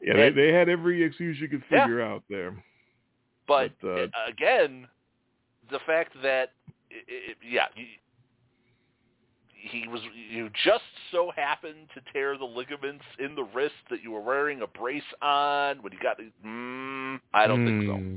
Yeah, 0.01 0.15
they, 0.15 0.27
And- 0.27 0.37
they 0.37 0.51
had 0.53 0.69
every 0.69 1.03
excuse 1.03 1.39
you 1.39 1.47
could 1.47 1.63
Yeah. 1.71 1.83
figure 1.83 2.01
out 2.01 2.23
there. 2.29 2.51
But, 3.47 3.71
But, 3.81 3.87
uh, 3.87 4.07
again, 4.27 4.87
the 5.71 5.79
fact 5.85 6.13
that 6.21 6.51
it, 6.91 7.05
it, 7.07 7.37
yeah. 7.47 7.65
He, 9.61 9.87
was 9.87 10.01
you 10.31 10.49
just 10.63 10.83
so 11.11 11.31
happened 11.35 11.89
to 11.93 12.01
tear 12.13 12.37
the 12.37 12.45
ligaments 12.45 13.03
in 13.19 13.35
the 13.35 13.43
wrist 13.43 13.73
that 13.89 14.01
you 14.01 14.11
were 14.11 14.21
wearing 14.21 14.61
a 14.61 14.67
brace 14.67 15.03
on 15.21 15.81
when 15.83 15.91
you 15.91 15.99
got 16.01 16.17
mm, 16.45 17.19
I 17.33 17.45
don't 17.47 17.65
think 17.65 17.83
so. 17.85 17.95
Hmm. 17.95 18.15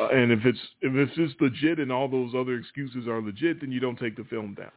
Uh, 0.00 0.08
and 0.08 0.32
if 0.32 0.44
it's 0.44 0.58
if 0.80 0.94
it's 0.94 1.14
just 1.16 1.40
legit 1.40 1.78
and 1.78 1.92
all 1.92 2.08
those 2.08 2.32
other 2.34 2.54
excuses 2.56 3.06
are 3.06 3.20
legit, 3.22 3.60
then 3.60 3.70
you 3.70 3.78
don't 3.78 3.98
take 3.98 4.16
the 4.16 4.24
film 4.24 4.54
down. 4.54 4.70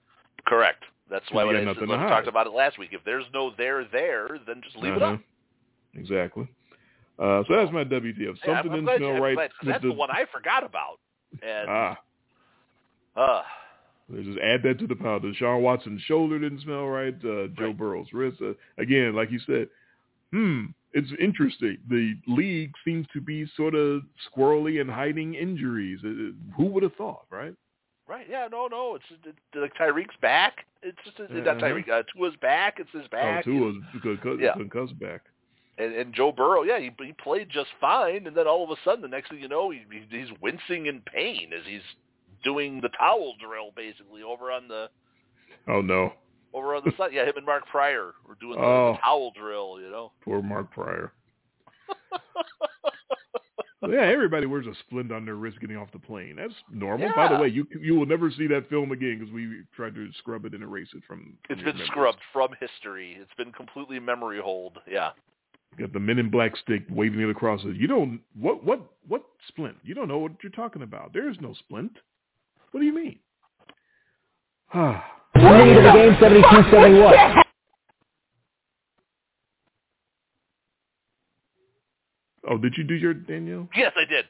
Correct. 0.45 0.83
That's 1.09 1.25
why 1.31 1.43
when 1.43 1.55
I, 1.55 1.63
nothing 1.63 1.87
when 1.87 1.99
to 1.99 2.05
I 2.05 2.09
talked 2.09 2.27
about 2.27 2.47
it 2.47 2.53
last 2.53 2.77
week. 2.77 2.89
If 2.91 3.01
there's 3.05 3.25
no 3.33 3.51
there 3.57 3.85
there, 3.91 4.37
then 4.45 4.61
just 4.63 4.75
leave 4.77 4.93
it 4.93 5.01
Uh-huh. 5.01 5.13
up. 5.13 5.19
Exactly. 5.95 6.47
Uh, 7.17 7.43
so 7.47 7.55
that's 7.55 7.71
my 7.71 7.83
WTF. 7.85 8.35
Something 8.45 8.71
I'm 8.71 8.85
didn't 8.85 8.97
smell 8.97 9.21
right. 9.21 9.35
glad- 9.35 9.51
'cause 9.51 9.65
with 9.65 9.73
that's 9.73 9.83
the, 9.83 9.91
one 9.93 10.11
I 10.11 10.25
forgot 10.33 10.63
about. 10.63 10.99
And 11.41 11.69
ah, 11.69 11.97
uh, 13.15 13.41
let's 14.09 14.25
just 14.25 14.39
add 14.39 14.61
that 14.63 14.79
to 14.79 14.87
the 14.87 14.95
pile. 14.95 15.19
Deshaun 15.19 15.61
Watson's 15.61 16.01
shoulder 16.03 16.39
didn't 16.39 16.61
smell 16.61 16.85
right. 16.87 17.15
Uh, 17.15 17.47
Joe 17.57 17.67
Right. 17.67 17.77
Burrow's 17.77 18.07
wrist. 18.13 18.37
Uh, 18.41 18.53
again, 18.77 19.15
like 19.15 19.31
you 19.31 19.39
said, 19.45 19.67
hmm, 20.31 20.65
it's 20.93 21.11
interesting. 21.19 21.77
The 21.89 22.15
league 22.27 22.73
seems 22.85 23.05
to 23.13 23.21
be 23.21 23.45
sort 23.57 23.75
of 23.75 24.01
squirrely 24.31 24.79
and 24.81 24.89
hiding 24.89 25.35
injuries. 25.35 25.99
Uh, 26.03 26.31
who 26.55 26.65
would 26.65 26.83
have 26.83 26.95
thought, 26.95 27.25
right? 27.29 27.53
right, 28.07 28.27
yeah, 28.29 28.47
no, 28.51 28.67
no, 28.67 28.95
it's 28.95 29.05
it, 29.25 29.35
like 29.59 29.73
Tyreek's 29.75 30.15
back. 30.21 30.65
It's 30.83 30.97
just 31.03 31.19
it's 31.19 31.31
not 31.33 31.57
Uh-huh. 31.57 31.65
Tyreek. 31.65 31.89
Uh, 31.89 32.03
Tua's 32.15 32.35
back. 32.39 32.75
It's 32.79 32.91
his 32.91 33.07
back. 33.07 33.45
Oh, 33.47 33.51
Tua's 33.51 33.75
concussed, 34.03 34.39
Yeah. 34.39 34.53
concussed 34.53 34.99
back. 34.99 35.21
and, 35.79 35.93
and 35.93 36.13
Joe 36.13 36.31
Burrow, 36.31 36.61
yeah, 36.63 36.79
he, 36.79 36.91
he 37.03 37.11
played 37.13 37.49
just 37.49 37.69
fine, 37.81 38.27
and 38.27 38.37
then 38.37 38.47
all 38.47 38.63
of 38.63 38.69
a 38.69 38.75
sudden, 38.85 39.01
the 39.01 39.07
next 39.07 39.29
thing 39.31 39.39
you 39.39 39.47
know, 39.49 39.71
he, 39.71 39.81
he, 39.91 40.17
he's 40.19 40.29
wincing 40.39 40.85
in 40.85 41.01
pain 41.01 41.51
as 41.51 41.65
he's 41.65 41.81
doing 42.45 42.79
the 42.79 42.89
towel 42.97 43.33
drill, 43.45 43.71
basically 43.75 44.23
over 44.23 44.51
on 44.51 44.67
the 44.69 44.87
Oh 45.67 45.81
no, 45.81 46.13
over 46.53 46.75
on 46.75 46.83
the 46.85 46.91
side. 46.97 47.11
Yeah, 47.11 47.25
him 47.25 47.33
and 47.35 47.45
Mark 47.45 47.65
Prior 47.67 48.13
were 48.27 48.35
doing 48.39 48.57
the, 48.57 48.63
Oh. 48.65 48.93
the 48.93 48.99
towel 49.03 49.31
drill, 49.37 49.79
you 49.81 49.89
know. 49.89 50.11
poor 50.23 50.41
Mark 50.41 50.71
Prior. 50.71 51.11
Yeah, 53.87 54.01
everybody 54.01 54.47
wears 54.47 54.65
a 54.65 54.73
splint 54.87 55.11
on 55.11 55.25
their 55.25 55.35
wrist 55.35 55.59
getting 55.59 55.77
off 55.77 55.91
the 55.91 55.99
plane. 55.99 56.37
That's 56.37 56.53
normal. 56.71 57.11
By 57.15 57.27
the 57.31 57.39
way, 57.39 57.49
you 57.49 57.67
you 57.79 57.93
will 57.93 58.07
never 58.07 58.31
see 58.31 58.47
that 58.47 58.67
film 58.67 58.91
again 58.91 59.19
because 59.19 59.31
we 59.31 59.61
tried 59.75 59.93
to 59.93 60.09
scrub 60.17 60.43
it 60.45 60.53
and 60.55 60.63
erase 60.63 60.87
it 60.95 61.03
from. 61.07 61.37
It's 61.51 61.59
been 61.61 61.65
memories. 61.75 61.85
scrubbed 61.87 62.17
from 62.33 62.49
history. 62.59 63.15
It's 63.21 63.33
been 63.37 63.51
completely 63.51 63.99
memory 63.99 64.39
hold. 64.41 64.79
Yeah. 64.89 65.11
Got 65.77 65.93
the 65.93 65.99
Men 65.99 66.17
in 66.17 66.31
Black 66.31 66.57
stick 66.57 66.83
waving 66.89 67.19
it 67.21 67.29
across. 67.29 67.61
You 67.63 67.85
don't 67.85 68.21
what 68.33 68.63
what 68.63 68.81
what 69.07 69.23
splint? 69.49 69.75
You 69.83 69.93
don't 69.93 70.07
know 70.07 70.17
what 70.17 70.31
you're 70.41 70.51
talking 70.51 70.81
about. 70.81 71.13
There 71.13 71.29
is 71.29 71.37
no 71.39 71.53
splint. 71.53 71.91
What 72.75 72.81
do 72.81 72.87
you 72.87 72.93
mean? 72.93 73.19
Lead 74.75 75.77
of 75.77 75.83
the 75.85 75.91
game, 75.93 76.13
72-71. 76.15 77.43
oh, 82.49 82.57
did 82.57 82.73
you 82.77 82.83
do 82.83 82.95
your 82.95 83.13
Danielle? 83.13 83.69
Yes, 83.77 83.93
I 83.95 84.03
did. 84.03 84.25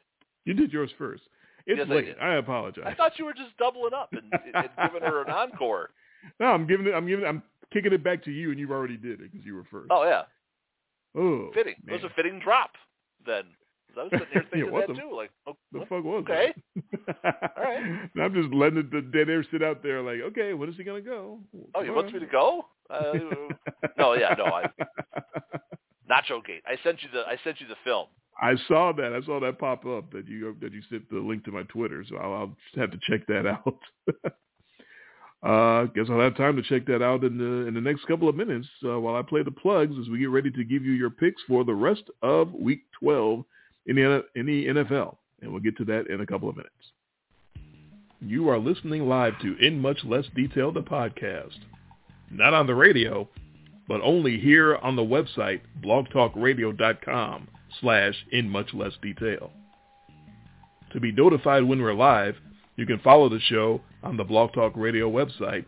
You 0.45 0.53
did 0.53 0.71
yours 0.71 0.91
first. 0.95 1.23
It's 1.65 1.79
Yes, 1.79 1.87
I 1.89 1.93
late. 1.95 2.05
did. 2.05 2.19
I, 2.19 2.35
apologize. 2.35 2.83
I 2.85 2.93
thought 2.93 3.17
you 3.17 3.25
were 3.25 3.33
just 3.33 3.57
doubling 3.57 3.95
up 3.95 4.09
and, 4.11 4.31
and 4.53 4.69
giving 4.91 5.01
her 5.01 5.23
an 5.23 5.31
encore. 5.31 5.89
no, 6.39 6.45
I'm 6.45 6.67
giving 6.67 6.85
it. 6.85 6.91
I'm 6.93 7.07
giving. 7.07 7.25
I'm 7.25 7.41
kicking 7.73 7.93
it 7.93 8.03
back 8.03 8.23
to 8.25 8.31
you, 8.31 8.51
and 8.51 8.59
you've 8.59 8.69
already 8.69 8.97
did 8.97 9.21
it 9.21 9.31
because 9.31 9.43
you 9.43 9.55
were 9.55 9.65
first. 9.71 9.87
Oh 9.89 10.03
yeah, 10.03 10.21
Oh, 11.19 11.49
fitting. 11.55 11.73
man. 11.83 11.95
It 11.95 12.03
was 12.03 12.11
a 12.11 12.13
fitting 12.13 12.39
drop. 12.39 12.73
Then 13.25 13.45
'Cause 13.95 13.97
I 13.97 14.03
was 14.03 14.11
sitting 14.11 14.27
here 14.33 14.41
Yeah, 14.43 14.49
thinking 14.51 14.71
what 14.71 14.87
that 14.87 14.93
the- 14.95 15.01
too. 15.01 15.15
Like, 15.15 15.31
oh, 15.47 15.57
The 15.71 15.79
fuck 15.87 16.03
was 16.03 16.23
okay. 16.29 16.53
that? 17.23 17.53
All 17.57 17.63
right. 17.63 18.09
And 18.13 18.23
I'm 18.23 18.33
just 18.33 18.53
letting 18.53 18.75
the, 18.75 19.01
the 19.01 19.01
dead 19.01 19.29
air 19.29 19.43
sit 19.51 19.63
out 19.63 19.81
there. 19.83 20.01
Like, 20.01 20.19
okay, 20.31 20.53
when 20.53 20.69
is 20.69 20.75
he 20.75 20.83
gonna 20.83 21.01
go? 21.01 21.39
Oh, 21.73 21.81
you 21.81 21.93
want 21.93 22.13
me 22.13 22.19
to 22.19 22.25
go? 22.25 22.65
Uh, 22.89 23.13
no, 23.97 24.13
yeah, 24.13 24.35
no. 24.37 24.45
I, 24.45 24.69
Nacho 26.09 26.45
Gate. 26.45 26.61
I 26.67 26.77
sent 26.83 27.01
you 27.03 27.09
the. 27.11 27.21
I 27.27 27.37
sent 27.43 27.59
you 27.61 27.67
the 27.67 27.75
film. 27.83 28.07
I 28.39 28.55
saw 28.67 28.91
that. 28.93 29.13
I 29.13 29.25
saw 29.25 29.39
that 29.39 29.57
pop 29.59 29.85
up 29.85 30.11
that 30.11 30.27
you 30.27 30.55
that 30.61 30.71
you 30.73 30.81
sent 30.89 31.09
the 31.09 31.19
link 31.19 31.45
to 31.45 31.51
my 31.51 31.63
Twitter, 31.63 32.03
so 32.07 32.17
I'll, 32.17 32.33
I'll 32.33 32.47
just 32.65 32.77
have 32.77 32.91
to 32.91 32.99
check 33.09 33.25
that 33.27 33.47
out. 33.47 33.79
uh, 35.43 35.85
guess 35.95 36.05
I'll 36.09 36.19
have 36.19 36.35
time 36.37 36.55
to 36.55 36.61
check 36.63 36.85
that 36.87 37.01
out 37.03 37.23
in 37.23 37.37
the 37.37 37.67
in 37.67 37.73
the 37.73 37.81
next 37.81 38.05
couple 38.05 38.27
of 38.29 38.35
minutes 38.35 38.67
uh, 38.85 38.99
while 38.99 39.15
I 39.15 39.21
play 39.21 39.41
the 39.43 39.51
plugs 39.51 39.95
as 39.99 40.09
we 40.09 40.19
get 40.19 40.29
ready 40.29 40.51
to 40.51 40.63
give 40.63 40.83
you 40.83 40.91
your 40.93 41.09
picks 41.09 41.41
for 41.47 41.63
the 41.63 41.73
rest 41.73 42.03
of 42.21 42.53
Week 42.53 42.81
12 43.01 43.43
in 43.86 43.95
the 43.95 44.65
NFL, 44.67 45.15
and 45.41 45.51
we'll 45.51 45.61
get 45.61 45.77
to 45.77 45.86
that 45.86 46.07
in 46.07 46.21
a 46.21 46.25
couple 46.25 46.49
of 46.49 46.55
minutes. 46.55 46.73
You 48.21 48.49
are 48.49 48.57
listening 48.57 49.07
live 49.07 49.39
to 49.41 49.55
In 49.57 49.79
Much 49.79 49.99
Less 50.03 50.25
Detail, 50.36 50.71
the 50.71 50.81
podcast, 50.81 51.57
not 52.31 52.53
on 52.53 52.65
the 52.65 52.73
radio, 52.73 53.29
but 53.88 54.01
only 54.01 54.39
here 54.39 54.77
on 54.77 54.95
the 54.95 55.03
website 55.03 55.61
blogtalkradio.com 55.83 57.47
slash 57.81 58.15
in 58.31 58.49
much 58.49 58.73
less 58.73 58.93
detail. 59.01 59.51
To 60.93 60.99
be 60.99 61.11
notified 61.11 61.63
when 61.63 61.81
we're 61.81 61.93
live, 61.93 62.36
you 62.77 62.86
can 62.86 62.99
follow 62.99 63.29
the 63.29 63.39
show 63.41 63.81
on 64.03 64.17
the 64.17 64.23
Blog 64.23 64.53
Talk 64.53 64.73
Radio 64.75 65.09
website, 65.11 65.65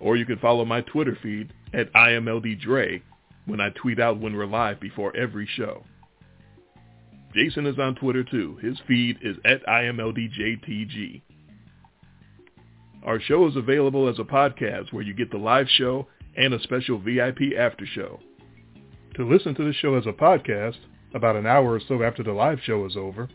or 0.00 0.16
you 0.16 0.26
can 0.26 0.38
follow 0.38 0.64
my 0.64 0.80
Twitter 0.82 1.16
feed 1.22 1.52
at 1.72 1.92
IMLDDre 1.92 3.02
when 3.46 3.60
I 3.60 3.70
tweet 3.70 4.00
out 4.00 4.20
when 4.20 4.36
we're 4.36 4.46
live 4.46 4.80
before 4.80 5.14
every 5.16 5.48
show. 5.56 5.84
Jason 7.34 7.66
is 7.66 7.78
on 7.78 7.94
Twitter 7.94 8.24
too. 8.24 8.58
His 8.60 8.78
feed 8.86 9.18
is 9.22 9.36
at 9.44 9.64
IMLDJTG. 9.66 11.22
Our 13.04 13.20
show 13.20 13.48
is 13.48 13.56
available 13.56 14.08
as 14.08 14.18
a 14.18 14.24
podcast 14.24 14.92
where 14.92 15.02
you 15.02 15.14
get 15.14 15.30
the 15.30 15.38
live 15.38 15.66
show 15.68 16.06
and 16.36 16.54
a 16.54 16.62
special 16.62 16.98
VIP 16.98 17.56
after 17.58 17.84
show. 17.86 18.20
To 19.16 19.28
listen 19.28 19.54
to 19.56 19.64
the 19.64 19.72
show 19.72 19.96
as 19.96 20.06
a 20.06 20.12
podcast, 20.12 20.76
about 21.14 21.36
an 21.36 21.46
hour 21.46 21.74
or 21.74 21.80
so 21.86 22.02
after 22.02 22.22
the 22.22 22.32
live 22.32 22.58
show 22.64 22.86
is 22.86 22.96
over, 22.96 23.28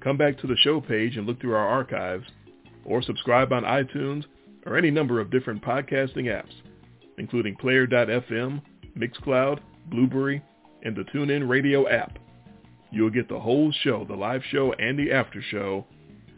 come 0.00 0.16
back 0.16 0.38
to 0.38 0.46
the 0.46 0.56
show 0.56 0.80
page 0.80 1.16
and 1.16 1.26
look 1.26 1.40
through 1.40 1.54
our 1.54 1.68
archives, 1.68 2.26
or 2.84 3.02
subscribe 3.02 3.52
on 3.52 3.64
iTunes 3.64 4.24
or 4.64 4.76
any 4.76 4.90
number 4.90 5.20
of 5.20 5.30
different 5.30 5.62
podcasting 5.62 6.24
apps, 6.24 6.52
including 7.18 7.56
Player.fm, 7.56 8.60
Mixcloud, 8.96 9.60
Blubrry, 9.90 10.42
and 10.82 10.96
the 10.96 11.02
TuneIn 11.02 11.48
Radio 11.48 11.88
app. 11.88 12.18
You'll 12.96 13.10
get 13.10 13.28
the 13.28 13.38
whole 13.38 13.70
show, 13.82 14.06
the 14.06 14.14
live 14.14 14.40
show 14.50 14.72
and 14.72 14.98
the 14.98 15.12
after 15.12 15.42
show, 15.50 15.84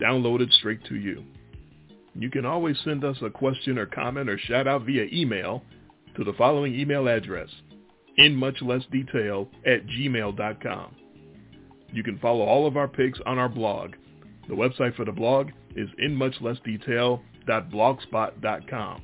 downloaded 0.01 0.53
straight 0.55 0.85
to 0.87 0.97
you. 0.97 1.23
You 2.17 2.31
can 2.31 2.45
always 2.45 2.77
send 2.83 3.05
us 3.05 3.17
a 3.23 3.31
question 3.31 3.79
or 3.79 3.87
comment 3.87 4.29
or 4.29 4.37
shout 4.39 4.67
out 4.67 4.85
via 4.85 5.07
email 5.13 5.63
to 6.17 6.25
the 6.25 6.33
following 6.33 6.75
email 6.75 7.07
address, 7.07 7.49
in 8.17 8.35
much 8.35 8.61
less 8.61 8.83
detail 8.91 9.49
at 9.65 9.87
gmail.com. 9.87 10.97
You 11.93 12.03
can 12.03 12.19
follow 12.19 12.45
all 12.45 12.67
of 12.67 12.77
our 12.77 12.89
picks 12.89 13.21
on 13.25 13.39
our 13.39 13.49
blog. 13.49 13.93
The 14.49 14.57
website 14.57 14.97
for 14.97 15.05
the 15.05 15.13
blog 15.13 15.51
is 15.77 15.89
inmuchlessdetail.blogspot.com. 16.03 19.03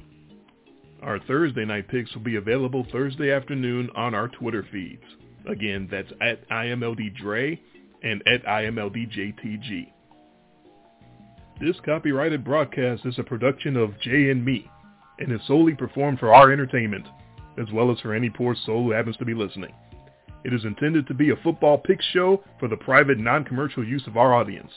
Our 1.05 1.21
Thursday 1.21 1.65
night 1.65 1.87
picks 1.87 2.13
will 2.15 2.23
be 2.23 2.35
available 2.35 2.85
Thursday 2.91 3.31
afternoon 3.31 3.91
on 3.95 4.13
our 4.13 4.27
Twitter 4.27 4.67
feeds. 4.73 5.05
Again, 5.49 5.89
that's 5.91 6.13
at 6.21 6.49
IMLDDre 6.49 7.59
and 8.03 8.23
at 8.27 8.45
IMLDJTG. 8.45 9.93
This 11.61 11.77
copyrighted 11.85 12.45
broadcast 12.45 13.07
is 13.07 13.19
a 13.19 13.23
production 13.23 13.77
of 13.77 13.99
Jay 14.01 14.31
and 14.31 14.45
Me 14.45 14.69
and 15.19 15.33
is 15.33 15.41
solely 15.47 15.75
performed 15.75 16.19
for 16.19 16.35
our 16.35 16.53
entertainment, 16.53 17.07
as 17.59 17.71
well 17.73 17.93
as 17.93 18.01
for 18.01 18.13
any 18.13 18.29
poor 18.29 18.57
soul 18.67 18.85
who 18.85 18.91
happens 18.91 19.17
to 19.19 19.25
be 19.25 19.35
listening. 19.35 19.73
It 20.45 20.53
is 20.53 20.65
intended 20.65 21.07
to 21.07 21.15
be 21.15 21.31
a 21.31 21.37
football 21.37 21.79
pick 21.79 22.03
show 22.13 22.43
for 22.59 22.69
the 22.69 22.77
private 22.77 23.19
non-commercial 23.19 23.87
use 23.87 24.07
of 24.07 24.17
our 24.17 24.35
audience. 24.35 24.71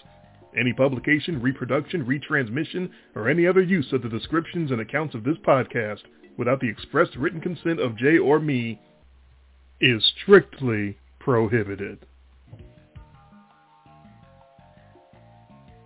Any 0.57 0.71
publication, 0.71 1.41
reproduction, 1.41 2.05
retransmission, 2.05 2.89
or 3.15 3.27
any 3.27 3.47
other 3.47 3.61
use 3.61 3.91
of 3.91 4.01
the 4.01 4.09
descriptions 4.09 4.71
and 4.71 4.79
accounts 4.79 5.13
of 5.13 5.23
this 5.23 5.37
podcast 5.45 6.01
without 6.37 6.61
the 6.61 6.69
express 6.69 7.07
written 7.17 7.41
consent 7.41 7.79
of 7.79 7.97
Jay 7.97 8.17
or 8.17 8.39
me 8.39 8.79
is 9.81 10.03
strictly 10.23 10.97
prohibited. 11.19 12.05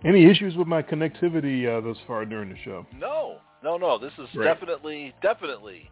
Any 0.04 0.28
issues 0.28 0.56
with 0.56 0.66
my 0.66 0.82
connectivity 0.82 1.66
uh, 1.68 1.80
thus 1.80 1.96
far 2.06 2.24
during 2.24 2.48
the 2.48 2.56
show? 2.64 2.84
No, 2.98 3.36
no, 3.62 3.76
no. 3.76 3.98
This 3.98 4.12
is 4.18 4.26
definitely, 4.42 5.14
definitely 5.22 5.88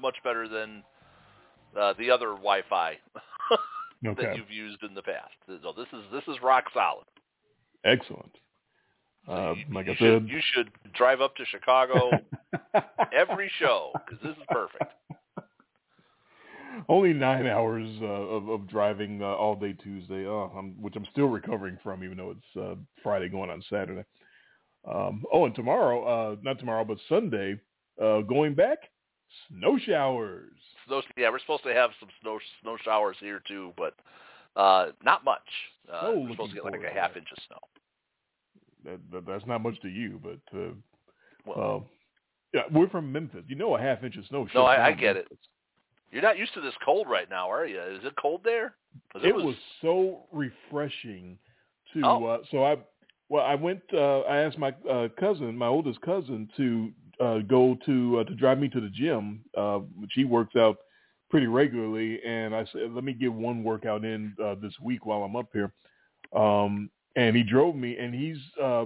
much 0.00 0.16
better 0.22 0.46
than 0.46 0.84
uh, 1.78 1.94
the 1.98 2.08
other 2.10 2.28
Wi-Fi 2.28 2.94
that 4.02 4.10
Okay, 4.10 4.32
you've 4.36 4.50
used 4.50 4.82
in 4.84 4.94
the 4.94 5.02
past. 5.02 5.32
So 5.46 5.72
this 5.76 5.88
is 5.92 6.04
this 6.12 6.22
is 6.28 6.40
rock 6.42 6.64
solid. 6.72 7.06
excellent. 7.84 8.30
So 9.26 9.32
Uh, 9.32 9.54
you, 9.54 9.74
like 9.74 9.86
you 9.86 9.92
I 9.92 9.96
should, 9.96 10.22
said, 10.22 10.28
you 10.30 10.40
should 10.54 10.70
drive 10.94 11.20
up 11.20 11.34
to 11.36 11.44
Chicago 11.46 12.10
every 13.12 13.50
show 13.58 13.90
because 14.06 14.22
this 14.22 14.36
is 14.36 14.42
perfect. 14.50 14.92
Only 16.88 17.12
nine 17.12 17.46
hours 17.46 17.88
uh, 18.00 18.04
of, 18.06 18.48
of 18.48 18.68
driving 18.68 19.22
uh, 19.22 19.26
all 19.26 19.54
day 19.56 19.72
Tuesday, 19.72 20.26
oh, 20.26 20.52
I'm, 20.56 20.80
which 20.80 20.96
I'm 20.96 21.06
still 21.10 21.26
recovering 21.26 21.78
from, 21.82 22.04
even 22.04 22.16
though 22.16 22.30
it's 22.32 22.56
uh, 22.56 22.74
Friday 23.02 23.28
going 23.28 23.50
on 23.50 23.62
Saturday. 23.68 24.04
Um, 24.90 25.24
oh, 25.32 25.46
and 25.46 25.54
tomorrow, 25.54 26.04
uh, 26.32 26.36
not 26.42 26.58
tomorrow, 26.58 26.84
but 26.84 26.98
Sunday, 27.08 27.60
uh, 28.02 28.20
going 28.20 28.54
back, 28.54 28.78
snow 29.48 29.78
showers. 29.78 30.52
Snow, 30.86 31.02
yeah, 31.16 31.30
we're 31.30 31.40
supposed 31.40 31.64
to 31.64 31.74
have 31.74 31.90
some 32.00 32.08
snow 32.22 32.38
snow 32.62 32.76
showers 32.84 33.16
here 33.20 33.42
too, 33.46 33.72
but 33.76 33.94
uh, 34.56 34.92
not 35.04 35.24
much. 35.24 35.40
Uh, 35.92 36.00
So 36.02 36.18
we're 36.20 36.30
supposed 36.30 36.50
to 36.50 36.54
get 36.56 36.64
like 36.64 36.80
a 36.80 36.94
half 36.94 37.14
that. 37.14 37.18
inch 37.18 37.28
of 37.36 37.42
snow. 37.46 37.58
That, 38.84 39.00
that, 39.12 39.26
that's 39.26 39.46
not 39.46 39.62
much 39.62 39.80
to 39.82 39.88
you, 39.88 40.20
but 40.22 40.58
uh, 40.58 40.70
Well, 41.44 41.84
uh, 41.84 41.88
yeah, 42.54 42.62
we're 42.72 42.88
from 42.88 43.12
Memphis. 43.12 43.44
You 43.48 43.56
know, 43.56 43.74
a 43.76 43.80
half 43.80 44.02
inch 44.04 44.16
of 44.16 44.24
snow. 44.26 44.46
No, 44.54 44.62
I- 44.64 44.86
I 44.86 44.92
get 44.92 45.16
it. 45.16 45.28
You're 46.10 46.22
not 46.22 46.38
used 46.38 46.54
to 46.54 46.60
this 46.60 46.74
cold 46.84 47.06
right 47.08 47.28
now, 47.28 47.50
are 47.50 47.66
you? 47.66 47.80
Is 47.80 48.04
it 48.04 48.14
cold 48.20 48.40
there? 48.44 48.74
it 49.22 49.34
was 49.34 49.54
so 49.82 50.20
refreshing 50.32 51.38
to 51.94 52.00
Oh. 52.04 52.24
uh 52.24 52.38
so 52.50 52.64
i 52.64 52.76
well 53.28 53.44
i 53.44 53.54
went 53.54 53.80
uh 53.94 54.20
i 54.20 54.38
asked 54.38 54.58
my 54.58 54.74
uh 54.90 55.08
cousin 55.18 55.56
my 55.56 55.66
oldest 55.66 56.00
cousin 56.02 56.48
to 56.56 56.90
uh 57.20 57.38
go 57.40 57.76
to 57.86 58.18
uh, 58.18 58.24
to 58.24 58.34
drive 58.34 58.58
me 58.58 58.68
to 58.68 58.80
the 58.80 58.88
gym 58.90 59.40
uh 59.56 59.78
which 60.00 60.12
he 60.14 60.24
works 60.24 60.56
out 60.56 60.78
pretty 61.30 61.46
regularly 61.46 62.20
and 62.24 62.54
i 62.54 62.64
said 62.72 62.92
let 62.92 63.04
me 63.04 63.12
get 63.12 63.32
one 63.32 63.62
workout 63.62 64.04
in 64.04 64.34
uh 64.44 64.54
this 64.60 64.74
week 64.82 65.06
while 65.06 65.22
i'm 65.22 65.36
up 65.36 65.48
here 65.52 65.72
um 66.34 66.90
and 67.16 67.36
he 67.36 67.42
drove 67.42 67.74
me 67.76 67.96
and 67.98 68.14
he's 68.14 68.38
uh 68.62 68.84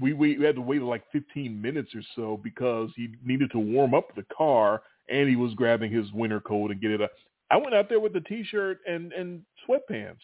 we 0.00 0.12
we 0.12 0.40
had 0.42 0.54
to 0.54 0.60
wait 0.62 0.82
like 0.82 1.04
15 1.12 1.60
minutes 1.60 1.94
or 1.94 2.02
so 2.16 2.40
because 2.42 2.90
he 2.96 3.08
needed 3.24 3.50
to 3.52 3.58
warm 3.58 3.94
up 3.94 4.14
the 4.16 4.24
car 4.36 4.82
and 5.10 5.28
he 5.28 5.36
was 5.36 5.52
grabbing 5.54 5.92
his 5.92 6.10
winter 6.12 6.40
coat 6.40 6.70
and 6.70 6.80
get 6.80 6.90
it 6.90 7.02
up 7.02 7.10
I 7.50 7.56
went 7.56 7.74
out 7.74 7.88
there 7.88 8.00
with 8.00 8.12
the 8.12 8.20
t-shirt 8.20 8.78
and 8.86 9.12
and 9.12 9.42
sweatpants 9.68 10.16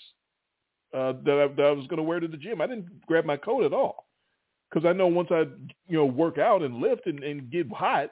uh, 0.95 1.13
that, 1.25 1.49
I, 1.51 1.55
that 1.55 1.67
I 1.67 1.73
was 1.73 1.87
going 1.89 1.99
to 1.99 2.03
wear 2.03 2.21
to 2.21 2.29
the 2.29 2.37
gym. 2.37 2.61
I 2.61 2.67
didn't 2.67 3.05
grab 3.07 3.25
my 3.25 3.37
coat 3.37 3.65
at 3.65 3.73
all 3.73 4.07
because 4.71 4.87
I 4.87 4.93
know 4.93 5.09
once 5.09 5.29
I 5.31 5.45
you 5.89 5.97
know 5.97 6.07
work 6.07 6.39
out 6.39 6.63
and 6.63 6.77
lift 6.77 7.07
and, 7.07 7.23
and 7.23 7.51
get 7.51 7.71
hot, 7.73 8.11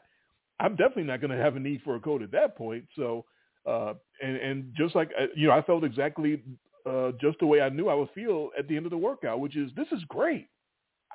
I'm 0.61 0.77
definitely 0.77 1.05
not 1.05 1.21
going 1.21 1.31
to 1.31 1.43
have 1.43 1.57
a 1.57 1.61
need 1.61 1.83
for 1.83 1.95
a 1.95 2.01
coat 2.01 2.23
at 2.23 2.33
that 2.33 2.57
point. 2.57 2.85
So 2.97 3.25
uh, 3.67 3.95
and 4.23 4.37
and 4.37 4.75
just 4.77 4.95
like 4.95 5.11
uh, 5.19 5.27
you 5.37 5.47
know, 5.49 5.55
I 5.55 5.63
felt 5.63 5.85
exactly 5.85 6.43
uh, 6.85 7.13
just 7.21 7.39
the 7.39 7.47
way 7.47 7.61
I 7.61 7.69
knew 7.69 7.89
I 7.89 7.95
would 7.95 8.11
feel 8.15 8.51
at 8.59 8.69
the 8.69 8.77
end 8.77 8.87
of 8.87 8.91
the 8.91 8.99
workout, 8.99 9.41
which 9.41 9.57
is 9.57 9.71
this 9.77 9.89
is 9.93 10.03
great. 10.09 10.49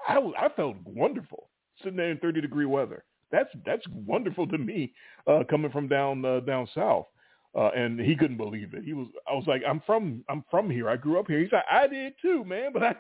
I 0.07 0.17
I 0.39 0.49
felt 0.55 0.77
wonderful 0.85 1.49
sitting 1.83 1.97
there 1.97 2.11
in 2.11 2.17
30 2.17 2.41
degree 2.41 2.65
weather. 2.65 3.03
That's 3.31 3.49
that's 3.65 3.85
wonderful 3.89 4.47
to 4.47 4.57
me 4.57 4.93
uh, 5.27 5.43
coming 5.49 5.71
from 5.71 5.87
down 5.87 6.25
uh, 6.25 6.39
down 6.41 6.67
south 6.73 7.07
uh, 7.55 7.69
and 7.75 7.99
he 7.99 8.15
couldn't 8.15 8.37
believe 8.37 8.73
it. 8.75 8.83
He 8.83 8.93
was, 8.93 9.07
I 9.29 9.33
was 9.33 9.45
like, 9.47 9.63
I'm 9.67 9.81
from, 9.85 10.23
I'm 10.29 10.43
from 10.51 10.69
here. 10.69 10.87
I 10.87 10.97
grew 10.97 11.19
up 11.19 11.25
here. 11.27 11.39
He's 11.39 11.51
like, 11.51 11.63
I 11.69 11.87
did 11.87 12.13
too, 12.21 12.43
man, 12.45 12.71
but 12.73 12.83
I, 12.83 12.95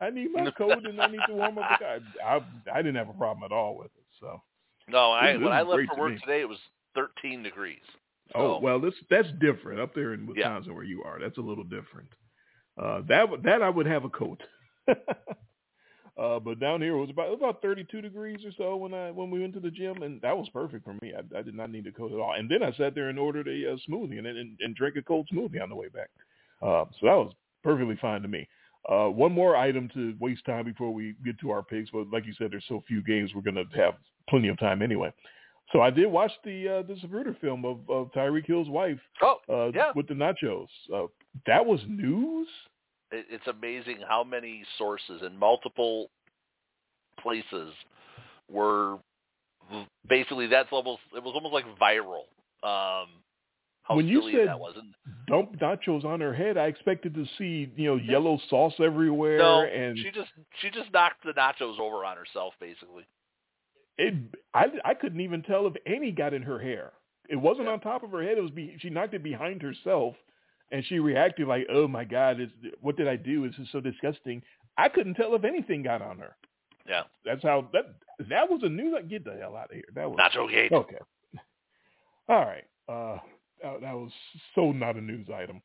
I 0.00 0.10
need 0.10 0.28
my 0.32 0.50
coat 0.52 0.84
and 0.86 1.00
I 1.00 1.08
need 1.08 1.20
to 1.26 1.34
warm 1.34 1.58
up 1.58 1.64
the 1.80 1.84
car. 1.84 1.98
I, 2.24 2.40
I 2.72 2.76
didn't 2.78 2.94
have 2.94 3.08
a 3.08 3.12
problem 3.14 3.42
at 3.44 3.52
all 3.52 3.76
with 3.76 3.86
it. 3.96 4.04
So 4.20 4.40
No, 4.88 5.10
I, 5.10 5.32
This- 5.32 5.40
when 5.42 5.42
this 5.46 5.52
I 5.52 5.62
left 5.62 5.88
for 5.92 5.98
work 6.00 6.12
me. 6.12 6.18
today, 6.24 6.40
it 6.42 6.48
was 6.48 6.58
13 6.94 7.42
degrees. 7.42 7.80
Oh 8.34 8.60
well, 8.60 8.78
this 8.78 8.94
that's 9.10 9.28
different 9.40 9.80
up 9.80 9.94
there 9.94 10.12
in 10.12 10.20
Yeah. 10.20 10.28
Wisconsin 10.28 10.74
where 10.74 10.84
you 10.84 11.02
are. 11.02 11.18
That's 11.18 11.38
a 11.38 11.42
little 11.42 11.64
different. 11.64 12.08
Uh, 12.80 13.00
that 13.08 13.26
that 13.42 13.62
I 13.62 13.70
would 13.70 13.86
have 13.86 14.04
a 14.04 14.10
coat. 14.10 14.42
uh, 16.18 16.38
but 16.40 16.58
down 16.58 16.80
here 16.80 16.94
it 16.96 17.00
was 17.00 17.10
about 17.10 17.26
it 17.28 17.30
was 17.30 17.38
about 17.40 17.62
32 17.62 18.00
degrees 18.00 18.40
or 18.44 18.50
so 18.58 18.76
when 18.76 18.92
I 18.94 19.10
when 19.10 19.30
we 19.30 19.40
went 19.40 19.54
to 19.54 19.60
the 19.60 19.70
gym, 19.70 20.02
and 20.02 20.20
that 20.22 20.36
was 20.36 20.48
perfect 20.50 20.84
for 20.84 20.94
me. 21.00 21.12
I, 21.16 21.38
I 21.38 21.42
did 21.42 21.54
not 21.54 21.70
need 21.70 21.86
a 21.86 21.92
coat 21.92 22.12
at 22.12 22.18
all. 22.18 22.34
And 22.36 22.50
then 22.50 22.62
I 22.62 22.72
sat 22.72 22.94
there 22.94 23.08
and 23.08 23.18
ordered 23.18 23.48
a 23.48 23.72
uh, 23.72 23.76
smoothie 23.88 24.18
and, 24.18 24.26
and 24.26 24.56
and 24.60 24.74
drank 24.74 24.96
a 24.96 25.02
cold 25.02 25.28
smoothie 25.32 25.62
on 25.62 25.68
the 25.68 25.76
way 25.76 25.88
back. 25.88 26.08
Uh, 26.60 26.84
so 27.00 27.06
that 27.06 27.14
was 27.14 27.32
perfectly 27.62 27.96
fine 28.00 28.22
to 28.22 28.28
me. 28.28 28.48
Uh, 28.88 29.06
one 29.08 29.32
more 29.32 29.54
item 29.56 29.88
to 29.92 30.14
waste 30.18 30.44
time 30.46 30.64
before 30.64 30.92
we 30.94 31.14
get 31.24 31.38
to 31.40 31.50
our 31.50 31.62
picks, 31.62 31.90
but 31.90 32.08
like 32.10 32.24
you 32.24 32.32
said, 32.38 32.50
there's 32.50 32.64
so 32.68 32.82
few 32.88 33.02
games 33.02 33.30
we're 33.34 33.42
going 33.42 33.54
to 33.54 33.64
have 33.76 33.94
plenty 34.28 34.48
of 34.48 34.58
time 34.58 34.80
anyway. 34.82 35.12
So 35.72 35.82
I 35.82 35.90
did 35.90 36.06
watch 36.06 36.30
the 36.44 36.78
uh, 36.78 36.82
the 36.82 36.94
Zapruder 36.94 37.38
film 37.40 37.64
of, 37.66 37.78
of 37.90 38.10
Tyreek 38.12 38.46
Hill's 38.46 38.68
wife 38.70 38.98
Oh, 39.22 39.36
uh, 39.50 39.70
yeah. 39.74 39.92
with 39.94 40.08
the 40.08 40.14
nachos. 40.14 40.68
Uh, 40.94 41.06
that 41.46 41.64
was 41.64 41.80
news. 41.86 42.48
It, 43.10 43.26
it's 43.30 43.46
amazing 43.46 43.98
how 44.06 44.24
many 44.24 44.64
sources 44.76 45.22
and 45.22 45.38
multiple 45.38 46.10
places 47.20 47.72
were 48.50 48.98
basically 50.08 50.46
that's 50.46 50.68
almost 50.72 51.00
it 51.14 51.22
was 51.22 51.32
almost 51.34 51.52
like 51.52 51.66
viral. 51.78 52.24
Um, 52.62 53.08
how 53.82 53.96
When 53.96 54.06
you 54.06 54.22
said 54.32 54.48
that 54.48 54.58
was. 54.60 54.74
And 54.76 54.94
Dump 55.26 55.58
nachos 55.58 56.04
on 56.04 56.20
her 56.20 56.34
head. 56.34 56.56
I 56.56 56.66
expected 56.66 57.14
to 57.14 57.24
see 57.36 57.70
you 57.76 57.88
know 57.88 57.96
yellow 57.96 58.38
sauce 58.48 58.74
everywhere, 58.78 59.38
no, 59.38 59.62
and 59.64 59.98
she 59.98 60.10
just 60.10 60.30
she 60.60 60.70
just 60.70 60.92
knocked 60.92 61.24
the 61.24 61.32
nachos 61.32 61.78
over 61.78 62.04
on 62.04 62.16
herself 62.16 62.54
basically. 62.60 63.04
it. 63.98 64.14
I 64.54 64.66
I 64.84 64.94
couldn't 64.94 65.20
even 65.20 65.42
tell 65.42 65.66
if 65.66 65.74
any 65.86 66.12
got 66.12 66.32
in 66.34 66.42
her 66.42 66.58
hair. 66.58 66.92
It 67.28 67.36
wasn't 67.36 67.66
Yeah. 67.66 67.72
on 67.74 67.80
top 67.80 68.02
of 68.02 68.10
her 68.12 68.22
head. 68.22 68.38
It 68.38 68.42
was 68.42 68.50
be, 68.50 68.74
she 68.78 68.88
knocked 68.88 69.12
it 69.12 69.22
behind 69.22 69.60
herself, 69.60 70.14
and 70.70 70.84
she 70.86 70.98
reacted 70.98 71.48
like, 71.48 71.66
"Oh 71.70 71.88
my 71.88 72.04
God, 72.04 72.40
is 72.40 72.50
what 72.80 72.96
did 72.96 73.08
I 73.08 73.16
do? 73.16 73.48
This 73.48 73.58
is 73.58 73.68
so 73.72 73.80
disgusting." 73.80 74.42
I 74.76 74.88
couldn't 74.88 75.14
tell 75.14 75.34
if 75.34 75.44
anything 75.44 75.82
got 75.82 76.02
on 76.02 76.18
her. 76.18 76.36
Yeah, 76.88 77.02
That's 77.24 77.42
how 77.42 77.68
that 77.72 77.94
that 78.28 78.50
was 78.50 78.60
a 78.62 78.68
news. 78.68 78.94
Get 79.08 79.24
the 79.24 79.36
hell 79.38 79.56
out 79.56 79.66
of 79.66 79.72
here. 79.72 79.84
That 79.94 80.10
was 80.10 80.18
nacho 80.18 80.50
gate. 80.50 80.72
Okay. 80.72 80.98
All 82.28 82.44
right. 82.44 82.64
Uh, 82.88 83.18
that, 83.62 83.80
that 83.80 83.94
was 83.94 84.10
so 84.54 84.72
not 84.72 84.96
a 84.96 85.00
news 85.00 85.28
item. 85.34 85.60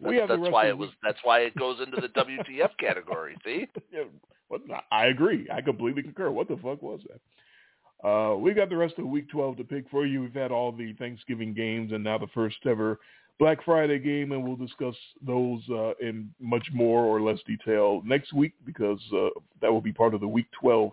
That's, 0.00 0.28
that's 0.28 0.50
why 0.50 0.68
it 0.68 0.78
was. 0.78 0.90
That's 1.02 1.18
why 1.24 1.40
it 1.40 1.56
goes 1.56 1.78
into 1.84 2.00
the 2.00 2.08
WTF 2.08 2.70
category. 2.78 3.36
See, 3.44 3.66
Yeah, 3.92 4.04
what, 4.46 4.62
I 4.92 5.06
agree. 5.06 5.48
I 5.52 5.60
completely 5.60 6.02
concur. 6.02 6.30
What 6.30 6.48
the 6.48 6.56
fuck 6.56 6.82
was 6.82 7.00
that? 7.08 8.08
Uh, 8.08 8.36
we 8.36 8.54
got 8.54 8.68
the 8.68 8.76
rest 8.76 8.94
of 8.98 9.06
week 9.06 9.28
12 9.30 9.56
to 9.56 9.64
pick 9.64 9.90
for 9.90 10.06
you. 10.06 10.20
We've 10.20 10.34
had 10.34 10.52
all 10.52 10.70
the 10.70 10.92
Thanksgiving 10.94 11.52
games 11.52 11.90
and 11.90 12.04
now 12.04 12.16
the 12.16 12.28
first 12.28 12.58
ever 12.64 13.00
Black 13.38 13.64
Friday 13.64 13.98
game, 14.00 14.32
and 14.32 14.42
we'll 14.42 14.56
discuss 14.56 14.96
those 15.24 15.60
uh, 15.70 15.92
in 16.00 16.30
much 16.40 16.66
more 16.72 17.04
or 17.04 17.20
less 17.20 17.38
detail 17.46 18.02
next 18.04 18.32
week 18.32 18.52
because 18.64 19.00
uh, 19.14 19.28
that 19.60 19.72
will 19.72 19.80
be 19.80 19.92
part 19.92 20.12
of 20.12 20.20
the 20.20 20.26
week 20.28 20.46
12 20.60 20.90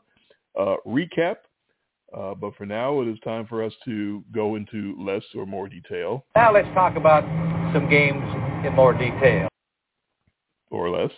uh, 0.59 0.75
recap. 0.85 1.37
Uh, 2.15 2.35
but 2.35 2.55
for 2.55 2.65
now, 2.65 3.01
it 3.01 3.07
is 3.07 3.17
time 3.21 3.47
for 3.47 3.63
us 3.63 3.73
to 3.83 4.23
go 4.31 4.55
into 4.55 4.95
less 4.99 5.23
or 5.35 5.45
more 5.45 5.67
detail, 5.67 6.23
Now 6.35 6.53
let's 6.53 6.67
talk 6.75 6.95
about 6.95 7.23
some 7.73 7.89
games 7.89 8.23
in 8.65 8.73
more 8.73 8.93
detail. 8.93 9.47
or 10.69 10.89
less, 10.89 11.11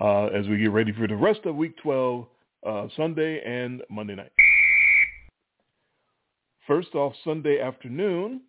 uh, 0.00 0.26
as 0.26 0.46
we 0.48 0.58
get 0.58 0.70
ready 0.70 0.92
for 0.92 1.08
the 1.08 1.16
rest 1.16 1.40
of 1.44 1.56
week 1.56 1.76
12, 1.82 2.26
uh, 2.66 2.86
Sunday 2.96 3.42
and 3.44 3.82
Monday 3.88 4.14
night. 4.14 4.32
First 6.66 6.94
off, 6.94 7.14
Sunday 7.24 7.60
afternoon, 7.60 8.42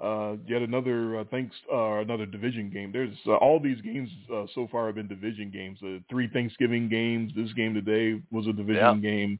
uh, 0.00 0.34
yet 0.46 0.62
another 0.62 1.20
uh, 1.20 1.24
thanks 1.30 1.54
uh, 1.72 1.98
another 1.98 2.26
division 2.26 2.70
game. 2.70 2.90
There's 2.92 3.16
uh, 3.26 3.34
all 3.36 3.60
these 3.60 3.80
games 3.82 4.08
uh, 4.32 4.46
so 4.54 4.68
far 4.70 4.86
have 4.86 4.96
been 4.96 5.08
division 5.08 5.50
games. 5.50 5.78
Uh, 5.84 5.98
three 6.10 6.28
Thanksgiving 6.28 6.88
games. 6.88 7.32
This 7.36 7.52
game 7.52 7.74
today 7.74 8.20
was 8.30 8.46
a 8.46 8.52
division 8.52 9.00
game. 9.00 9.38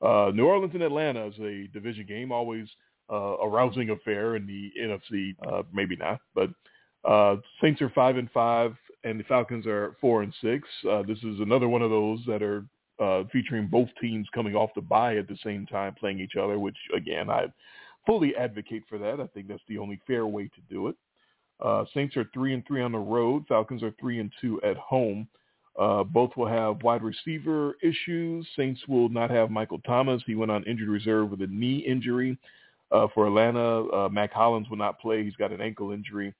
Uh, 0.00 0.32
New 0.34 0.46
Orleans 0.46 0.74
and 0.74 0.82
Atlanta 0.82 1.26
is 1.26 1.38
a 1.40 1.68
division 1.72 2.06
game. 2.06 2.32
Always 2.32 2.66
uh, 3.10 3.36
a 3.42 3.48
rousing 3.48 3.90
affair 3.90 4.36
in 4.36 4.46
the 4.46 4.72
NFC. 4.80 5.36
Uh, 5.46 5.62
maybe 5.72 5.96
not, 5.96 6.20
but 6.34 6.50
uh, 7.04 7.36
Saints 7.62 7.80
are 7.82 7.90
five 7.90 8.16
and 8.16 8.30
five, 8.32 8.74
and 9.04 9.18
the 9.18 9.24
Falcons 9.24 9.66
are 9.66 9.96
four 10.00 10.22
and 10.22 10.34
six. 10.42 10.68
Uh, 10.88 11.02
this 11.02 11.18
is 11.18 11.40
another 11.40 11.68
one 11.68 11.82
of 11.82 11.90
those 11.90 12.20
that 12.26 12.42
are 12.42 12.64
uh, 13.00 13.24
featuring 13.32 13.66
both 13.66 13.88
teams 14.00 14.26
coming 14.34 14.54
off 14.54 14.70
the 14.74 14.80
bye 14.80 15.16
at 15.16 15.28
the 15.28 15.36
same 15.44 15.66
time 15.66 15.94
playing 15.98 16.20
each 16.20 16.36
other, 16.36 16.58
which 16.58 16.76
again 16.96 17.30
I 17.30 17.46
fully 18.06 18.34
advocate 18.36 18.82
for 18.88 18.98
that. 18.98 19.20
I 19.20 19.26
think 19.28 19.48
that's 19.48 19.62
the 19.68 19.78
only 19.78 20.00
fair 20.06 20.26
way 20.26 20.44
to 20.44 20.60
do 20.68 20.88
it. 20.88 20.96
Uh, 21.60 21.84
Saints 21.94 22.16
are 22.16 22.28
three 22.34 22.54
and 22.54 22.66
three 22.66 22.82
on 22.82 22.92
the 22.92 22.98
road. 22.98 23.44
Falcons 23.48 23.82
are 23.82 23.94
three 24.00 24.18
and 24.18 24.32
two 24.40 24.60
at 24.62 24.76
home. 24.76 25.28
Uh, 25.78 26.04
both 26.04 26.36
will 26.36 26.46
have 26.46 26.82
wide 26.82 27.02
receiver 27.02 27.76
issues. 27.82 28.46
Saints 28.56 28.80
will 28.88 29.08
not 29.08 29.30
have 29.30 29.50
Michael 29.50 29.78
Thomas. 29.80 30.22
He 30.26 30.34
went 30.34 30.50
on 30.50 30.64
injured 30.64 30.88
reserve 30.88 31.30
with 31.30 31.40
a 31.40 31.46
knee 31.46 31.78
injury. 31.78 32.36
Uh, 32.90 33.06
for 33.14 33.26
Atlanta, 33.26 33.88
uh, 33.88 34.08
Mack 34.10 34.32
Hollins 34.32 34.68
will 34.68 34.76
not 34.76 35.00
play. 35.00 35.24
He's 35.24 35.36
got 35.36 35.50
an 35.50 35.62
ankle 35.62 35.92
injury. 35.92 36.34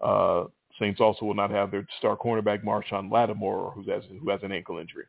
Uh, 0.00 0.44
Saints 0.78 1.00
also 1.00 1.24
will 1.24 1.34
not 1.34 1.50
have 1.50 1.70
their 1.70 1.86
star 1.98 2.16
cornerback 2.16 2.62
Marshon 2.62 3.10
Lattimore, 3.10 3.72
who 3.72 3.90
has 3.90 4.04
who 4.22 4.30
has 4.30 4.42
an 4.42 4.52
ankle 4.52 4.78
injury. 4.78 5.04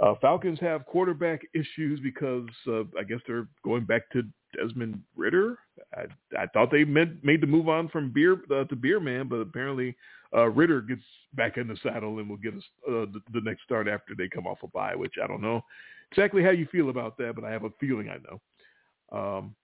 Uh, 0.00 0.14
Falcons 0.20 0.58
have 0.60 0.86
quarterback 0.86 1.42
issues 1.54 2.00
because 2.00 2.48
uh, 2.66 2.80
I 2.98 3.04
guess 3.08 3.20
they're 3.26 3.46
going 3.64 3.84
back 3.84 4.10
to 4.12 4.22
Desmond 4.56 5.00
Ridder. 5.16 5.58
I, 5.96 6.04
I 6.36 6.46
thought 6.46 6.70
they 6.70 6.84
meant, 6.84 7.22
made 7.22 7.40
the 7.40 7.46
move 7.46 7.68
on 7.68 7.88
from 7.88 8.12
Beer 8.12 8.34
uh, 8.50 8.64
to 8.64 8.76
Beerman, 8.76 9.28
but 9.28 9.36
apparently 9.36 9.96
uh, 10.34 10.48
Ridder 10.48 10.80
gets 10.80 11.02
back 11.34 11.58
in 11.58 11.68
the 11.68 11.76
saddle 11.82 12.18
and 12.18 12.28
will 12.28 12.36
get 12.36 12.54
uh, 12.54 12.60
the, 13.06 13.20
the 13.32 13.40
next 13.40 13.62
start 13.62 13.86
after 13.88 14.14
they 14.16 14.28
come 14.28 14.46
off 14.46 14.58
a 14.64 14.68
bye, 14.68 14.96
which 14.96 15.14
I 15.22 15.26
don't 15.28 15.42
know 15.42 15.62
exactly 16.10 16.42
how 16.42 16.50
you 16.50 16.66
feel 16.66 16.90
about 16.90 17.16
that, 17.18 17.34
but 17.34 17.44
I 17.44 17.50
have 17.50 17.64
a 17.64 17.70
feeling 17.80 18.08
I 18.08 18.18
know. 18.18 18.40
Um, 19.16 19.54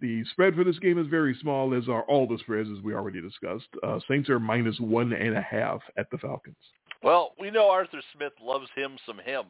the 0.00 0.24
spread 0.32 0.54
for 0.54 0.64
this 0.64 0.78
game 0.78 0.98
is 0.98 1.06
very 1.08 1.36
small, 1.40 1.74
as 1.74 1.88
are 1.88 2.04
all 2.04 2.26
the 2.26 2.38
spreads, 2.38 2.70
as 2.70 2.82
we 2.82 2.94
already 2.94 3.20
discussed. 3.20 3.68
Uh, 3.82 3.98
Saints 4.08 4.30
are 4.30 4.40
minus 4.40 4.78
one 4.80 5.12
and 5.12 5.36
a 5.36 5.42
half 5.42 5.80
at 5.98 6.10
the 6.10 6.18
Falcons. 6.18 6.56
Well, 7.02 7.32
we 7.38 7.50
know 7.50 7.70
Arthur 7.70 8.00
Smith 8.14 8.32
loves 8.40 8.68
him 8.74 8.96
some 9.06 9.18
him, 9.18 9.44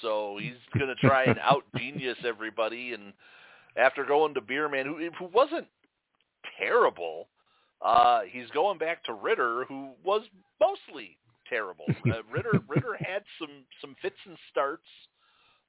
so 0.00 0.38
he's 0.40 0.54
going 0.78 0.94
to 0.94 1.06
try 1.06 1.24
and 1.24 1.38
out 1.38 1.64
genius 1.76 2.18
everybody. 2.26 2.92
And 2.92 3.12
after 3.76 4.04
going 4.04 4.34
to 4.34 4.40
Beerman, 4.40 4.84
who 4.84 5.10
who 5.18 5.26
wasn't 5.32 5.66
terrible, 6.58 7.28
uh, 7.82 8.22
he's 8.28 8.48
going 8.50 8.78
back 8.78 9.04
to 9.04 9.14
Ridder, 9.14 9.64
who 9.68 9.90
was 10.04 10.22
mostly 10.60 11.16
terrible. 11.48 11.86
Uh, 12.06 12.22
Ridder 12.30 12.60
Ridder 12.68 12.96
had 12.98 13.22
some 13.38 13.64
some 13.80 13.96
fits 14.02 14.16
and 14.26 14.36
starts. 14.50 14.86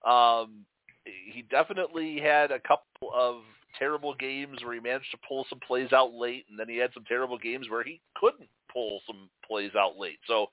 Um, 0.06 0.66
he 1.06 1.44
definitely 1.44 2.20
had 2.20 2.52
a 2.52 2.60
couple 2.60 3.12
of 3.14 3.38
terrible 3.78 4.14
games 4.16 4.64
where 4.64 4.74
he 4.74 4.80
managed 4.80 5.12
to 5.12 5.18
pull 5.28 5.46
some 5.50 5.60
plays 5.66 5.92
out 5.94 6.14
late, 6.14 6.46
and 6.50 6.60
then 6.60 6.70
he 6.70 6.78
had 6.78 6.92
some 6.94 7.04
terrible 7.06 7.38
games 7.38 7.70
where 7.70 7.84
he 7.84 8.02
couldn't 8.16 8.50
pull 8.72 9.02
some 9.06 9.30
plays 9.48 9.72
out 9.78 9.98
late. 9.98 10.20
So 10.28 10.48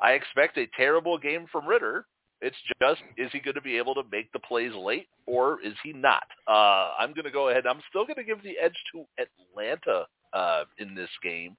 I 0.00 0.12
expect 0.12 0.58
a 0.58 0.68
terrible 0.76 1.18
game 1.18 1.46
from 1.50 1.66
Ridder. 1.66 2.06
It's 2.42 2.56
just, 2.82 3.00
is 3.16 3.30
he 3.32 3.38
going 3.38 3.54
to 3.54 3.60
be 3.60 3.78
able 3.78 3.94
to 3.94 4.02
make 4.10 4.32
the 4.32 4.40
plays 4.40 4.72
late, 4.74 5.06
or 5.26 5.62
is 5.62 5.74
he 5.84 5.92
not? 5.92 6.24
Uh, 6.48 6.90
I'm 6.98 7.14
going 7.14 7.24
to 7.24 7.30
go 7.30 7.50
ahead. 7.50 7.66
I'm 7.68 7.80
still 7.88 8.04
going 8.04 8.16
to 8.16 8.24
give 8.24 8.42
the 8.42 8.58
edge 8.60 8.76
to 8.92 9.04
Atlanta 9.16 10.06
uh, 10.32 10.64
in 10.78 10.96
this 10.96 11.08
game. 11.22 11.56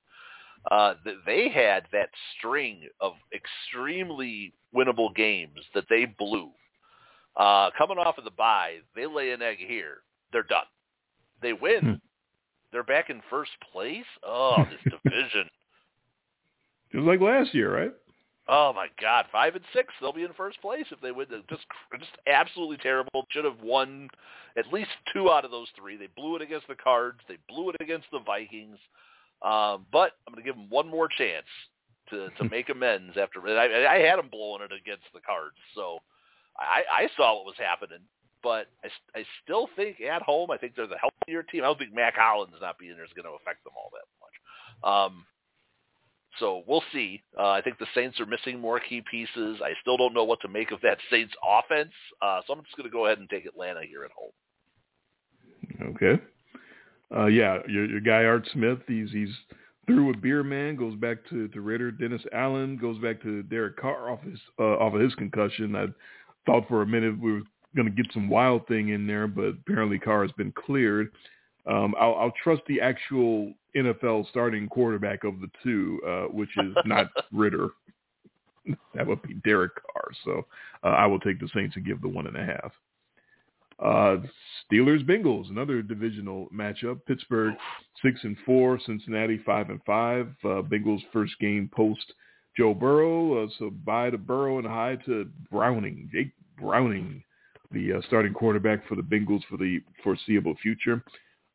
Uh, 0.69 0.95
they 1.25 1.49
had 1.49 1.85
that 1.93 2.09
string 2.37 2.81
of 2.99 3.13
extremely 3.33 4.53
winnable 4.75 5.15
games 5.15 5.59
that 5.73 5.85
they 5.89 6.05
blew. 6.05 6.49
Uh, 7.37 7.69
coming 7.77 7.97
off 7.97 8.17
of 8.17 8.25
the 8.25 8.31
bye, 8.31 8.75
they 8.93 9.05
lay 9.05 9.31
an 9.31 9.41
egg 9.41 9.57
here. 9.59 9.99
They're 10.33 10.43
done. 10.43 10.65
They 11.41 11.53
win. 11.53 11.81
Hmm. 11.81 11.93
They're 12.73 12.83
back 12.83 13.09
in 13.09 13.21
first 13.29 13.51
place. 13.71 14.05
Oh, 14.25 14.57
this 14.69 14.93
division. 15.03 15.49
Just 16.91 17.05
like 17.05 17.21
last 17.21 17.53
year, 17.53 17.73
right? 17.73 17.93
Oh 18.47 18.73
my 18.73 18.87
God, 18.99 19.25
five 19.31 19.55
and 19.55 19.63
six, 19.73 19.93
they'll 20.01 20.11
be 20.11 20.23
in 20.23 20.33
first 20.33 20.61
place 20.61 20.85
if 20.91 20.99
they 20.99 21.11
win. 21.11 21.27
They're 21.29 21.39
Just, 21.49 21.65
just 21.97 22.11
absolutely 22.27 22.77
terrible. 22.77 23.25
Should 23.29 23.45
have 23.45 23.61
won 23.61 24.09
at 24.57 24.71
least 24.73 24.89
two 25.13 25.31
out 25.31 25.45
of 25.45 25.51
those 25.51 25.69
three. 25.77 25.95
They 25.95 26.09
blew 26.15 26.35
it 26.35 26.41
against 26.41 26.67
the 26.67 26.75
Cards. 26.75 27.19
They 27.27 27.37
blew 27.47 27.69
it 27.69 27.77
against 27.79 28.07
the 28.11 28.19
Vikings. 28.19 28.77
Um, 29.41 29.85
but 29.91 30.13
I'm 30.27 30.33
going 30.33 30.43
to 30.43 30.49
give 30.49 30.55
them 30.55 30.69
one 30.69 30.89
more 30.89 31.07
chance 31.07 31.45
to 32.09 32.29
to 32.37 32.43
make 32.51 32.69
amends 32.69 33.17
after. 33.17 33.39
I, 33.47 33.95
I 33.95 33.99
had 33.99 34.19
them 34.19 34.29
blowing 34.29 34.61
it 34.61 34.73
against 34.73 35.05
the 35.13 35.21
Cards, 35.21 35.57
so 35.73 35.99
I, 36.57 36.83
I 36.91 37.07
saw 37.15 37.35
what 37.35 37.45
was 37.45 37.55
happening. 37.57 37.99
But 38.41 38.67
I, 38.83 39.19
I 39.19 39.23
still 39.41 39.69
think 39.77 40.01
at 40.01 40.21
home, 40.21 40.51
I 40.51 40.57
think 40.57 40.75
they're 40.75 40.85
the 40.85 40.97
healthier 40.99 41.43
team. 41.43 41.63
I 41.63 41.67
don't 41.67 41.79
think 41.79 41.95
Mack 41.95 42.15
Hollins 42.15 42.51
not 42.59 42.77
being 42.77 42.95
there 42.95 43.05
is 43.05 43.15
going 43.15 43.23
to 43.23 43.39
affect 43.39 43.63
them 43.63 43.71
all 43.77 43.89
that 43.95 44.07
much. 44.19 44.35
Um, 44.83 45.25
So 46.39 46.63
we'll 46.67 46.83
see. 46.91 47.21
Uh, 47.37 47.49
I 47.49 47.61
think 47.61 47.77
the 47.77 47.87
Saints 47.93 48.19
are 48.19 48.25
missing 48.25 48.59
more 48.59 48.79
key 48.79 49.03
pieces. 49.09 49.59
I 49.63 49.73
still 49.81 49.97
don't 49.97 50.13
know 50.13 50.23
what 50.23 50.41
to 50.41 50.47
make 50.47 50.71
of 50.71 50.81
that 50.81 50.97
Saints 51.11 51.33
offense. 51.47 51.91
Uh, 52.21 52.41
so 52.45 52.53
I'm 52.53 52.63
just 52.63 52.75
going 52.75 52.89
to 52.89 52.93
go 52.93 53.05
ahead 53.05 53.19
and 53.19 53.29
take 53.29 53.45
Atlanta 53.45 53.81
here 53.87 54.03
at 54.03 54.11
home. 54.11 54.31
Okay. 55.95 56.21
Uh, 57.15 57.27
yeah, 57.27 57.59
your, 57.67 57.85
your 57.85 57.99
guy 57.99 58.25
Art 58.25 58.47
Smith, 58.53 58.79
he's 58.87 59.11
he's 59.11 59.29
through 59.85 60.07
with 60.07 60.21
Beer 60.21 60.43
Man, 60.43 60.75
goes 60.75 60.95
back 60.95 61.17
to, 61.29 61.47
to 61.49 61.61
Ridder. 61.61 61.91
Dennis 61.91 62.21
Allen 62.33 62.77
goes 62.77 62.97
back 62.99 63.21
to 63.21 63.43
Derek 63.43 63.77
Carr 63.77 64.09
off 64.09 64.21
his 64.23 64.39
uh, 64.59 64.77
off 64.77 64.93
of 64.93 65.01
his 65.01 65.13
concussion. 65.15 65.75
I 65.75 65.87
thought 66.45 66.67
for 66.67 66.81
a 66.81 66.87
minute 66.87 67.19
we 67.19 67.33
were 67.33 67.41
going 67.75 67.87
to 67.87 68.03
get 68.03 68.11
some 68.13 68.29
wild 68.29 68.67
thing 68.67 68.89
in 68.89 69.05
there, 69.05 69.27
but 69.27 69.55
apparently 69.67 69.99
Carr 69.99 70.23
has 70.23 70.31
been 70.33 70.51
cleared. 70.53 71.11
Um, 71.65 71.95
I'll, 71.99 72.15
I'll 72.15 72.33
trust 72.43 72.61
the 72.67 72.81
actual 72.81 73.53
NFL 73.75 74.29
starting 74.29 74.67
quarterback 74.67 75.23
of 75.23 75.39
the 75.39 75.49
two, 75.63 76.01
uh, 76.07 76.23
which 76.33 76.49
is 76.57 76.75
not 76.85 77.07
Ridder. 77.31 77.69
that 78.95 79.05
would 79.05 79.21
be 79.23 79.35
Derek 79.45 79.73
Carr. 79.75 80.11
So 80.23 80.45
uh, 80.83 80.89
I 80.89 81.05
will 81.05 81.19
take 81.19 81.39
the 81.39 81.49
Saints 81.53 81.75
and 81.75 81.85
give 81.85 82.01
the 82.01 82.07
one 82.07 82.27
and 82.27 82.37
a 82.37 82.45
half. 82.45 82.71
Uh, 83.79 84.17
Steelers 84.71 85.03
Bengals, 85.05 85.49
another 85.49 85.81
divisional 85.81 86.47
matchup. 86.53 86.99
Pittsburgh 87.07 87.55
six 88.01 88.19
and 88.23 88.37
four, 88.45 88.79
Cincinnati 88.85 89.39
five 89.45 89.69
and 89.69 89.81
five. 89.85 90.27
Uh, 90.43 90.61
Bengals 90.61 91.01
first 91.11 91.33
game 91.39 91.69
post 91.73 92.13
Joe 92.55 92.73
Burrow, 92.73 93.43
uh, 93.43 93.47
so 93.57 93.71
bye 93.71 94.09
to 94.09 94.17
Burrow 94.17 94.59
and 94.59 94.67
high 94.67 94.97
to 95.07 95.27
Browning, 95.51 96.09
Jake 96.13 96.31
Browning, 96.59 97.23
the 97.71 97.93
uh, 97.93 98.01
starting 98.07 98.33
quarterback 98.33 98.87
for 98.87 98.95
the 98.95 99.01
Bengals 99.01 99.41
for 99.49 99.57
the 99.57 99.81
foreseeable 100.03 100.55
future. 100.61 101.03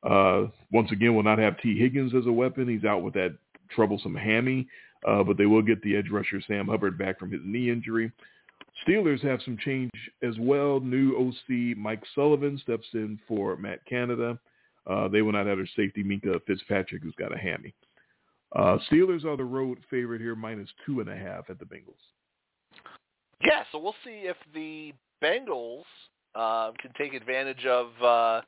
Uh, 0.02 0.46
once 0.70 0.90
again, 0.92 1.14
will 1.14 1.22
not 1.22 1.38
have 1.38 1.60
Tee 1.60 1.78
Higgins 1.78 2.14
as 2.14 2.26
a 2.26 2.32
weapon. 2.32 2.68
He's 2.68 2.84
out 2.84 3.02
with 3.02 3.14
that 3.14 3.36
troublesome 3.70 4.14
hammy, 4.14 4.66
uh, 5.06 5.22
but 5.22 5.36
they 5.36 5.46
will 5.46 5.62
get 5.62 5.82
the 5.82 5.96
edge 5.96 6.08
rusher 6.10 6.40
Sam 6.46 6.68
Hubbard 6.68 6.98
back 6.98 7.18
from 7.18 7.30
his 7.30 7.40
knee 7.44 7.70
injury. 7.70 8.12
Steelers 8.86 9.22
have 9.22 9.40
some 9.44 9.58
change 9.58 9.90
as 10.22 10.34
well. 10.38 10.80
New 10.80 11.16
OC 11.16 11.76
Mike 11.76 12.02
Sullivan 12.14 12.58
steps 12.58 12.86
in 12.94 13.18
for 13.26 13.56
Matt 13.56 13.84
Canada. 13.86 14.38
Uh, 14.86 15.08
they 15.08 15.20
will 15.20 15.32
not 15.32 15.46
have 15.46 15.58
their 15.58 15.68
safety 15.76 16.02
Minkah 16.02 16.40
Fitzpatrick, 16.46 17.02
who's 17.02 17.14
got 17.18 17.34
a 17.34 17.38
hammy. 17.38 17.74
Uh, 18.56 18.78
Steelers 18.90 19.24
are 19.24 19.36
the 19.36 19.44
road 19.44 19.78
favorite 19.90 20.20
here, 20.20 20.34
minus 20.34 20.70
two 20.86 21.00
and 21.00 21.08
a 21.08 21.16
half 21.16 21.50
at 21.50 21.58
the 21.58 21.64
Bengals. 21.64 22.00
Yeah, 23.44 23.64
so 23.70 23.78
we'll 23.78 23.94
see 24.04 24.22
if 24.24 24.36
the 24.54 24.94
Bengals 25.22 25.82
uh, 26.34 26.72
can 26.80 26.92
take 26.96 27.14
advantage 27.14 27.66
of 27.66 27.88
uh, 28.02 28.40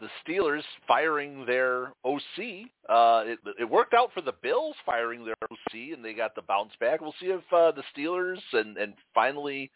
the 0.00 0.08
Steelers 0.26 0.62
firing 0.88 1.46
their 1.46 1.92
OC. 2.04 2.66
Uh, 2.88 3.22
it, 3.26 3.38
it 3.60 3.70
worked 3.70 3.94
out 3.94 4.10
for 4.12 4.20
the 4.20 4.34
Bills 4.42 4.74
firing 4.84 5.24
their 5.24 5.36
OC, 5.50 5.94
and 5.94 6.04
they 6.04 6.12
got 6.14 6.34
the 6.34 6.42
bounce 6.42 6.72
back. 6.80 7.00
We'll 7.00 7.14
see 7.20 7.26
if 7.26 7.42
uh, 7.52 7.72
the 7.72 7.84
Steelers 7.96 8.38
and 8.52 8.76
and 8.76 8.94
finally, 9.14 9.70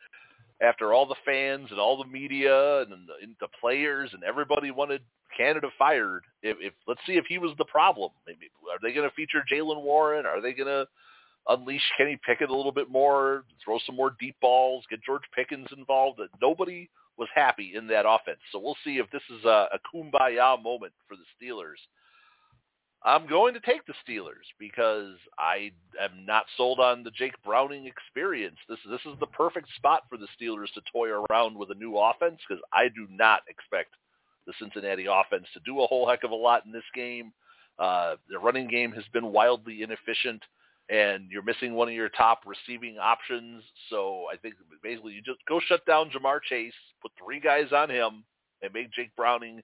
after 0.61 0.93
all 0.93 1.07
the 1.07 1.15
fans 1.25 1.69
and 1.71 1.79
all 1.79 1.97
the 1.97 2.09
media 2.11 2.81
and 2.83 2.91
the, 2.91 2.97
and 3.23 3.37
the 3.41 3.49
players 3.61 4.11
and 4.13 4.25
everybody 4.25 4.71
wanted 4.71 5.03
Canada 5.37 5.69
fired, 5.79 6.25
if, 6.43 6.57
if 6.61 6.73
let's 6.87 7.01
see 7.07 7.15
if 7.15 7.25
he 7.29 7.39
was 7.39 7.53
the 7.59 7.65
problem. 7.65 8.11
Maybe 8.27 8.51
are 8.71 8.79
they 8.83 8.93
going 8.93 9.09
to 9.09 9.15
feature 9.15 9.45
Jaylen 9.51 9.83
Warren? 9.83 10.27
Are 10.27 10.41
they 10.41 10.53
going 10.53 10.67
to 10.67 10.87
unleash 11.49 11.83
Kenny 11.97 12.19
Pickett 12.27 12.51
a 12.51 12.57
little 12.57 12.73
bit 12.73 12.91
more, 12.91 13.45
throw 13.65 13.79
some 13.87 13.97
more 13.97 14.17
deep 14.21 14.37
balls, 14.41 14.85
get 14.91 15.03
George 15.03 15.23
Pickens 15.35 15.69
involved? 15.77 16.21
Nobody 16.43 16.91
was 17.19 17.29
happy 17.35 17.73
in 17.75 17.87
that 17.89 18.07
offense. 18.09 18.39
So 18.53 18.59
we'll 18.59 18.77
see 18.85 18.99
if 18.99 19.11
this 19.11 19.23
is 19.31 19.45
a, 19.45 19.69
a 19.73 19.79
kumbaya 19.93 20.63
moment 20.63 20.93
for 21.09 21.17
the 21.17 21.47
Steelers. 21.47 21.81
I'm 23.05 23.29
going 23.29 23.55
to 23.55 23.61
take 23.61 23.83
the 23.87 23.95
Steelers 24.07 24.47
because 24.59 25.15
I 25.39 25.71
am 26.01 26.27
not 26.27 26.47
sold 26.57 26.81
on 26.81 27.05
the 27.05 27.13
Jake 27.13 27.35
Browning 27.45 27.87
experience. 27.87 28.57
This 28.69 28.79
this 28.91 29.01
is 29.07 29.19
the 29.21 29.27
perfect 29.27 29.69
spot 29.77 30.03
for 30.09 30.19
the 30.19 30.27
Steelers 30.41 30.73
to 30.75 30.81
toy 30.93 31.09
around 31.09 31.57
with 31.57 31.71
a 31.71 31.77
new 31.77 31.97
offense 31.97 32.39
because 32.47 32.63
I 32.73 32.89
do 32.89 33.07
not 33.11 33.43
expect 33.49 33.95
the 34.47 34.53
Cincinnati 34.59 35.07
offense 35.07 35.47
to 35.55 35.61
do 35.65 35.81
a 35.81 35.87
whole 35.87 36.09
heck 36.09 36.25
of 36.25 36.33
a 36.33 36.35
lot 36.35 36.65
in 36.67 36.73
this 36.73 36.83
game. 36.95 37.33
Uh, 37.79 38.17
the 38.29 38.39
running 38.39 38.67
game 38.67 38.91
has 38.91 39.05
been 39.13 39.33
wildly 39.33 39.83
inefficient 39.83 40.43
and 40.89 41.31
you're 41.31 41.43
missing 41.43 41.75
one 41.75 41.89
of 41.89 41.95
your 41.95 42.09
top 42.09 42.43
receiving 42.47 42.99
options. 42.99 43.63
So 43.91 44.25
I 44.33 44.37
think 44.37 44.55
basically 44.83 45.13
you 45.13 45.23
just 45.23 45.41
go 45.49 45.61
shut 45.61 45.85
down 45.87 46.11
Ja'Marr 46.11 46.41
Chase, 46.43 46.73
put 47.03 47.13
three 47.23 47.41
guys 47.41 47.73
on 47.73 47.91
him, 47.91 48.25
and 48.63 48.73
make 48.73 48.93
Jake 48.93 49.15
Browning 49.17 49.63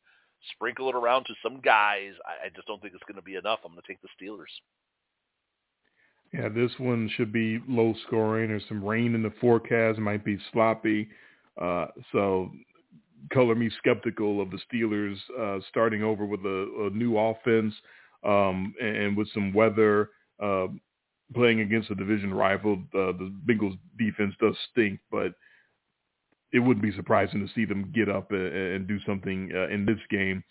sprinkle 0.54 0.88
it 0.88 0.94
around 0.94 1.24
to 1.24 1.34
some 1.42 1.60
guys. 1.60 2.12
I, 2.26 2.46
I 2.46 2.48
just 2.54 2.66
don't 2.66 2.80
think 2.82 2.94
it's 2.94 3.04
going 3.04 3.16
to 3.16 3.22
be 3.22 3.36
enough. 3.36 3.60
I'm 3.64 3.72
going 3.72 3.82
to 3.82 3.88
take 3.88 4.02
the 4.02 4.08
Steelers. 4.20 4.52
Yeah, 6.32 6.48
this 6.48 6.72
one 6.78 7.08
should 7.16 7.32
be 7.32 7.62
low 7.68 7.94
scoring. 8.06 8.48
There's 8.48 8.64
some 8.68 8.84
rain 8.84 9.14
in 9.14 9.22
the 9.22 9.32
forecast. 9.40 9.98
It 9.98 10.02
might 10.02 10.24
be 10.24 10.38
sloppy. 10.52 11.08
Uh, 11.60 11.86
so 12.12 12.50
color 13.32 13.54
me 13.54 13.70
skeptical 13.78 14.42
of 14.42 14.50
the 14.50 14.58
Steelers 14.70 15.16
uh, 15.40 15.62
starting 15.70 16.02
over 16.02 16.26
with 16.26 16.40
a, 16.40 16.90
a 16.92 16.96
new 16.96 17.16
offense 17.16 17.72
um, 18.24 18.74
and, 18.80 18.96
and, 18.96 19.16
with 19.16 19.28
some 19.32 19.52
weather. 19.52 20.10
Uh, 20.42 20.66
playing 21.32 21.60
against 21.60 21.90
a 21.90 21.94
division 21.94 22.32
rival. 22.32 22.74
Uh, 22.94 23.12
the 23.12 23.32
Bengals 23.46 23.78
defense 23.98 24.34
does 24.40 24.56
stink, 24.70 25.00
but 25.10 25.32
it 26.52 26.60
wouldn't 26.60 26.82
be 26.82 26.92
surprising 26.92 27.46
to 27.46 27.52
see 27.54 27.64
them 27.64 27.90
get 27.94 28.08
up 28.08 28.30
and, 28.30 28.54
and 28.54 28.88
do 28.88 28.98
something 29.06 29.50
uh, 29.54 29.68
in 29.68 29.84
this 29.84 29.98
game. 30.10 30.44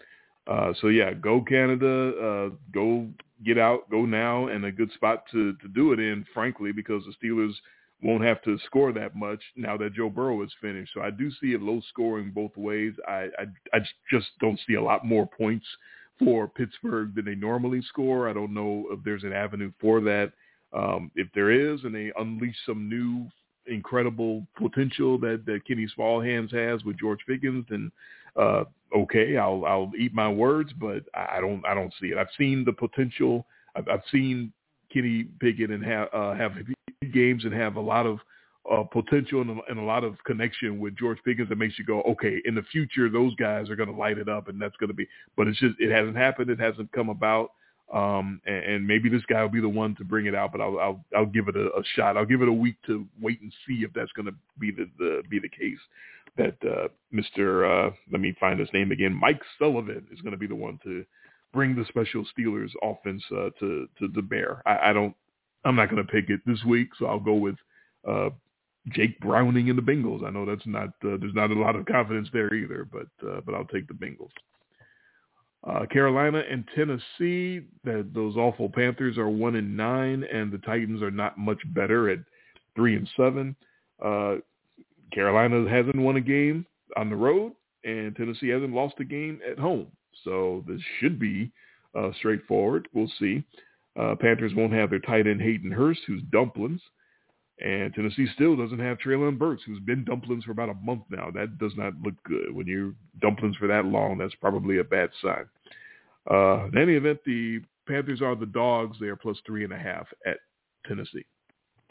Uh, 0.47 0.73
so 0.81 0.87
yeah, 0.87 1.13
go 1.13 1.41
Canada, 1.41 2.11
uh, 2.17 2.49
go 2.73 3.07
get 3.45 3.57
out, 3.57 3.89
go 3.89 4.05
now, 4.05 4.47
and 4.47 4.65
a 4.65 4.71
good 4.71 4.91
spot 4.93 5.23
to 5.31 5.53
to 5.57 5.67
do 5.69 5.93
it 5.93 5.99
in, 5.99 6.25
frankly, 6.33 6.71
because 6.71 7.03
the 7.05 7.27
Steelers 7.27 7.53
won't 8.01 8.23
have 8.23 8.41
to 8.41 8.59
score 8.65 8.91
that 8.91 9.15
much 9.15 9.41
now 9.55 9.77
that 9.77 9.93
Joe 9.93 10.09
Burrow 10.09 10.43
is 10.43 10.51
finished. 10.59 10.91
So 10.93 11.01
I 11.01 11.09
do 11.09 11.31
see 11.31 11.53
it 11.53 11.61
low 11.61 11.81
scoring 11.87 12.31
both 12.35 12.55
ways. 12.57 12.93
I 13.07 13.29
I, 13.39 13.45
I 13.73 13.79
just 14.11 14.27
don't 14.41 14.59
see 14.67 14.73
a 14.73 14.83
lot 14.83 15.05
more 15.05 15.25
points 15.25 15.65
for 16.19 16.49
Pittsburgh 16.49 17.15
than 17.15 17.25
they 17.25 17.35
normally 17.35 17.81
score. 17.87 18.29
I 18.29 18.33
don't 18.33 18.53
know 18.53 18.87
if 18.91 18.99
there's 19.05 19.23
an 19.23 19.33
avenue 19.33 19.71
for 19.79 20.01
that. 20.01 20.33
Um, 20.73 21.11
if 21.15 21.27
there 21.35 21.51
is, 21.51 21.83
and 21.83 21.93
they 21.93 22.11
unleash 22.17 22.55
some 22.65 22.89
new 22.89 23.27
incredible 23.67 24.45
potential 24.57 25.17
that, 25.19 25.43
that 25.45 25.65
Kenny 25.65 25.87
Smallhands 25.95 26.51
has 26.51 26.83
with 26.83 26.99
George 26.99 27.19
Pickens, 27.27 27.65
then 27.69 27.91
uh, 28.35 28.63
okay, 28.95 29.37
I'll 29.37 29.63
I'll 29.65 29.91
eat 29.97 30.13
my 30.13 30.29
words, 30.29 30.71
but 30.79 31.03
I 31.13 31.39
don't 31.39 31.63
I 31.65 31.73
don't 31.73 31.93
see 32.01 32.07
it. 32.07 32.17
I've 32.17 32.27
seen 32.37 32.65
the 32.65 32.73
potential. 32.73 33.45
I've, 33.75 33.87
I've 33.87 34.01
seen 34.11 34.51
Kenny 34.91 35.25
Pickett 35.39 35.69
and 35.69 35.83
have 35.83 36.07
uh, 36.13 36.33
have 36.33 36.53
games 37.13 37.45
and 37.45 37.53
have 37.53 37.75
a 37.75 37.81
lot 37.81 38.05
of 38.05 38.19
uh, 38.71 38.83
potential 38.83 39.41
and 39.41 39.51
a, 39.51 39.61
and 39.69 39.79
a 39.79 39.83
lot 39.83 40.03
of 40.03 40.15
connection 40.25 40.79
with 40.79 40.97
George 40.97 41.19
Pickens 41.25 41.49
that 41.49 41.57
makes 41.57 41.77
you 41.77 41.85
go, 41.85 42.01
okay, 42.03 42.41
in 42.45 42.55
the 42.55 42.63
future 42.71 43.09
those 43.09 43.35
guys 43.35 43.69
are 43.69 43.75
going 43.75 43.89
to 43.89 43.95
light 43.95 44.17
it 44.17 44.29
up, 44.29 44.47
and 44.47 44.61
that's 44.61 44.75
going 44.77 44.89
to 44.89 44.95
be. 44.95 45.07
But 45.35 45.47
it's 45.47 45.59
just 45.59 45.75
it 45.79 45.91
hasn't 45.91 46.17
happened. 46.17 46.49
It 46.49 46.59
hasn't 46.59 46.91
come 46.91 47.09
about. 47.09 47.51
Um, 47.91 48.41
and, 48.45 48.63
and, 48.63 48.87
maybe 48.87 49.07
this 49.07 49.21
guy 49.27 49.41
will 49.41 49.49
be 49.49 49.61
the 49.61 49.69
one 49.69 49.93
to 49.95 50.03
bring 50.03 50.25
it 50.25 50.33
out, 50.33 50.51
but 50.51 50.61
I'll 50.61 50.79
I'll, 50.79 51.05
I'll 51.15 51.25
give 51.25 51.47
it 51.47 51.55
a, 51.55 51.65
a, 51.67 51.83
shot. 51.95 52.17
I'll 52.17 52.25
give 52.25 52.41
it 52.41 52.47
a 52.47 52.53
week 52.53 52.75
to 52.87 53.05
wait 53.21 53.41
and 53.41 53.53
see 53.67 53.83
if 53.83 53.93
that's 53.93 54.11
going 54.13 54.25
to 54.25 54.33
be 54.57 54.71
the, 54.71 54.89
the 54.97 55.21
be 55.29 55.37
the 55.39 55.49
case. 55.49 55.77
That 56.35 56.55
uh, 56.63 56.87
Mr. 57.13 57.89
Uh, 57.89 57.93
let 58.11 58.19
me 58.21 58.35
find 58.39 58.59
his 58.59 58.69
name 58.73 58.91
again. 58.91 59.13
Mike 59.13 59.41
Sullivan 59.59 60.07
is 60.11 60.21
going 60.21 60.31
to 60.31 60.37
be 60.37 60.47
the 60.47 60.55
one 60.55 60.79
to 60.83 61.05
bring 61.53 61.75
the 61.75 61.85
special 61.85 62.25
Steelers 62.35 62.71
offense 62.81 63.23
uh, 63.31 63.49
to 63.59 63.87
to 63.99 64.07
the 64.07 64.21
bear. 64.21 64.63
I, 64.65 64.89
I 64.89 64.93
don't. 64.93 65.15
I'm 65.65 65.75
not 65.75 65.91
going 65.91 66.03
to 66.03 66.11
pick 66.11 66.29
it 66.29 66.39
this 66.45 66.63
week, 66.65 66.89
so 66.97 67.05
I'll 67.05 67.19
go 67.19 67.35
with 67.35 67.55
uh, 68.07 68.29
Jake 68.89 69.19
Browning 69.19 69.69
and 69.69 69.77
the 69.77 69.83
Bengals. 69.83 70.25
I 70.25 70.29
know 70.29 70.45
that's 70.45 70.65
not 70.65 70.89
uh, 71.05 71.17
there's 71.19 71.35
not 71.35 71.51
a 71.51 71.59
lot 71.59 71.75
of 71.75 71.85
confidence 71.85 72.29
there 72.33 72.53
either, 72.53 72.87
but 72.91 73.27
uh, 73.27 73.41
but 73.45 73.53
I'll 73.53 73.65
take 73.65 73.87
the 73.87 73.93
Bengals. 73.93 74.31
Uh, 75.65 75.85
Carolina 75.85 76.43
and 76.49 76.67
Tennessee, 76.75 77.61
that 77.85 78.11
those 78.13 78.35
awful 78.35 78.69
Panthers 78.69 79.17
are 79.17 79.29
one 79.29 79.55
and 79.55 79.77
nine, 79.77 80.23
and 80.23 80.51
the 80.51 80.57
Titans 80.59 81.01
are 81.01 81.11
not 81.11 81.37
much 81.37 81.59
better 81.73 82.09
at 82.09 82.19
three 82.75 82.95
and 82.95 83.09
seven. 83.15 83.55
Uh, 84.03 84.35
Carolina 85.13 85.69
hasn't 85.69 85.95
won 85.95 86.17
a 86.17 86.21
game 86.21 86.65
on 86.97 87.09
the 87.09 87.15
road, 87.15 87.53
and 87.85 88.15
Tennessee 88.15 88.49
hasn't 88.49 88.73
lost 88.73 88.95
a 88.99 89.05
game 89.05 89.39
at 89.49 89.57
home. 89.57 89.87
So 90.23 90.63
this 90.67 90.81
should 90.99 91.17
be 91.17 91.51
uh, 91.95 92.11
straightforward. 92.17 92.87
We'll 92.93 93.11
see. 93.19 93.43
Uh, 93.99 94.15
Panthers 94.19 94.53
won't 94.55 94.73
have 94.73 94.89
their 94.89 94.99
tight 94.99 95.27
end 95.27 95.41
Hayden 95.41 95.71
Hurst, 95.71 96.01
who's 96.07 96.23
dumplings. 96.31 96.81
And 97.59 97.93
Tennessee 97.93 98.27
still 98.33 98.55
doesn't 98.55 98.79
have 98.79 98.97
Treylon 98.97 99.37
Burks, 99.37 99.63
who's 99.65 99.79
been 99.79 100.03
dumplings 100.03 100.43
for 100.43 100.51
about 100.51 100.69
a 100.69 100.73
month 100.75 101.03
now. 101.09 101.29
That 101.31 101.59
does 101.59 101.73
not 101.77 101.93
look 102.03 102.15
good. 102.25 102.53
When 102.53 102.67
you're 102.67 102.93
dumplings 103.21 103.55
for 103.57 103.67
that 103.67 103.85
long, 103.85 104.17
that's 104.17 104.35
probably 104.35 104.79
a 104.79 104.83
bad 104.83 105.11
sign. 105.21 105.45
Uh, 106.29 106.65
in 106.67 106.77
any 106.77 106.93
event, 106.93 107.19
the 107.25 107.61
Panthers 107.87 108.21
are 108.21 108.35
the 108.35 108.45
dogs. 108.45 108.97
They 108.99 109.07
are 109.07 109.15
plus 109.15 109.37
three 109.45 109.63
and 109.63 109.73
a 109.73 109.77
half 109.77 110.07
at 110.25 110.37
Tennessee. 110.87 111.25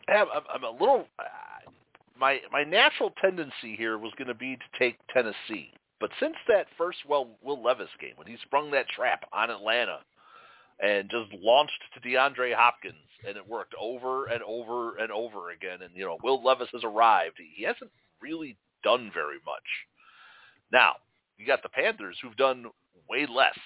I'm, 0.09 0.27
I'm 0.53 0.65
a 0.65 0.71
little. 0.71 1.07
Uh, 1.19 1.71
my 2.19 2.41
my 2.51 2.65
natural 2.65 3.13
tendency 3.21 3.77
here 3.77 3.99
was 3.99 4.13
going 4.17 4.29
to 4.29 4.35
be 4.35 4.57
to 4.57 4.79
take 4.79 4.97
Tennessee, 5.13 5.73
but 6.01 6.11
since 6.21 6.35
that 6.49 6.67
first 6.77 6.99
well 7.09 7.29
Will 7.43 7.63
Levis 7.63 7.89
game 8.01 8.15
when 8.17 8.27
he 8.27 8.37
sprung 8.43 8.71
that 8.73 8.89
trap 8.89 9.25
on 9.33 9.51
Atlanta, 9.51 10.01
and 10.83 11.11
just 11.11 11.33
launched 11.43 11.73
to 11.95 12.09
DeAndre 12.09 12.55
Hopkins, 12.55 12.95
and 13.27 13.37
it 13.37 13.49
worked 13.49 13.75
over 13.81 14.27
and 14.27 14.43
over 14.43 14.97
and 14.97 15.11
over 15.11 15.51
again. 15.51 15.83
And 15.83 15.91
you 15.95 16.05
know, 16.05 16.19
Will 16.23 16.43
Levis 16.43 16.69
has 16.73 16.85
arrived. 16.85 17.37
He 17.55 17.65
hasn't 17.65 17.91
really 18.21 18.57
done 18.83 19.11
very 19.15 19.39
much. 19.45 19.63
Now 20.71 20.95
you 21.39 21.47
got 21.47 21.63
the 21.63 21.69
Panthers, 21.69 22.17
who've 22.23 22.37
done 22.37 22.67
way 23.09 23.27
less. 23.33 23.59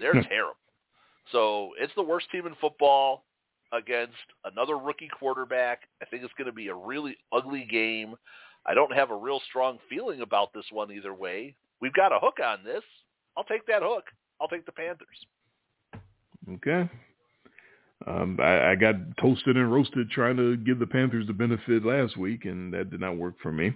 They're 0.00 0.12
hmm. 0.12 0.28
terrible. 0.28 0.56
So 1.32 1.70
it's 1.78 1.92
the 1.96 2.02
worst 2.02 2.30
team 2.30 2.46
in 2.46 2.54
football 2.60 3.24
against 3.72 4.14
another 4.44 4.78
rookie 4.78 5.10
quarterback. 5.18 5.82
I 6.00 6.04
think 6.04 6.22
it's 6.22 6.32
going 6.34 6.46
to 6.46 6.52
be 6.52 6.68
a 6.68 6.74
really 6.74 7.16
ugly 7.32 7.66
game. 7.68 8.14
I 8.64 8.74
don't 8.74 8.92
have 8.92 9.10
a 9.10 9.16
real 9.16 9.40
strong 9.48 9.78
feeling 9.88 10.20
about 10.20 10.52
this 10.52 10.66
one 10.70 10.92
either 10.92 11.14
way. 11.14 11.54
We've 11.80 11.92
got 11.92 12.12
a 12.12 12.18
hook 12.20 12.38
on 12.44 12.64
this. 12.64 12.82
I'll 13.36 13.44
take 13.44 13.66
that 13.66 13.82
hook. 13.82 14.04
I'll 14.40 14.48
take 14.48 14.66
the 14.66 14.72
Panthers. 14.72 15.26
Okay. 16.48 16.88
Um, 18.06 18.38
I, 18.40 18.70
I 18.70 18.74
got 18.76 18.94
toasted 19.20 19.56
and 19.56 19.72
roasted 19.72 20.10
trying 20.10 20.36
to 20.36 20.56
give 20.56 20.78
the 20.78 20.86
Panthers 20.86 21.26
the 21.26 21.32
benefit 21.32 21.84
last 21.84 22.16
week, 22.16 22.44
and 22.44 22.72
that 22.72 22.90
did 22.90 23.00
not 23.00 23.16
work 23.16 23.34
for 23.42 23.50
me. 23.50 23.72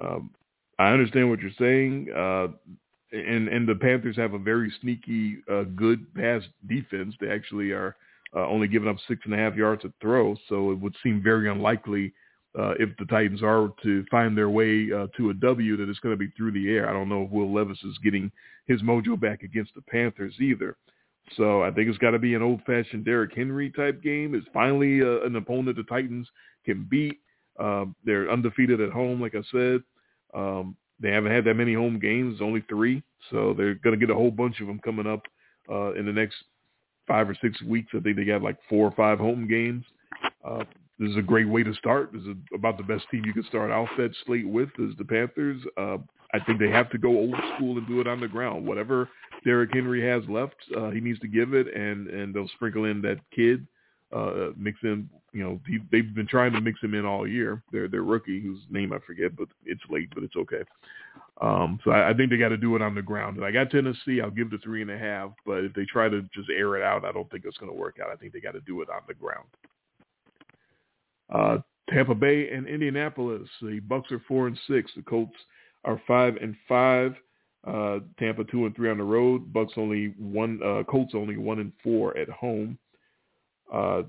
Um, 0.00 0.30
I 0.78 0.90
understand 0.90 1.30
what 1.30 1.40
you're 1.40 1.50
saying, 1.58 2.08
uh, 2.14 2.48
and 3.12 3.48
and 3.48 3.66
the 3.66 3.74
Panthers 3.74 4.16
have 4.16 4.34
a 4.34 4.38
very 4.38 4.72
sneaky, 4.80 5.38
uh, 5.50 5.64
good 5.74 6.12
pass 6.14 6.42
defense. 6.68 7.14
They 7.20 7.30
actually 7.30 7.70
are 7.70 7.96
uh, 8.34 8.46
only 8.46 8.68
giving 8.68 8.88
up 8.88 8.96
six 9.08 9.22
and 9.24 9.34
a 9.34 9.38
half 9.38 9.56
yards 9.56 9.84
a 9.84 9.92
throw, 10.00 10.36
so 10.48 10.70
it 10.70 10.78
would 10.78 10.94
seem 11.02 11.22
very 11.22 11.50
unlikely 11.50 12.12
uh, 12.58 12.74
if 12.78 12.90
the 12.98 13.06
Titans 13.06 13.42
are 13.42 13.72
to 13.82 14.04
find 14.10 14.36
their 14.36 14.50
way 14.50 14.88
uh, 14.92 15.06
to 15.16 15.30
a 15.30 15.34
W 15.34 15.76
that 15.76 15.88
it's 15.88 15.98
going 16.00 16.12
to 16.14 16.18
be 16.18 16.30
through 16.36 16.52
the 16.52 16.70
air. 16.70 16.88
I 16.88 16.92
don't 16.92 17.08
know 17.08 17.24
if 17.24 17.30
Will 17.30 17.52
Levis 17.52 17.82
is 17.84 17.98
getting 18.04 18.30
his 18.66 18.82
mojo 18.82 19.18
back 19.18 19.42
against 19.42 19.74
the 19.74 19.82
Panthers 19.82 20.34
either. 20.40 20.76
So 21.36 21.62
I 21.62 21.70
think 21.70 21.88
it's 21.88 21.98
got 21.98 22.12
to 22.12 22.18
be 22.18 22.34
an 22.34 22.42
old-fashioned 22.42 23.04
Derrick 23.04 23.34
Henry 23.34 23.70
type 23.70 24.02
game. 24.02 24.34
It's 24.34 24.46
finally 24.52 25.02
uh, 25.02 25.26
an 25.26 25.36
opponent 25.36 25.76
the 25.76 25.82
Titans 25.84 26.28
can 26.64 26.86
beat. 26.88 27.18
Uh, 27.58 27.86
they're 28.04 28.30
undefeated 28.30 28.80
at 28.80 28.90
home, 28.90 29.20
like 29.20 29.34
I 29.34 29.42
said. 29.50 29.82
Um, 30.34 30.76
they 31.00 31.10
haven't 31.10 31.32
had 31.32 31.44
that 31.44 31.54
many 31.54 31.74
home 31.74 31.98
games, 31.98 32.40
only 32.40 32.62
three. 32.68 33.02
So 33.30 33.54
they're 33.56 33.74
going 33.74 33.98
to 33.98 34.06
get 34.06 34.12
a 34.12 34.18
whole 34.18 34.30
bunch 34.30 34.60
of 34.60 34.66
them 34.66 34.80
coming 34.84 35.06
up 35.06 35.22
uh, 35.70 35.94
in 35.94 36.06
the 36.06 36.12
next 36.12 36.36
five 37.06 37.28
or 37.28 37.36
six 37.42 37.60
weeks. 37.62 37.92
I 37.94 38.00
think 38.00 38.16
they 38.16 38.24
got 38.24 38.42
like 38.42 38.56
four 38.68 38.86
or 38.86 38.92
five 38.92 39.18
home 39.18 39.48
games. 39.48 39.84
Uh, 40.46 40.64
this 40.98 41.10
is 41.10 41.16
a 41.16 41.22
great 41.22 41.48
way 41.48 41.62
to 41.62 41.74
start. 41.74 42.12
This 42.12 42.22
is 42.22 42.36
about 42.54 42.78
the 42.78 42.82
best 42.82 43.04
team 43.10 43.24
you 43.24 43.32
can 43.32 43.44
start 43.44 43.70
off 43.70 43.88
that 43.98 44.12
slate 44.24 44.48
with 44.48 44.70
is 44.78 44.94
the 44.96 45.04
Panthers. 45.04 45.60
Uh, 45.76 45.98
I 46.32 46.40
think 46.44 46.58
they 46.58 46.70
have 46.70 46.90
to 46.90 46.98
go 46.98 47.08
old 47.08 47.34
school 47.54 47.76
and 47.78 47.86
do 47.86 48.00
it 48.00 48.06
on 48.06 48.20
the 48.20 48.28
ground. 48.28 48.66
Whatever 48.66 49.08
Derrick 49.46 49.70
Henry 49.72 50.04
has 50.04 50.28
left, 50.28 50.56
uh, 50.76 50.90
he 50.90 51.00
needs 51.00 51.20
to 51.20 51.28
give 51.28 51.54
it, 51.54 51.72
and 51.72 52.08
and 52.08 52.34
they'll 52.34 52.48
sprinkle 52.48 52.84
in 52.84 53.00
that 53.02 53.18
kid, 53.34 53.64
uh, 54.12 54.48
mix 54.56 54.78
in. 54.82 55.08
You 55.32 55.44
know, 55.44 55.60
he, 55.68 55.78
they've 55.92 56.14
been 56.14 56.26
trying 56.26 56.52
to 56.52 56.60
mix 56.60 56.82
him 56.82 56.94
in 56.94 57.06
all 57.06 57.28
year. 57.28 57.62
Their 57.70 57.86
their 57.86 58.02
rookie, 58.02 58.40
whose 58.40 58.58
name 58.70 58.92
I 58.92 58.98
forget, 59.06 59.36
but 59.36 59.48
it's 59.64 59.82
late, 59.88 60.08
but 60.14 60.24
it's 60.24 60.34
okay. 60.34 60.64
Um, 61.40 61.78
so 61.84 61.92
I, 61.92 62.10
I 62.10 62.14
think 62.14 62.30
they 62.30 62.38
got 62.38 62.48
to 62.48 62.56
do 62.56 62.74
it 62.74 62.82
on 62.82 62.96
the 62.96 63.02
ground. 63.02 63.36
And 63.36 63.46
I 63.46 63.52
got 63.52 63.70
Tennessee. 63.70 64.20
I'll 64.20 64.30
give 64.30 64.50
the 64.50 64.58
three 64.58 64.82
and 64.82 64.90
a 64.90 64.98
half, 64.98 65.30
but 65.44 65.64
if 65.64 65.74
they 65.74 65.84
try 65.84 66.08
to 66.08 66.22
just 66.34 66.50
air 66.50 66.76
it 66.76 66.82
out, 66.82 67.04
I 67.04 67.12
don't 67.12 67.30
think 67.30 67.44
it's 67.46 67.58
going 67.58 67.70
to 67.70 67.78
work 67.78 67.98
out. 68.02 68.10
I 68.10 68.16
think 68.16 68.32
they 68.32 68.40
got 68.40 68.52
to 68.52 68.60
do 68.62 68.82
it 68.82 68.90
on 68.90 69.02
the 69.06 69.14
ground. 69.14 69.46
Uh, 71.32 71.58
Tampa 71.90 72.14
Bay 72.14 72.50
and 72.50 72.66
Indianapolis. 72.66 73.48
The 73.60 73.80
Bucs 73.80 74.10
are 74.10 74.22
four 74.26 74.48
and 74.48 74.58
six. 74.66 74.90
The 74.96 75.02
Colts 75.02 75.36
are 75.84 76.00
five 76.06 76.36
and 76.36 76.56
five. 76.68 77.14
Uh, 77.66 77.98
Tampa 78.18 78.44
two 78.44 78.66
and 78.66 78.76
three 78.76 78.90
on 78.90 78.98
the 78.98 79.04
road. 79.04 79.52
Bucs 79.52 79.76
only 79.76 80.14
one. 80.18 80.60
Uh, 80.64 80.84
Colts 80.84 81.14
only 81.14 81.36
one 81.36 81.58
and 81.58 81.72
four 81.82 82.16
at 82.16 82.28
home. 82.28 82.78
Uh, 83.72 84.02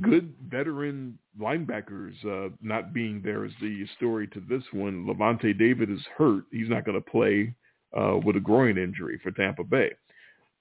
good 0.00 0.32
veteran 0.48 1.18
linebackers 1.38 2.14
uh, 2.24 2.48
not 2.62 2.94
being 2.94 3.20
there 3.22 3.44
is 3.44 3.52
the 3.60 3.86
story 3.96 4.26
to 4.28 4.40
this 4.48 4.62
one. 4.72 5.06
Lavonte 5.06 5.58
David 5.58 5.90
is 5.90 6.00
hurt. 6.16 6.44
He's 6.50 6.70
not 6.70 6.84
going 6.86 6.96
to 7.00 7.10
play 7.10 7.54
uh, 7.94 8.18
with 8.24 8.36
a 8.36 8.40
groin 8.40 8.78
injury 8.78 9.20
for 9.22 9.30
Tampa 9.32 9.64
Bay. 9.64 9.90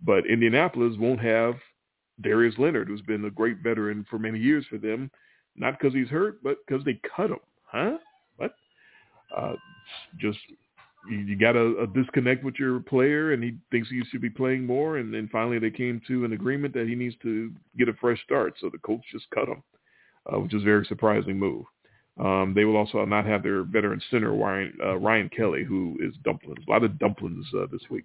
But 0.05 0.25
Indianapolis 0.25 0.97
won't 0.97 1.21
have 1.21 1.55
Darius 2.19 2.55
Leonard, 2.57 2.88
who's 2.88 3.01
been 3.01 3.25
a 3.25 3.31
great 3.31 3.59
veteran 3.63 4.05
for 4.09 4.19
many 4.19 4.39
years 4.39 4.65
for 4.69 4.77
them. 4.77 5.09
Not 5.55 5.79
because 5.79 5.93
he's 5.93 6.09
hurt, 6.09 6.43
but 6.43 6.57
because 6.65 6.83
they 6.83 6.99
cut 7.15 7.29
him. 7.29 7.39
Huh? 7.65 7.97
What? 8.38 8.53
Uh, 9.35 9.53
just 10.19 10.39
you, 11.10 11.18
you 11.18 11.38
got 11.38 11.56
a, 11.56 11.82
a 11.82 11.88
disconnect 11.88 12.44
with 12.44 12.56
your 12.60 12.80
player, 12.80 13.34
and 13.34 13.44
he 13.44 13.57
thinks 13.72 13.90
he 13.90 14.03
should 14.10 14.22
be 14.22 14.30
playing 14.30 14.65
more. 14.65 14.98
And 14.98 15.14
then 15.14 15.30
finally, 15.32 15.60
they 15.60 15.72
came 15.72 16.02
to 16.07 16.26
an 16.26 16.34
agreement 16.34 16.73
that 16.73 16.88
he 16.88 16.95
needs 16.95 17.15
to 17.23 17.52
get 17.78 17.90
a 17.90 17.94
fresh 17.94 18.22
start. 18.23 18.53
So 18.60 18.69
the 18.69 18.78
coach 18.80 19.02
just 19.11 19.30
cut 19.34 19.48
him, 19.48 19.64
uh, 20.32 20.40
which 20.40 20.53
is 20.53 20.61
a 20.61 20.65
very 20.65 20.86
surprising 20.86 21.38
move. 21.38 21.65
Um, 22.19 22.53
they 22.56 22.65
will 22.65 22.76
also 22.76 23.03
not 23.06 23.26
have 23.26 23.41
their 23.41 23.64
veteran 23.64 24.02
center 24.11 24.34
Ryan, 24.34 24.73
uh, 24.84 24.98
Ryan 24.98 25.30
Kelly, 25.30 25.64
who 25.64 25.98
is 26.02 26.14
dumplings. 26.23 26.64
A 26.68 26.72
lot 26.72 26.84
of 26.84 26.99
dumplings 26.99 27.45
uh, 27.57 27.65
this 27.72 27.82
week. 27.90 28.03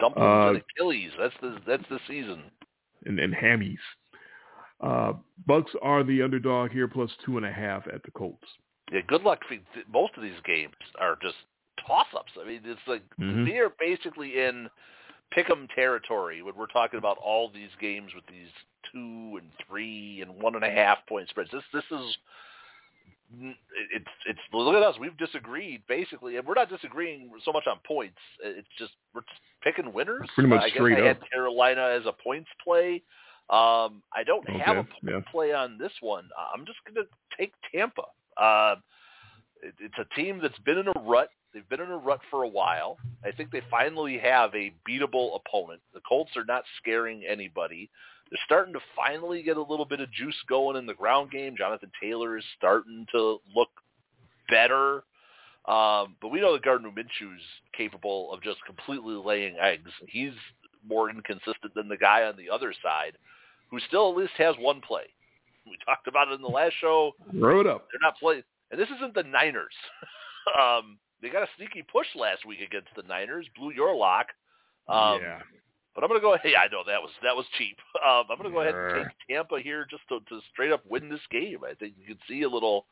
Dumplings 0.00 0.26
uh, 0.26 0.48
and 0.48 0.62
Achilles. 0.76 1.10
That's 1.18 1.34
the 1.40 1.56
that's 1.66 1.88
the 1.88 1.98
season. 2.08 2.42
And, 3.06 3.18
and 3.18 3.32
hammies. 3.32 3.76
Uh, 4.80 5.14
Bucs 5.48 5.70
are 5.80 6.02
the 6.02 6.22
underdog 6.22 6.72
here, 6.72 6.88
plus 6.88 7.10
two 7.24 7.36
and 7.36 7.46
a 7.46 7.52
half 7.52 7.86
at 7.86 8.02
the 8.02 8.10
Colts. 8.10 8.46
Yeah, 8.92 9.00
good 9.06 9.22
luck. 9.22 9.38
Most 9.92 10.12
of 10.16 10.22
these 10.22 10.40
games 10.44 10.74
are 11.00 11.16
just 11.22 11.36
toss-ups. 11.86 12.32
I 12.40 12.46
mean, 12.46 12.60
it's 12.64 12.80
like 12.86 13.02
mm-hmm. 13.20 13.44
they're 13.44 13.72
basically 13.78 14.38
in 14.38 14.68
pick'em 15.36 15.68
territory 15.74 16.42
when 16.42 16.54
we're 16.56 16.66
talking 16.66 16.98
about 16.98 17.18
all 17.18 17.50
these 17.52 17.70
games 17.80 18.12
with 18.14 18.24
these 18.26 18.48
two 18.92 19.38
and 19.40 19.50
three 19.66 20.20
and 20.20 20.42
one 20.42 20.54
and 20.54 20.64
a 20.64 20.70
half 20.70 20.98
point 21.08 21.28
spreads. 21.28 21.50
This 21.50 21.62
this 21.72 21.84
is 21.90 22.16
it's 23.90 24.04
it's 24.26 24.40
look 24.52 24.74
at 24.74 24.82
us. 24.82 24.96
We've 25.00 25.16
disagreed 25.16 25.82
basically, 25.88 26.36
and 26.36 26.46
we're 26.46 26.54
not 26.54 26.68
disagreeing 26.68 27.30
so 27.44 27.52
much 27.52 27.66
on 27.66 27.78
points. 27.86 28.18
It's 28.42 28.68
just 28.78 28.92
we're 29.14 29.22
just 29.22 29.40
picking 29.62 29.92
winners. 29.92 30.28
Pretty 30.34 30.48
much 30.48 30.60
I 30.62 30.68
guess 30.68 30.76
straight 30.76 30.98
I 30.98 31.10
up. 31.10 31.18
had 31.20 31.30
Carolina 31.30 31.96
as 31.98 32.06
a 32.06 32.12
points 32.12 32.50
play. 32.62 33.02
Um, 33.50 34.02
I 34.14 34.22
don't 34.24 34.48
Okay, 34.48 34.58
have 34.58 34.76
a 34.78 34.86
yeah. 35.02 35.20
play 35.30 35.52
on 35.52 35.76
this 35.78 35.92
one. 36.00 36.28
I'm 36.54 36.64
just 36.64 36.78
going 36.86 37.04
to 37.06 37.10
take 37.36 37.52
Tampa. 37.72 38.02
Uh, 38.36 38.76
it, 39.62 39.74
it's 39.80 39.94
a 39.98 40.14
team 40.14 40.38
that's 40.40 40.58
been 40.60 40.78
in 40.78 40.88
a 40.88 41.00
rut. 41.02 41.28
They've 41.52 41.68
been 41.68 41.80
in 41.80 41.90
a 41.90 41.96
rut 41.96 42.20
for 42.30 42.44
a 42.44 42.48
while. 42.48 42.98
I 43.24 43.30
think 43.30 43.50
they 43.50 43.62
finally 43.70 44.18
have 44.18 44.54
a 44.54 44.72
beatable 44.88 45.36
opponent. 45.36 45.80
The 45.92 46.00
Colts 46.08 46.36
are 46.36 46.44
not 46.44 46.64
scaring 46.78 47.24
anybody. 47.28 47.90
They're 48.30 48.40
starting 48.46 48.72
to 48.74 48.80
finally 48.96 49.42
get 49.42 49.58
a 49.58 49.62
little 49.62 49.84
bit 49.84 50.00
of 50.00 50.10
juice 50.12 50.36
going 50.48 50.76
in 50.76 50.86
the 50.86 50.94
ground 50.94 51.30
game. 51.30 51.54
Jonathan 51.56 51.90
Taylor 52.00 52.38
is 52.38 52.44
starting 52.56 53.06
to 53.12 53.38
look 53.54 53.68
better. 54.48 55.04
Um, 55.66 56.16
but 56.20 56.28
we 56.30 56.40
know 56.40 56.54
that 56.54 56.62
Gardner 56.62 56.90
Minshew 56.90 57.36
is 57.36 57.42
capable 57.76 58.32
of 58.32 58.42
just 58.42 58.64
completely 58.64 59.14
laying 59.14 59.56
eggs. 59.60 59.90
He's 60.08 60.32
more 60.86 61.10
inconsistent 61.10 61.74
than 61.74 61.88
the 61.88 61.96
guy 61.96 62.24
on 62.24 62.36
the 62.36 62.50
other 62.50 62.74
side, 62.82 63.16
who 63.70 63.78
still 63.80 64.10
at 64.10 64.16
least 64.16 64.32
has 64.38 64.56
one 64.58 64.80
play. 64.80 65.04
We 65.66 65.76
talked 65.84 66.08
about 66.08 66.28
it 66.28 66.34
in 66.34 66.42
the 66.42 66.48
last 66.48 66.74
show. 66.80 67.12
Throw 67.38 67.60
it 67.60 67.66
up. 67.66 67.86
They're 67.92 68.00
not 68.02 68.18
playing, 68.18 68.42
and 68.70 68.80
this 68.80 68.88
isn't 68.96 69.14
the 69.14 69.22
Niners. 69.22 69.74
um, 70.58 70.98
they 71.22 71.28
got 71.28 71.42
a 71.42 71.48
sneaky 71.56 71.82
push 71.82 72.08
last 72.16 72.44
week 72.44 72.60
against 72.60 72.88
the 72.96 73.02
Niners, 73.02 73.46
blew 73.56 73.72
your 73.72 73.94
lock. 73.94 74.26
Um, 74.88 75.20
yeah. 75.22 75.40
But 75.94 76.02
I'm 76.02 76.08
going 76.08 76.20
to 76.20 76.24
go 76.24 76.34
ahead. 76.34 76.50
Yeah, 76.52 76.60
I 76.60 76.68
know 76.68 76.82
that 76.86 77.00
was 77.00 77.10
that 77.22 77.36
was 77.36 77.46
cheap. 77.56 77.78
Um, 78.02 78.24
I'm 78.30 78.36
going 78.38 78.50
to 78.50 78.54
go 78.54 78.62
ahead 78.62 78.74
and 78.74 79.04
take 79.04 79.28
Tampa 79.30 79.60
here 79.60 79.86
just 79.88 80.02
to, 80.08 80.18
to 80.28 80.40
straight 80.52 80.72
up 80.72 80.82
win 80.88 81.08
this 81.08 81.20
game. 81.30 81.58
I 81.64 81.74
think 81.74 81.94
you 82.00 82.04
can 82.04 82.18
see 82.28 82.42
a 82.42 82.48
little 82.48 82.86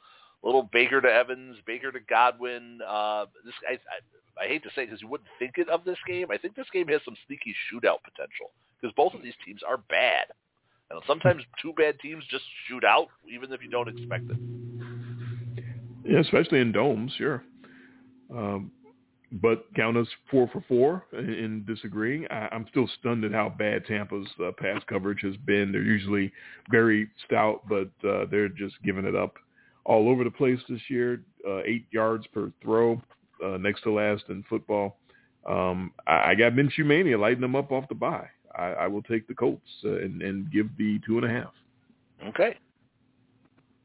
little 0.44 0.62
Baker 0.72 1.00
to 1.00 1.12
Evans, 1.12 1.56
Baker 1.66 1.90
to 1.90 1.98
Godwin. 1.98 2.78
Uh, 2.86 3.26
this 3.44 3.54
I, 3.68 3.72
I 3.72 4.44
I 4.44 4.46
hate 4.46 4.62
to 4.62 4.68
say 4.76 4.84
because 4.84 5.02
you 5.02 5.08
wouldn't 5.08 5.28
think 5.40 5.58
it 5.58 5.68
of 5.68 5.84
this 5.84 5.98
game. 6.06 6.30
I 6.30 6.38
think 6.38 6.54
this 6.54 6.68
game 6.72 6.86
has 6.88 7.00
some 7.04 7.16
sneaky 7.26 7.56
shootout 7.66 8.04
potential 8.04 8.52
because 8.80 8.94
both 8.94 9.14
of 9.14 9.22
these 9.22 9.34
teams 9.44 9.62
are 9.68 9.78
bad, 9.78 10.26
and 10.92 11.00
sometimes 11.08 11.42
two 11.62 11.72
bad 11.72 11.98
teams 11.98 12.22
just 12.30 12.44
shoot 12.68 12.84
out 12.84 13.08
even 13.28 13.52
if 13.52 13.64
you 13.64 13.70
don't 13.70 13.88
expect 13.88 14.30
it. 14.30 14.38
Yeah, 16.04 16.20
especially 16.20 16.60
in 16.60 16.70
domes, 16.70 17.14
sure. 17.18 17.42
Um, 18.34 18.70
but 19.32 19.64
count 19.76 19.96
us 19.96 20.08
four 20.30 20.48
for 20.52 20.64
four 20.66 21.04
in, 21.12 21.30
in 21.30 21.64
disagreeing. 21.64 22.26
I, 22.30 22.48
I'm 22.50 22.66
still 22.70 22.88
stunned 22.98 23.24
at 23.24 23.32
how 23.32 23.54
bad 23.56 23.86
Tampa's 23.86 24.26
uh, 24.44 24.50
pass 24.58 24.82
coverage 24.88 25.20
has 25.22 25.36
been. 25.38 25.70
They're 25.70 25.82
usually 25.82 26.32
very 26.70 27.08
stout, 27.26 27.62
but 27.68 27.90
uh, 28.06 28.26
they're 28.30 28.48
just 28.48 28.74
giving 28.84 29.04
it 29.04 29.14
up 29.14 29.34
all 29.84 30.08
over 30.08 30.24
the 30.24 30.30
place 30.30 30.58
this 30.68 30.80
year. 30.88 31.22
Uh, 31.46 31.58
eight 31.58 31.86
yards 31.92 32.26
per 32.34 32.52
throw, 32.62 33.00
uh, 33.44 33.56
next 33.56 33.82
to 33.82 33.92
last 33.92 34.24
in 34.28 34.44
football. 34.48 34.96
Um, 35.48 35.92
I, 36.06 36.30
I 36.30 36.34
got 36.34 36.52
Minshew 36.52 36.84
mania 36.84 37.18
lighting 37.18 37.40
them 37.40 37.56
up 37.56 37.70
off 37.72 37.88
the 37.88 37.94
bye. 37.94 38.28
I, 38.56 38.72
I 38.72 38.86
will 38.88 39.02
take 39.02 39.28
the 39.28 39.34
Colts 39.34 39.62
uh, 39.84 40.00
and, 40.00 40.22
and 40.22 40.50
give 40.50 40.66
the 40.76 41.00
two 41.06 41.18
and 41.18 41.26
a 41.26 41.28
half. 41.28 41.52
Okay. 42.26 42.56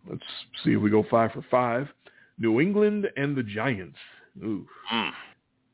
Let's 0.09 0.23
see 0.63 0.71
if 0.71 0.81
we 0.81 0.89
go 0.89 1.05
five 1.09 1.31
for 1.31 1.45
five. 1.49 1.87
New 2.37 2.59
England 2.59 3.07
and 3.15 3.35
the 3.35 3.43
Giants. 3.43 3.97
Ooh. 4.43 4.67
Hmm. 4.89 5.09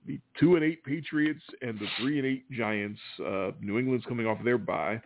the 0.05 0.19
two 0.39 0.55
and 0.55 0.63
eight 0.63 0.83
Patriots 0.83 1.41
and 1.61 1.79
the 1.79 1.87
three 1.99 2.17
and 2.17 2.27
eight 2.27 2.49
Giants. 2.51 2.99
Uh, 3.19 3.51
New 3.61 3.79
England's 3.79 4.05
coming 4.05 4.27
off 4.27 4.37
their 4.43 4.57
bye. 4.57 5.01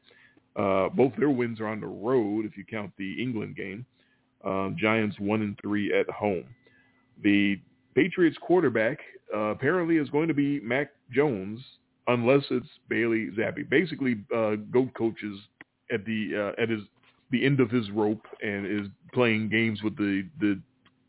Uh, 0.56 0.90
both 0.90 1.14
their 1.18 1.30
wins 1.30 1.60
are 1.60 1.68
on 1.68 1.82
the 1.82 1.88
road 1.88 2.45
if 2.45 2.57
you 2.57 2.64
count 2.64 2.91
the 2.98 3.22
England 3.22 3.56
game. 3.56 3.86
Um, 4.44 4.76
Giants 4.80 5.18
one 5.19 5.41
and 5.41 5.57
three 5.61 5.94
at 5.98 6.10
home. 6.10 6.45
The 7.23 7.60
Patriots 7.94 8.38
quarterback 8.41 8.99
uh, 9.34 9.49
apparently 9.49 9.98
is 9.98 10.10
going 10.10 10.27
to 10.27 10.34
be 10.34 10.60
Mac 10.60 10.91
Jones 11.11 11.60
unless 12.07 12.44
it's 12.52 12.68
Bailey 12.90 13.30
Zappe. 13.38 13.68
Basically, 13.69 14.18
uh, 14.36 14.56
goat 14.72 14.94
coaches 14.95 15.40
at 15.91 16.06
the 16.06 16.53
uh, 16.57 16.61
at 16.61 16.69
his 16.69 16.82
the 17.32 17.45
end 17.45 17.60
of 17.60 17.72
his 17.72 17.90
rope 17.91 18.26
and 18.44 18.65
is 18.65 18.88
playing 19.14 19.49
games 19.49 19.82
with 19.84 19.98
the 19.98 20.27
the 20.40 20.60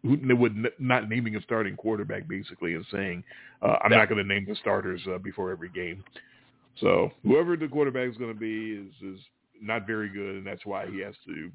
with 0.07 0.53
not 0.79 1.09
naming 1.09 1.37
a 1.37 1.43
starting 1.43 1.77
quarterback 1.77 2.29
basically 2.29 2.75
and 2.75 2.85
saying 2.91 3.25
uh, 3.63 3.77
I'm 3.83 3.91
not 3.91 4.09
going 4.09 4.23
to 4.23 4.29
name 4.29 4.47
the 4.49 4.57
starters 4.57 5.01
uh, 5.13 5.19
before 5.19 5.51
every 5.51 5.69
game. 5.69 6.05
So 6.81 7.11
whoever 7.23 7.57
the 7.57 7.69
quarterback 7.69 8.09
is 8.11 8.17
going 8.17 8.33
to 8.33 8.39
be 8.39 8.73
is 8.73 9.15
is 9.15 9.21
not 9.61 9.87
very 9.87 10.09
good, 10.09 10.37
and 10.37 10.47
that's 10.47 10.67
why 10.67 10.87
he 10.87 11.01
has 11.01 11.15
to 11.27 11.51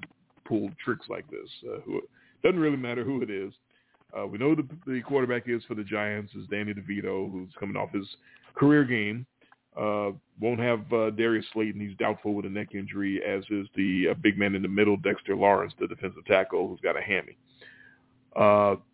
pull 0.45 0.69
tricks 0.83 1.05
like 1.09 1.29
this. 1.29 1.49
Uh, 1.65 1.81
who, 1.81 2.01
doesn't 2.43 2.59
really 2.59 2.77
matter 2.77 3.03
who 3.03 3.21
it 3.21 3.29
is. 3.29 3.53
Uh, 4.17 4.25
we 4.25 4.37
know 4.37 4.55
the, 4.55 4.67
the 4.87 5.01
quarterback 5.01 5.43
is 5.47 5.63
for 5.67 5.75
the 5.75 5.83
Giants 5.83 6.33
is 6.33 6.47
Danny 6.49 6.73
DeVito, 6.73 7.31
who's 7.31 7.49
coming 7.59 7.75
off 7.75 7.91
his 7.91 8.07
career 8.55 8.83
game. 8.83 9.25
Uh, 9.79 10.11
won't 10.39 10.59
have 10.59 10.91
uh, 10.91 11.11
Darius 11.11 11.45
Slayton. 11.53 11.79
He's 11.79 11.95
doubtful 11.97 12.33
with 12.33 12.45
a 12.45 12.49
neck 12.49 12.69
injury, 12.73 13.21
as 13.23 13.43
is 13.49 13.67
the 13.75 14.09
uh, 14.11 14.13
big 14.15 14.37
man 14.37 14.53
in 14.53 14.61
the 14.61 14.67
middle, 14.67 14.97
Dexter 14.97 15.35
Lawrence, 15.35 15.73
the 15.79 15.87
defensive 15.87 16.25
tackle, 16.25 16.67
who's 16.67 16.81
got 16.81 16.97
a 16.97 17.01
hammy. 17.01 17.37
Uh, 17.37 17.70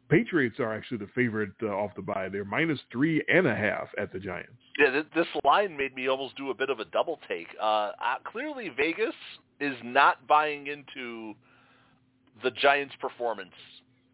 Patriots 0.09 0.59
are 0.59 0.73
actually 0.73 0.99
the 0.99 1.09
favorite 1.13 1.51
uh, 1.61 1.67
off 1.67 1.91
the 1.95 2.01
bye. 2.01 2.29
They're 2.29 2.45
minus 2.45 2.79
three 2.91 3.23
and 3.27 3.45
a 3.45 3.55
half 3.55 3.89
at 3.97 4.13
the 4.13 4.19
Giants. 4.19 4.53
Yeah, 4.79 5.01
this 5.13 5.27
line 5.43 5.75
made 5.75 5.95
me 5.95 6.07
almost 6.07 6.37
do 6.37 6.49
a 6.49 6.53
bit 6.53 6.69
of 6.69 6.79
a 6.79 6.85
double 6.85 7.19
take. 7.27 7.47
Uh, 7.61 7.91
clearly, 8.23 8.69
Vegas 8.69 9.15
is 9.59 9.75
not 9.83 10.25
buying 10.27 10.67
into 10.67 11.33
the 12.43 12.51
Giants' 12.51 12.95
performance 13.01 13.53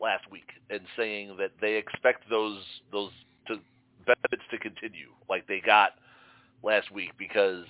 last 0.02 0.30
week 0.32 0.50
and 0.70 0.82
saying 0.98 1.36
that 1.38 1.52
they 1.62 1.76
expect 1.76 2.30
those 2.30 2.60
those 2.92 3.12
to, 3.48 3.60
benefits 4.06 4.44
to 4.52 4.58
continue 4.58 5.10
like 5.30 5.48
they 5.48 5.62
got 5.64 5.92
last 6.64 6.92
week 6.92 7.12
because 7.18 7.66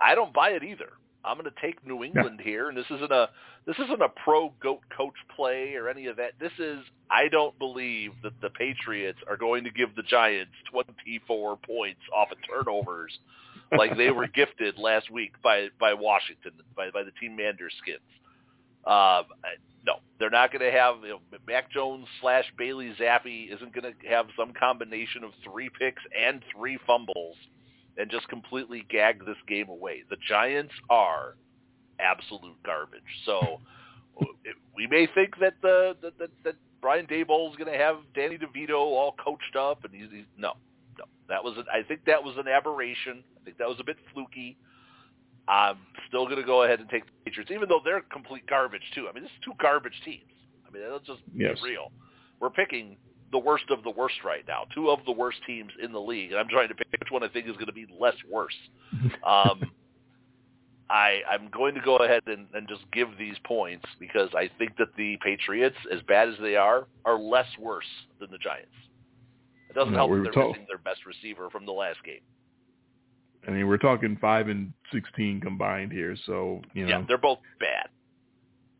I 0.00 0.14
don't 0.14 0.32
buy 0.32 0.50
it 0.50 0.62
either. 0.62 0.90
I'm 1.24 1.36
going 1.36 1.50
to 1.50 1.60
take 1.60 1.86
New 1.86 2.02
England 2.02 2.40
here, 2.42 2.68
and 2.68 2.76
this 2.76 2.86
isn't 2.90 3.12
a 3.12 3.28
this 3.66 3.76
isn't 3.78 4.00
a 4.00 4.08
pro 4.08 4.52
goat 4.62 4.80
coach 4.96 5.14
play 5.36 5.74
or 5.74 5.88
any 5.88 6.06
of 6.06 6.16
that. 6.16 6.32
This 6.40 6.52
is 6.58 6.78
I 7.10 7.28
don't 7.28 7.58
believe 7.58 8.12
that 8.22 8.40
the 8.40 8.50
Patriots 8.50 9.18
are 9.28 9.36
going 9.36 9.64
to 9.64 9.70
give 9.70 9.94
the 9.94 10.02
Giants 10.02 10.52
24 10.72 11.58
points 11.58 12.00
off 12.14 12.28
of 12.32 12.38
turnovers 12.48 13.18
like 13.76 13.96
they 13.96 14.10
were 14.10 14.26
gifted 14.34 14.78
last 14.78 15.10
week 15.10 15.32
by 15.42 15.68
by 15.78 15.94
Washington 15.94 16.52
by 16.76 16.90
by 16.90 17.02
the 17.02 17.12
team 17.20 17.36
Manders 17.36 17.74
skins. 17.82 18.00
Um, 18.86 19.26
no, 19.86 19.94
they're 20.18 20.30
not 20.30 20.52
going 20.52 20.64
to 20.64 20.76
have 20.76 20.96
you 21.02 21.08
know, 21.10 21.20
Mac 21.46 21.70
Jones 21.70 22.06
slash 22.20 22.44
Bailey 22.58 22.94
Zappe 22.98 23.54
isn't 23.54 23.74
going 23.74 23.94
to 23.94 24.08
have 24.08 24.26
some 24.38 24.52
combination 24.52 25.24
of 25.24 25.30
three 25.44 25.70
picks 25.78 26.02
and 26.18 26.42
three 26.54 26.78
fumbles 26.86 27.36
and 28.00 28.10
just 28.10 28.26
completely 28.28 28.86
gag 28.88 29.24
this 29.26 29.36
game 29.46 29.68
away. 29.68 30.02
The 30.08 30.16
Giants 30.26 30.72
are 30.88 31.34
absolute 32.00 32.56
garbage. 32.64 33.02
So 33.26 33.60
we 34.74 34.86
may 34.86 35.06
think 35.14 35.38
that 35.40 35.54
the 35.60 35.96
that, 36.02 36.18
that, 36.18 36.30
that 36.44 36.54
Brian 36.80 37.06
Daboll 37.06 37.50
is 37.50 37.56
going 37.56 37.70
to 37.70 37.78
have 37.78 37.98
Danny 38.14 38.38
DeVito 38.38 38.74
all 38.74 39.14
coached 39.22 39.54
up, 39.54 39.84
and 39.84 39.92
he's, 39.94 40.10
he's 40.10 40.24
no, 40.38 40.54
no. 40.98 41.04
That 41.28 41.44
was 41.44 41.58
an, 41.58 41.64
I 41.72 41.82
think 41.86 42.06
that 42.06 42.24
was 42.24 42.36
an 42.38 42.48
aberration. 42.48 43.22
I 43.40 43.44
think 43.44 43.58
that 43.58 43.68
was 43.68 43.76
a 43.80 43.84
bit 43.84 43.96
fluky. 44.14 44.56
I'm 45.46 45.78
still 46.08 46.24
going 46.24 46.38
to 46.38 46.44
go 46.44 46.62
ahead 46.62 46.80
and 46.80 46.88
take 46.88 47.04
the 47.04 47.12
Patriots, 47.24 47.50
even 47.50 47.68
though 47.68 47.80
they're 47.84 48.00
complete 48.00 48.46
garbage 48.46 48.82
too. 48.94 49.08
I 49.08 49.12
mean, 49.12 49.24
this 49.24 49.32
is 49.32 49.44
two 49.44 49.52
garbage 49.60 50.00
teams. 50.04 50.22
I 50.66 50.72
mean, 50.72 50.84
let's 50.90 51.06
just 51.06 51.20
yes. 51.34 51.58
real. 51.62 51.92
We're 52.40 52.50
picking 52.50 52.96
the 53.32 53.38
worst 53.38 53.64
of 53.70 53.82
the 53.82 53.90
worst 53.90 54.16
right 54.24 54.44
now. 54.46 54.64
Two 54.74 54.90
of 54.90 55.00
the 55.06 55.12
worst 55.12 55.38
teams 55.46 55.70
in 55.82 55.92
the 55.92 56.00
league, 56.00 56.32
and 56.32 56.40
I'm 56.40 56.48
trying 56.48 56.68
to 56.68 56.74
pick 56.74 56.88
which 56.98 57.10
one 57.10 57.22
I 57.22 57.28
think 57.28 57.46
is 57.46 57.54
going 57.54 57.66
to 57.66 57.72
be 57.72 57.86
less 57.98 58.16
worse. 58.30 58.56
Um, 59.26 59.70
I, 60.90 61.20
I'm 61.30 61.48
going 61.50 61.74
to 61.76 61.80
go 61.80 61.98
ahead 61.98 62.22
and, 62.26 62.48
and 62.52 62.66
just 62.66 62.80
give 62.92 63.08
these 63.16 63.36
points 63.44 63.84
because 64.00 64.28
I 64.34 64.50
think 64.58 64.76
that 64.78 64.88
the 64.96 65.16
Patriots, 65.22 65.76
as 65.92 66.00
bad 66.02 66.28
as 66.28 66.34
they 66.42 66.56
are, 66.56 66.88
are 67.04 67.16
less 67.16 67.46
worse 67.60 67.86
than 68.18 68.28
the 68.32 68.38
Giants. 68.38 68.72
It 69.68 69.74
doesn't 69.74 69.92
no, 69.92 69.98
help 69.98 70.10
we 70.10 70.18
that 70.18 70.32
they're 70.34 70.48
missing 70.48 70.66
their 70.68 70.78
best 70.78 71.06
receiver 71.06 71.48
from 71.48 71.64
the 71.64 71.72
last 71.72 72.02
game. 72.04 72.22
I 73.46 73.52
mean, 73.52 73.68
we're 73.68 73.78
talking 73.78 74.18
five 74.20 74.48
and 74.48 74.72
sixteen 74.92 75.40
combined 75.40 75.92
here, 75.92 76.16
so 76.26 76.60
you 76.74 76.84
know. 76.84 76.98
Yeah, 76.98 77.04
they're 77.06 77.18
both 77.18 77.38
bad. 77.60 77.88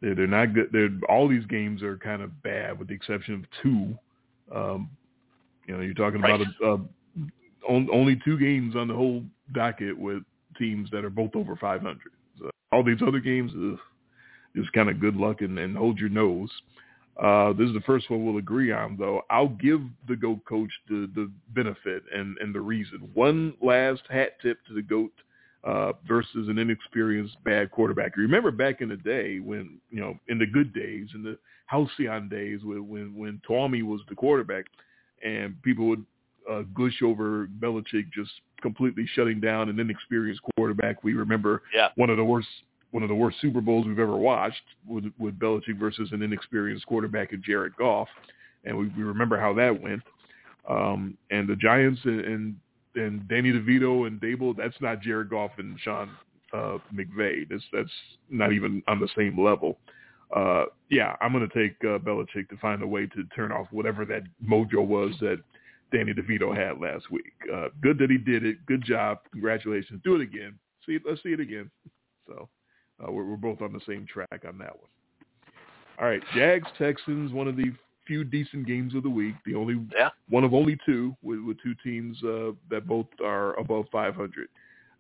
They're, 0.01 0.15
they're 0.15 0.27
not 0.27 0.53
good. 0.53 0.69
They're 0.73 0.91
all 1.09 1.29
these 1.29 1.47
games 1.47 1.83
are 1.83 1.97
kind 1.97 2.23
of 2.23 2.43
bad, 2.43 2.79
with 2.79 2.89
the 2.89 2.95
exception 2.95 3.35
of 3.35 3.45
two. 3.63 3.97
Um, 4.55 4.91
you 5.67 5.77
know, 5.77 5.83
you're 5.83 5.95
talking 5.95 6.21
right. 6.21 6.41
about 6.41 6.47
a, 6.63 6.67
a, 6.67 6.81
on, 7.69 7.89
only 7.93 8.21
two 8.25 8.39
games 8.39 8.75
on 8.77 8.89
the 8.89 8.95
whole 8.95 9.23
docket 9.53 9.97
with 9.97 10.23
teams 10.59 10.91
that 10.91 11.05
are 11.05 11.11
both 11.11 11.35
over 11.35 11.57
500. 11.57 11.99
So 12.39 12.51
all 12.73 12.83
these 12.83 13.03
other 13.07 13.21
games, 13.21 13.53
ugh, 13.55 13.79
just 14.57 14.73
kind 14.73 14.89
of 14.89 15.01
good 15.01 15.17
luck 15.17 15.41
and, 15.43 15.59
and 15.59 15.77
hold 15.77 15.99
your 15.99 16.09
nose. 16.09 16.51
Uh, 17.21 17.53
this 17.53 17.69
is 17.69 17.75
the 17.75 17.83
first 17.83 18.11
one 18.11 18.25
we'll 18.25 18.39
agree 18.39 18.73
on, 18.73 18.97
though. 18.99 19.23
I'll 19.29 19.49
give 19.49 19.81
the 20.09 20.17
GOAT 20.17 20.45
coach 20.47 20.71
the, 20.89 21.11
the 21.15 21.31
benefit 21.51 22.03
and, 22.15 22.37
and 22.39 22.55
the 22.55 22.61
reason. 22.61 23.11
One 23.15 23.55
last 23.61 24.03
hat 24.09 24.41
tip 24.41 24.59
to 24.67 24.75
the 24.75 24.83
GOAT 24.83 25.13
uh, 25.65 25.93
versus 26.07 26.49
an 26.49 26.59
inexperienced 26.59 27.37
bad 27.45 27.71
quarterback. 27.71 28.17
You 28.17 28.23
Remember 28.23 28.51
back 28.51 28.81
in 28.81 28.89
the 28.89 28.97
day 28.97 29.41
when, 29.41 29.79
you 29.91 30.01
know, 30.01 30.19
in 30.29 30.39
the 30.39 30.47
good 30.47 30.73
days, 30.73 31.09
in 31.15 31.23
the 31.23 31.39
halcyon 31.67 32.29
days 32.29 32.61
when, 32.65 32.89
when, 32.89 33.17
when 33.17 33.41
Tommy 33.47 33.83
was 33.83 34.01
the 34.09 34.15
quarterback 34.15 34.67
and 35.23 35.61
people 35.63 35.87
would 35.87 36.05
uh, 36.51 36.63
gush 36.75 37.03
over 37.03 37.49
Belichick 37.61 38.11
just 38.13 38.31
completely 38.63 39.07
shutting 39.15 39.41
down 39.41 39.69
an 39.69 39.79
inexperienced 39.79 40.41
quarterback. 40.57 41.05
We 41.05 41.15
remember 41.15 41.63
yeah. 41.75 41.89
one 41.97 42.11
of 42.11 42.17
the 42.17 42.25
worst 42.25 42.49
one 42.93 43.05
of 43.05 43.09
the 43.09 43.15
worst 43.15 43.37
Super 43.41 43.61
Bowls 43.61 43.87
we've 43.87 44.01
ever 44.01 44.17
watched 44.17 44.63
with 44.89 45.05
with 45.19 45.39
Belichick 45.39 45.79
versus 45.79 46.09
an 46.13 46.23
inexperienced 46.23 46.87
quarterback 46.87 47.33
in 47.33 47.43
Jared 47.43 47.77
Goff, 47.77 48.09
and 48.65 48.77
we, 48.77 48.89
we 48.89 49.05
remember 49.05 49.39
how 49.39 49.53
that 49.55 49.81
went. 49.81 50.03
Um, 50.69 51.17
and 51.31 51.49
the 51.49 51.57
Giants 51.57 52.01
and, 52.05 52.21
and 52.21 52.57
and 52.95 53.27
Danny 53.29 53.53
DeVito 53.53 54.07
and 54.07 54.21
Daboll, 54.21 54.57
that's 54.57 54.81
not 54.81 55.01
Jared 55.01 55.31
Goff 55.31 55.53
and 55.59 55.79
Sean 55.81 56.11
uh, 56.53 56.79
McVay. 56.95 57.49
That's 57.49 57.63
that's 57.73 57.91
not 58.29 58.53
even 58.53 58.83
on 58.89 59.01
the 59.01 59.09
same 59.17 59.43
level. 59.43 59.79
Uh, 60.35 60.65
yeah, 60.91 61.17
I'm 61.21 61.33
going 61.33 61.49
to 61.49 61.55
take 61.55 61.77
uh, 61.83 61.99
Belichick 61.99 62.49
to 62.51 62.57
find 62.61 62.83
a 62.83 62.87
way 62.87 63.07
to 63.07 63.25
turn 63.35 63.51
off 63.51 63.67
whatever 63.73 64.05
that 64.05 64.23
mojo 64.45 64.87
was 64.87 65.13
that 65.21 65.39
Danny 65.93 66.13
DeVito 66.13 66.57
had 66.57 66.81
last 66.81 67.11
week. 67.11 67.33
Uh, 67.53 67.69
good 67.83 67.99
that 67.99 68.11
he 68.11 68.19
did 68.19 68.45
it. 68.45 68.65
Good 68.67 68.85
job. 68.85 69.19
Congratulations. 69.33 70.01
Do 70.05 70.15
it 70.15 70.21
again. 70.21 70.57
See, 70.87 70.99
let's 71.05 71.23
see 71.23 71.31
it 71.31 71.41
again. 71.41 71.69
So 72.29 72.49
uh, 73.03 73.11
we're, 73.11 73.25
we're 73.25 73.37
both 73.37 73.61
on 73.61 73.73
the 73.73 73.81
same 73.87 74.07
track 74.07 74.45
on 74.47 74.57
that 74.59 74.77
one. 74.79 74.89
All 75.99 76.07
right, 76.07 76.23
Jags 76.35 76.69
Texans, 76.79 77.33
one 77.33 77.47
of 77.47 77.57
the 77.57 77.73
few 78.11 78.25
decent 78.25 78.67
games 78.67 78.97
of 78.97 79.05
the 79.05 79.09
week. 79.09 79.37
The 79.47 79.55
only 79.55 79.81
yeah. 79.97 80.09
one 80.29 80.43
of 80.43 80.53
only 80.53 80.77
two 80.85 81.15
with, 81.23 81.39
with 81.47 81.63
two 81.63 81.77
teams 81.85 82.17
uh, 82.25 82.51
that 82.69 82.89
both 82.89 83.07
are 83.25 83.57
above 83.57 83.85
500. 83.93 84.49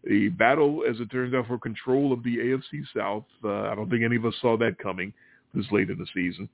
The 0.05 0.29
battle, 0.29 0.85
as 0.89 1.01
it 1.01 1.11
turns 1.11 1.35
out, 1.35 1.49
for 1.49 1.59
control 1.59 2.13
of 2.13 2.23
the 2.23 2.37
AFC 2.37 2.85
South. 2.97 3.25
Uh, 3.45 3.63
I 3.63 3.75
don't 3.75 3.91
think 3.91 4.05
any 4.05 4.15
of 4.15 4.25
us 4.25 4.35
saw 4.41 4.57
that 4.59 4.79
coming 4.79 5.13
this 5.55 5.67
late 5.73 5.91
in 5.91 5.99
the 5.99 6.07
season. 6.15 6.49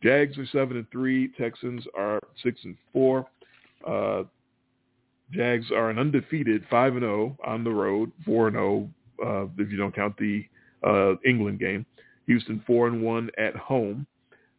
Jags 0.00 0.38
are 0.38 0.46
seven 0.52 0.76
and 0.76 0.88
three. 0.92 1.32
Texans 1.36 1.82
are 1.98 2.20
six 2.40 2.60
and 2.62 2.76
four. 2.92 3.26
Uh, 3.84 4.22
Jags 5.32 5.72
are 5.72 5.90
an 5.90 5.98
undefeated 5.98 6.62
five 6.70 6.92
and 6.92 7.02
zero 7.02 7.36
on 7.44 7.64
the 7.64 7.70
road, 7.70 8.12
four 8.24 8.46
and 8.46 8.54
zero 8.54 8.88
uh, 9.24 9.46
if 9.58 9.72
you 9.72 9.76
don't 9.76 9.94
count 9.94 10.16
the 10.18 10.46
uh, 10.86 11.16
England 11.26 11.58
game. 11.58 11.84
Houston 12.26 12.62
four 12.64 12.86
and 12.86 13.02
one 13.02 13.28
at 13.38 13.56
home. 13.56 14.06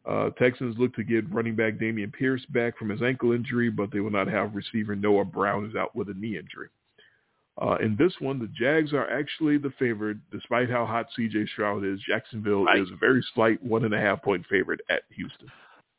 Uh, 0.08 0.30
Texans 0.32 0.78
look 0.78 0.96
to 0.96 1.04
get 1.04 1.32
running 1.34 1.56
back 1.56 1.74
Dameon 1.74 2.14
Pierce 2.14 2.46
back 2.50 2.78
from 2.78 2.90
his 2.90 3.02
ankle 3.02 3.34
injury, 3.34 3.70
but 3.70 3.92
they 3.92 4.00
will 4.00 4.12
not 4.12 4.28
have 4.28 4.56
receiver 4.56 4.96
Noah 4.96 5.26
Brown 5.26 5.66
is 5.66 5.76
out 5.76 5.96
with 5.96 6.10
a 6.10 6.14
knee 6.14 6.38
injury. 6.38 6.70
Uh, 7.62 7.76
in 7.82 7.96
this 7.98 8.14
one, 8.20 8.40
the 8.40 8.48
Jags 8.48 8.94
are 8.94 9.10
actually 9.10 9.58
the 9.58 9.74
favorite, 9.80 10.18
despite 10.32 10.70
how 10.70 10.86
hot 10.86 11.08
C.J. 11.16 11.48
Stroud 11.48 11.84
is. 11.84 12.00
Jacksonville 12.08 12.66
right. 12.66 12.80
is 12.80 12.90
a 12.92 12.96
very 12.96 13.26
slight 13.34 13.62
one 13.64 13.84
and 13.84 13.94
a 13.94 14.00
half 14.00 14.22
point 14.22 14.46
favorite 14.50 14.80
at 14.90 15.02
Houston. 15.16 15.48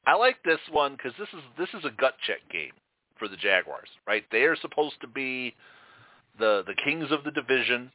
I 0.06 0.14
like 0.14 0.36
this 0.44 0.60
one 0.70 0.92
because 0.92 1.12
this 1.18 1.28
is 1.34 1.44
this 1.58 1.68
is 1.78 1.84
a 1.84 1.90
gut 2.00 2.14
check 2.26 2.38
game 2.50 2.72
for 3.18 3.28
the 3.28 3.36
Jaguars, 3.36 3.88
right? 4.06 4.24
They 4.30 4.44
are 4.44 4.56
supposed 4.56 5.00
to 5.02 5.08
be 5.08 5.54
the 6.38 6.62
the 6.66 6.74
kings 6.82 7.10
of 7.10 7.24
the 7.24 7.32
division. 7.32 7.90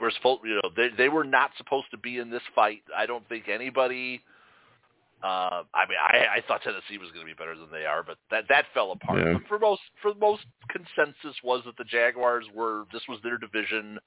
We're 0.00 0.10
supposed, 0.10 0.40
you 0.44 0.54
know, 0.54 0.70
they 0.76 0.88
they 0.96 1.08
were 1.08 1.24
not 1.24 1.50
supposed 1.58 1.90
to 1.92 1.98
be 1.98 2.18
in 2.18 2.30
this 2.30 2.42
fight. 2.54 2.82
I 2.96 3.06
don't 3.06 3.28
think 3.28 3.48
anybody 3.48 4.22
Uh, 5.22 5.64
I 5.74 5.84
mean, 5.86 5.98
I, 6.00 6.38
I 6.38 6.42
thought 6.48 6.62
Tennessee 6.62 6.96
was 6.96 7.10
going 7.12 7.26
to 7.26 7.30
be 7.30 7.36
better 7.36 7.54
than 7.54 7.70
they 7.70 7.84
are, 7.84 8.02
but 8.02 8.16
that 8.30 8.44
that 8.48 8.64
fell 8.72 8.92
apart. 8.92 9.18
Yeah. 9.18 9.34
But 9.34 9.42
for 9.48 9.58
most, 9.58 9.82
for 10.00 10.14
most 10.14 10.44
consensus 10.70 11.36
was 11.44 11.62
that 11.66 11.76
the 11.76 11.84
Jaguars 11.84 12.46
were 12.54 12.84
this 12.90 13.02
was 13.06 13.18
their 13.22 13.36
division, 13.36 13.98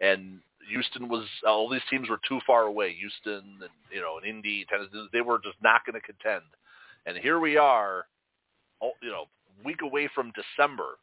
and 0.00 0.40
Houston 0.70 1.08
was 1.08 1.26
all 1.46 1.68
these 1.68 1.84
teams 1.90 2.08
were 2.08 2.20
too 2.26 2.40
far 2.46 2.62
away. 2.62 2.94
Houston 2.94 3.58
and 3.60 3.70
you 3.92 4.00
know, 4.00 4.16
and 4.16 4.26
Indy, 4.26 4.64
Tennessee, 4.70 5.08
they 5.12 5.20
were 5.20 5.38
just 5.44 5.58
not 5.62 5.84
going 5.84 6.00
to 6.00 6.06
contend. 6.06 6.44
And 7.04 7.18
here 7.18 7.38
we 7.38 7.58
are, 7.58 8.06
oh, 8.80 8.92
you 9.02 9.10
know, 9.10 9.24
week 9.64 9.82
away 9.82 10.08
from 10.14 10.32
December, 10.32 10.96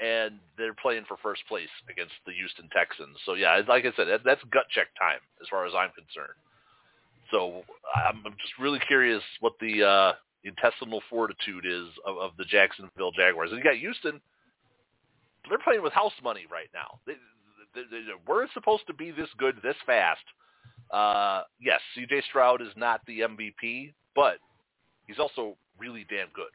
and 0.00 0.34
they're 0.58 0.74
playing 0.74 1.04
for 1.08 1.16
first 1.22 1.42
place 1.48 1.72
against 1.88 2.14
the 2.26 2.32
Houston 2.32 2.68
Texans. 2.68 3.16
So 3.24 3.32
yeah, 3.32 3.62
like 3.66 3.86
I 3.86 3.96
said, 3.96 4.08
that, 4.08 4.20
that's 4.26 4.42
gut 4.52 4.66
check 4.70 4.88
time 4.98 5.20
as 5.40 5.48
far 5.48 5.64
as 5.64 5.72
I'm 5.74 5.90
concerned. 5.96 6.36
So 7.30 7.62
I'm 7.94 8.22
just 8.40 8.58
really 8.58 8.80
curious 8.86 9.22
what 9.40 9.54
the 9.60 9.84
uh, 9.84 10.12
intestinal 10.44 11.00
fortitude 11.08 11.64
is 11.66 11.86
of, 12.06 12.18
of 12.18 12.30
the 12.38 12.44
Jacksonville 12.44 13.12
Jaguars. 13.12 13.50
And 13.50 13.58
you 13.58 13.64
got 13.64 13.76
Houston; 13.76 14.20
they're 15.48 15.58
playing 15.58 15.82
with 15.82 15.92
house 15.92 16.12
money 16.22 16.46
right 16.50 16.68
now. 16.74 17.00
They, 17.06 17.14
they, 17.74 17.82
they, 17.90 18.02
we're 18.26 18.46
supposed 18.52 18.86
to 18.88 18.94
be 18.94 19.10
this 19.10 19.28
good 19.38 19.56
this 19.62 19.76
fast. 19.86 20.20
Uh, 20.90 21.42
yes, 21.60 21.80
C.J. 21.94 22.22
Stroud 22.28 22.60
is 22.60 22.72
not 22.76 23.00
the 23.06 23.20
MVP, 23.20 23.92
but 24.14 24.38
he's 25.06 25.18
also 25.18 25.56
really 25.78 26.04
damn 26.08 26.28
good. 26.34 26.50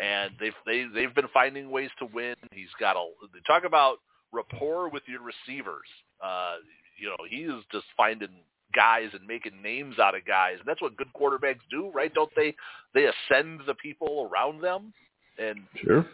And 0.00 0.32
they've 0.38 0.52
they, 0.66 0.86
they've 0.94 1.14
been 1.14 1.28
finding 1.32 1.70
ways 1.70 1.90
to 1.98 2.06
win. 2.06 2.36
He's 2.52 2.68
got 2.78 2.96
a 2.96 3.04
they 3.32 3.40
talk 3.46 3.64
about 3.64 3.98
rapport 4.32 4.88
with 4.90 5.02
your 5.06 5.20
receivers. 5.22 5.88
Uh, 6.22 6.56
you 6.98 7.08
know, 7.08 7.16
he 7.28 7.36
is 7.36 7.64
just 7.72 7.86
finding 7.96 8.28
guys 8.76 9.08
and 9.12 9.26
making 9.26 9.60
names 9.62 9.98
out 9.98 10.14
of 10.14 10.24
guys, 10.24 10.56
and 10.58 10.66
that's 10.68 10.82
what 10.82 10.96
good 10.96 11.08
quarterbacks 11.18 11.64
do, 11.70 11.90
right? 11.92 12.12
Don't 12.14 12.30
they? 12.36 12.54
They 12.94 13.06
ascend 13.06 13.62
the 13.66 13.74
people 13.74 14.30
around 14.30 14.60
them, 14.60 14.92
and 15.38 15.58
Sure. 15.82 16.06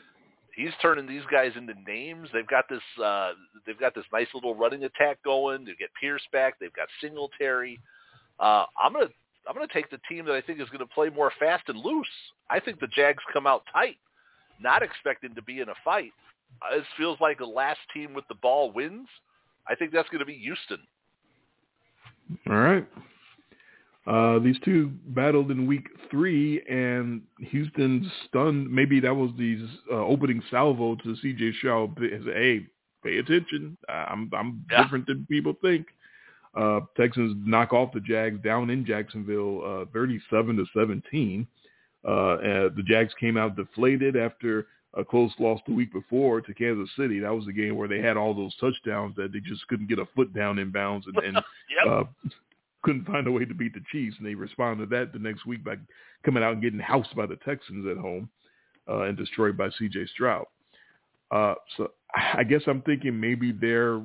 he's 0.54 0.72
turning 0.80 1.06
these 1.06 1.24
guys 1.30 1.52
into 1.56 1.74
names. 1.86 2.30
They've 2.32 2.46
got 2.46 2.68
this 2.70 2.82
uh 3.02 3.32
they've 3.66 3.78
got 3.78 3.94
this 3.94 4.06
nice 4.12 4.28
little 4.32 4.54
running 4.54 4.84
attack 4.84 5.22
going. 5.24 5.64
They 5.64 5.74
get 5.74 5.90
Pierce 6.00 6.26
back. 6.32 6.58
They've 6.58 6.72
got 6.72 6.88
Singletary. 7.00 7.78
Uh 8.40 8.64
I'm 8.82 8.92
gonna 8.92 9.10
I'm 9.48 9.54
gonna 9.54 9.66
take 9.72 9.90
the 9.90 10.00
team 10.08 10.24
that 10.26 10.34
I 10.34 10.40
think 10.40 10.60
is 10.60 10.68
gonna 10.70 10.86
play 10.86 11.10
more 11.10 11.32
fast 11.38 11.68
and 11.68 11.78
loose. 11.78 12.06
I 12.48 12.60
think 12.60 12.78
the 12.80 12.86
Jags 12.88 13.22
come 13.32 13.46
out 13.46 13.64
tight, 13.72 13.98
not 14.60 14.82
expecting 14.82 15.34
to 15.34 15.42
be 15.42 15.60
in 15.60 15.68
a 15.68 15.74
fight. 15.84 16.12
Uh, 16.62 16.76
This 16.76 16.86
feels 16.96 17.20
like 17.20 17.38
the 17.38 17.46
last 17.46 17.80
team 17.92 18.14
with 18.14 18.26
the 18.28 18.36
ball 18.36 18.70
wins. 18.70 19.08
I 19.68 19.74
think 19.74 19.90
that's 19.92 20.08
gonna 20.10 20.24
be 20.24 20.38
Houston. 20.38 20.78
All 22.48 22.56
right. 22.56 22.86
Uh, 24.06 24.40
these 24.40 24.56
two 24.64 24.90
battled 25.08 25.50
in 25.52 25.66
week 25.66 25.86
three, 26.10 26.60
and 26.68 27.22
Houston 27.38 28.10
stunned. 28.26 28.70
Maybe 28.70 28.98
that 29.00 29.14
was 29.14 29.30
the 29.38 29.64
uh, 29.92 29.94
opening 30.04 30.42
salvo 30.50 30.96
to 30.96 31.16
C.J. 31.22 31.52
Stroud. 31.58 31.96
Hey, 32.00 32.66
pay 33.04 33.18
attention. 33.18 33.76
I'm 33.88 34.28
I'm 34.36 34.64
Yeah. 34.70 34.82
different 34.82 35.06
than 35.06 35.24
people 35.30 35.54
think. 35.62 35.86
Uh, 36.54 36.80
Texans 36.96 37.34
knock 37.46 37.72
off 37.72 37.92
the 37.94 38.00
Jags 38.00 38.40
down 38.42 38.70
in 38.70 38.84
Jacksonville, 38.84 39.62
uh, 39.64 39.84
37 39.92 40.56
to 40.56 40.66
17. 40.76 41.46
Uh, 42.06 42.36
and 42.38 42.76
the 42.76 42.82
Jags 42.82 43.14
came 43.18 43.36
out 43.36 43.56
deflated 43.56 44.16
after 44.16 44.66
a 44.94 45.04
close 45.04 45.32
loss 45.38 45.60
the 45.66 45.74
week 45.74 45.92
before 45.92 46.40
to 46.40 46.54
Kansas 46.54 46.90
City. 46.96 47.18
That 47.20 47.34
was 47.34 47.46
the 47.46 47.52
game 47.52 47.76
where 47.76 47.88
they 47.88 48.00
had 48.00 48.16
all 48.16 48.34
those 48.34 48.54
touchdowns 48.56 49.16
that 49.16 49.32
they 49.32 49.40
just 49.40 49.66
couldn't 49.68 49.88
get 49.88 49.98
a 49.98 50.06
foot 50.14 50.34
down 50.34 50.58
in 50.58 50.70
bounds 50.70 51.06
and, 51.06 51.16
and 51.24 51.36
Yep. 51.84 51.86
uh, 51.88 52.04
couldn't 52.82 53.06
find 53.06 53.26
a 53.26 53.32
way 53.32 53.44
to 53.44 53.54
beat 53.54 53.74
the 53.74 53.82
Chiefs, 53.90 54.16
and 54.18 54.26
they 54.26 54.34
responded 54.34 54.90
to 54.90 54.96
that 54.96 55.12
the 55.12 55.18
next 55.18 55.46
week 55.46 55.64
by 55.64 55.76
coming 56.24 56.42
out 56.42 56.52
and 56.52 56.62
getting 56.62 56.80
housed 56.80 57.14
by 57.16 57.26
the 57.26 57.36
Texans 57.36 57.86
at 57.88 57.96
home 57.96 58.28
uh, 58.88 59.02
and 59.02 59.16
destroyed 59.16 59.56
by 59.56 59.70
C.J. 59.78 60.06
Stroud. 60.06 60.44
Uh, 61.30 61.54
so 61.76 61.92
I 62.14 62.44
guess 62.44 62.62
I'm 62.66 62.82
thinking 62.82 63.18
maybe 63.18 63.52
they're 63.52 64.02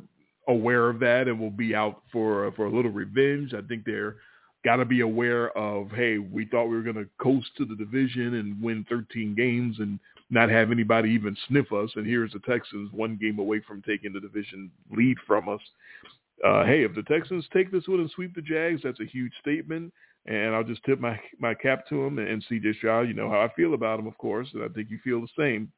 aware 0.48 0.90
of 0.90 1.00
that 1.00 1.28
and 1.28 1.40
will 1.40 1.52
be 1.52 1.76
out 1.76 2.04
for 2.12 2.52
for 2.56 2.68
a 2.68 2.72
little 2.74 2.92
revenge. 2.92 3.54
I 3.54 3.62
think 3.68 3.84
they're 3.86 4.16
got 4.64 4.78
to 4.78 4.86
be 4.86 5.02
aware 5.02 5.56
of 5.58 5.92
hey, 5.92 6.18
we 6.20 6.46
thought 6.46 6.68
we 6.68 6.76
were 6.78 6.84
going 6.84 6.96
to 6.96 7.08
coast 7.22 7.48
to 7.58 7.66
the 7.66 7.76
division 7.76 8.36
and 8.36 8.62
win 8.62 8.86
13 8.90 9.36
games 9.36 9.78
and 9.80 10.00
not 10.30 10.50
have 10.50 10.72
anybody 10.72 11.10
even 11.12 11.38
sniff 11.48 11.72
us, 11.72 11.90
and 11.96 12.06
here's 12.06 12.34
the 12.34 12.40
Texans 12.40 12.92
one 12.92 13.18
game 13.18 13.40
away 13.40 13.62
from 13.66 13.82
taking 13.82 14.14
the 14.14 14.20
division 14.20 14.70
lead 14.92 15.18
from 15.26 15.48
us 15.50 15.62
uh, 16.46 16.66
hey, 16.66 16.84
if 16.84 16.94
the 16.94 17.04
Texans 17.04 17.46
take 17.52 17.72
this 17.72 17.88
one 17.88 18.00
and 18.00 18.10
sweep 18.12 18.36
the 18.36 18.42
Jags, 18.42 18.82
that's 18.84 19.00
a 19.00 19.06
huge 19.06 19.34
statement. 19.42 19.92
And 20.26 20.54
I'll 20.54 20.64
just 20.64 20.84
tip 20.84 21.00
my 21.00 21.20
my 21.40 21.54
cap 21.54 21.88
to 21.90 22.04
him 22.04 22.20
and, 22.20 22.28
and 22.28 22.46
CJ 22.46 22.76
Stroud. 22.78 23.08
You 23.08 23.14
know 23.14 23.30
how 23.30 23.40
I 23.40 23.52
feel 23.56 23.74
about 23.74 24.00
him, 24.00 24.08
of 24.08 24.18
course, 24.18 24.48
and 24.54 24.64
I 24.64 24.68
think 24.68 24.90
you 24.90 25.00
feel 25.04 25.22
the 25.22 25.28
same. 25.38 25.72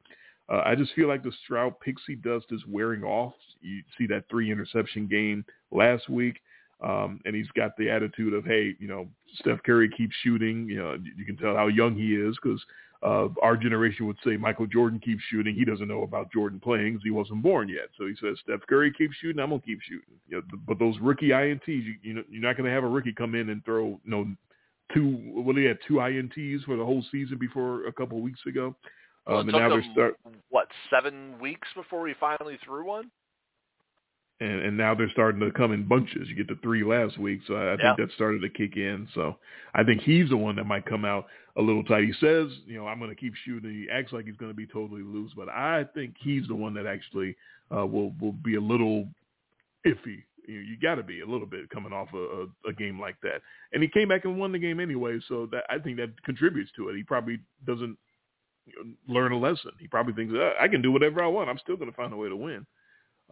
Uh, 0.48 0.62
I 0.64 0.74
just 0.74 0.92
feel 0.94 1.06
like 1.06 1.22
the 1.22 1.32
Stroud 1.44 1.78
pixie 1.80 2.16
dust 2.16 2.46
is 2.50 2.60
wearing 2.68 3.04
off. 3.04 3.34
You 3.60 3.82
see 3.96 4.06
that 4.08 4.24
three 4.28 4.50
interception 4.50 5.06
game 5.06 5.44
last 5.70 6.08
week, 6.08 6.40
um, 6.82 7.20
and 7.24 7.36
he's 7.36 7.46
got 7.56 7.76
the 7.76 7.88
attitude 7.88 8.34
of, 8.34 8.44
hey, 8.44 8.74
you 8.80 8.88
know, 8.88 9.06
Steph 9.36 9.62
Curry 9.62 9.88
keeps 9.96 10.16
shooting. 10.24 10.68
You 10.68 10.78
know, 10.78 10.96
you 11.16 11.24
can 11.24 11.36
tell 11.36 11.54
how 11.54 11.68
young 11.68 11.94
he 11.94 12.16
is 12.16 12.36
because 12.42 12.60
uh, 13.02 13.28
our 13.42 13.56
generation 13.56 14.06
would 14.06 14.18
say 14.24 14.36
Michael 14.36 14.66
Jordan 14.66 15.00
keeps 15.00 15.22
shooting. 15.30 15.54
He 15.54 15.64
doesn't 15.64 15.88
know 15.88 16.02
about 16.02 16.30
Jordan 16.32 16.60
playing 16.60 16.94
'cause 16.94 17.02
he 17.02 17.10
wasn't 17.10 17.42
born 17.42 17.68
yet. 17.68 17.88
So 17.96 18.06
he 18.06 18.14
says 18.16 18.38
Steph 18.40 18.66
Curry 18.68 18.92
keeps 18.92 19.16
shooting. 19.16 19.40
I'm 19.40 19.50
gonna 19.50 19.62
keep 19.62 19.80
shooting. 19.82 20.20
You 20.28 20.38
know, 20.38 20.58
but 20.66 20.78
those 20.78 20.98
rookie 21.00 21.28
ints, 21.30 21.66
you, 21.66 21.94
you 22.02 22.14
know, 22.14 22.24
you're 22.28 22.42
not 22.42 22.56
gonna 22.56 22.70
have 22.70 22.84
a 22.84 22.88
rookie 22.88 23.12
come 23.12 23.34
in 23.34 23.48
and 23.48 23.64
throw 23.64 24.00
you 24.04 24.10
know 24.10 24.26
two. 24.92 25.18
Well, 25.34 25.56
he 25.56 25.64
had 25.64 25.78
two 25.86 25.94
ints 25.94 26.64
for 26.64 26.76
the 26.76 26.84
whole 26.84 27.02
season 27.10 27.38
before 27.38 27.86
a 27.86 27.92
couple 27.92 28.18
of 28.18 28.24
weeks 28.24 28.44
ago. 28.46 28.76
Well, 29.26 29.40
Um, 29.40 29.48
it 29.48 29.54
and 29.54 29.58
now 29.62 29.68
they're 29.70 29.82
them, 29.82 29.92
start 29.92 30.16
what 30.50 30.68
seven 30.90 31.38
weeks 31.40 31.68
before 31.74 32.02
we 32.02 32.14
finally 32.14 32.58
threw 32.64 32.84
one. 32.84 33.10
and, 34.40 34.60
and 34.62 34.76
now 34.76 34.94
they're 34.94 35.10
starting 35.10 35.40
to 35.40 35.50
come 35.52 35.72
in 35.72 35.86
bunches. 35.86 36.28
You 36.28 36.34
get 36.34 36.48
the 36.48 36.56
three 36.62 36.82
last 36.82 37.18
week, 37.18 37.40
so 37.46 37.54
I, 37.54 37.74
I 37.74 37.76
Yeah. 37.76 37.94
think 37.94 37.98
that 37.98 38.14
started 38.14 38.40
to 38.42 38.48
kick 38.48 38.76
in. 38.76 39.06
So 39.14 39.36
I 39.74 39.84
think 39.84 40.00
he's 40.02 40.30
the 40.30 40.36
one 40.36 40.56
that 40.56 40.64
might 40.64 40.86
come 40.86 41.04
out 41.04 41.26
a 41.56 41.62
little 41.62 41.84
tight. 41.84 42.04
He 42.04 42.12
says, 42.20 42.48
you 42.66 42.76
know, 42.76 42.86
I'm 42.86 42.98
going 42.98 43.10
to 43.10 43.16
keep 43.16 43.34
shooting. 43.44 43.70
He 43.70 43.88
acts 43.90 44.12
like 44.12 44.26
he's 44.26 44.36
going 44.36 44.50
to 44.50 44.56
be 44.56 44.66
totally 44.66 45.02
loose, 45.02 45.32
but 45.36 45.48
I 45.48 45.84
think 45.94 46.14
he's 46.18 46.46
the 46.48 46.54
one 46.54 46.74
that 46.74 46.86
actually 46.86 47.36
uh, 47.74 47.86
will 47.86 48.12
will 48.20 48.32
be 48.32 48.56
a 48.56 48.60
little 48.60 49.08
iffy. 49.86 50.22
You, 50.46 50.56
know, 50.56 50.68
you 50.68 50.76
got 50.80 50.96
to 50.96 51.02
be 51.02 51.20
a 51.20 51.26
little 51.26 51.46
bit 51.46 51.70
coming 51.70 51.92
off 51.92 52.08
a, 52.14 52.16
a, 52.68 52.70
a 52.70 52.72
game 52.72 53.00
like 53.00 53.16
that. 53.22 53.42
And 53.72 53.82
he 53.82 53.88
came 53.88 54.08
back 54.08 54.24
and 54.24 54.38
won 54.38 54.52
the 54.52 54.58
game 54.58 54.80
anyway, 54.80 55.18
so 55.28 55.46
that 55.52 55.64
I 55.68 55.78
think 55.78 55.96
that 55.98 56.10
contributes 56.24 56.70
to 56.76 56.88
it. 56.88 56.96
He 56.96 57.02
probably 57.02 57.40
doesn't 57.66 57.96
learn 59.08 59.32
a 59.32 59.38
lesson. 59.38 59.72
He 59.78 59.88
probably 59.88 60.14
thinks 60.14 60.34
"Uh, 60.34 60.52
I 60.60 60.68
can 60.68 60.82
do 60.82 60.92
whatever 60.92 61.22
I 61.22 61.26
want. 61.26 61.48
I'm 61.48 61.58
still 61.58 61.76
going 61.76 61.90
to 61.90 61.96
find 61.96 62.12
a 62.12 62.16
way 62.16 62.28
to 62.28 62.36
win. 62.36 62.66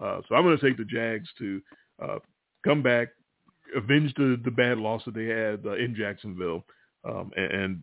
Uh, 0.01 0.20
so 0.28 0.35
I'm 0.35 0.45
going 0.45 0.59
to 0.59 0.65
take 0.65 0.77
the 0.77 0.85
Jags 0.85 1.28
to 1.39 1.61
uh, 2.03 2.19
come 2.65 2.82
back, 2.82 3.09
avenge 3.77 4.15
the, 4.15 4.40
the 4.45 4.51
bad 4.51 4.78
loss 4.78 5.03
that 5.05 5.15
they 5.15 5.27
had 5.27 5.66
uh, 5.66 5.77
in 5.77 5.95
Jacksonville, 5.95 6.65
um, 7.05 7.31
and, 7.36 7.53
and 7.53 7.82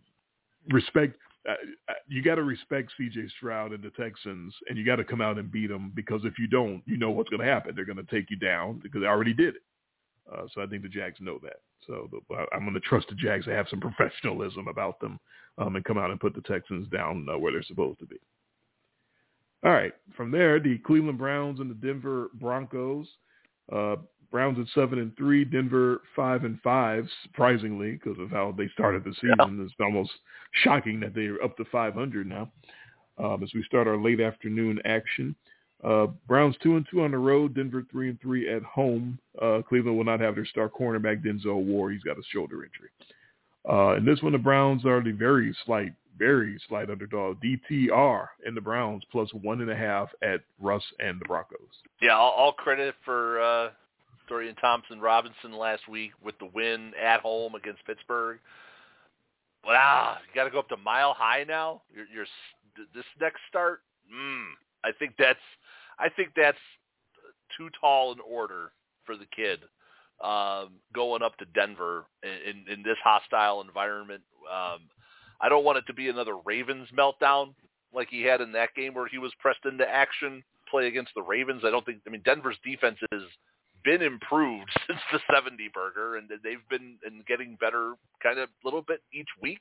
respect. 0.70 1.16
Uh, 1.48 1.52
uh, 1.88 1.94
you 2.08 2.22
got 2.22 2.36
to 2.36 2.42
respect 2.42 2.92
C.J. 2.96 3.28
Stroud 3.36 3.72
and 3.72 3.82
the 3.82 3.90
Texans, 3.90 4.54
and 4.68 4.76
you 4.76 4.84
got 4.84 4.96
to 4.96 5.04
come 5.04 5.20
out 5.20 5.38
and 5.38 5.50
beat 5.50 5.68
them 5.68 5.92
because 5.94 6.22
if 6.24 6.38
you 6.38 6.48
don't, 6.48 6.82
you 6.86 6.96
know 6.96 7.10
what's 7.10 7.30
going 7.30 7.40
to 7.40 7.46
happen. 7.46 7.74
They're 7.74 7.84
going 7.84 8.04
to 8.04 8.14
take 8.14 8.30
you 8.30 8.36
down 8.36 8.80
because 8.82 9.00
they 9.00 9.06
already 9.06 9.34
did 9.34 9.56
it. 9.56 9.62
Uh, 10.32 10.42
so 10.52 10.60
I 10.60 10.66
think 10.66 10.82
the 10.82 10.88
Jags 10.88 11.20
know 11.20 11.38
that. 11.42 11.60
So 11.86 12.10
the, 12.10 12.46
I'm 12.52 12.62
going 12.62 12.74
to 12.74 12.80
trust 12.80 13.08
the 13.08 13.14
Jags 13.14 13.44
to 13.44 13.54
have 13.54 13.68
some 13.70 13.80
professionalism 13.96 14.66
about 14.68 14.98
them 15.00 15.20
um, 15.58 15.76
and 15.76 15.84
come 15.84 15.98
out 15.98 16.10
and 16.10 16.20
put 16.20 16.34
the 16.34 16.40
Texans 16.42 16.88
down 16.88 17.26
uh, 17.32 17.38
where 17.38 17.52
they're 17.52 17.62
supposed 17.62 18.00
to 18.00 18.06
be. 18.06 18.16
All 19.64 19.72
right. 19.72 19.92
From 20.16 20.30
there, 20.30 20.60
the 20.60 20.78
Cleveland 20.78 21.18
Browns 21.18 21.60
and 21.60 21.70
the 21.70 21.74
Denver 21.74 22.28
Broncos. 22.34 23.06
Browns 24.30 24.58
at 24.58 24.66
seven 24.74 24.98
and 24.98 25.16
three, 25.16 25.44
Denver 25.44 26.02
five 26.14 26.44
and 26.44 26.60
five. 26.62 27.06
Surprisingly, 27.24 27.92
because 27.92 28.18
of 28.18 28.30
how 28.30 28.54
they 28.56 28.68
started 28.74 29.04
the 29.04 29.14
season, 29.14 29.62
it's 29.64 29.74
almost 29.80 30.10
shocking 30.64 31.00
that 31.00 31.14
they're 31.14 31.42
up 31.42 31.56
to 31.56 31.64
500 31.66 32.26
now. 32.26 32.50
Um, 33.18 33.42
as 33.42 33.50
we 33.54 33.62
start 33.64 33.86
our 33.86 33.96
late 33.96 34.20
afternoon 34.20 34.78
action, 34.84 35.34
uh, 35.84 36.06
Browns 36.26 36.56
two 36.62 36.76
and 36.76 36.86
two 36.90 37.02
on 37.02 37.10
the 37.10 37.18
road, 37.18 37.54
Denver 37.54 37.84
three 37.90 38.08
and 38.08 38.20
three 38.20 38.52
at 38.52 38.62
home. 38.62 39.18
Uh, 39.40 39.60
Cleveland 39.66 39.96
will 39.96 40.04
not 40.04 40.20
have 40.20 40.34
their 40.34 40.46
star 40.46 40.68
cornerback 40.68 41.24
Denzel 41.24 41.64
Ward. 41.64 41.92
He's 41.92 42.02
got 42.02 42.18
a 42.18 42.22
shoulder 42.30 42.64
injury. 42.64 42.90
Uh, 43.68 43.96
in 43.96 44.04
this 44.04 44.22
one, 44.22 44.32
the 44.32 44.38
Browns 44.38 44.84
are 44.84 45.02
the 45.02 45.12
very 45.12 45.54
slight, 45.64 45.92
very 46.18 46.58
slight 46.68 46.88
underdog. 46.88 47.38
DTR 47.42 48.26
and 48.44 48.56
the 48.56 48.60
Browns 48.60 49.02
plus 49.10 49.28
one 49.34 49.60
and 49.60 49.70
a 49.70 49.76
half 49.76 50.08
at 50.22 50.40
Russ 50.60 50.84
and 50.98 51.20
the 51.20 51.24
Broncos. 51.24 51.58
Yeah, 52.00 52.16
all, 52.16 52.32
all 52.32 52.52
credit 52.52 52.94
for 53.04 53.40
uh, 53.40 53.70
Dorian 54.28 54.54
Thompson 54.56 55.00
Robinson 55.00 55.52
last 55.56 55.88
week 55.88 56.12
with 56.22 56.38
the 56.38 56.46
win 56.54 56.92
at 57.02 57.20
home 57.20 57.54
against 57.54 57.84
Pittsburgh. 57.86 58.38
Wow, 59.64 60.18
you 60.28 60.34
got 60.34 60.44
to 60.44 60.50
go 60.50 60.58
up 60.60 60.68
to 60.70 60.76
mile 60.76 61.14
high 61.14 61.44
now. 61.44 61.82
You're, 61.94 62.06
you're 62.14 62.26
this 62.94 63.04
next 63.20 63.40
start. 63.48 63.80
Mm, 64.12 64.46
I 64.84 64.90
think 64.98 65.14
that's 65.18 65.38
I 65.98 66.08
think 66.08 66.30
that's 66.36 66.58
too 67.56 67.68
tall 67.80 68.12
an 68.12 68.18
order 68.28 68.72
for 69.04 69.16
the 69.16 69.26
kid. 69.34 69.60
um, 70.22 70.70
going 70.94 71.22
up 71.22 71.36
to 71.38 71.44
Denver 71.54 72.06
in, 72.22 72.72
in 72.72 72.82
this 72.82 72.96
hostile 73.04 73.60
environment. 73.60 74.22
Um, 74.50 74.80
I 75.40 75.48
don't 75.48 75.64
want 75.64 75.78
it 75.78 75.84
to 75.88 75.94
be 75.94 76.08
another 76.08 76.36
Ravens 76.44 76.88
meltdown 76.96 77.54
like 77.94 78.08
he 78.10 78.22
had 78.22 78.40
in 78.40 78.52
that 78.52 78.74
game 78.74 78.94
where 78.94 79.08
he 79.08 79.18
was 79.18 79.32
pressed 79.38 79.64
into 79.64 79.88
action 79.88 80.42
play 80.70 80.86
against 80.86 81.12
the 81.14 81.22
Ravens. 81.22 81.62
I 81.64 81.70
don't 81.70 81.84
think. 81.84 82.00
I 82.06 82.10
mean, 82.10 82.22
Denver's 82.24 82.58
defense 82.64 82.98
has 83.12 83.22
been 83.86 84.02
improved 84.02 84.68
since 84.86 85.00
the 85.12 85.20
70 85.32 85.70
burger, 85.72 86.16
and 86.16 86.28
they've 86.28 86.68
been 86.68 86.96
and 87.06 87.24
getting 87.24 87.56
better 87.58 87.94
kind 88.22 88.38
of 88.38 88.50
a 88.50 88.66
little 88.66 88.82
bit 88.82 89.00
each 89.14 89.28
week. 89.40 89.60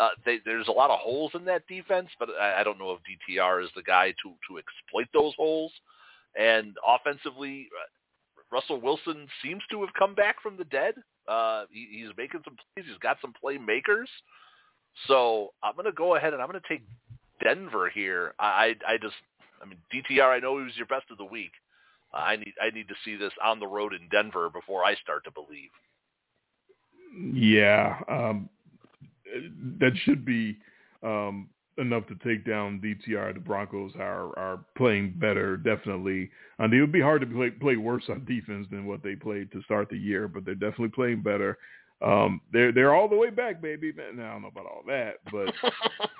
Uh, 0.00 0.08
they, 0.24 0.38
there's 0.44 0.68
a 0.68 0.72
lot 0.72 0.90
of 0.90 0.98
holes 0.98 1.32
in 1.34 1.44
that 1.44 1.66
defense, 1.68 2.08
but 2.18 2.30
I, 2.40 2.60
I 2.60 2.64
don't 2.64 2.78
know 2.78 2.92
if 2.92 3.00
DTR 3.00 3.62
is 3.62 3.70
the 3.76 3.82
guy 3.82 4.10
to 4.22 4.32
to 4.48 4.58
exploit 4.58 5.06
those 5.12 5.34
holes. 5.36 5.72
And 6.38 6.76
offensively, 6.86 7.68
uh, 7.76 8.42
Russell 8.52 8.80
Wilson 8.80 9.26
seems 9.42 9.62
to 9.70 9.80
have 9.80 9.90
come 9.98 10.14
back 10.14 10.40
from 10.42 10.56
the 10.56 10.64
dead. 10.64 10.94
Uh, 11.28 11.64
he, 11.70 11.88
he's 11.90 12.16
making 12.16 12.40
some 12.44 12.56
plays. 12.56 12.86
He's 12.88 12.98
got 12.98 13.18
some 13.20 13.34
playmakers. 13.44 14.06
So 15.06 15.50
I'm 15.62 15.74
going 15.74 15.86
to 15.86 15.92
go 15.92 16.16
ahead 16.16 16.32
and 16.32 16.42
I'm 16.42 16.48
going 16.48 16.60
to 16.60 16.68
take 16.68 16.84
Denver 17.42 17.90
here. 17.90 18.34
I 18.38 18.76
I 18.86 18.96
just 18.96 19.14
I 19.60 19.66
mean 19.66 19.78
DTR. 19.92 20.36
I 20.36 20.38
know 20.38 20.58
he 20.58 20.64
was 20.64 20.76
your 20.76 20.86
best 20.86 21.06
of 21.10 21.18
the 21.18 21.24
week. 21.24 21.52
I 22.12 22.36
need 22.36 22.54
I 22.60 22.70
need 22.70 22.88
to 22.88 22.94
see 23.04 23.16
this 23.16 23.32
on 23.42 23.60
the 23.60 23.66
road 23.66 23.94
in 23.94 24.08
Denver 24.08 24.50
before 24.50 24.84
I 24.84 24.94
start 24.96 25.24
to 25.24 25.30
believe. 25.30 25.70
Yeah, 27.34 27.98
um, 28.08 28.48
that 29.78 29.92
should 30.04 30.24
be 30.24 30.58
um, 31.02 31.48
enough 31.78 32.06
to 32.06 32.14
take 32.16 32.44
down 32.44 32.80
DTR. 32.80 33.34
The 33.34 33.40
Broncos 33.40 33.92
are 33.96 34.38
are 34.38 34.64
playing 34.76 35.14
better, 35.18 35.56
definitely. 35.56 36.30
And 36.58 36.72
it 36.72 36.80
would 36.80 36.92
be 36.92 37.00
hard 37.00 37.20
to 37.22 37.26
play 37.26 37.50
play 37.50 37.76
worse 37.76 38.04
on 38.08 38.24
defense 38.24 38.66
than 38.70 38.86
what 38.86 39.02
they 39.02 39.16
played 39.16 39.50
to 39.52 39.62
start 39.62 39.88
the 39.88 39.98
year, 39.98 40.28
but 40.28 40.44
they're 40.44 40.54
definitely 40.54 40.90
playing 40.90 41.22
better. 41.22 41.58
Um, 42.02 42.40
they're 42.52 42.72
they're 42.72 42.94
all 42.94 43.08
the 43.08 43.16
way 43.16 43.30
back, 43.30 43.60
baby. 43.60 43.92
Man, 43.92 44.20
I 44.20 44.32
don't 44.32 44.42
know 44.42 44.48
about 44.48 44.66
all 44.66 44.82
that, 44.86 45.16
but 45.30 45.52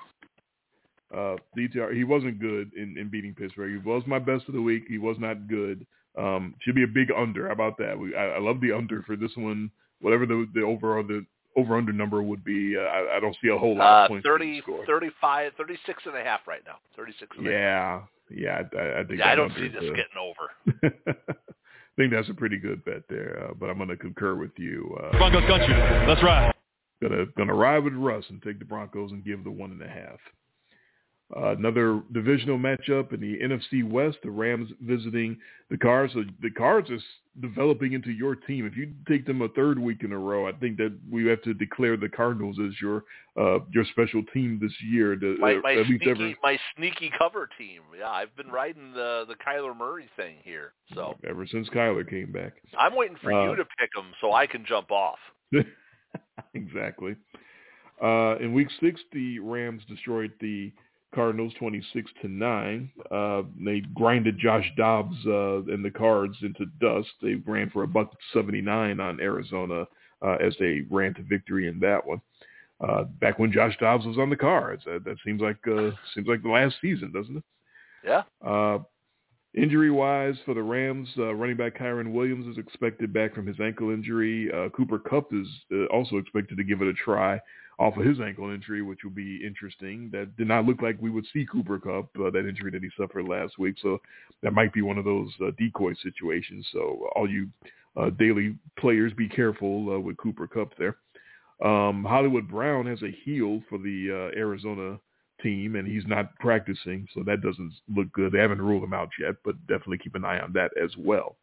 uh, 1.13 1.35
DTR 1.57 1.95
he 1.95 2.03
wasn't 2.03 2.39
good 2.39 2.71
in, 2.73 2.97
in 2.97 3.09
beating 3.09 3.33
Pittsburgh. 3.33 3.71
He 3.71 3.89
was 3.89 4.03
my 4.07 4.19
best 4.19 4.47
of 4.47 4.53
the 4.53 4.61
week. 4.61 4.83
He 4.87 4.97
was 4.97 5.17
not 5.19 5.47
good. 5.47 5.85
Um, 6.17 6.55
should 6.61 6.75
be 6.75 6.83
a 6.83 6.87
big 6.87 7.11
under. 7.11 7.47
How 7.47 7.53
about 7.53 7.77
that? 7.77 7.97
We, 7.97 8.15
I, 8.15 8.31
I 8.31 8.39
love 8.39 8.61
the 8.61 8.71
under 8.71 9.01
for 9.03 9.15
this 9.15 9.31
one. 9.35 9.71
Whatever 10.01 10.25
the 10.25 10.47
the 10.53 10.61
overall 10.61 11.03
the 11.03 11.25
over 11.55 11.77
under 11.77 11.93
number 11.93 12.21
would 12.21 12.43
be. 12.43 12.75
Uh, 12.77 12.81
I, 12.81 13.17
I 13.17 13.19
don't 13.19 13.35
see 13.41 13.49
a 13.49 13.57
whole 13.57 13.77
lot 13.77 14.01
uh, 14.01 14.03
of 14.05 14.09
points. 14.09 14.25
30, 14.25 14.61
35, 14.87 15.51
36 15.57 16.03
and 16.05 16.17
a 16.17 16.23
half 16.23 16.41
right 16.47 16.61
now. 16.65 16.75
36 16.95 17.37
and 17.37 17.45
yeah, 17.45 18.01
yeah. 18.29 18.61
I, 18.77 19.01
I 19.01 19.03
think 19.03 19.19
yeah, 19.19 19.31
I 19.31 19.35
don't 19.35 19.53
see 19.55 19.67
this 19.67 19.83
uh, 19.83 19.95
getting 19.95 20.19
over. 20.19 21.05
I 21.21 21.95
think 21.97 22.13
that's 22.13 22.29
a 22.29 22.33
pretty 22.33 22.57
good 22.57 22.83
bet 22.85 23.03
there, 23.09 23.47
uh, 23.49 23.53
but 23.59 23.69
I'm 23.69 23.77
going 23.77 23.89
to 23.89 23.97
concur 23.97 24.35
with 24.35 24.51
you. 24.57 24.97
Uh, 24.97 25.17
Broncos 25.17 25.43
country. 25.47 25.75
That's 26.07 26.23
right. 26.23 26.53
Gonna 27.01 27.25
gonna 27.35 27.55
ride 27.55 27.83
with 27.83 27.93
Russ 27.93 28.23
and 28.29 28.41
take 28.43 28.59
the 28.59 28.65
Broncos 28.65 29.11
and 29.11 29.25
give 29.25 29.43
the 29.43 29.49
one 29.49 29.71
and 29.71 29.81
a 29.81 29.87
half. 29.87 30.19
Uh, 31.35 31.51
another 31.51 32.01
divisional 32.11 32.57
matchup 32.57 33.13
in 33.13 33.21
the 33.21 33.39
NFC 33.39 33.89
West, 33.89 34.17
the 34.21 34.29
Rams 34.29 34.69
visiting 34.81 35.37
the 35.69 35.77
Cards. 35.77 36.11
So 36.13 36.23
the 36.41 36.49
Cards 36.49 36.89
is 36.89 37.01
developing 37.39 37.93
into 37.93 38.11
your 38.11 38.35
team. 38.35 38.65
If 38.65 38.75
you 38.75 38.91
take 39.07 39.25
them 39.25 39.41
a 39.41 39.47
third 39.49 39.79
week 39.79 40.03
in 40.03 40.11
a 40.11 40.17
row, 40.17 40.47
I 40.47 40.51
think 40.51 40.75
that 40.77 40.93
we 41.09 41.25
have 41.27 41.41
to 41.43 41.53
declare 41.53 41.95
the 41.95 42.09
Cardinals 42.09 42.57
as 42.59 42.73
your 42.81 43.05
uh, 43.39 43.59
your 43.71 43.85
special 43.91 44.23
team 44.33 44.59
this 44.61 44.73
year. 44.83 45.15
To, 45.15 45.37
my, 45.39 45.53
uh, 45.53 45.59
my 45.63 45.75
least 45.75 45.87
sneaky 45.87 46.09
ever, 46.09 46.33
my 46.43 46.59
sneaky 46.75 47.11
cover 47.17 47.47
team. 47.57 47.81
Yeah, 47.97 48.09
I've 48.09 48.35
been 48.35 48.49
riding 48.49 48.91
the 48.91 49.23
the 49.25 49.35
Kyler 49.35 49.77
Murray 49.77 50.09
thing 50.17 50.35
here. 50.43 50.73
So 50.93 51.15
ever 51.27 51.47
since 51.47 51.69
Kyler 51.69 52.09
came 52.09 52.33
back. 52.33 52.53
I'm 52.77 52.95
waiting 52.95 53.17
for 53.23 53.31
Uh, 53.31 53.51
you 53.51 53.55
to 53.55 53.65
pick 53.79 53.93
them 53.95 54.07
so 54.19 54.33
I 54.33 54.47
can 54.47 54.65
jump 54.65 54.91
off. 54.91 55.19
exactly. 56.53 57.15
Uh, 58.03 58.35
in 58.39 58.51
week 58.51 58.67
six, 58.81 58.99
the 59.13 59.39
Rams 59.39 59.83
destroyed 59.87 60.33
the 60.41 60.73
Cardinals 61.13 61.53
26 61.59 62.11
to 62.21 62.27
9. 62.27 62.91
Uh, 63.09 63.41
they 63.63 63.81
grinded 63.93 64.39
Josh 64.39 64.69
Dobbs 64.77 65.15
uh, 65.25 65.63
and 65.63 65.83
the 65.83 65.91
Cards 65.91 66.37
into 66.41 66.65
dust. 66.79 67.09
They 67.21 67.35
ran 67.35 67.69
for 67.69 67.83
a 67.83 67.87
buck 67.87 68.13
79 68.33 68.99
on 68.99 69.19
Arizona 69.19 69.85
uh, 70.21 70.35
as 70.35 70.55
they 70.59 70.85
ran 70.89 71.13
to 71.15 71.23
victory 71.23 71.67
in 71.67 71.79
that 71.79 72.05
one. 72.05 72.21
Uh, 72.79 73.03
back 73.03 73.37
when 73.37 73.51
Josh 73.51 73.77
Dobbs 73.79 74.05
was 74.05 74.17
on 74.17 74.29
the 74.29 74.35
Cards, 74.35 74.83
that, 74.85 75.03
that 75.03 75.17
seems 75.23 75.41
like 75.41 75.57
uh, 75.67 75.91
seems 76.15 76.27
like 76.27 76.41
the 76.41 76.49
last 76.49 76.75
season, 76.81 77.11
doesn't 77.11 77.37
it? 77.37 77.43
Yeah. 78.03 78.23
Uh, 78.43 78.79
Injury-wise 79.53 80.35
for 80.45 80.53
the 80.53 80.63
Rams, 80.63 81.09
uh, 81.17 81.35
running 81.35 81.57
back 81.57 81.77
Kyren 81.77 82.13
Williams 82.13 82.47
is 82.47 82.57
expected 82.57 83.11
back 83.11 83.35
from 83.35 83.45
his 83.45 83.59
ankle 83.59 83.89
injury. 83.89 84.49
Uh, 84.49 84.69
Cooper 84.69 84.97
Kupp 84.97 85.33
is 85.33 85.47
uh, 85.73 85.87
also 85.87 86.15
expected 86.15 86.57
to 86.57 86.63
give 86.63 86.81
it 86.81 86.87
a 86.87 86.93
try 86.93 87.37
off 87.81 87.97
of 87.97 88.05
his 88.05 88.19
ankle 88.19 88.51
injury, 88.51 88.83
which 88.83 88.99
will 89.03 89.11
be 89.11 89.43
interesting. 89.43 90.09
That 90.11 90.37
did 90.37 90.47
not 90.47 90.65
look 90.65 90.83
like 90.83 90.97
we 91.01 91.09
would 91.09 91.25
see 91.33 91.47
Cooper 91.51 91.79
Kupp, 91.79 92.09
uh, 92.19 92.29
that 92.29 92.47
injury 92.47 92.69
that 92.69 92.83
he 92.83 92.89
suffered 92.95 93.27
last 93.27 93.57
week. 93.57 93.75
So 93.81 93.97
that 94.43 94.53
might 94.53 94.71
be 94.71 94.83
one 94.83 94.99
of 94.99 95.05
those 95.05 95.31
uh, 95.41 95.49
decoy 95.57 95.93
situations. 96.03 96.67
So 96.71 97.09
all 97.15 97.27
you 97.27 97.49
uh, 97.97 98.11
daily 98.11 98.55
players, 98.79 99.13
be 99.13 99.27
careful 99.27 99.95
uh, 99.95 99.99
with 99.99 100.15
Cooper 100.17 100.47
Kupp 100.47 100.77
there. 100.77 100.97
Um, 101.67 102.05
Hollywood 102.07 102.47
Brown 102.47 102.85
has 102.85 103.01
a 103.01 103.11
heel 103.25 103.61
for 103.67 103.79
the 103.79 104.31
uh, 104.31 104.39
Arizona 104.39 104.99
team, 105.41 105.75
and 105.75 105.87
he's 105.87 106.05
not 106.05 106.35
practicing, 106.35 107.07
so 107.15 107.23
that 107.25 107.41
doesn't 107.41 107.73
look 107.95 108.11
good. 108.11 108.31
They 108.31 108.39
haven't 108.39 108.61
ruled 108.61 108.83
him 108.83 108.93
out 108.93 109.09
yet, 109.19 109.35
but 109.43 109.55
definitely 109.67 109.97
keep 109.97 110.15
an 110.15 110.23
eye 110.23 110.39
on 110.39 110.53
that 110.53 110.71
as 110.81 110.91
well. 110.97 111.35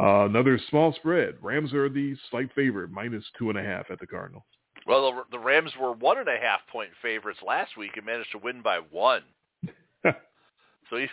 Uh, 0.00 0.24
another 0.24 0.58
small 0.70 0.94
spread. 0.94 1.34
Rams 1.42 1.74
are 1.74 1.88
the 1.88 2.16
slight 2.30 2.48
favorite, 2.54 2.90
minus 2.90 3.24
two 3.38 3.50
and 3.50 3.58
a 3.58 3.62
half 3.62 3.90
at 3.90 4.00
the 4.00 4.06
Cardinals. 4.06 4.44
Well, 4.88 5.12
the, 5.12 5.36
the 5.36 5.38
Rams 5.38 5.72
were 5.78 5.92
one 5.92 6.16
and 6.16 6.28
a 6.28 6.38
half 6.40 6.60
point 6.72 6.88
favorites 7.02 7.40
last 7.46 7.76
week 7.76 7.92
and 7.96 8.06
managed 8.06 8.32
to 8.32 8.38
win 8.38 8.62
by 8.62 8.78
one. 8.90 9.22
so 10.02 10.96
he, 10.96 11.06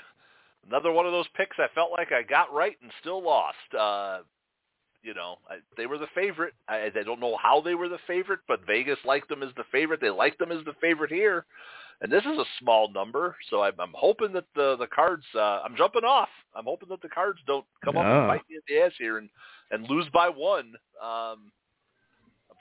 another 0.65 0.93
one 0.93 1.06
of 1.06 1.11
those 1.11 1.27
picks 1.35 1.57
I 1.60 1.68
felt 1.76 1.91
like 1.91 2.14
I 2.14 2.23
got 2.23 2.53
right 2.53 2.77
and 2.81 2.89
still 3.02 3.22
lost. 3.22 3.57
Uh, 3.77 4.19
you 5.03 5.14
know, 5.14 5.35
I, 5.49 5.57
they 5.76 5.88
were 5.88 5.97
the 5.97 6.07
favorite. 6.15 6.53
I, 6.69 6.85
I 6.85 7.03
don't 7.03 7.19
know 7.19 7.38
how 7.41 7.60
they 7.60 7.76
were 7.76 7.89
the 7.89 7.99
favorite, 8.07 8.39
but 8.47 8.65
Vegas 8.65 8.97
liked 9.03 9.27
them 9.27 9.43
as 9.43 9.52
the 9.57 9.65
favorite. 9.73 9.99
They 9.99 10.10
liked 10.10 10.39
them 10.39 10.53
as 10.53 10.64
the 10.64 10.73
favorite 10.80 11.11
here, 11.11 11.45
and 12.02 12.10
this 12.10 12.23
is 12.23 12.39
a 12.39 12.45
small 12.61 12.89
number. 12.91 13.35
So 13.49 13.61
I'm, 13.61 13.73
I'm 13.77 13.93
hoping 13.93 14.31
that 14.34 14.45
the 14.56 14.77
the 14.77 14.88
cards. 14.88 15.26
Uh, 15.35 15.61
I'm 15.64 15.76
jumping 15.76 16.06
off. 16.06 16.30
I'm 16.56 16.65
hoping 16.65 16.89
that 16.89 17.02
the 17.02 17.10
cards 17.10 17.39
don't 17.45 17.65
come 17.84 17.97
up 17.97 18.06
and 18.06 18.27
bite 18.27 18.49
me 18.49 18.56
in 18.56 18.61
the 18.68 18.84
ass 18.84 18.93
here 18.97 19.18
and 19.18 19.30
and 19.69 19.88
lose 19.89 20.07
by 20.14 20.30
one. 20.30 20.73
Um, 21.03 21.52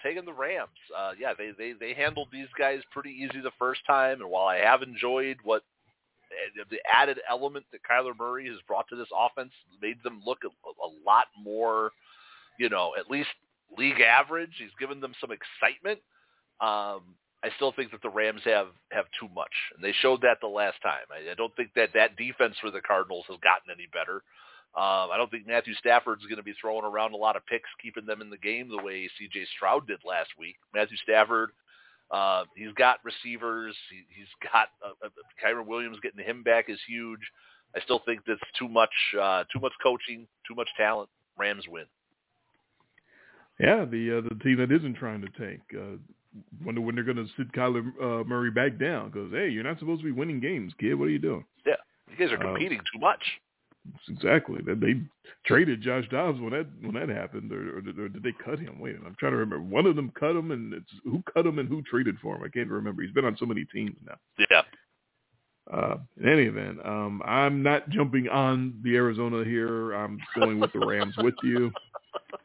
taking 0.05 0.25
the 0.25 0.33
Rams. 0.33 0.71
Uh, 0.97 1.13
yeah, 1.19 1.33
they, 1.37 1.51
they 1.57 1.73
they 1.73 1.95
handled 1.95 2.29
these 2.31 2.49
guys 2.59 2.81
pretty 2.93 3.11
easy 3.11 3.41
the 3.41 3.51
first 3.59 3.81
time, 3.87 4.21
and 4.21 4.31
while 4.31 4.47
I 4.47 4.59
have 4.59 4.83
enjoyed 4.83 5.39
what 5.43 5.63
the 6.71 6.79
added 6.93 7.19
element 7.31 7.65
that 7.73 7.81
Kyler 7.89 8.17
Murray 8.19 8.49
has 8.49 8.59
brought 8.67 8.89
to 8.89 8.97
this 8.97 9.09
offense 9.17 9.53
made 9.81 10.03
them 10.03 10.23
look 10.25 10.39
a, 10.45 10.49
a 10.49 10.91
lot 11.07 11.27
more, 11.41 11.93
you 12.59 12.69
know, 12.69 12.93
at 12.99 13.11
least 13.11 13.29
league 13.77 14.01
average. 14.01 14.53
He's 14.59 14.75
given 14.79 15.01
them 15.01 15.15
some 15.21 15.31
excitement. 15.31 16.01
Um, 16.61 17.15
I 17.43 17.51
still 17.57 17.73
think 17.73 17.91
that 17.91 18.03
the 18.03 18.09
Rams 18.11 18.41
have 18.45 18.69
have 18.91 19.07
too 19.21 19.29
much, 19.35 19.53
and 19.75 19.85
they 19.85 19.93
showed 20.01 20.23
that 20.23 20.39
the 20.41 20.49
last 20.49 20.81
time. 20.83 21.07
I, 21.11 21.31
I 21.31 21.35
don't 21.35 21.55
think 21.57 21.71
that 21.77 21.91
that 21.95 22.17
defense 22.17 22.57
for 22.61 22.71
the 22.71 22.81
Cardinals 22.81 23.25
has 23.29 23.39
gotten 23.43 23.71
any 23.73 23.89
better. 23.93 24.23
Um, 24.77 25.11
I 25.13 25.17
don't 25.17 25.31
think 25.31 25.47
Matthew 25.47 25.75
Stafford's 25.75 26.25
going 26.25 26.39
to 26.39 26.43
be 26.43 26.55
throwing 26.61 26.85
around 26.85 27.13
a 27.13 27.17
lot 27.17 27.37
of 27.37 27.47
picks, 27.47 27.69
keeping 27.81 28.07
them 28.07 28.21
in 28.21 28.29
the 28.29 28.37
game 28.37 28.69
the 28.69 28.83
way 28.83 29.09
C.J. 29.19 29.47
Stroud 29.57 29.87
did 29.87 30.01
last 30.05 30.31
week. 30.37 30.57
Matthew 30.75 30.97
Stafford, 30.97 31.51
uh, 32.11 32.45
he's 32.57 32.73
got 32.73 32.99
receivers. 33.05 33.77
He, 33.89 34.03
he's 34.09 34.27
got 34.53 34.69
uh, 34.85 35.07
uh, 35.07 35.09
Kyren 35.45 35.67
Williams 35.67 35.99
getting 36.03 36.25
him 36.25 36.43
back 36.43 36.69
is 36.69 36.79
huge. 36.89 37.21
I 37.77 37.81
still 37.81 38.01
think 38.05 38.23
that's 38.27 38.41
too 38.59 38.69
much, 38.69 38.91
uh, 39.21 39.45
too 39.53 39.61
much 39.61 39.73
coaching, 39.81 40.27
too 40.47 40.57
much 40.57 40.69
talent. 40.77 41.09
Rams 41.39 41.65
win. 41.69 41.85
Yeah, 43.61 43.85
the 43.85 44.19
uh, 44.19 44.29
the 44.29 44.43
team 44.43 44.59
that 44.59 44.73
isn't 44.73 44.95
trying 44.95 45.21
to 45.21 45.29
tank. 45.39 45.61
Uh, 45.73 45.97
wonder 46.65 46.81
when 46.81 46.97
they're 46.97 47.05
going 47.05 47.17
to 47.17 47.27
sit 47.37 47.53
Kyler 47.53 47.87
uh, 48.03 48.25
Murray 48.25 48.51
back 48.51 48.79
down 48.79 49.11
because 49.11 49.31
hey, 49.31 49.49
you're 49.49 49.63
not 49.65 49.79
supposed 49.79 50.01
to 50.01 50.05
be 50.05 50.11
winning 50.13 50.41
games, 50.41 50.73
kid. 50.81 50.95
What 50.95 51.07
are 51.07 51.11
you 51.13 51.21
doing? 51.21 51.45
Yeah, 51.65 51.75
you 52.11 52.17
guys 52.17 52.33
are 52.33 52.43
Uh, 52.43 52.53
competing 52.53 52.81
too 52.93 52.99
much. 52.99 53.23
Exactly. 54.09 54.61
They, 54.65 54.75
they 54.75 55.01
traded 55.47 55.83
Josh 55.83 56.05
Dobbs 56.11 56.41
when 56.41 56.51
that 56.53 56.67
when 56.81 56.95
that 56.95 57.15
happened, 57.15 57.53
or, 57.53 57.79
or, 57.79 57.81
did- 57.81 57.99
or 57.99 58.09
did 58.09 58.23
they 58.23 58.33
cut 58.45 58.59
him? 58.59 58.79
Wait, 58.81 58.97
I'm 59.05 59.15
trying 59.19 59.33
to 59.33 59.39
remember. 59.39 59.65
One 59.65 59.87
of 59.87 59.97
them 59.97 60.13
cut 60.19 60.37
him, 60.37 60.51
and 60.51 60.73
it's 60.73 60.91
who 61.05 61.23
cut 61.33 61.47
him 61.47 61.59
and 61.59 61.69
who 61.69 61.83
traded 61.83 62.17
for 62.21 62.37
him. 62.37 62.43
I 62.43 62.49
can't 62.49 62.69
remember. 62.69 63.03
He's 63.03 63.13
been 63.13 63.25
on 63.25 63.37
so 63.39 63.47
many 63.47 63.65
teams 63.67 63.97
now. 64.07 64.17
Yeah. 64.51 64.63
Uh, 65.73 65.97
in 66.21 66.29
any 66.29 66.43
event, 66.43 66.79
um, 66.85 67.23
I'm 67.25 67.63
not 67.63 67.89
jumping 67.89 68.29
on 68.29 68.75
the 68.83 68.97
Arizona 68.97 69.45
here. 69.45 69.93
I'm 69.93 70.19
going 70.39 70.61
with 70.61 70.73
the 70.75 70.87
Rams 70.87 71.15
with 71.19 71.35
you. 71.43 71.73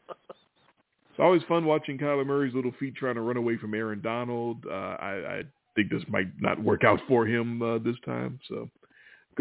It's 0.08 1.18
always 1.18 1.42
fun 1.42 1.66
watching 1.66 1.98
Kyler 1.98 2.24
Murray's 2.26 2.54
little 2.54 2.72
feet 2.80 2.94
trying 2.94 3.16
to 3.16 3.20
run 3.20 3.36
away 3.36 3.58
from 3.58 3.74
Aaron 3.74 4.00
Donald. 4.00 4.64
Uh, 4.66 4.72
I, 4.98 5.12
I 5.38 5.42
think 5.76 5.90
this 5.90 6.02
might 6.08 6.28
not 6.40 6.62
work 6.62 6.82
out 6.82 6.98
for 7.06 7.26
him 7.26 7.60
uh, 7.60 7.76
this 7.78 7.96
time. 8.06 8.40
So, 8.48 8.70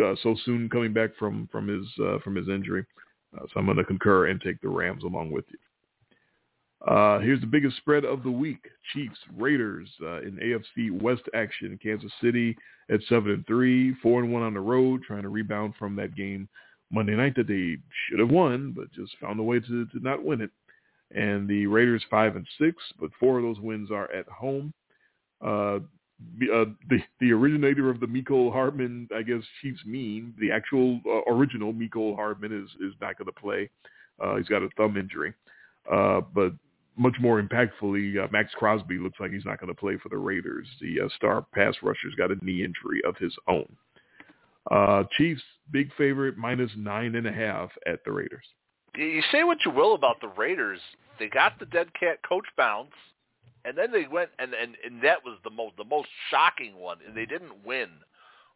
uh, 0.04 0.16
so 0.22 0.36
soon 0.46 0.70
coming 0.70 0.94
back 0.94 1.12
from 1.18 1.48
from 1.52 1.68
his 1.68 1.86
uh, 2.04 2.20
from 2.24 2.36
his 2.36 2.48
injury. 2.48 2.86
Uh, 3.36 3.44
so 3.44 3.60
I'm 3.60 3.66
going 3.66 3.78
to 3.78 3.84
concur 3.84 4.28
and 4.28 4.42
take 4.42 4.60
the 4.62 4.70
Rams 4.70 5.04
along 5.04 5.32
with 5.32 5.46
you. 5.50 5.58
Uh, 6.88 7.20
here's 7.20 7.42
the 7.42 7.48
biggest 7.48 7.78
spread 7.78 8.06
of 8.06 8.24
the 8.24 8.32
week: 8.32 8.64
Chiefs 8.94 9.20
Raiders 9.38 9.90
uh, 10.02 10.22
in 10.22 10.38
AFC 10.38 11.02
West 11.02 11.24
action. 11.34 11.78
Kansas 11.82 12.12
City 12.22 12.56
at 12.90 13.02
seven 13.10 13.32
and 13.32 13.48
three, 13.48 13.94
four 14.02 14.22
and 14.22 14.32
one 14.32 14.44
on 14.44 14.54
the 14.54 14.60
road, 14.60 15.02
trying 15.04 15.24
to 15.24 15.30
rebound 15.30 15.74
from 15.78 15.96
that 15.98 16.16
game 16.16 16.48
Monday 16.92 17.16
night 17.16 17.36
that 17.36 17.48
they 17.48 17.78
should 18.08 18.20
have 18.20 18.30
won, 18.32 18.74
but 18.76 18.92
just 18.94 19.16
found 19.20 19.40
a 19.40 19.44
way 19.44 19.60
to, 19.60 19.86
to 19.86 20.00
not 20.00 20.24
win 20.24 20.42
it. 20.42 20.52
And 21.14 21.48
the 21.48 21.68
Raiders 21.68 22.04
five 22.10 22.36
and 22.36 22.48
six, 22.60 22.78
but 23.00 23.10
four 23.20 23.38
of 23.38 23.44
those 23.44 23.60
wins 23.60 23.92
are 23.92 24.12
at 24.12 24.28
home. 24.28 24.74
Uh, 26.42 26.66
the 26.90 27.00
the 27.20 27.32
originator 27.32 27.90
of 27.90 28.00
the 28.00 28.06
Mecole 28.06 28.52
Hardman, 28.52 29.08
I 29.16 29.22
guess 29.22 29.42
Chiefs 29.62 29.82
meme, 29.86 30.34
the 30.40 30.52
actual 30.52 31.00
uh, 31.06 31.32
original 31.32 31.74
Mecole 31.74 32.16
Hardman 32.16 32.52
is 32.52 32.70
is 32.82 32.94
not 33.00 33.18
going 33.18 33.28
to 33.28 33.40
play. 33.40 33.70
Uh, 34.22 34.36
he's 34.36 34.48
got 34.48 34.62
a 34.62 34.70
thumb 34.76 34.98
injury, 34.98 35.34
uh, 35.90 36.22
but 36.34 36.54
much 36.98 37.16
more 37.22 37.42
impactfully, 37.42 38.22
uh, 38.22 38.28
Maxx 38.32 38.52
Crosby 38.56 38.98
looks 38.98 39.20
like 39.22 39.32
he's 39.32 39.46
not 39.46 39.60
going 39.60 39.74
to 39.74 39.80
play 39.80 39.98
for 40.04 40.10
the 40.10 40.18
Raiders. 40.18 40.68
The 40.82 41.06
uh, 41.06 41.10
star 41.16 41.46
pass 41.54 41.74
rusher's 41.82 42.16
got 42.16 42.32
a 42.32 42.36
knee 42.44 42.66
injury 42.66 43.02
of 43.08 43.16
his 43.18 43.34
own. 43.48 43.68
Uh, 44.70 45.04
Chiefs 45.18 45.42
big 45.72 45.90
favorite 45.98 46.38
minus 46.38 46.72
nine 46.76 47.16
and 47.16 47.28
a 47.28 47.32
half 47.32 47.70
at 47.88 48.04
the 48.04 48.12
Raiders. 48.12 48.44
You 48.96 49.22
say 49.32 49.44
what 49.44 49.60
you 49.66 49.72
will 49.72 49.96
about 49.96 50.20
the 50.20 50.28
Raiders, 50.28 50.80
they 51.20 51.30
got 51.30 51.60
the 51.60 51.66
dead 51.66 51.94
cat 51.98 52.20
coach 52.28 52.46
bounce 52.58 52.92
and 53.66 53.78
then 53.78 53.92
they 53.92 54.08
went 54.12 54.30
and 54.40 54.54
and 54.54 54.76
and 54.86 55.02
that 55.04 55.24
was 55.24 55.38
the 55.44 55.50
most 55.50 55.76
the 55.78 55.84
most 55.84 56.10
shocking 56.30 56.76
one 56.76 56.98
and 57.06 57.16
they 57.16 57.26
didn't 57.26 57.66
win 57.66 57.90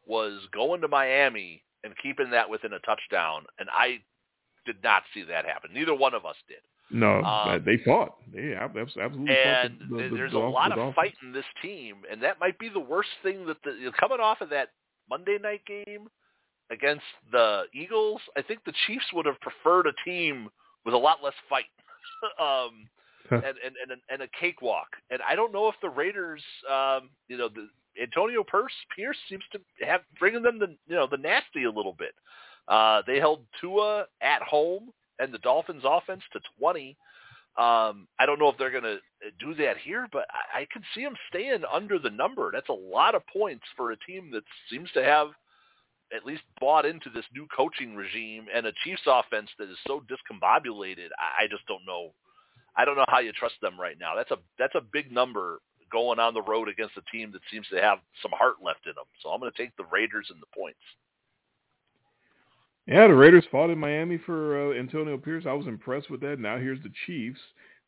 was 0.05 0.41
going 0.53 0.81
to 0.81 0.87
Miami 0.87 1.63
and 1.83 1.93
keeping 2.01 2.29
that 2.31 2.49
within 2.49 2.73
a 2.73 2.79
touchdown 2.79 3.45
and 3.59 3.69
I 3.71 3.99
did 4.65 4.77
not 4.83 5.03
see 5.13 5.23
that 5.23 5.45
happen. 5.45 5.71
Neither 5.73 5.93
one 5.93 6.13
of 6.13 6.25
us 6.25 6.35
did. 6.47 6.59
No, 6.91 7.21
um, 7.23 7.63
they 7.65 7.77
fought. 7.83 8.17
They 8.33 8.53
absolutely 8.55 9.35
and 9.35 9.79
fought. 9.79 9.89
The, 9.89 10.09
the, 10.09 10.15
there's 10.15 10.33
a 10.33 10.37
lot 10.37 10.77
of 10.77 10.93
fight 10.93 11.15
in 11.23 11.31
this 11.31 11.45
team, 11.61 11.97
and 12.11 12.21
that 12.21 12.39
might 12.39 12.59
be 12.59 12.69
the 12.69 12.79
worst 12.79 13.09
thing 13.23 13.45
that 13.47 13.57
the 13.63 13.91
coming 13.99 14.19
off 14.19 14.41
of 14.41 14.49
that 14.49 14.69
Monday 15.09 15.37
night 15.41 15.61
game 15.65 16.07
against 16.71 17.03
the 17.31 17.63
Eagles. 17.73 18.21
I 18.37 18.41
think 18.41 18.63
the 18.65 18.73
Chiefs 18.85 19.05
would 19.13 19.25
have 19.25 19.39
preferred 19.39 19.87
a 19.87 19.93
team 20.05 20.49
with 20.85 20.93
a 20.93 20.97
lot 20.97 21.23
less 21.23 21.33
fight. 21.49 21.65
um, 22.39 22.87
and, 23.31 23.43
and 23.43 23.75
and 23.91 24.01
and 24.09 24.21
a 24.21 24.27
cakewalk. 24.39 24.87
And 25.09 25.19
I 25.27 25.35
don't 25.35 25.53
know 25.53 25.67
if 25.67 25.75
the 25.81 25.89
Raiders, 25.89 26.43
um, 26.71 27.09
you 27.27 27.37
know, 27.37 27.49
the 27.49 27.67
Antonio 28.01 28.43
Pierce 28.43 28.73
Pierce 28.95 29.17
seems 29.29 29.43
to 29.51 29.59
have 29.85 30.01
bringing 30.19 30.41
them 30.41 30.59
the 30.59 30.75
you 30.87 30.95
know 30.95 31.07
the 31.09 31.17
nasty 31.17 31.63
a 31.63 31.71
little 31.71 31.95
bit. 31.97 32.13
Uh, 32.67 33.01
they 33.05 33.19
held 33.19 33.45
Tua 33.59 34.05
at 34.21 34.41
home 34.41 34.91
and 35.19 35.33
the 35.33 35.39
Dolphins 35.39 35.83
offense 35.85 36.23
to 36.33 36.39
20. 36.59 36.97
Um, 37.55 38.07
I 38.17 38.25
don't 38.25 38.39
know 38.39 38.49
if 38.49 38.57
they're 38.57 38.71
going 38.71 38.83
to 38.83 38.97
do 39.39 39.53
that 39.55 39.77
here, 39.77 40.07
but 40.11 40.25
I, 40.31 40.61
I 40.61 40.67
can 40.71 40.81
see 40.95 41.03
them 41.03 41.15
staying 41.29 41.61
under 41.71 41.99
the 41.99 42.09
number. 42.09 42.49
That's 42.51 42.69
a 42.69 42.73
lot 42.73 43.13
of 43.13 43.21
points 43.27 43.65
for 43.77 43.91
a 43.91 43.97
team 44.07 44.31
that 44.31 44.43
seems 44.71 44.89
to 44.93 45.03
have 45.03 45.27
at 46.15 46.25
least 46.25 46.41
bought 46.59 46.85
into 46.85 47.09
this 47.09 47.25
new 47.33 47.47
coaching 47.55 47.95
regime 47.95 48.45
and 48.53 48.65
a 48.65 48.73
Chiefs 48.83 49.03
offense 49.05 49.49
that 49.59 49.69
is 49.69 49.77
so 49.85 50.01
discombobulated. 50.01 51.09
I, 51.19 51.43
I 51.43 51.47
just 51.49 51.65
don't 51.67 51.85
know 51.85 52.13
I 52.75 52.85
don't 52.85 52.95
know 52.95 53.05
how 53.07 53.19
you 53.19 53.31
trust 53.31 53.55
them 53.61 53.79
right 53.79 53.97
now. 53.99 54.15
That's 54.15 54.31
a 54.31 54.37
that's 54.57 54.75
a 54.75 54.81
big 54.81 55.11
number 55.11 55.59
going 55.91 56.19
on 56.19 56.33
the 56.33 56.41
road 56.41 56.67
against 56.67 56.97
a 56.97 57.11
team 57.11 57.31
that 57.31 57.41
seems 57.51 57.67
to 57.67 57.79
have 57.79 57.99
some 58.21 58.31
heart 58.31 58.55
left 58.63 58.85
in 58.85 58.93
them. 58.95 59.05
So 59.21 59.29
I'm 59.29 59.39
going 59.39 59.51
to 59.51 59.57
take 59.57 59.75
the 59.77 59.85
Raiders 59.91 60.27
and 60.31 60.41
the 60.41 60.47
points. 60.59 60.79
Yeah, 62.87 63.07
the 63.07 63.13
Raiders 63.13 63.45
fought 63.51 63.69
in 63.69 63.77
Miami 63.77 64.17
for 64.17 64.73
uh, 64.73 64.77
Antonio 64.77 65.17
Pierce. 65.17 65.45
I 65.47 65.53
was 65.53 65.67
impressed 65.67 66.09
with 66.09 66.19
that. 66.21 66.39
Now 66.39 66.57
here's 66.57 66.81
the 66.81 66.91
Chiefs, 67.05 67.39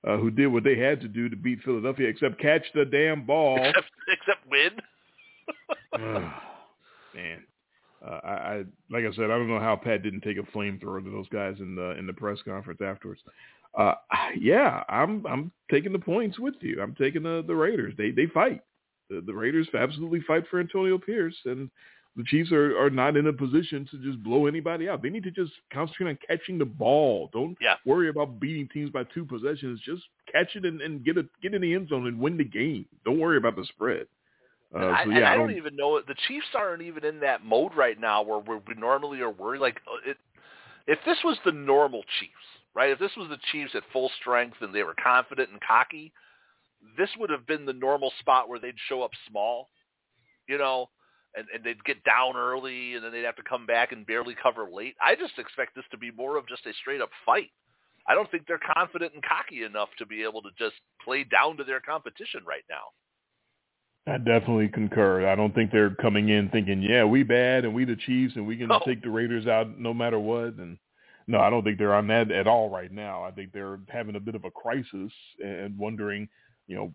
uh, 0.08 0.18
who 0.18 0.30
did 0.30 0.48
what 0.48 0.64
they 0.64 0.78
had 0.78 1.02
to 1.02 1.08
do 1.08 1.28
to 1.28 1.36
beat 1.36 1.64
Philadelphia, 1.64 2.08
except 2.08 2.40
catch 2.40 2.64
the 2.74 2.86
damn 2.86 3.26
ball. 3.26 3.58
Except, 3.62 3.88
except 4.08 4.50
win. 4.50 4.72
Man, 7.16 7.44
uh, 8.06 8.20
I, 8.24 8.30
I 8.30 8.64
like 8.90 9.06
I 9.06 9.16
said, 9.16 9.26
I 9.26 9.38
don't 9.38 9.48
know 9.48 9.60
how 9.60 9.76
Pat 9.76 10.04
didn't 10.04 10.22
take 10.22 10.38
a 10.38 10.58
flamethrower 10.58 11.04
to 11.04 11.12
those 11.12 11.30
guys 11.30 11.56
in 11.60 11.76
the 11.76 11.92
in 11.98 12.06
the 12.08 12.14
press 12.14 12.40
conference 12.46 12.82
afterwards. 12.84 13.22
Uh, 13.78 13.96
yeah, 14.40 14.84
I'm 14.90 15.26
I'm 15.26 15.52
taking 15.72 15.92
the 15.92 16.00
points 16.00 16.40
with 16.40 16.56
you. 16.62 16.82
I'm 16.82 16.96
taking 16.96 17.24
the 17.24 17.44
the 17.46 17.56
Raiders. 17.56 17.94
They 17.98 18.12
they 18.12 18.28
fight. 18.28 18.62
The, 19.10 19.22
the 19.26 19.34
Raiders 19.34 19.68
absolutely 19.78 20.22
fight 20.22 20.46
for 20.50 20.60
Antonio 20.60 20.98
Pierce, 20.98 21.36
and 21.46 21.70
the 22.16 22.24
Chiefs 22.24 22.52
are, 22.52 22.78
are 22.80 22.90
not 22.90 23.18
in 23.18 23.28
a 23.28 23.34
position 23.34 23.88
to 23.92 23.98
just 23.98 24.24
blow 24.24 24.48
anybody 24.48 24.88
out. 24.88 25.04
They 25.04 25.10
need 25.10 25.24
to 25.24 25.32
just 25.32 25.52
concentrate 25.72 26.10
on 26.10 26.18
catching 26.26 26.58
the 26.58 26.66
ball. 26.66 27.30
Don't 27.34 27.58
yeah. 27.62 27.76
worry 27.86 28.10
about 28.10 28.40
beating 28.40 28.70
teams 28.74 28.90
by 28.90 29.04
two 29.04 29.26
possessions. 29.26 29.82
Just 29.86 30.04
catch 30.32 30.56
it 30.56 30.66
and, 30.66 30.82
and 30.82 31.04
get 31.04 31.18
it 31.18 31.28
get 31.42 31.54
in 31.54 31.62
the 31.62 31.74
end 31.74 31.90
zone 31.90 32.08
and 32.08 32.20
win 32.20 32.38
the 32.38 32.46
game. 32.46 32.86
Don't 33.04 33.20
worry 33.20 33.38
about 33.38 33.56
the 33.56 33.66
spread. 33.66 34.08
Uh, 34.76 34.80
so, 34.80 34.88
I, 34.88 35.04
yeah, 35.06 35.30
I, 35.30 35.34
I 35.34 35.38
don't, 35.38 35.48
don't, 35.48 35.58
even 35.58 35.76
know 35.76 35.96
it. 35.98 36.08
The 36.08 36.16
Chiefs 36.28 36.48
aren't 36.54 36.82
even 36.82 37.06
in 37.06 37.22
that 37.22 37.46
mode 37.46 37.74
right 37.76 38.00
now 38.00 38.22
where, 38.24 38.40
where 38.40 38.62
we 38.68 38.74
normally 38.76 39.22
are 39.22 39.32
worried. 39.32 39.62
Like 39.62 39.80
uh, 39.88 40.10
it, 40.10 40.18
if 40.86 41.00
this 41.06 41.18
was 41.24 41.38
the 41.46 41.54
normal 41.54 42.04
Chiefs, 42.20 42.34
right? 42.74 42.92
If 42.92 43.00
this 43.00 43.16
was 43.16 43.30
the 43.30 43.40
Chiefs 43.52 43.72
at 43.74 43.84
full 43.94 44.12
strength 44.20 44.58
and 44.60 44.76
they 44.76 44.84
were 44.84 44.96
confident 45.02 45.50
and 45.52 45.62
cocky, 45.62 46.12
this 46.98 47.10
would 47.18 47.30
have 47.30 47.48
been 47.48 47.66
the 47.66 47.74
normal 47.74 48.12
spot 48.20 48.50
where 48.50 48.60
they'd 48.60 48.76
show 48.90 49.02
up 49.02 49.12
small, 49.30 49.70
you 50.48 50.58
know, 50.58 50.90
and, 51.36 51.48
and 51.54 51.64
they'd 51.64 51.84
get 51.86 52.04
down 52.04 52.36
early 52.36 52.96
and 52.96 53.04
then 53.04 53.14
they'd 53.14 53.24
have 53.24 53.38
to 53.38 53.44
come 53.48 53.66
back 53.66 53.94
and 53.94 54.06
barely 54.06 54.36
cover 54.42 54.68
late. 54.72 54.96
I 55.02 55.16
just 55.16 55.40
expect 55.40 55.76
this 55.76 55.86
to 55.92 55.98
be 55.98 56.12
more 56.12 56.38
of 56.38 56.48
just 56.48 56.66
a 56.66 56.74
straight 56.82 57.02
up 57.02 57.10
fight. 57.26 57.50
I 58.08 58.14
don't 58.14 58.30
think 58.30 58.46
they're 58.46 58.60
confident 58.76 59.14
and 59.14 59.24
cocky 59.24 59.64
enough 59.64 59.90
to 59.98 60.06
be 60.06 60.24
able 60.24 60.42
to 60.44 60.50
just 60.60 60.76
play 61.04 61.24
down 61.24 61.58
to 61.58 61.64
their 61.64 61.80
competition 61.80 62.42
right 62.46 62.64
now. 62.70 62.92
I 64.08 64.18
definitely 64.18 64.68
concur. 64.68 65.28
I 65.28 65.36
don't 65.36 65.54
think 65.56 65.72
they're 65.72 65.96
coming 65.96 66.30
in 66.30 66.50
thinking, 66.50 66.82
yeah, 66.82 67.04
we 67.04 67.24
bad 67.24 67.66
and 67.66 67.74
we 67.74 67.86
the 67.86 67.96
Chiefs 67.96 68.36
and 68.36 68.46
we 68.46 68.56
can 68.56 68.70
take 68.86 69.02
the 69.02 69.10
Raiders 69.10 69.48
out 69.48 69.80
no 69.80 69.94
matter 69.94 70.20
what. 70.20 70.54
And 70.56 70.78
no, 71.28 71.40
I 71.40 71.50
don't 71.50 71.64
think 71.64 71.80
they're 71.80 71.96
on 71.96 72.08
that 72.08 72.30
at 72.32 72.46
all 72.46 72.70
right 72.70 72.92
now. 72.92 73.24
I 73.24 73.32
think 73.32 73.52
they're 73.52 73.80
having 73.88 74.16
a 74.16 74.20
bit 74.20 74.36
of 74.36 74.46
a 74.46 74.52
crisis 74.52 75.12
and 75.44 75.76
wondering, 75.78 76.30
you 76.68 76.76
know, 76.76 76.94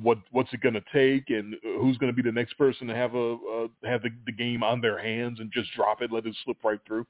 what 0.00 0.18
what's 0.30 0.52
it 0.52 0.60
going 0.60 0.74
to 0.74 0.84
take 0.92 1.30
and 1.30 1.54
who's 1.62 1.98
going 1.98 2.12
to 2.12 2.16
be 2.16 2.28
the 2.28 2.32
next 2.34 2.54
person 2.54 2.86
to 2.86 2.94
have 2.94 3.14
a 3.14 3.32
uh, 3.34 3.66
have 3.84 4.02
the, 4.02 4.10
the 4.26 4.32
game 4.32 4.62
on 4.62 4.80
their 4.80 4.98
hands 4.98 5.40
and 5.40 5.50
just 5.52 5.72
drop 5.74 6.00
it, 6.00 6.12
let 6.12 6.26
it 6.26 6.36
slip 6.44 6.58
right 6.64 6.80
through. 6.86 7.06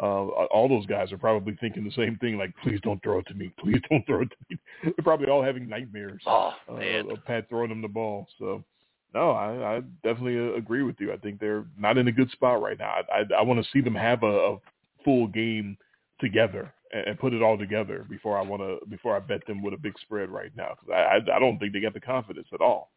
Uh, 0.00 0.26
all 0.52 0.68
those 0.68 0.86
guys 0.86 1.10
are 1.10 1.18
probably 1.18 1.56
thinking 1.60 1.84
the 1.84 1.90
same 1.90 2.16
thing, 2.18 2.38
like, 2.38 2.52
please 2.62 2.78
don't 2.82 3.02
throw 3.02 3.18
it 3.18 3.26
to 3.26 3.34
me. 3.34 3.52
Please 3.58 3.80
don't 3.90 4.06
throw 4.06 4.22
it 4.22 4.30
to 4.30 4.36
me. 4.48 4.58
They're 4.84 5.02
probably 5.02 5.26
all 5.26 5.42
having 5.42 5.68
nightmares 5.68 6.22
oh, 6.24 6.52
uh, 6.70 7.12
of 7.12 7.24
Pat 7.24 7.48
throwing 7.48 7.70
them 7.70 7.82
the 7.82 7.88
ball. 7.88 8.28
So, 8.38 8.64
no, 9.14 9.30
I, 9.30 9.76
I 9.76 9.80
definitely 10.02 10.38
uh, 10.38 10.56
agree 10.56 10.82
with 10.82 10.96
you. 10.98 11.12
I 11.12 11.16
think 11.16 11.40
they're 11.40 11.64
not 11.78 11.98
in 11.98 12.08
a 12.08 12.12
good 12.12 12.30
spot 12.30 12.60
right 12.60 12.78
now. 12.78 12.90
I, 13.12 13.20
I, 13.20 13.38
I 13.38 13.42
want 13.42 13.62
to 13.62 13.70
see 13.72 13.80
them 13.80 13.94
have 13.94 14.22
a, 14.22 14.26
a 14.26 14.58
full 15.04 15.26
game 15.28 15.76
together 16.20 16.72
and, 16.92 17.18
put 17.18 17.32
it 17.32 17.42
all 17.42 17.56
together 17.56 18.04
before 18.08 18.38
I 18.38 18.42
want 18.42 18.62
to 18.62 18.78
before 18.88 19.16
I 19.16 19.20
bet 19.20 19.46
them 19.46 19.62
with 19.62 19.74
a 19.74 19.78
big 19.78 19.94
spread 20.00 20.30
right 20.30 20.50
now 20.56 20.70
because 20.70 20.94
I, 20.94 21.32
I, 21.32 21.36
I 21.36 21.38
don't 21.38 21.58
think 21.58 21.72
they 21.72 21.80
got 21.80 21.94
the 21.94 22.00
confidence 22.00 22.48
at 22.52 22.60
all. 22.60 22.90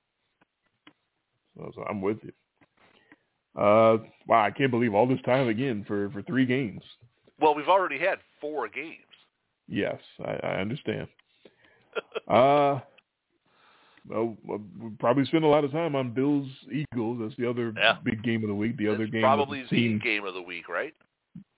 So, 1.57 1.71
so 1.75 1.83
I'm 1.83 2.01
with 2.01 2.17
you. 2.23 2.31
Uh, 3.61 3.97
wow, 4.27 4.43
I 4.43 4.51
can't 4.51 4.71
believe 4.71 4.93
all 4.93 5.07
this 5.07 5.21
time 5.23 5.47
again 5.47 5.83
for 5.87 6.09
for 6.11 6.21
three 6.23 6.45
games. 6.45 6.83
Well, 7.39 7.55
we've 7.55 7.67
already 7.67 7.99
had 7.99 8.19
four 8.39 8.67
games. 8.69 8.97
Yes, 9.67 9.99
I, 10.23 10.31
I 10.43 10.61
understand. 10.61 11.07
uh, 12.27 12.79
well, 14.07 14.35
we'll 14.43 14.61
probably 14.99 15.25
spend 15.25 15.43
a 15.43 15.47
lot 15.47 15.63
of 15.63 15.71
time 15.71 15.95
on 15.95 16.13
Bills 16.13 16.47
Eagles. 16.71 17.19
That's 17.21 17.35
the 17.37 17.49
other 17.49 17.73
yeah. 17.75 17.97
big 18.03 18.23
game 18.23 18.43
of 18.43 18.49
the 18.49 18.55
week. 18.55 18.77
The 18.77 18.87
other 18.87 19.05
game, 19.07 19.21
probably 19.21 19.63
the, 19.63 19.67
team, 19.69 20.01
game 20.03 20.25
of 20.25 20.33
the 20.33 20.41
week, 20.41 20.67
right? 20.67 20.93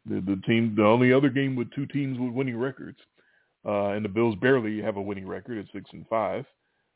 The, 0.05 0.15
the 0.21 0.41
team, 0.45 0.73
the 0.75 0.83
only 0.83 1.13
other 1.13 1.29
game 1.29 1.55
with 1.55 1.71
two 1.71 1.85
teams 1.85 2.19
with 2.19 2.33
winning 2.33 2.57
records, 2.57 2.97
uh, 3.65 3.89
and 3.89 4.03
the 4.03 4.09
Bills 4.09 4.35
barely 4.41 4.81
have 4.81 4.97
a 4.97 5.01
winning 5.01 5.27
record 5.27 5.57
at 5.57 5.71
six 5.73 5.89
and 5.93 6.05
five, 6.07 6.45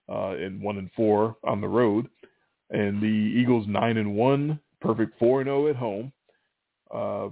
uh, 0.10 0.32
and 0.32 0.62
one 0.62 0.78
and 0.78 0.90
four 0.96 1.38
on 1.46 1.62
the 1.62 1.68
road, 1.68 2.10
and 2.70 3.02
the 3.02 3.08
Eagles 3.08 3.66
nine 3.68 3.98
and 3.98 4.16
one, 4.16 4.60
perfect 4.82 5.18
four 5.18 5.42
and 5.42 5.48
zero 5.48 5.70
at 5.70 5.76
home. 5.76 6.12
Uh, 6.94 7.30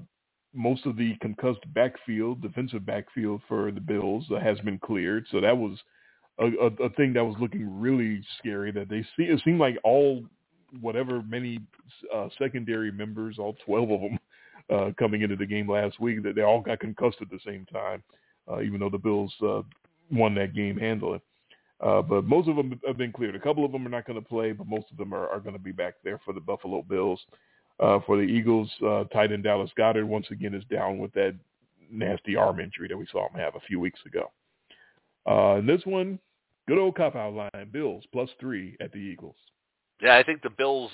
most 0.54 0.86
of 0.86 0.96
the 0.96 1.16
concussed 1.22 1.62
backfield, 1.74 2.42
defensive 2.42 2.86
backfield 2.86 3.42
for 3.48 3.72
the 3.72 3.82
Bills 3.82 4.24
uh, 4.32 4.40
has 4.40 4.58
been 4.62 4.80
cleared, 4.80 5.26
so 5.32 5.42
that 5.42 5.58
was 5.58 5.78
a, 6.40 6.46
a, 6.46 6.86
a 6.86 6.90
thing 6.92 7.14
that 7.14 7.24
was 7.24 7.36
looking 7.40 7.80
really 7.80 8.22
scary. 8.40 8.72
That 8.72 8.90
they 8.90 9.02
see 9.16 9.24
it 9.24 9.42
seemed 9.44 9.60
like 9.60 9.78
all 9.84 10.24
whatever 10.82 11.22
many 11.24 11.60
uh, 12.14 12.28
secondary 12.40 12.92
members, 12.92 13.38
all 13.40 13.56
twelve 13.66 13.92
of 13.92 14.02
them, 14.02 14.20
uh, 14.70 14.92
coming 14.98 15.22
into 15.22 15.36
the 15.36 15.46
game 15.46 15.70
last 15.70 16.00
week 16.00 16.24
that 16.24 16.36
they 16.36 16.42
all 16.42 16.62
got 16.62 16.80
concussed 16.80 17.18
at 17.22 17.30
the 17.30 17.40
same 17.46 17.66
time, 17.72 18.04
uh, 18.52 18.62
even 18.62 18.80
though 18.80 18.90
the 18.90 18.98
Bills 18.98 19.34
uh, 19.42 19.62
won 20.12 20.36
that 20.36 20.54
game 20.54 20.78
handily. 20.78 21.20
Uh, 21.82 22.02
but 22.02 22.24
most 22.24 22.48
of 22.48 22.56
them 22.56 22.80
have 22.88 22.98
been 22.98 23.12
cleared. 23.12 23.36
A 23.36 23.40
couple 23.40 23.66
of 23.66 23.72
them 23.72 23.86
are 23.86 23.90
not 23.90 24.08
going 24.08 24.20
to 24.20 24.28
play, 24.28 24.54
but 24.54 24.66
most 24.66 24.86
of 24.92 24.98
them 24.98 25.14
are, 25.14 25.28
are 25.28 25.42
going 25.42 25.56
to 25.56 25.60
be 25.60 25.74
back 25.74 25.96
there 26.04 26.20
for 26.24 26.34
the 26.34 26.40
Buffalo 26.40 26.82
Bills. 26.82 27.20
Uh, 27.82 28.00
for 28.06 28.16
the 28.16 28.24
Eagles, 28.24 28.72
uh, 28.88 29.04
tight 29.06 29.34
end 29.34 29.44
Dallas 29.44 29.70
Goedert 29.78 30.08
once 30.08 30.28
again 30.32 30.54
is 30.54 30.64
down 30.72 30.98
with 30.98 31.12
that 31.14 31.36
nasty 31.92 32.38
arm 32.38 32.62
injury 32.62 32.88
that 32.88 32.98
we 32.98 33.06
saw 33.12 33.28
him 33.28 33.38
have 33.38 33.56
a 33.56 33.60
few 33.68 33.82
weeks 33.82 34.00
ago. 34.06 34.32
Uh, 35.28 35.56
and 35.56 35.68
this 35.68 35.82
one, 35.86 36.20
Good 36.68 36.80
old 36.80 36.96
cop 36.96 37.16
out 37.16 37.34
line. 37.34 37.70
Bills 37.72 38.04
plus 38.12 38.30
three 38.40 38.76
at 38.82 38.92
the 38.92 38.98
Eagles. 38.98 39.36
Yeah, 40.02 40.18
I 40.18 40.24
think 40.24 40.42
the 40.42 40.50
Bills, 40.50 40.92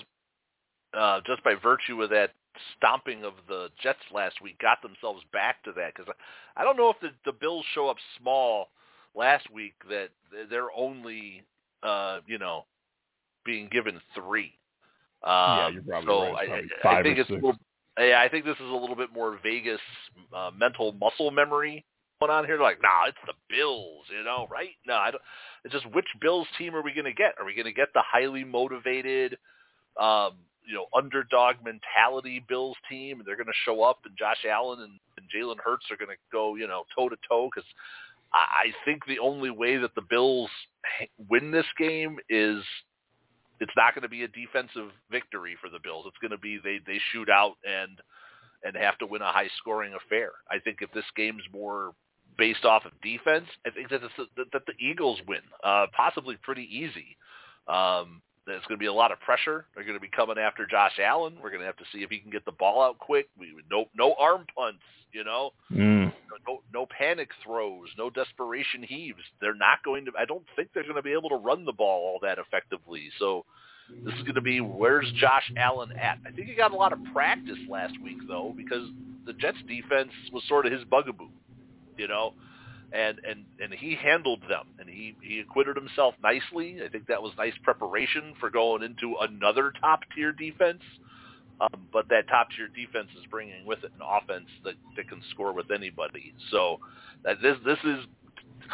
uh, 0.97 1.21
just 1.25 1.43
by 1.43 1.55
virtue 1.55 2.01
of 2.01 2.09
that 2.09 2.31
stomping 2.77 3.23
of 3.23 3.33
the 3.47 3.69
Jets 3.81 3.99
last 4.13 4.41
week, 4.41 4.59
got 4.59 4.81
themselves 4.81 5.23
back 5.31 5.63
to 5.63 5.71
that. 5.73 5.93
Because 5.95 6.13
I 6.57 6.63
don't 6.63 6.75
know 6.75 6.89
if 6.89 6.99
the, 6.99 7.09
the 7.25 7.31
Bills 7.31 7.65
show 7.73 7.87
up 7.87 7.97
small 8.19 8.69
last 9.15 9.49
week 9.51 9.73
that 9.89 10.09
they're 10.49 10.71
only, 10.75 11.43
uh, 11.83 12.19
you 12.27 12.37
know, 12.37 12.65
being 13.45 13.69
given 13.71 13.99
three. 14.13 14.53
Um, 15.23 15.31
yeah, 15.33 15.69
you're 15.69 15.83
probably 15.83 16.07
so 16.07 16.33
right. 16.33 16.49
I, 16.49 16.61
Probably 16.81 16.99
I 16.99 17.03
think 17.03 17.17
or 17.17 17.21
it's 17.21 17.29
little, 17.29 17.55
yeah, 17.97 18.21
I 18.21 18.27
think 18.27 18.43
this 18.43 18.55
is 18.55 18.69
a 18.69 18.75
little 18.75 18.95
bit 18.95 19.13
more 19.13 19.39
Vegas 19.41 19.79
uh, 20.35 20.51
mental 20.57 20.91
muscle 20.93 21.31
memory 21.31 21.85
going 22.21 22.31
on 22.31 22.45
here. 22.45 22.57
They're 22.57 22.65
like, 22.65 22.81
nah, 22.81 23.07
it's 23.07 23.17
the 23.25 23.33
Bills, 23.49 24.05
you 24.15 24.23
know, 24.23 24.47
right? 24.49 24.75
No, 24.85 24.95
I 24.95 25.11
don't. 25.11 25.21
It's 25.63 25.73
just 25.73 25.91
which 25.93 26.07
Bills 26.19 26.47
team 26.57 26.75
are 26.75 26.81
we 26.81 26.93
going 26.93 27.05
to 27.05 27.13
get? 27.13 27.35
Are 27.39 27.45
we 27.45 27.55
going 27.55 27.65
to 27.65 27.73
get 27.73 27.89
the 27.93 28.03
highly 28.05 28.43
motivated, 28.43 29.37
um, 29.99 30.33
you 30.65 30.75
know, 30.75 30.85
underdog 30.95 31.55
mentality 31.63 32.43
Bills 32.47 32.77
team, 32.89 33.19
and 33.19 33.27
they're 33.27 33.35
going 33.35 33.47
to 33.47 33.65
show 33.65 33.83
up, 33.83 33.99
and 34.05 34.17
Josh 34.17 34.45
Allen 34.49 34.81
and, 34.81 34.99
and 35.17 35.25
Jalen 35.35 35.59
Hurts 35.63 35.85
are 35.91 35.97
going 35.97 36.09
to 36.09 36.21
go, 36.31 36.55
you 36.55 36.67
know, 36.67 36.83
toe 36.95 37.09
to 37.09 37.17
toe? 37.27 37.49
Because 37.53 37.67
I 38.33 38.69
I 38.69 38.85
think 38.85 39.05
the 39.05 39.19
only 39.19 39.49
way 39.49 39.77
that 39.77 39.95
the 39.95 40.05
Bills 40.09 40.49
win 41.29 41.51
this 41.51 41.65
game 41.77 42.17
is 42.29 42.63
it's 43.59 43.73
not 43.75 43.93
going 43.93 44.03
to 44.03 44.09
be 44.09 44.23
a 44.23 44.27
defensive 44.27 44.89
victory 45.11 45.55
for 45.61 45.69
the 45.69 45.79
Bills. 45.83 46.05
It's 46.07 46.17
going 46.17 46.31
to 46.31 46.37
be 46.37 46.59
they 46.63 46.79
they 46.85 46.99
shoot 47.11 47.29
out 47.29 47.55
and 47.65 47.99
and 48.63 48.75
have 48.75 48.97
to 48.99 49.07
win 49.07 49.21
a 49.21 49.31
high 49.31 49.49
scoring 49.57 49.93
affair. 49.93 50.31
I 50.49 50.59
think 50.59 50.77
if 50.81 50.91
this 50.93 51.05
game's 51.15 51.43
more 51.51 51.93
based 52.41 52.65
off 52.65 52.85
of 52.85 52.91
defense, 53.03 53.45
I 53.67 53.69
think 53.69 53.89
that 53.91 54.01
that, 54.35 54.45
that 54.51 54.65
the 54.65 54.73
Eagles 54.83 55.19
win, 55.27 55.41
uh, 55.63 55.85
possibly 55.95 56.37
pretty 56.41 56.63
easy. 56.63 57.15
Um, 57.67 58.19
there's 58.47 58.63
going 58.67 58.79
to 58.79 58.83
be 58.83 58.87
a 58.87 58.93
lot 58.93 59.11
of 59.11 59.19
pressure. 59.19 59.67
They're 59.75 59.83
going 59.83 59.95
to 59.95 60.01
be 60.01 60.09
coming 60.09 60.39
after 60.39 60.65
Josh 60.65 60.97
Allen. 60.99 61.35
We're 61.39 61.51
going 61.51 61.59
to 61.59 61.67
have 61.67 61.77
to 61.77 61.83
see 61.93 61.99
if 61.99 62.09
he 62.09 62.17
can 62.17 62.31
get 62.31 62.43
the 62.43 62.51
ball 62.51 62.81
out 62.81 62.97
quick. 62.97 63.27
We 63.37 63.53
no 63.69 63.85
no 63.95 64.15
arm 64.19 64.45
punts, 64.57 64.81
you 65.13 65.23
know, 65.23 65.51
Mm. 65.71 66.11
no 66.47 66.63
no 66.73 66.87
panic 66.87 67.29
throws, 67.43 67.89
no 67.95 68.09
desperation 68.09 68.81
heaves. 68.81 69.21
They're 69.39 69.53
not 69.53 69.83
going 69.85 70.05
to. 70.05 70.11
I 70.19 70.25
don't 70.25 70.43
think 70.55 70.69
they're 70.73 70.81
going 70.81 70.95
to 70.95 71.03
be 71.03 71.13
able 71.13 71.29
to 71.29 71.35
run 71.35 71.63
the 71.63 71.73
ball 71.73 71.99
all 72.13 72.19
that 72.23 72.39
effectively. 72.39 73.09
So 73.19 73.45
this 74.03 74.15
is 74.15 74.23
going 74.23 74.33
to 74.35 74.41
be 74.41 74.61
where's 74.61 75.11
Josh 75.17 75.51
Allen 75.57 75.91
at? 75.91 76.17
I 76.25 76.31
think 76.31 76.47
he 76.47 76.55
got 76.55 76.71
a 76.71 76.75
lot 76.75 76.91
of 76.91 76.99
practice 77.13 77.59
last 77.69 77.93
week 78.03 78.17
though 78.27 78.51
because 78.57 78.89
the 79.27 79.33
Jets 79.33 79.59
defense 79.67 80.11
was 80.33 80.43
sort 80.47 80.65
of 80.65 80.71
his 80.71 80.83
bugaboo, 80.85 81.29
you 81.97 82.07
know, 82.07 82.33
and 82.91 83.19
and 83.27 83.45
and 83.61 83.73
he 83.73 83.95
handled 83.95 84.41
them 84.49 84.65
and 84.79 84.89
he 84.89 85.15
he 85.21 85.39
acquitted 85.39 85.75
himself 85.75 86.15
nicely. 86.21 86.79
I 86.83 86.89
think 86.89 87.07
that 87.07 87.21
was 87.21 87.31
nice 87.37 87.53
preparation 87.63 88.33
for 88.39 88.49
going 88.49 88.83
into 88.83 89.15
another 89.21 89.73
top 89.79 90.01
tier 90.15 90.31
defense. 90.31 90.81
Um, 91.61 91.87
but 91.93 92.09
that 92.09 92.27
top 92.27 92.47
tier 92.55 92.67
defense 92.67 93.09
is 93.19 93.23
bringing 93.29 93.65
with 93.67 93.83
it 93.83 93.91
an 93.95 94.01
offense 94.01 94.47
that, 94.63 94.73
that 94.95 95.07
can 95.07 95.21
score 95.29 95.53
with 95.53 95.69
anybody. 95.69 96.33
So 96.49 96.79
that 97.23 97.37
this 97.41 97.57
this 97.65 97.77
is 97.83 98.05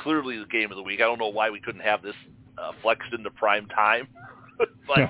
clearly 0.03 0.39
the 0.39 0.45
game 0.45 0.71
of 0.71 0.77
the 0.77 0.83
week. 0.83 1.01
I 1.01 1.03
don't 1.03 1.19
know 1.19 1.27
why 1.27 1.49
we 1.49 1.59
couldn't 1.59 1.81
have 1.81 2.01
this 2.01 2.15
uh, 2.57 2.71
flexed 2.81 3.13
into 3.13 3.29
prime 3.31 3.67
time, 3.67 4.07
but 4.87 4.97
Yeah. 4.97 5.09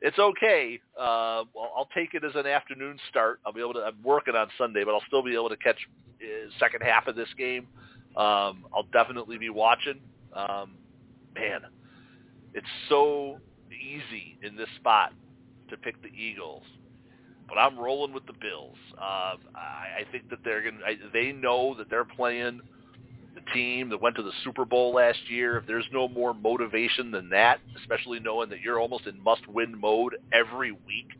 It's 0.00 0.18
okay. 0.18 0.80
Uh, 0.98 1.44
well, 1.54 1.72
I'll 1.76 1.88
take 1.94 2.14
it 2.14 2.24
as 2.24 2.32
an 2.34 2.46
afternoon 2.46 2.98
start. 3.10 3.40
I'll 3.46 3.52
be 3.52 3.60
able 3.60 3.74
to. 3.74 3.80
I'm 3.80 4.02
working 4.02 4.34
on 4.34 4.48
Sunday, 4.58 4.84
but 4.84 4.92
I'll 4.92 5.04
still 5.06 5.22
be 5.22 5.34
able 5.34 5.48
to 5.48 5.56
catch 5.56 5.78
uh, 6.20 6.50
second 6.58 6.82
half 6.82 7.06
of 7.06 7.16
this 7.16 7.28
game. 7.36 7.66
Um, 8.16 8.66
I'll 8.74 8.88
definitely 8.92 9.38
be 9.38 9.50
watching. 9.50 10.00
Um, 10.34 10.72
man, 11.34 11.62
it's 12.54 12.66
so 12.88 13.38
easy 13.70 14.38
in 14.42 14.56
this 14.56 14.68
spot 14.76 15.12
to 15.70 15.76
pick 15.76 16.00
the 16.02 16.08
Eagles, 16.08 16.62
but 17.48 17.56
I'm 17.58 17.78
rolling 17.78 18.12
with 18.12 18.26
the 18.26 18.34
Bills. 18.40 18.76
Uh, 18.96 19.36
I, 19.54 20.00
I 20.00 20.12
think 20.12 20.28
that 20.30 20.38
they're 20.44 20.62
going. 20.62 20.78
to 20.78 21.10
They 21.12 21.32
know 21.32 21.74
that 21.76 21.90
they're 21.90 22.04
playing 22.04 22.60
the 23.36 23.52
team 23.52 23.90
that 23.90 24.02
went 24.02 24.16
to 24.16 24.22
the 24.22 24.32
Super 24.42 24.64
Bowl 24.64 24.94
last 24.94 25.18
year. 25.28 25.56
If 25.58 25.66
there's 25.66 25.86
no 25.92 26.08
more 26.08 26.34
motivation 26.34 27.10
than 27.12 27.28
that, 27.30 27.60
especially 27.78 28.18
knowing 28.18 28.48
that 28.50 28.60
you're 28.60 28.80
almost 28.80 29.06
in 29.06 29.22
must-win 29.22 29.78
mode 29.80 30.16
every 30.32 30.72
week. 30.72 31.10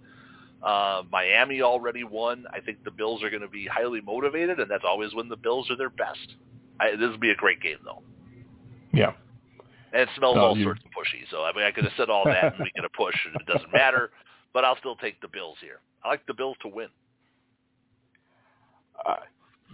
Uh, 0.62 1.02
Miami 1.12 1.62
already 1.62 2.02
won. 2.02 2.44
I 2.52 2.60
think 2.60 2.82
the 2.84 2.90
Bills 2.90 3.22
are 3.22 3.30
going 3.30 3.42
to 3.42 3.48
be 3.48 3.66
highly 3.66 4.00
motivated, 4.00 4.58
and 4.58 4.68
that's 4.68 4.82
always 4.84 5.14
when 5.14 5.28
the 5.28 5.36
Bills 5.36 5.70
are 5.70 5.76
their 5.76 5.90
best. 5.90 6.34
I, 6.80 6.90
this 6.92 7.10
will 7.10 7.18
be 7.18 7.30
a 7.30 7.36
great 7.36 7.60
game, 7.60 7.78
though. 7.84 8.02
Yeah. 8.92 9.12
And 9.92 10.02
it 10.02 10.08
smells 10.16 10.36
No, 10.36 10.42
all 10.42 10.56
you- 10.56 10.64
sorts 10.64 10.80
of 10.84 10.90
pushy. 10.90 11.22
So 11.30 11.42
I 11.44 11.52
mean, 11.54 11.64
I 11.64 11.70
could 11.70 11.84
have 11.84 11.92
said 11.96 12.10
all 12.10 12.24
that 12.24 12.54
and 12.54 12.64
we 12.64 12.70
get 12.74 12.84
a 12.84 12.88
push, 12.88 13.14
and 13.26 13.36
it 13.40 13.46
doesn't 13.46 13.72
matter. 13.72 14.10
But 14.52 14.64
I'll 14.64 14.78
still 14.78 14.96
take 14.96 15.20
the 15.20 15.28
Bills 15.28 15.56
here. 15.60 15.80
I 16.02 16.08
like 16.08 16.26
the 16.26 16.34
Bills 16.34 16.56
to 16.62 16.68
win. 16.68 16.88
Uh, 19.06 19.16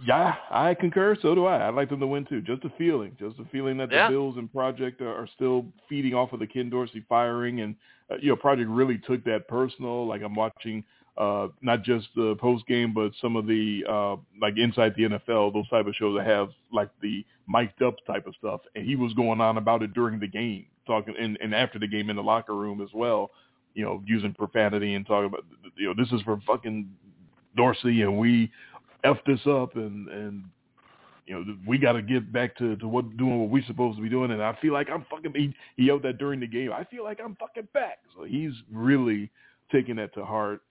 yeah, 0.05 0.35
I 0.49 0.73
concur. 0.73 1.15
So 1.21 1.35
do 1.35 1.45
I. 1.45 1.67
I'd 1.67 1.75
like 1.75 1.89
them 1.89 1.99
to 1.99 2.07
win 2.07 2.25
too. 2.25 2.41
Just 2.41 2.63
a 2.65 2.69
feeling, 2.77 3.15
just 3.19 3.39
a 3.39 3.45
feeling 3.45 3.77
that 3.77 3.91
Yeah. 3.91 4.07
the 4.07 4.13
Bills 4.13 4.37
and 4.37 4.51
Project 4.51 5.01
are, 5.01 5.13
are 5.15 5.27
still 5.35 5.65
feeding 5.87 6.13
off 6.13 6.33
of 6.33 6.39
the 6.39 6.47
Ken 6.47 6.69
Dorsey 6.69 7.05
firing, 7.07 7.61
and 7.61 7.75
uh, 8.11 8.15
you 8.19 8.29
know, 8.29 8.35
Project 8.35 8.69
really 8.69 8.97
took 8.97 9.23
that 9.25 9.47
personal. 9.47 10.05
Like 10.07 10.21
I'm 10.21 10.35
watching 10.35 10.83
uh, 11.17 11.49
not 11.61 11.83
just 11.83 12.07
the 12.15 12.35
post 12.39 12.65
game, 12.67 12.93
but 12.93 13.11
some 13.21 13.35
of 13.35 13.45
the 13.45 13.83
uh, 13.87 14.15
like 14.41 14.57
inside 14.57 14.93
the 14.97 15.03
NFL, 15.03 15.53
those 15.53 15.69
type 15.69 15.85
of 15.87 15.93
shows 15.95 16.17
that 16.17 16.25
have 16.25 16.49
like 16.71 16.89
the 17.01 17.23
mic'd 17.47 17.81
up 17.83 17.95
type 18.07 18.25
of 18.25 18.33
stuff, 18.35 18.61
and 18.75 18.85
he 18.85 18.95
was 18.95 19.13
going 19.13 19.39
on 19.39 19.57
about 19.57 19.83
it 19.83 19.93
during 19.93 20.19
the 20.19 20.27
game, 20.27 20.65
talking 20.87 21.13
and, 21.19 21.37
and 21.41 21.53
after 21.53 21.77
the 21.77 21.87
game 21.87 22.09
in 22.09 22.15
the 22.15 22.23
locker 22.23 22.55
room 22.55 22.81
as 22.81 22.89
well. 22.93 23.31
You 23.75 23.83
know, 23.85 24.03
using 24.05 24.33
profanity 24.33 24.93
and 24.95 25.05
talking 25.05 25.27
about 25.27 25.45
you 25.77 25.87
know 25.87 25.93
this 25.97 26.11
is 26.11 26.21
for 26.23 26.39
fucking 26.45 26.89
Dorsey, 27.55 28.01
and 28.01 28.17
we 28.17 28.51
f 29.03 29.17
this 29.25 29.39
up 29.47 29.75
and 29.75 30.07
and 30.07 30.43
you 31.25 31.33
know 31.33 31.55
we 31.67 31.77
got 31.77 31.93
to 31.93 32.01
get 32.01 32.31
back 32.31 32.57
to 32.57 32.75
to 32.77 32.87
what 32.87 33.17
doing 33.17 33.39
what 33.39 33.49
we're 33.49 33.65
supposed 33.65 33.97
to 33.97 34.03
be 34.03 34.09
doing. 34.09 34.31
And 34.31 34.41
i 34.41 34.57
feel 34.61 34.73
like 34.73 34.89
i'm 34.89 35.05
fucking 35.09 35.33
he, 35.35 35.53
he 35.77 35.83
yelled 35.83 36.03
that 36.03 36.17
during 36.17 36.39
the 36.39 36.47
game. 36.47 36.71
I 36.71 36.83
feel 36.85 37.03
like 37.03 37.19
i'm 37.23 37.35
fucking 37.35 37.67
back. 37.73 37.99
So 38.15 38.23
he's 38.23 38.53
really 38.71 39.29
taking 39.71 39.95
that 39.97 40.13
to 40.15 40.25
heart. 40.25 40.61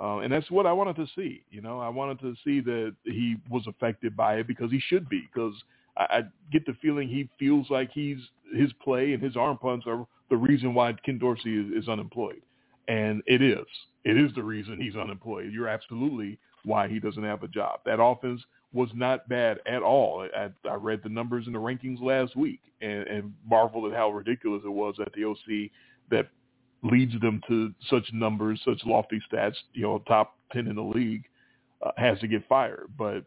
Uh, 0.00 0.18
and 0.18 0.32
that's 0.32 0.50
what 0.50 0.66
i 0.66 0.72
wanted 0.72 0.96
to 0.96 1.06
see 1.16 1.42
you 1.50 1.60
know? 1.60 1.80
I 1.80 1.88
wanted 1.88 2.20
to 2.20 2.34
see 2.44 2.60
that 2.60 2.94
he 3.04 3.36
was 3.50 3.66
affected 3.66 4.16
by 4.16 4.36
it 4.36 4.46
because 4.46 4.70
he 4.70 4.80
should 4.88 5.08
be 5.08 5.28
because 5.32 5.54
I, 5.96 6.02
I 6.02 6.22
get 6.52 6.66
the 6.66 6.74
feeling 6.80 7.08
he 7.08 7.28
feels 7.38 7.68
like 7.70 7.90
he's 7.92 8.18
his 8.54 8.70
play 8.82 9.12
and 9.12 9.22
his 9.22 9.36
arm 9.36 9.58
punts 9.58 9.86
are 9.86 10.06
the 10.30 10.36
reason 10.36 10.74
why 10.74 10.94
ken 11.04 11.18
dorsey 11.18 11.58
is, 11.58 11.84
is 11.84 11.88
unemployed. 11.88 12.42
And 12.88 13.22
it 13.26 13.42
is. 13.42 13.66
It 14.04 14.16
is 14.16 14.34
the 14.34 14.42
reason 14.42 14.80
he's 14.80 14.96
unemployed. 14.96 15.52
You're 15.52 15.68
absolutely 15.68 16.38
why 16.64 16.88
he 16.88 16.98
doesn't 16.98 17.24
have 17.24 17.42
a 17.42 17.48
job. 17.48 17.80
That 17.84 18.02
offense 18.02 18.40
was 18.72 18.88
not 18.94 19.28
bad 19.28 19.58
at 19.66 19.82
all. 19.82 20.28
I, 20.36 20.50
I 20.68 20.74
read 20.74 21.00
the 21.02 21.08
numbers 21.08 21.46
in 21.46 21.52
the 21.52 21.58
rankings 21.58 22.00
last 22.00 22.36
week 22.36 22.60
and, 22.80 23.06
and 23.06 23.32
marveled 23.48 23.90
at 23.90 23.96
how 23.96 24.10
ridiculous 24.10 24.62
it 24.64 24.70
was 24.70 24.94
that 24.98 25.12
the 25.14 25.24
OC 25.24 25.70
that 26.10 26.28
leads 26.82 27.18
them 27.20 27.40
to 27.48 27.72
such 27.88 28.04
numbers, 28.12 28.60
such 28.64 28.80
lofty 28.84 29.20
stats, 29.30 29.54
you 29.72 29.82
know, 29.82 29.98
top 30.06 30.36
10 30.52 30.66
in 30.66 30.76
the 30.76 30.82
league, 30.82 31.24
uh, 31.82 31.90
has 31.96 32.18
to 32.20 32.28
get 32.28 32.46
fired. 32.48 32.88
But 32.96 33.24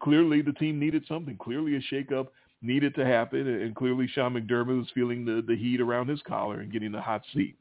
clearly 0.00 0.42
the 0.42 0.52
team 0.52 0.78
needed 0.78 1.04
something. 1.06 1.36
Clearly 1.36 1.76
a 1.76 1.94
shakeup 1.94 2.28
needed 2.62 2.94
to 2.94 3.04
happen, 3.04 3.46
and 3.46 3.74
clearly 3.74 4.08
Sean 4.08 4.34
McDermott 4.34 4.78
was 4.78 4.88
feeling 4.94 5.24
the, 5.24 5.44
the 5.46 5.56
heat 5.56 5.80
around 5.80 6.08
his 6.08 6.22
collar 6.26 6.60
and 6.60 6.72
getting 6.72 6.92
the 6.92 7.00
hot 7.00 7.22
seat. 7.34 7.56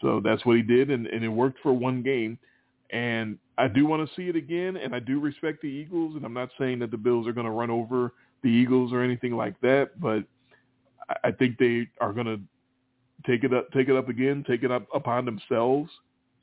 So 0.00 0.20
that's 0.22 0.44
what 0.46 0.56
he 0.56 0.62
did, 0.62 0.90
and, 0.90 1.06
and 1.06 1.24
it 1.24 1.28
worked 1.28 1.58
for 1.62 1.72
one 1.72 2.02
game. 2.02 2.38
And 2.90 3.38
I 3.58 3.68
do 3.68 3.86
want 3.86 4.06
to 4.08 4.14
see 4.14 4.28
it 4.28 4.36
again, 4.36 4.76
and 4.76 4.94
I 4.94 4.98
do 4.98 5.18
respect 5.20 5.62
the 5.62 5.68
Eagles, 5.68 6.14
and 6.16 6.24
I'm 6.24 6.34
not 6.34 6.50
saying 6.58 6.78
that 6.80 6.90
the 6.90 6.96
Bills 6.98 7.26
are 7.26 7.32
going 7.32 7.46
to 7.46 7.52
run 7.52 7.70
over 7.70 8.12
the 8.42 8.48
Eagles 8.48 8.92
or 8.92 9.02
anything 9.02 9.32
like 9.36 9.58
that, 9.62 9.98
but 10.00 10.24
I- 11.24 11.28
think 11.32 11.56
they 11.58 11.88
are 12.00 12.12
going 12.12 12.26
to 12.26 12.40
take 13.26 13.44
it 13.44 13.54
up, 13.54 13.70
take 13.72 13.88
it 13.88 13.96
up 13.96 14.08
again, 14.08 14.44
take 14.46 14.62
it 14.62 14.70
up 14.70 14.86
upon 14.94 15.24
themselves 15.24 15.90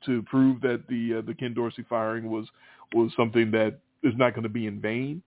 to 0.06 0.22
prove 0.22 0.60
that 0.62 0.86
the 0.88 1.16
uh, 1.16 1.20
the 1.22 1.34
Ken 1.34 1.54
Dorsey 1.54 1.84
firing 1.88 2.30
was 2.30 2.46
was 2.94 3.10
something 3.16 3.50
that 3.52 3.78
is 4.02 4.12
not 4.16 4.34
going 4.34 4.42
to 4.42 4.48
be 4.48 4.66
in 4.66 4.80
vain. 4.80 5.22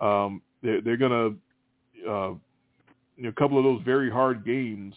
Um, 0.00 0.40
they're 0.62 0.80
they're 0.80 0.96
going 0.96 1.10
to 2.04 2.10
uh, 2.10 2.34
you 3.16 3.24
know, 3.24 3.28
a 3.28 3.32
couple 3.32 3.58
of 3.58 3.64
those 3.64 3.82
very 3.84 4.10
hard 4.10 4.44
games 4.44 4.94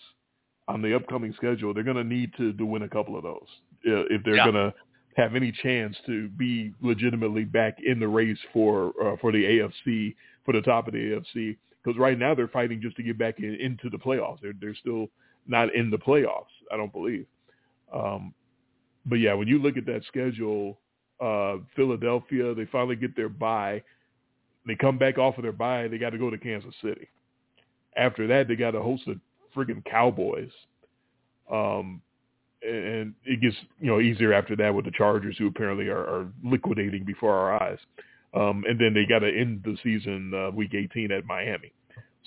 on 0.67 0.81
the 0.81 0.95
upcoming 0.95 1.33
schedule. 1.33 1.73
They're 1.73 1.83
going 1.83 1.97
to 1.97 2.03
need 2.03 2.31
to 2.37 2.53
to 2.53 2.65
win 2.65 2.83
a 2.83 2.89
couple 2.89 3.15
of 3.17 3.23
those 3.23 3.47
uh, 3.87 4.05
if 4.09 4.23
they're 4.23 4.35
Yeah. 4.35 4.51
going 4.51 4.55
to 4.55 4.73
have 5.17 5.35
any 5.35 5.51
chance 5.51 5.97
to 6.05 6.29
be 6.29 6.71
legitimately 6.81 7.43
back 7.43 7.79
in 7.83 7.99
the 7.99 8.07
race 8.07 8.37
for 8.53 8.93
uh, 9.03 9.17
for 9.19 9.31
the 9.31 9.43
AFC 9.43 10.15
for 10.45 10.53
the 10.53 10.61
top 10.61 10.87
of 10.87 10.93
the 10.93 10.99
AFC. 10.99 11.57
Because 11.83 11.97
right 11.99 12.17
now 12.17 12.35
they're 12.35 12.47
fighting 12.47 12.81
just 12.81 12.95
to 12.97 13.03
get 13.03 13.17
back 13.17 13.39
in, 13.39 13.55
into 13.55 13.89
the 13.89 13.97
playoffs. 13.97 14.39
They're 14.41 14.53
they're 14.61 14.75
still 14.75 15.07
not 15.47 15.73
in 15.73 15.89
the 15.89 15.97
playoffs. 15.97 16.45
I 16.71 16.77
don't 16.77 16.93
believe. 16.93 17.25
Um, 17.91 18.33
but 19.05 19.15
yeah, 19.15 19.33
when 19.33 19.47
you 19.47 19.59
look 19.59 19.77
at 19.77 19.85
that 19.87 20.03
schedule, 20.07 20.77
uh, 21.19 21.57
Philadelphia, 21.75 22.53
they 22.53 22.65
finally 22.65 22.95
get 22.95 23.15
their 23.15 23.29
bye. 23.29 23.81
They 24.67 24.75
come 24.75 24.97
back 24.97 25.17
off 25.17 25.37
of 25.37 25.43
their 25.43 25.53
bye. 25.53 25.87
They 25.87 25.97
got 25.97 26.09
to 26.11 26.17
go 26.17 26.29
to 26.29 26.37
Kansas 26.37 26.75
City. 26.81 27.07
After 27.95 28.27
that, 28.27 28.47
they 28.47 28.55
got 28.55 28.71
to 28.71 28.81
host 28.81 29.03
the 29.07 29.19
friggin' 29.55 29.83
Cowboys. 29.85 30.51
Um, 31.51 32.01
and 32.67 33.13
it 33.25 33.41
gets 33.41 33.55
you 33.79 33.87
know 33.87 33.99
easier 33.99 34.33
after 34.33 34.55
that 34.57 34.73
with 34.73 34.85
the 34.85 34.91
Chargers, 34.91 35.37
who 35.37 35.47
apparently 35.47 35.87
are, 35.87 36.03
are 36.03 36.27
liquidating 36.43 37.05
before 37.05 37.33
our 37.33 37.61
eyes. 37.61 37.79
Um, 38.33 38.63
and 38.67 38.79
then 38.79 38.93
they 38.93 39.05
got 39.05 39.19
to 39.19 39.29
end 39.29 39.61
the 39.63 39.77
season 39.83 40.33
uh, 40.33 40.51
week 40.51 40.73
18 40.73 41.11
at 41.11 41.25
Miami, 41.25 41.71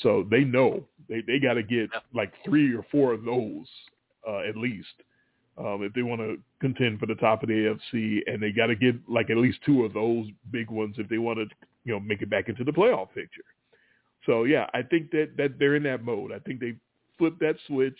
so 0.02 0.26
they 0.30 0.44
know 0.44 0.84
they 1.08 1.20
they 1.26 1.38
got 1.38 1.54
to 1.54 1.62
get 1.62 1.90
like 2.14 2.32
three 2.44 2.74
or 2.74 2.84
four 2.90 3.12
of 3.12 3.24
those 3.24 3.66
uh, 4.26 4.40
at 4.48 4.56
least 4.56 4.88
um, 5.58 5.82
if 5.82 5.92
they 5.92 6.02
want 6.02 6.20
to 6.20 6.38
contend 6.60 6.98
for 6.98 7.06
the 7.06 7.14
top 7.16 7.42
of 7.42 7.48
the 7.48 7.54
AFC, 7.94 8.20
and 8.26 8.42
they 8.42 8.50
got 8.50 8.66
to 8.66 8.76
get 8.76 8.94
like 9.08 9.30
at 9.30 9.36
least 9.36 9.58
two 9.64 9.84
of 9.84 9.92
those 9.92 10.26
big 10.50 10.70
ones 10.70 10.96
if 10.98 11.08
they 11.08 11.18
want 11.18 11.38
to 11.38 11.44
you 11.84 11.92
know 11.92 12.00
make 12.00 12.22
it 12.22 12.30
back 12.30 12.48
into 12.48 12.64
the 12.64 12.72
playoff 12.72 13.08
picture. 13.14 13.44
So 14.26 14.44
yeah, 14.44 14.66
I 14.72 14.82
think 14.82 15.10
that 15.10 15.30
that 15.36 15.58
they're 15.58 15.76
in 15.76 15.82
that 15.84 16.02
mode. 16.02 16.32
I 16.32 16.38
think 16.38 16.60
they 16.60 16.74
flipped 17.18 17.40
that 17.40 17.56
switch 17.66 17.98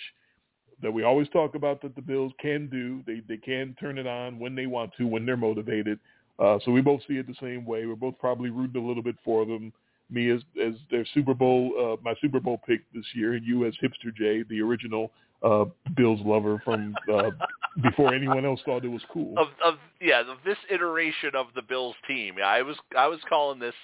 that 0.82 0.90
we 0.90 1.04
always 1.04 1.28
talk 1.28 1.54
about 1.54 1.82
that 1.82 1.94
the 1.94 2.02
Bills 2.02 2.32
can 2.40 2.68
do. 2.68 3.02
They 3.06 3.22
they 3.28 3.36
can 3.36 3.76
turn 3.80 3.98
it 3.98 4.06
on 4.06 4.38
when 4.38 4.54
they 4.54 4.66
want 4.66 4.92
to, 4.98 5.06
when 5.06 5.26
they're 5.26 5.36
motivated. 5.36 5.98
Uh, 6.38 6.58
so 6.64 6.70
we 6.70 6.80
both 6.80 7.00
see 7.06 7.14
it 7.14 7.26
the 7.26 7.34
same 7.40 7.66
way. 7.66 7.84
We're 7.86 7.96
both 7.96 8.18
probably 8.18 8.50
rooting 8.50 8.82
a 8.82 8.86
little 8.86 9.02
bit 9.02 9.16
for 9.24 9.44
them. 9.44 9.72
Me 10.10 10.30
as 10.30 10.40
as 10.60 10.74
their 10.90 11.06
Super 11.14 11.34
Bowl, 11.34 11.72
uh, 11.78 12.02
my 12.02 12.14
Super 12.20 12.40
Bowl 12.40 12.60
pick 12.66 12.80
this 12.94 13.04
year, 13.14 13.34
and 13.34 13.46
you 13.46 13.66
as 13.66 13.74
Hipster 13.82 14.14
Jay, 14.16 14.42
the 14.48 14.60
original 14.60 15.12
uh, 15.42 15.66
Bills 15.96 16.20
lover 16.24 16.60
from 16.64 16.94
uh, 17.12 17.30
before 17.82 18.14
anyone 18.14 18.44
else 18.44 18.60
thought 18.64 18.84
it 18.84 18.88
was 18.88 19.02
cool. 19.12 19.34
Of, 19.38 19.48
of 19.64 19.74
yeah, 20.00 20.20
of 20.20 20.38
this 20.44 20.58
iteration 20.70 21.30
of 21.34 21.46
the 21.54 21.62
Bills 21.62 21.94
team, 22.08 22.36
yeah, 22.38 22.46
I 22.46 22.62
was 22.62 22.76
I 22.98 23.06
was 23.06 23.20
calling 23.28 23.58
this 23.58 23.74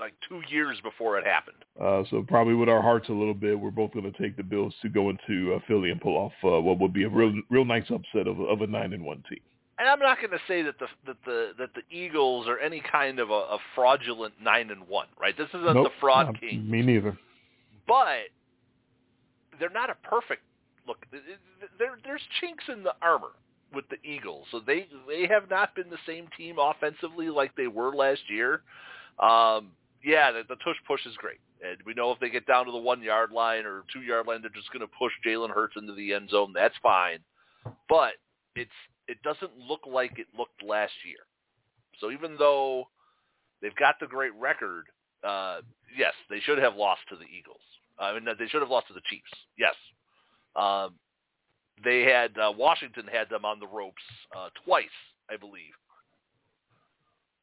like 0.00 0.14
two 0.28 0.42
years 0.48 0.78
before 0.82 1.18
it 1.18 1.26
happened. 1.26 1.64
Uh, 1.80 2.02
so 2.10 2.24
probably 2.26 2.54
with 2.54 2.68
our 2.68 2.82
hearts 2.82 3.08
a 3.08 3.12
little 3.12 3.34
bit, 3.34 3.58
we're 3.58 3.70
both 3.70 3.92
going 3.92 4.10
to 4.10 4.18
take 4.18 4.36
the 4.36 4.42
Bills 4.42 4.74
to 4.82 4.88
go 4.88 5.10
into 5.10 5.54
uh, 5.54 5.58
Philly 5.66 5.90
and 5.90 6.00
pull 6.00 6.16
off 6.16 6.32
uh, 6.44 6.60
what 6.60 6.78
would 6.80 6.92
be 6.92 7.04
a 7.04 7.08
real, 7.08 7.32
real 7.50 7.64
nice 7.64 7.90
upset 7.90 8.26
of, 8.26 8.40
of 8.40 8.62
a 8.62 8.66
nine 8.66 8.92
and 8.92 9.04
one 9.04 9.22
team. 9.28 9.40
And 9.78 9.88
I'm 9.88 10.00
not 10.00 10.18
going 10.18 10.30
to 10.32 10.40
say 10.48 10.62
that 10.62 10.78
the 10.80 10.86
that 11.06 11.16
the 11.24 11.52
that 11.58 11.70
the 11.74 11.82
Eagles 11.96 12.48
are 12.48 12.58
any 12.58 12.82
kind 12.90 13.20
of 13.20 13.30
a, 13.30 13.32
a 13.32 13.58
fraudulent 13.76 14.34
nine 14.42 14.70
and 14.70 14.88
one, 14.88 15.06
right? 15.20 15.36
This 15.36 15.48
isn't 15.50 15.74
nope, 15.74 15.84
the 15.84 15.90
fraud 16.00 16.36
king. 16.40 16.68
Me 16.68 16.82
neither. 16.82 17.16
But 17.86 18.26
they're 19.60 19.70
not 19.70 19.88
a 19.88 19.94
perfect 20.02 20.42
look. 20.86 21.06
There, 21.78 21.96
there's 22.04 22.20
chinks 22.40 22.64
in 22.68 22.82
the 22.82 22.94
armor 23.00 23.30
with 23.72 23.84
the 23.88 23.96
Eagles, 24.02 24.46
so 24.50 24.60
they 24.66 24.88
they 25.06 25.28
have 25.28 25.48
not 25.48 25.76
been 25.76 25.90
the 25.90 25.98
same 26.06 26.28
team 26.36 26.56
offensively 26.58 27.28
like 27.28 27.54
they 27.54 27.68
were 27.68 27.94
last 27.94 28.22
year. 28.28 28.62
Um, 29.20 29.70
yeah, 30.04 30.30
the, 30.30 30.42
the 30.48 30.56
tush 30.56 30.76
push 30.86 31.04
is 31.06 31.16
great. 31.16 31.40
And 31.62 31.78
we 31.84 31.94
know 31.94 32.12
if 32.12 32.20
they 32.20 32.30
get 32.30 32.46
down 32.46 32.66
to 32.66 32.72
the 32.72 32.78
one 32.78 33.02
yard 33.02 33.32
line 33.32 33.64
or 33.64 33.84
two 33.92 34.02
yard 34.02 34.26
line, 34.26 34.42
they're 34.42 34.50
just 34.50 34.72
going 34.72 34.86
to 34.86 34.92
push 34.98 35.12
Jalen 35.26 35.50
Hurts 35.50 35.74
into 35.76 35.94
the 35.94 36.14
end 36.14 36.30
zone. 36.30 36.52
That's 36.54 36.74
fine, 36.82 37.18
but 37.88 38.12
it's 38.54 38.70
it 39.08 39.18
doesn't 39.22 39.56
look 39.56 39.80
like 39.86 40.18
it 40.18 40.26
looked 40.36 40.62
last 40.62 40.92
year. 41.04 41.18
So 42.00 42.10
even 42.10 42.36
though 42.38 42.88
they've 43.60 43.74
got 43.74 43.96
the 44.00 44.06
great 44.06 44.34
record, 44.38 44.84
uh, 45.24 45.60
yes, 45.96 46.12
they 46.30 46.40
should 46.40 46.58
have 46.58 46.76
lost 46.76 47.00
to 47.08 47.16
the 47.16 47.24
Eagles. 47.24 47.60
I 47.98 48.12
mean, 48.14 48.24
they 48.38 48.46
should 48.46 48.60
have 48.60 48.70
lost 48.70 48.86
to 48.88 48.94
the 48.94 49.02
Chiefs. 49.10 49.30
Yes, 49.58 49.74
um, 50.54 50.94
they 51.84 52.02
had 52.02 52.38
uh, 52.38 52.52
Washington 52.56 53.06
had 53.10 53.28
them 53.28 53.44
on 53.44 53.58
the 53.58 53.66
ropes 53.66 54.02
uh, 54.36 54.50
twice, 54.64 54.86
I 55.28 55.36
believe, 55.36 55.74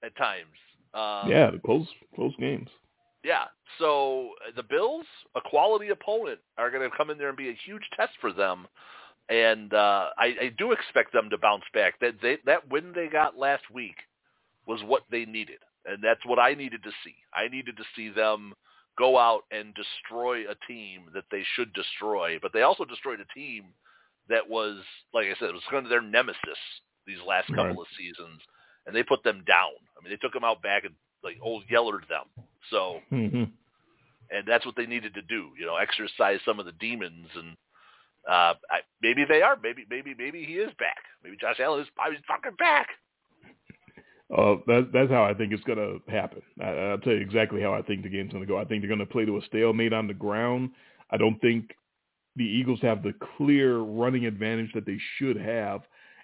at 0.03 0.15
times. 0.15 0.55
Um, 0.95 1.29
yeah, 1.29 1.51
the 1.51 1.59
close 1.63 1.87
close 2.15 2.33
games. 2.39 2.69
Yeah. 3.23 3.45
So 3.79 4.29
the 4.55 4.63
Bills, 4.63 5.05
a 5.35 5.41
quality 5.41 5.89
opponent, 5.89 6.39
are 6.57 6.71
going 6.71 6.89
to 6.89 6.95
come 6.95 7.09
in 7.09 7.17
there 7.17 7.29
and 7.29 7.37
be 7.37 7.49
a 7.49 7.57
huge 7.65 7.83
test 7.97 8.13
for 8.21 8.31
them. 8.31 8.67
And 9.29 9.73
uh, 9.73 10.09
I, 10.17 10.35
I 10.41 10.51
do 10.57 10.71
expect 10.71 11.11
them 11.11 11.29
to 11.31 11.37
bounce 11.37 11.63
back. 11.73 11.99
That 11.99 12.13
they, 12.21 12.37
that 12.45 12.69
win 12.69 12.91
they 12.93 13.07
got 13.07 13.37
last 13.37 13.63
week 13.73 13.95
was 14.67 14.81
what 14.83 15.03
they 15.09 15.25
needed, 15.25 15.57
and 15.85 16.03
that's 16.03 16.23
what 16.25 16.39
I 16.39 16.53
needed 16.53 16.83
to 16.83 16.91
see. 17.03 17.15
I 17.33 17.47
needed 17.47 17.75
to 17.77 17.83
see 17.95 18.09
them 18.09 18.53
go 18.97 19.17
out 19.17 19.41
and 19.51 19.73
destroy 19.75 20.49
a 20.49 20.55
team 20.67 21.01
that 21.13 21.25
they 21.31 21.43
should 21.55 21.73
destroy, 21.73 22.37
but 22.41 22.53
they 22.53 22.61
also 22.61 22.85
destroyed 22.85 23.19
a 23.19 23.33
team 23.37 23.65
that 24.29 24.47
was, 24.47 24.77
like 25.13 25.25
I 25.25 25.35
said, 25.39 25.49
it 25.49 25.53
was 25.53 25.63
kind 25.69 25.85
of 25.85 25.89
their 25.89 26.01
nemesis 26.01 26.37
these 27.05 27.21
last 27.27 27.47
couple 27.49 27.65
Right. 27.65 27.77
of 27.77 27.87
seasons, 27.97 28.41
and 28.85 28.95
they 28.95 29.03
put 29.03 29.23
them 29.23 29.43
down. 29.47 29.71
I 29.97 30.03
mean, 30.03 30.11
they 30.11 30.17
took 30.17 30.33
them 30.33 30.43
out 30.43 30.61
back 30.61 30.85
and 30.85 30.93
like 31.23 31.37
old 31.41 31.63
yellered 31.71 32.07
them. 32.07 32.25
So, 32.69 32.99
Mm-hmm. 33.11 33.43
and 34.31 34.47
that's 34.47 34.65
what 34.65 34.75
they 34.75 34.85
needed 34.85 35.13
to 35.15 35.21
do. 35.21 35.49
You 35.59 35.65
know, 35.65 35.75
exercise 35.75 36.39
some 36.45 36.59
of 36.59 36.65
the 36.65 36.71
demons, 36.73 37.27
and 37.35 37.57
uh, 38.27 38.53
I, 38.69 38.79
maybe 39.01 39.23
they 39.27 39.41
are. 39.41 39.57
Maybe, 39.61 39.85
maybe, 39.89 40.15
maybe 40.17 40.43
he 40.45 40.53
is 40.53 40.71
back. 40.79 41.03
Maybe 41.23 41.37
Josh 41.39 41.59
Allen 41.59 41.81
is. 41.81 41.87
I 42.03 42.09
was 42.09 42.17
fucking 42.27 42.55
back. 42.57 42.87
Uh, 44.35 44.55
that, 44.65 44.89
that's 44.91 45.11
how 45.11 45.23
I 45.23 45.35
think 45.35 45.53
it's 45.53 45.63
going 45.63 45.77
to 45.77 46.11
happen. 46.11 46.41
I, 46.59 46.69
I'll 46.69 46.97
tell 46.97 47.13
you 47.13 47.19
exactly 47.19 47.61
how 47.61 47.73
I 47.75 47.83
think 47.83 48.01
the 48.01 48.09
game's 48.09 48.31
going 48.31 48.43
to 48.43 48.47
go. 48.47 48.57
I 48.57 48.65
think 48.65 48.81
they're 48.81 48.87
going 48.87 48.99
to 48.99 49.05
play 49.05 49.25
to 49.25 49.37
a 49.37 49.41
stalemate 49.45 49.93
on 49.93 50.07
the 50.07 50.15
ground. 50.15 50.71
I 51.11 51.17
don't 51.17 51.39
think 51.41 51.75
the 52.35 52.43
Eagles 52.43 52.79
have 52.81 53.03
the 53.03 53.13
clear 53.37 53.77
running 53.77 54.25
advantage 54.25 54.73
that 54.73 54.85
they 54.87 54.97
should 55.17 55.37
have. 55.37 55.81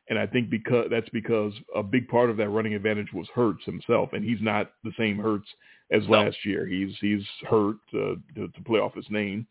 And 0.10 0.19
I 0.19 0.26
think 0.28 0.49
because 0.49 0.88
that's 0.90 1.07
because 1.10 1.53
a 1.76 1.84
big 1.84 2.07
part 2.07 2.30
of 2.30 2.38
that 2.38 2.49
running 2.49 2.73
advantage 2.73 3.14
was 3.14 3.28
Hurts 3.34 3.64
himself, 3.65 4.14
and 4.14 4.23
he's 4.23 4.41
not 4.41 4.72
the 4.84 4.91
same 4.98 5.18
Hurts 5.18 5.48
as 5.91 6.03
No. 6.07 6.23
last 6.23 6.38
year. 6.44 6.65
He's 6.65 6.95
he's 6.99 7.23
hurt 7.49 7.78
uh, 7.94 8.15
to, 8.36 8.48
to 8.48 8.61
play 8.65 8.80
off 8.80 8.94
his 8.95 9.10
name, 9.10 9.45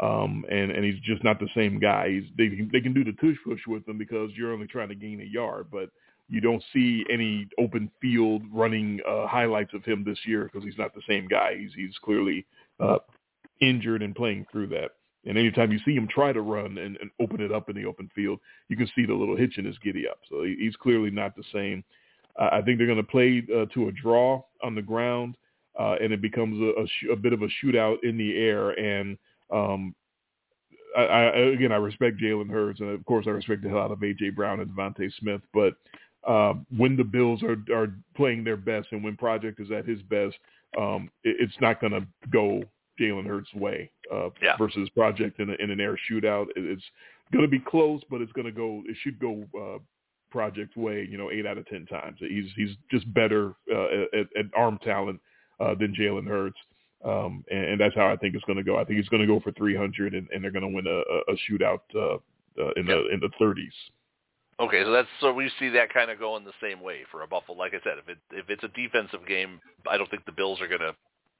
um, 0.00 0.44
and 0.50 0.70
and 0.70 0.84
he's 0.84 1.00
just 1.00 1.22
not 1.24 1.38
the 1.38 1.48
same 1.54 1.78
guy. 1.78 2.10
He's 2.10 2.24
they 2.36 2.48
can- 2.48 2.70
they 2.72 2.80
can 2.80 2.92
do 2.92 3.04
the 3.04 3.12
tush 3.12 3.36
push 3.44 3.60
with 3.66 3.86
him 3.88 3.96
because 3.98 4.30
you're 4.34 4.52
only 4.52 4.66
trying 4.66 4.88
to 4.88 4.94
gain 4.94 5.20
a 5.20 5.24
yard, 5.24 5.68
but 5.70 5.90
you 6.28 6.40
don't 6.40 6.62
see 6.72 7.04
any 7.10 7.46
open 7.58 7.90
field 8.00 8.42
running 8.52 9.00
uh, 9.08 9.26
highlights 9.26 9.74
of 9.74 9.84
him 9.84 10.02
this 10.04 10.18
year 10.26 10.44
because 10.44 10.64
he's 10.64 10.78
not 10.78 10.94
the 10.94 11.02
same 11.08 11.28
guy. 11.28 11.56
He's 11.58 11.72
he's 11.74 11.96
clearly 12.02 12.44
uh, 12.80 12.98
injured 13.60 14.02
and 14.02 14.14
playing 14.14 14.46
through 14.50 14.68
that. 14.68 14.92
And 15.24 15.38
anytime 15.38 15.70
you 15.70 15.78
see 15.84 15.94
him 15.94 16.08
try 16.08 16.32
to 16.32 16.40
run 16.40 16.78
and, 16.78 16.96
and 16.96 17.10
open 17.20 17.40
it 17.40 17.52
up 17.52 17.68
in 17.68 17.76
the 17.76 17.84
open 17.84 18.10
field, 18.14 18.40
you 18.68 18.76
can 18.76 18.88
see 18.94 19.06
the 19.06 19.14
little 19.14 19.36
hitch 19.36 19.58
in 19.58 19.64
his 19.64 19.78
giddy 19.78 20.08
up. 20.08 20.18
So 20.28 20.42
he, 20.42 20.56
he's 20.58 20.76
clearly 20.76 21.10
not 21.10 21.36
the 21.36 21.44
same. 21.52 21.84
Uh, 22.38 22.48
I 22.52 22.62
think 22.62 22.78
they're 22.78 22.86
going 22.86 22.96
to 22.96 23.04
play 23.04 23.44
uh, 23.54 23.66
to 23.74 23.88
a 23.88 23.92
draw 23.92 24.42
on 24.62 24.74
the 24.74 24.82
ground, 24.82 25.36
uh, 25.78 25.96
and 26.02 26.12
it 26.12 26.20
becomes 26.20 26.60
a, 26.60 26.82
a, 26.82 26.86
sh- 26.86 27.12
a 27.12 27.16
bit 27.16 27.32
of 27.32 27.42
a 27.42 27.48
shootout 27.62 27.98
in 28.02 28.16
the 28.16 28.36
air. 28.36 28.70
And 28.70 29.16
um, 29.52 29.94
I, 30.96 31.02
I, 31.02 31.38
again, 31.52 31.72
I 31.72 31.76
respect 31.76 32.20
Jalen 32.20 32.50
Hurts, 32.50 32.80
and 32.80 32.90
of 32.90 33.04
course, 33.04 33.26
I 33.28 33.30
respect 33.30 33.62
the 33.62 33.68
hell 33.68 33.80
out 33.80 33.92
of 33.92 33.98
AJ 33.98 34.34
Brown 34.34 34.60
and 34.60 34.70
DeVonta 34.70 35.10
Smith. 35.20 35.42
But 35.54 35.74
um, 36.26 36.66
when 36.76 36.96
the 36.96 37.04
Bills 37.04 37.42
are 37.42 37.56
are 37.74 37.94
playing 38.16 38.44
their 38.44 38.56
best, 38.56 38.88
and 38.92 39.04
when 39.04 39.16
Project 39.16 39.60
is 39.60 39.70
at 39.70 39.86
his 39.86 40.02
best, 40.02 40.36
um, 40.78 41.10
it, 41.24 41.36
it's 41.38 41.60
not 41.60 41.80
going 41.80 41.92
to 41.92 42.06
go 42.30 42.62
Jalen 43.00 43.26
Hurts' 43.26 43.52
way 43.54 43.90
uh, 44.12 44.30
Yeah. 44.42 44.56
versus 44.56 44.88
Project 44.90 45.40
in, 45.40 45.50
a, 45.50 45.54
in 45.54 45.70
an 45.70 45.80
air 45.80 45.98
shootout. 46.10 46.46
It's 46.56 46.82
going 47.32 47.44
to 47.44 47.48
be 47.50 47.60
close, 47.60 48.02
but 48.10 48.20
it's 48.20 48.32
going 48.32 48.46
to 48.46 48.52
go. 48.52 48.82
It 48.86 48.96
should 49.02 49.18
go 49.18 49.44
uh, 49.58 49.78
Project 50.30 50.76
way. 50.76 51.06
You 51.10 51.18
know, 51.18 51.30
eight 51.30 51.46
out 51.46 51.58
of 51.58 51.66
ten 51.66 51.86
times. 51.86 52.16
He's 52.20 52.50
he's 52.56 52.70
just 52.90 53.12
better 53.14 53.54
uh, 53.72 54.18
at, 54.18 54.26
at 54.38 54.46
arm 54.56 54.78
talent 54.84 55.20
uh, 55.60 55.74
than 55.74 55.94
Jalen 55.94 56.26
Hurts. 56.26 56.58
Um, 57.04 57.44
and, 57.50 57.64
and 57.70 57.80
that's 57.80 57.96
how 57.96 58.12
I 58.12 58.16
think 58.16 58.34
it's 58.36 58.44
going 58.44 58.58
to 58.58 58.62
go. 58.62 58.78
I 58.78 58.84
think 58.84 58.98
he's 58.98 59.08
going 59.08 59.22
to 59.22 59.26
go 59.26 59.40
for 59.40 59.50
300, 59.52 60.14
and, 60.14 60.28
and 60.32 60.42
they're 60.44 60.52
going 60.52 60.62
to 60.62 60.68
win 60.68 60.86
a, 60.86 61.32
a- 61.32 61.36
shootout 61.50 61.80
uh, 61.96 62.14
uh, 62.62 62.70
in 62.76 62.86
the 62.86 63.08
in 63.12 63.18
the 63.20 63.28
30s. 63.40 63.56
Okay, 64.60 64.84
so 64.84 64.92
that's 64.92 65.08
so 65.20 65.32
we 65.32 65.50
see 65.58 65.68
that 65.70 65.92
kind 65.92 66.10
of 66.12 66.20
going 66.20 66.44
the 66.44 66.52
same 66.62 66.80
way 66.80 66.98
for 67.10 67.22
a 67.22 67.26
Buffalo. 67.26 67.58
Like 67.58 67.72
I 67.74 67.80
said, 67.82 67.94
if 67.98 68.08
it 68.08 68.18
if 68.30 68.50
it's 68.50 68.62
a 68.62 68.68
defensive 68.68 69.26
game, 69.26 69.60
I 69.90 69.96
don't 69.96 70.08
think 70.10 70.24
the 70.26 70.32
Bills 70.32 70.60
are 70.60 70.68
going 70.68 70.80
to 70.82 70.94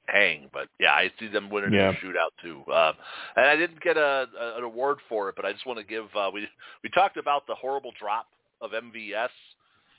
hang. 0.07 0.49
But 0.53 0.67
yeah, 0.79 0.91
I 0.93 1.11
see 1.19 1.27
them 1.27 1.49
winning 1.49 1.73
Yeah. 1.73 1.89
a 1.91 1.93
shootout 1.93 2.31
too. 2.41 2.63
Um, 2.71 2.93
and 3.35 3.45
I 3.45 3.55
didn't 3.55 3.81
get 3.81 3.97
a, 3.97 4.27
a 4.39 4.57
an 4.57 4.63
award 4.63 4.97
for 5.09 5.29
it, 5.29 5.35
but 5.35 5.45
I 5.45 5.53
just 5.53 5.65
want 5.65 5.79
to 5.79 5.85
give. 5.85 6.05
Uh, 6.15 6.29
we 6.33 6.47
we 6.83 6.89
talked 6.89 7.17
about 7.17 7.47
the 7.47 7.55
horrible 7.55 7.91
drop 7.99 8.27
of 8.61 8.71
MVS. 8.71 9.29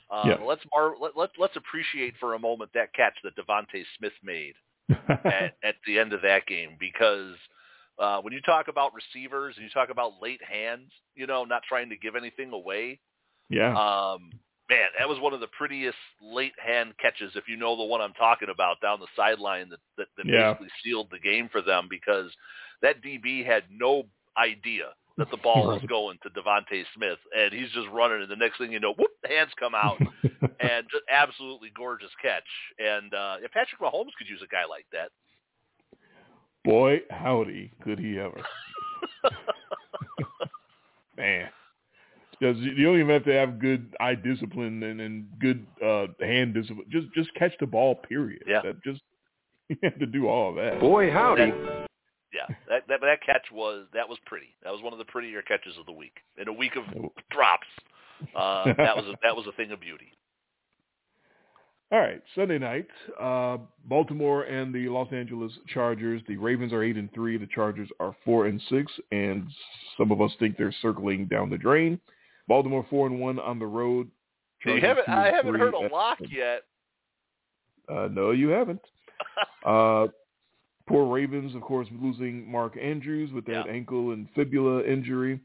Uh, 0.09 0.23
Yeah. 0.25 0.35
Let's 0.45 0.63
mar- 0.73 0.95
let, 0.99 1.17
let 1.17 1.31
let's 1.37 1.55
appreciate 1.55 2.13
for 2.19 2.33
a 2.35 2.39
moment 2.39 2.71
that 2.73 2.93
catch 2.93 3.15
that 3.23 3.35
DeVonta 3.35 3.83
Smith 3.97 4.13
made 4.23 4.53
at, 5.09 5.55
at 5.63 5.75
the 5.87 5.97
end 5.99 6.13
of 6.13 6.21
that 6.21 6.45
game 6.45 6.71
because 6.79 7.35
uh, 7.97 8.19
when 8.21 8.33
you 8.33 8.41
talk 8.41 8.67
about 8.67 8.91
receivers 8.93 9.55
and 9.57 9.63
you 9.63 9.69
talk 9.71 9.89
about 9.89 10.13
late 10.21 10.41
hands, 10.43 10.91
you 11.15 11.25
know, 11.25 11.43
not 11.45 11.63
trying 11.67 11.89
to 11.89 11.95
give 11.97 12.15
anything 12.15 12.51
away, 12.51 12.99
yeah, 13.49 13.71
um, 13.71 14.31
man, 14.69 14.89
that 14.97 15.07
was 15.09 15.19
one 15.19 15.33
of 15.33 15.39
the 15.39 15.47
prettiest 15.57 15.97
late 16.21 16.53
hand 16.63 16.93
catches, 17.01 17.31
if 17.35 17.47
you 17.47 17.57
know 17.57 17.75
the 17.75 17.83
one 17.83 18.01
I'm 18.01 18.13
talking 18.13 18.49
about, 18.49 18.81
down 18.81 18.99
the 18.99 19.07
sideline 19.15 19.69
that 19.69 19.79
that, 19.97 20.07
that 20.17 20.25
Yeah. 20.25 20.53
basically 20.53 20.69
sealed 20.83 21.09
the 21.11 21.19
game 21.19 21.49
for 21.51 21.61
them 21.61 21.87
because 21.89 22.31
that 22.81 23.01
DB 23.03 23.45
had 23.45 23.63
no 23.71 24.03
idea 24.37 24.93
that 25.17 25.29
the 25.31 25.37
ball 25.37 25.69
was 25.69 25.81
going 25.89 26.17
to 26.23 26.29
DeVonta 26.29 26.83
Smith, 26.95 27.19
and 27.35 27.53
he's 27.53 27.71
just 27.71 27.87
running, 27.89 28.21
and 28.21 28.31
the 28.31 28.35
next 28.35 28.57
thing 28.57 28.71
you 28.71 28.79
know, 28.79 28.93
whoop, 28.93 29.11
the 29.21 29.29
hands 29.29 29.51
come 29.59 29.75
out, 29.75 29.97
and 30.59 30.85
just 30.91 31.03
absolutely 31.09 31.71
gorgeous 31.75 32.11
catch. 32.21 32.43
And 32.79 33.13
uh, 33.13 33.37
if 33.41 33.51
Patrick 33.51 33.81
Mahomes 33.81 34.13
could 34.17 34.27
use 34.27 34.41
a 34.43 34.47
guy 34.47 34.65
like 34.69 34.85
that, 34.91 35.11
Boy, 36.65 37.01
howdy, 37.11 37.71
could 37.83 37.99
he 37.99 38.17
ever? 38.19 38.41
Man, 41.17 41.47
because 42.39 42.57
you 42.57 42.83
don't 42.83 42.99
even 42.99 43.09
have 43.09 43.25
to 43.25 43.33
have 43.33 43.59
good 43.59 43.95
eye 43.99 44.15
discipline 44.15 44.83
and, 44.83 45.01
and 45.01 45.27
good 45.39 45.65
uh, 45.83 46.07
hand 46.19 46.53
discipline. 46.53 46.85
Just 46.89 47.07
just 47.13 47.33
catch 47.35 47.53
the 47.59 47.67
ball. 47.67 47.95
Period. 47.95 48.43
Yeah. 48.47 48.61
That 48.63 48.83
just 48.83 49.01
you 49.69 49.77
have 49.83 49.99
to 49.99 50.05
do 50.05 50.27
all 50.27 50.49
of 50.49 50.55
that. 50.55 50.79
Boy, 50.79 51.11
howdy. 51.11 51.51
That- 51.51 51.87
yeah, 52.33 52.55
that, 52.67 52.83
that 52.89 52.99
that 53.01 53.21
catch 53.25 53.45
was 53.51 53.85
that 53.93 54.07
was 54.09 54.17
pretty. 54.25 54.47
That 54.63 54.73
was 54.73 54.81
one 54.81 54.91
of 54.91 54.99
the 54.99 55.05
prettier 55.05 55.41
catches 55.41 55.77
of 55.79 55.85
the 55.85 55.93
week. 55.93 56.17
In 56.37 56.49
a 56.49 56.53
week 56.53 56.73
of 56.75 56.83
drops, 57.31 57.67
uh, 58.35 58.65
that 58.77 58.95
was 58.95 59.05
a, 59.05 59.13
that 59.23 59.35
was 59.35 59.45
a 59.47 59.53
thing 59.53 59.71
of 59.71 59.79
beauty. 59.79 60.11
All 61.91 61.99
right, 61.99 62.21
Sunday 62.33 62.57
night, 62.57 62.87
uh, 63.21 63.57
Baltimore 63.85 64.43
and 64.43 64.73
the 64.73 64.89
Los 64.89 65.07
Angeles 65.13 65.53
Chargers. 65.67 66.21
The 66.27 66.35
Ravens 66.35 66.73
are 66.73 66.83
eight 66.83 66.97
and 66.97 67.13
three. 67.13 67.37
The 67.37 67.47
Chargers 67.47 67.87
are 67.99 68.15
four 68.25 68.47
and 68.47 68.61
six, 68.69 68.91
and 69.11 69.47
some 69.97 70.11
of 70.11 70.19
us 70.19 70.31
think 70.39 70.57
they're 70.57 70.75
circling 70.81 71.27
down 71.27 71.49
the 71.49 71.57
drain. 71.57 71.99
Baltimore 72.47 72.85
four 72.89 73.07
and 73.07 73.19
one 73.19 73.39
on 73.39 73.59
the 73.59 73.65
road. 73.65 74.09
you 74.65 74.79
haven't 74.81 75.09
I 75.09 75.31
haven't 75.31 75.55
heard 75.55 75.73
a 75.73 75.79
lock 75.93 76.19
yet. 76.29 76.63
Uh, 77.89 78.07
no, 78.11 78.31
you 78.31 78.49
haven't. 78.49 78.81
Uh, 79.65 80.07
poor 80.87 81.11
Ravens, 81.11 81.55
of 81.55 81.61
course, 81.61 81.87
losing 81.99 82.49
Mark 82.51 82.77
Andrews 82.79 83.31
with 83.33 83.45
that 83.45 83.65
Yeah. 83.65 83.71
ankle 83.73 84.11
and 84.11 84.27
fibula 84.35 84.83
injury. 84.83 85.39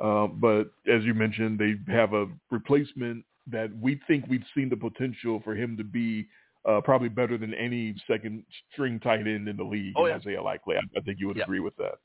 Uh, 0.00 0.26
but 0.28 0.70
as 0.90 1.04
you 1.04 1.12
mentioned, 1.12 1.58
they 1.58 1.74
have 1.92 2.14
a 2.14 2.26
replacement 2.50 3.22
that 3.48 3.70
we 3.78 4.00
think 4.06 4.24
we've 4.28 4.44
seen 4.54 4.68
the 4.70 4.76
potential 4.76 5.40
for 5.44 5.54
him 5.54 5.76
to 5.76 5.84
be 5.84 6.26
uh, 6.66 6.80
probably 6.80 7.08
better 7.10 7.36
than 7.36 7.52
any 7.54 7.94
second 8.06 8.42
string 8.72 8.98
tight 9.00 9.26
end 9.26 9.46
in 9.48 9.56
the 9.58 9.62
league. 9.64 9.92
Oh, 9.96 10.06
yeah. 10.06 10.14
Isaiah 10.16 10.42
Likely. 10.42 10.76
I, 10.76 10.80
I 10.96 11.00
think 11.02 11.18
you 11.20 11.26
would 11.28 11.36
Yeah. 11.36 11.42
agree 11.44 11.60
with 11.60 11.76
that. 11.76 11.96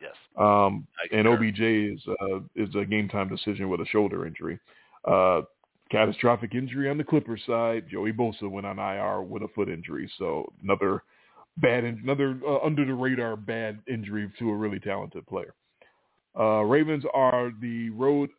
Yes, 0.00 0.14
Um, 0.36 0.86
and. 1.12 1.26
OBJ 1.26 1.60
is 1.60 2.00
uh, 2.20 2.40
is 2.54 2.74
a 2.74 2.84
game 2.84 3.08
time 3.08 3.28
decision 3.28 3.68
with 3.68 3.80
a 3.80 3.86
shoulder 3.86 4.26
injury. 4.26 4.58
Uh, 5.04 5.42
catastrophic 5.90 6.54
injury 6.54 6.90
on 6.90 6.98
the 6.98 7.04
Clippers 7.04 7.40
side. 7.46 7.84
Joey 7.90 8.12
Bosa 8.12 8.50
went 8.50 8.66
on 8.66 8.78
IR 8.78 9.22
with 9.22 9.42
a 9.42 9.48
foot 9.48 9.68
injury, 9.68 10.10
so 10.18 10.50
another 10.62 11.02
bad, 11.58 11.84
another 11.84 12.38
uh, 12.46 12.58
under 12.64 12.84
the 12.84 12.94
radar 12.94 13.36
bad 13.36 13.78
injury 13.88 14.30
to 14.38 14.50
a 14.50 14.54
really 14.54 14.80
talented 14.80 15.26
player. 15.26 15.54
Uh, 16.38 16.62
Ravens 16.62 17.04
are 17.14 17.52
the 17.60 17.90
road 17.90 18.30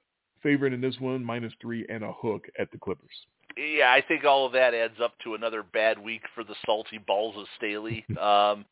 favorite 0.43 0.73
in 0.73 0.81
this 0.81 0.95
one, 0.99 1.23
minus 1.23 1.53
three 1.61 1.85
and 1.89 2.03
a 2.03 2.11
hook 2.11 2.45
at 2.59 2.71
the 2.71 2.77
Clippers. 2.77 3.09
Yeah, 3.57 3.91
I 3.91 4.01
think 4.07 4.23
all 4.23 4.45
of 4.45 4.51
that 4.51 4.75
adds 4.75 4.99
up 5.01 5.13
to 5.23 5.33
another 5.33 5.63
bad 5.63 5.97
week 5.97 6.21
for 6.35 6.43
the 6.43 6.53
salty 6.65 6.99
balls 6.99 7.35
of 7.37 7.45
Staley. 7.57 8.05
Um, 8.19 8.65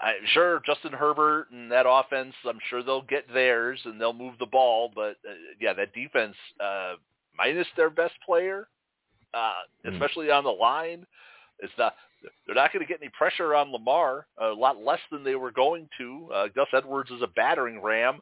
I'm 0.00 0.14
sure 0.32 0.60
Justin 0.66 0.92
Herbert 0.92 1.48
and 1.50 1.70
that 1.72 1.86
offense. 1.88 2.34
I'm 2.46 2.58
sure 2.68 2.82
they'll 2.82 3.02
get 3.02 3.32
theirs 3.32 3.80
and 3.84 4.00
they'll 4.00 4.12
move 4.12 4.34
the 4.38 4.46
ball. 4.46 4.90
But 4.94 5.16
uh, 5.28 5.34
yeah, 5.60 5.72
that 5.74 5.94
defense 5.94 6.36
uh, 6.60 6.94
minus 7.36 7.66
their 7.76 7.90
best 7.90 8.14
player, 8.24 8.68
uh, 9.34 9.52
Mm. 9.86 9.94
especially 9.94 10.30
on 10.30 10.44
the 10.44 10.50
line, 10.50 11.06
it's 11.60 11.72
not. 11.78 11.94
They're 12.46 12.56
not 12.56 12.72
going 12.72 12.84
to 12.84 12.88
get 12.88 13.00
any 13.00 13.10
pressure 13.16 13.54
on 13.54 13.70
Lamar. 13.70 14.26
A 14.40 14.48
lot 14.48 14.82
less 14.82 15.00
than 15.12 15.22
they 15.22 15.36
were 15.36 15.52
going 15.52 15.88
to. 15.98 16.28
Uh, 16.34 16.48
Gus 16.48 16.66
Edwards 16.72 17.10
is 17.10 17.22
a 17.22 17.28
battering 17.28 17.80
ram. 17.80 18.20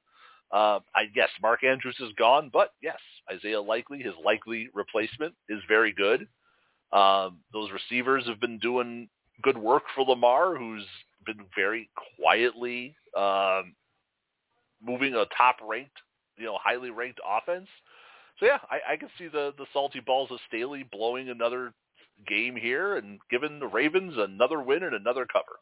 Uh, 0.53 0.81
I 0.95 1.07
guess 1.15 1.31
Mark 1.41 1.65
Andrews 1.65 1.97
is 2.01 2.13
gone, 2.19 2.51
but 2.53 2.73
yes, 2.83 2.99
Isaiah 3.33 3.61
Likely, 3.63 4.01
his 4.03 4.13
likely 4.23 4.69
replacement, 4.75 5.35
is 5.49 5.61
very 5.69 5.93
good. 5.93 6.29
Um, 6.93 7.39
those 7.53 7.71
receivers 7.73 8.27
have 8.27 8.41
been 8.41 8.59
doing 8.59 9.09
good 9.43 9.57
work 9.57 9.85
for 9.95 10.05
Lamar, 10.05 10.55
who's 10.55 10.85
been 11.25 11.45
very 11.57 11.89
quietly 12.19 12.95
um, 13.17 13.75
moving 14.85 15.15
a 15.15 15.25
top-ranked, 15.37 15.97
you 16.37 16.45
know, 16.45 16.59
highly 16.63 16.91
ranked 16.91 17.21
offense. 17.27 17.69
So 18.41 18.47
yeah, 18.47 18.59
I, 18.69 18.95
I 18.95 18.97
can 18.97 19.09
see 19.17 19.29
the 19.29 19.55
the 19.57 19.67
salty 19.73 20.01
balls 20.01 20.31
of 20.33 20.39
Staley 20.49 20.85
blowing 20.91 21.29
another 21.29 21.73
game 22.27 22.57
here 22.57 22.97
and 22.97 23.21
giving 23.31 23.61
the 23.61 23.67
Ravens 23.67 24.15
another 24.17 24.61
win 24.61 24.83
and 24.83 24.95
another 24.95 25.27
cover. 25.33 25.61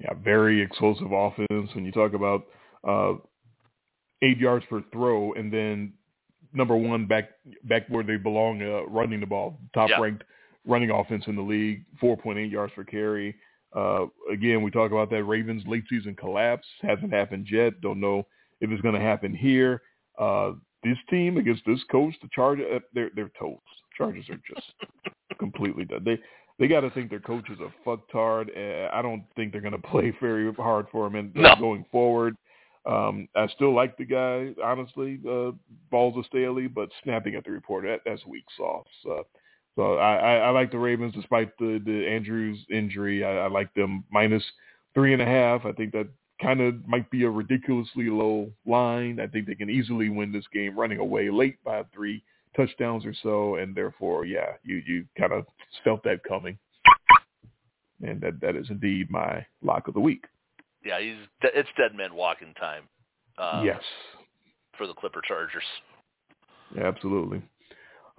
Yeah, 0.00 0.14
very 0.22 0.60
explosive 0.60 1.12
offense. 1.12 1.74
When 1.74 1.84
you 1.84 1.92
talk 1.92 2.12
about 2.14 2.46
uh, 2.86 3.14
eight 4.22 4.38
yards 4.38 4.64
per 4.68 4.82
throw, 4.92 5.32
and 5.34 5.52
then 5.52 5.92
number 6.52 6.76
one 6.76 7.06
back 7.06 7.30
back 7.64 7.88
where 7.88 8.04
they 8.04 8.16
belong, 8.16 8.62
uh, 8.62 8.82
running 8.86 9.20
the 9.20 9.26
ball, 9.26 9.58
top 9.74 9.88
Yeah. 9.90 10.00
ranked 10.00 10.24
running 10.66 10.90
offense 10.90 11.24
in 11.26 11.36
the 11.36 11.42
league, 11.42 11.84
four 12.00 12.16
point 12.16 12.38
eight 12.38 12.50
yards 12.50 12.72
per 12.74 12.84
carry. 12.84 13.34
Uh, 13.74 14.06
again, 14.32 14.62
we 14.62 14.70
talk 14.70 14.90
about 14.90 15.10
that 15.10 15.24
Ravens 15.24 15.62
late 15.66 15.84
season 15.88 16.14
collapse 16.16 16.66
hasn't 16.82 17.12
happened 17.12 17.46
yet. 17.50 17.80
Don't 17.80 18.00
know 18.00 18.26
if 18.60 18.70
it's 18.70 18.82
going 18.82 18.94
to 18.94 19.00
happen 19.00 19.34
here. 19.34 19.82
Uh, 20.18 20.52
this 20.82 20.98
team 21.08 21.36
against 21.36 21.62
this 21.66 21.80
coach, 21.90 22.14
the 22.22 22.28
Chargers, 22.32 22.66
uh, 22.74 22.78
they're 22.94 23.10
they're 23.14 23.30
toast. 23.38 23.60
Chargers 23.96 24.28
are 24.30 24.40
just 24.54 24.72
completely 25.38 25.84
done. 25.84 26.02
They 26.04 26.18
they 26.58 26.68
got 26.68 26.80
to 26.80 26.90
think 26.90 27.10
their 27.10 27.20
coach 27.20 27.48
is 27.50 27.58
a 27.60 27.72
fucktard. 27.88 28.48
Uh, 28.56 28.90
I 28.92 29.02
don't 29.02 29.24
think 29.36 29.52
they're 29.52 29.60
going 29.60 29.72
to 29.80 29.88
play 29.88 30.12
very 30.20 30.52
hard 30.54 30.86
for 30.90 31.06
him 31.06 31.14
and 31.14 31.34
No. 31.34 31.54
going 31.58 31.84
forward. 31.90 32.36
Um, 32.86 33.28
I 33.36 33.46
still 33.48 33.74
like 33.74 33.98
the 33.98 34.06
guy, 34.06 34.54
honestly, 34.64 35.20
uh, 35.30 35.50
balls 35.90 36.16
of 36.16 36.24
Staley, 36.26 36.66
but 36.66 36.88
snapping 37.04 37.34
at 37.34 37.44
the 37.44 37.50
report, 37.50 37.84
that, 37.84 38.00
that's 38.06 38.24
weak 38.24 38.44
sauce. 38.56 38.86
Uh, 39.08 39.22
so 39.76 39.94
I, 39.94 40.14
I, 40.16 40.34
I 40.36 40.50
like 40.50 40.70
the 40.70 40.78
Ravens 40.78 41.14
despite 41.14 41.56
the, 41.58 41.80
the 41.84 42.06
Andrews 42.06 42.58
injury. 42.70 43.24
I, 43.24 43.44
I 43.44 43.48
like 43.48 43.72
them 43.74 44.04
minus 44.10 44.42
three 44.94 45.12
and 45.12 45.22
a 45.22 45.26
half. 45.26 45.64
I 45.64 45.72
think 45.72 45.92
that 45.92 46.08
kind 46.42 46.60
of 46.60 46.86
might 46.86 47.10
be 47.10 47.24
a 47.24 47.30
ridiculously 47.30 48.08
low 48.08 48.50
line. 48.66 49.20
I 49.20 49.26
think 49.26 49.46
they 49.46 49.54
can 49.54 49.70
easily 49.70 50.08
win 50.08 50.32
this 50.32 50.46
game 50.52 50.78
running 50.78 50.98
away 50.98 51.30
late 51.30 51.62
by 51.64 51.84
three 51.94 52.22
touchdowns 52.56 53.04
or 53.04 53.14
so, 53.22 53.56
and 53.56 53.74
therefore, 53.74 54.24
yeah, 54.24 54.52
you 54.64 54.82
you 54.86 55.04
kind 55.18 55.32
of 55.32 55.46
felt 55.84 56.02
that 56.04 56.24
coming, 56.24 56.58
and 58.02 58.20
that 58.20 58.40
that 58.40 58.56
is 58.56 58.66
indeed 58.70 59.10
my 59.10 59.44
lock 59.62 59.88
of 59.88 59.94
the 59.94 60.00
week. 60.00 60.24
Yeah, 60.84 61.00
he's 61.00 61.16
it's 61.42 61.68
dead 61.76 61.94
man 61.94 62.14
walking 62.14 62.54
time. 62.54 62.84
Uh, 63.38 63.62
yes, 63.64 63.80
for 64.76 64.86
the 64.86 64.94
Clipper 64.94 65.22
Chargers. 65.26 65.64
absolutely. 66.80 67.42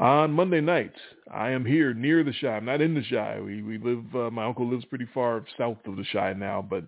On 0.01 0.31
Monday 0.31 0.61
night, 0.61 0.95
I 1.31 1.51
am 1.51 1.63
here 1.63 1.93
near 1.93 2.23
the 2.23 2.33
Chi. 2.41 2.47
I'm 2.47 2.65
not 2.65 2.81
in 2.81 2.95
the 2.95 3.03
Chi. 3.07 3.39
We 3.39 3.61
we 3.61 3.77
live. 3.77 4.03
Uh, 4.15 4.31
my 4.31 4.45
uncle 4.45 4.67
lives 4.67 4.83
pretty 4.85 5.05
far 5.13 5.45
south 5.59 5.77
of 5.85 5.95
the 5.95 6.03
Chi 6.11 6.33
now, 6.33 6.59
but 6.67 6.85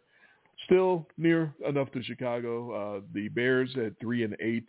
still 0.65 1.05
near 1.15 1.53
enough 1.63 1.91
to 1.91 2.01
Chicago. 2.01 2.71
Uh, 2.71 3.01
the 3.13 3.27
Bears 3.27 3.69
at 3.77 3.99
three 3.99 4.23
and 4.23 4.35
eight, 4.39 4.65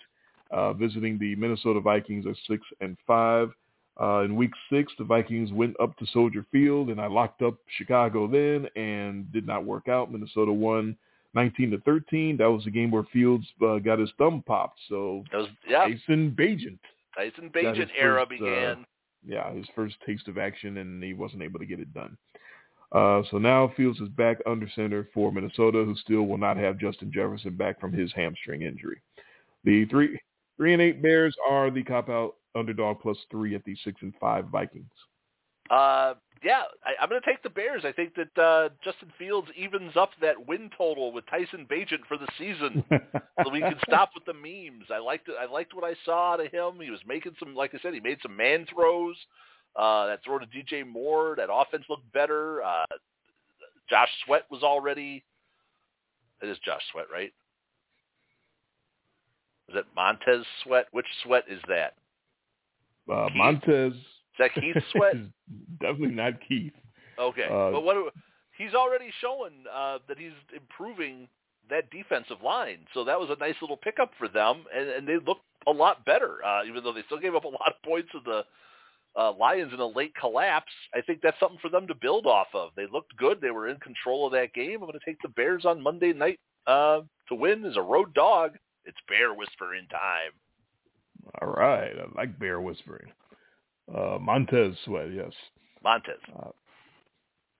uh, 0.50 0.74
visiting 0.74 1.18
the 1.18 1.34
Minnesota 1.36 1.80
Vikings 1.80 2.26
at 2.26 2.34
six 2.46 2.62
and 2.82 2.98
five. 3.06 3.50
Uh, 3.98 4.24
in 4.24 4.36
week 4.36 4.52
six, 4.70 4.92
the 4.98 5.04
Vikings 5.04 5.50
went 5.50 5.74
up 5.80 5.96
to 5.96 6.06
Soldier 6.12 6.44
Field, 6.52 6.90
and 6.90 7.00
I 7.00 7.06
locked 7.06 7.40
up 7.40 7.54
Chicago 7.78 8.26
then, 8.26 8.68
and 8.76 9.32
did 9.32 9.46
not 9.46 9.64
work 9.64 9.88
out. 9.88 10.12
Minnesota 10.12 10.52
won 10.52 10.98
19 11.32 11.70
to 11.70 11.78
13. 11.78 12.36
That 12.36 12.50
was 12.50 12.64
the 12.64 12.70
game 12.70 12.90
where 12.90 13.04
Fields 13.10 13.46
uh, 13.66 13.78
got 13.78 13.98
his 13.98 14.10
thumb 14.18 14.44
popped. 14.46 14.80
So 14.90 15.24
That 15.32 15.38
was 15.38 15.48
yeah, 15.66 15.88
Jason 15.88 16.36
Bagent 16.38 16.78
Tyson 17.16 17.50
his 17.54 17.88
era 17.98 18.26
first, 18.28 18.42
uh, 18.42 18.44
began. 18.44 18.86
yeah, 19.26 19.52
his 19.52 19.66
first 19.74 19.96
taste 20.06 20.28
of 20.28 20.38
action, 20.38 20.78
and 20.78 21.02
he 21.02 21.14
wasn't 21.14 21.42
able 21.42 21.58
to 21.58 21.66
get 21.66 21.80
it 21.80 21.92
done. 21.94 22.16
Uh, 22.92 23.22
so 23.30 23.38
now 23.38 23.72
Fields 23.76 24.00
is 24.00 24.08
back 24.10 24.38
under 24.46 24.68
center 24.74 25.08
for 25.12 25.32
Minnesota, 25.32 25.84
who 25.84 25.96
still 25.96 26.22
will 26.22 26.38
not 26.38 26.56
have 26.56 26.78
Justin 26.78 27.10
Jefferson 27.12 27.56
back 27.56 27.80
from 27.80 27.92
his 27.92 28.12
hamstring 28.14 28.62
injury. 28.62 29.00
The 29.64 29.86
three 29.86 30.18
three 30.56 30.72
and 30.72 30.82
eight 30.82 31.02
Bears 31.02 31.34
are 31.48 31.70
the 31.70 31.82
cop 31.82 32.08
out 32.08 32.36
underdog 32.54 33.00
plus 33.00 33.18
three 33.30 33.54
at 33.54 33.64
the 33.64 33.76
six 33.84 34.00
and 34.02 34.14
five 34.20 34.46
Vikings. 34.46 34.86
Uh, 35.70 36.14
yeah, 36.44 36.62
I, 36.84 37.02
I'm 37.02 37.08
going 37.08 37.20
to 37.20 37.26
take 37.26 37.42
the 37.42 37.48
Bears. 37.48 37.84
I 37.86 37.92
think 37.92 38.14
that 38.16 38.40
uh, 38.40 38.68
Justin 38.84 39.10
Fields 39.18 39.48
evens 39.56 39.96
up 39.96 40.10
that 40.20 40.46
win 40.46 40.70
total 40.76 41.10
with 41.10 41.24
Tyson 41.26 41.66
Bagent 41.70 42.04
for 42.06 42.18
the 42.18 42.28
season, 42.38 42.84
so 43.42 43.50
we 43.50 43.60
can 43.60 43.76
stop 43.88 44.10
with 44.14 44.26
the 44.26 44.34
memes. 44.34 44.84
I 44.92 44.98
liked 44.98 45.28
it. 45.28 45.36
I 45.40 45.50
liked 45.50 45.74
what 45.74 45.84
I 45.84 45.94
saw 46.04 46.34
out 46.34 46.44
of 46.44 46.52
him. 46.52 46.80
He 46.82 46.90
was 46.90 47.00
making 47.06 47.34
some, 47.38 47.54
like 47.54 47.74
I 47.74 47.78
said, 47.80 47.94
he 47.94 48.00
made 48.00 48.18
some 48.22 48.36
man 48.36 48.66
throws. 48.72 49.16
Uh, 49.74 50.06
that 50.06 50.20
throw 50.24 50.38
to 50.38 50.46
DJ 50.46 50.86
Moore, 50.86 51.34
that 51.36 51.48
offense 51.50 51.82
looked 51.90 52.12
better. 52.12 52.62
Uh, 52.62 52.84
Josh 53.90 54.10
Sweat 54.24 54.44
was 54.50 54.62
already. 54.62 55.24
It 56.42 56.48
is 56.48 56.58
Josh 56.64 56.82
Sweat, 56.92 57.06
right? 57.12 57.32
Is 59.68 59.76
it 59.76 59.86
Montez 59.96 60.44
Sweat? 60.62 60.86
Which 60.92 61.06
Sweat 61.24 61.44
is 61.48 61.60
that? 61.68 61.94
Uh, 63.12 63.28
Montez 63.34 63.94
Is 64.34 64.38
that 64.38 64.54
Keith 64.54 64.76
Sweat? 64.92 65.14
definitely 65.80 66.14
not 66.14 66.34
Keith. 66.46 66.72
Okay, 67.18 67.44
Uh, 67.44 67.70
but 67.70 67.84
what 67.84 68.12
he's 68.56 68.74
already 68.74 69.10
shown 69.20 69.50
uh, 69.72 69.98
that 70.08 70.18
he's 70.18 70.32
improving 70.54 71.28
that 71.70 71.90
defensive 71.90 72.42
line, 72.42 72.78
so 72.92 73.04
that 73.04 73.18
was 73.18 73.30
a 73.30 73.38
nice 73.38 73.54
little 73.60 73.76
pickup 73.76 74.10
for 74.18 74.28
them, 74.28 74.64
and, 74.74 74.88
and 74.88 75.08
they 75.08 75.16
looked 75.24 75.44
a 75.66 75.70
lot 75.70 76.04
better, 76.04 76.44
uh, 76.44 76.64
even 76.64 76.82
though 76.82 76.92
they 76.92 77.02
still 77.06 77.20
gave 77.20 77.34
up 77.34 77.44
a 77.44 77.48
lot 77.48 77.68
of 77.68 77.82
points 77.84 78.10
to 78.12 78.20
the 78.24 78.42
uh, 79.16 79.32
Lions 79.32 79.72
in 79.72 79.80
a 79.80 79.86
late 79.86 80.14
collapse. 80.16 80.72
I 80.94 81.00
think 81.00 81.20
that's 81.22 81.38
something 81.38 81.58
for 81.62 81.70
them 81.70 81.86
to 81.86 81.94
build 81.94 82.26
off 82.26 82.48
of. 82.52 82.70
They 82.76 82.86
looked 82.90 83.16
good; 83.16 83.40
they 83.40 83.52
were 83.52 83.68
in 83.68 83.78
control 83.78 84.26
of 84.26 84.32
that 84.32 84.52
game. 84.52 84.82
I'm 84.82 84.88
going 84.88 84.92
to 84.92 85.04
take 85.04 85.22
the 85.22 85.28
Bears 85.28 85.64
on 85.64 85.80
Monday 85.80 86.12
night 86.12 86.40
uh, 86.66 87.00
to 87.28 87.34
win 87.34 87.64
as 87.64 87.76
a 87.76 87.82
road 87.82 88.12
dog. 88.14 88.56
It's 88.84 88.98
bear 89.08 89.32
whispering 89.32 89.86
time. 89.88 90.32
All 91.40 91.48
right. 91.48 91.92
I 91.96 92.18
like 92.18 92.38
bear 92.38 92.60
whispering. 92.60 93.10
Uh, 93.92 94.18
Montez 94.20 94.74
Sweat, 94.84 95.08
yes. 95.12 95.32
Montez. 95.82 96.14
Uh, 96.34 96.50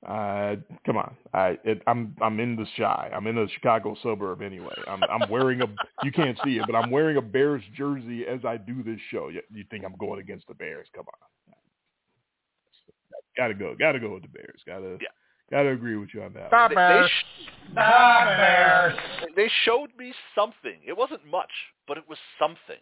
uh, 0.07 0.57
come 0.85 0.97
on. 0.99 1.17
I 1.33 1.59
it, 1.65 1.83
I'm 1.87 2.15
I'm 2.21 2.39
in 2.41 2.57
the 2.57 2.67
Chi. 2.77 3.11
I'm 3.15 3.27
in 3.27 3.39
a 3.39 3.49
Chicago 3.49 3.97
suburb 4.03 4.43
anyway. 4.43 4.75
I'm 4.87 5.03
I'm 5.05 5.31
wearing 5.31 5.63
a 5.63 5.67
you 6.03 6.13
can't 6.13 6.39
see 6.45 6.59
it, 6.59 6.65
but 6.67 6.75
I'm 6.77 6.91
wearing 6.91 7.17
a 7.17 7.23
Bears 7.23 7.63
jersey 7.75 8.27
as 8.27 8.45
I 8.45 8.57
do 8.59 8.83
this 8.83 9.01
show. 9.11 9.29
You, 9.29 9.41
you 9.53 9.65
think 9.71 9.85
I'm 9.85 9.97
going 9.99 10.21
against 10.21 10.47
the 10.49 10.55
Bears? 10.55 10.89
Come 10.95 11.07
on. 11.07 11.55
Got 13.37 13.49
to 13.49 13.55
go. 13.55 13.75
Got 13.79 13.93
to 13.93 14.01
go 14.01 14.13
with 14.15 14.23
the 14.23 14.29
Bears. 14.29 14.61
Got 14.67 14.81
to 14.81 14.99
Yeah. 15.01 15.09
got 15.51 15.63
to 15.65 15.71
agree 15.71 15.97
with 15.97 16.11
you 16.15 16.23
on 16.23 16.33
that. 16.35 16.49
Stop 16.49 16.71
They, 16.71 16.75
Bears. 16.77 17.11
sh- 17.11 17.49
Stop 17.73 18.27
Bears. 18.27 18.99
they 19.37 19.51
showed 19.65 19.89
me 19.99 20.13
something. 20.35 20.81
It 20.87 20.97
wasn't 20.97 21.25
much, 21.27 21.51
but 21.89 21.97
it 21.99 22.05
was 22.09 22.19
something. 22.39 22.81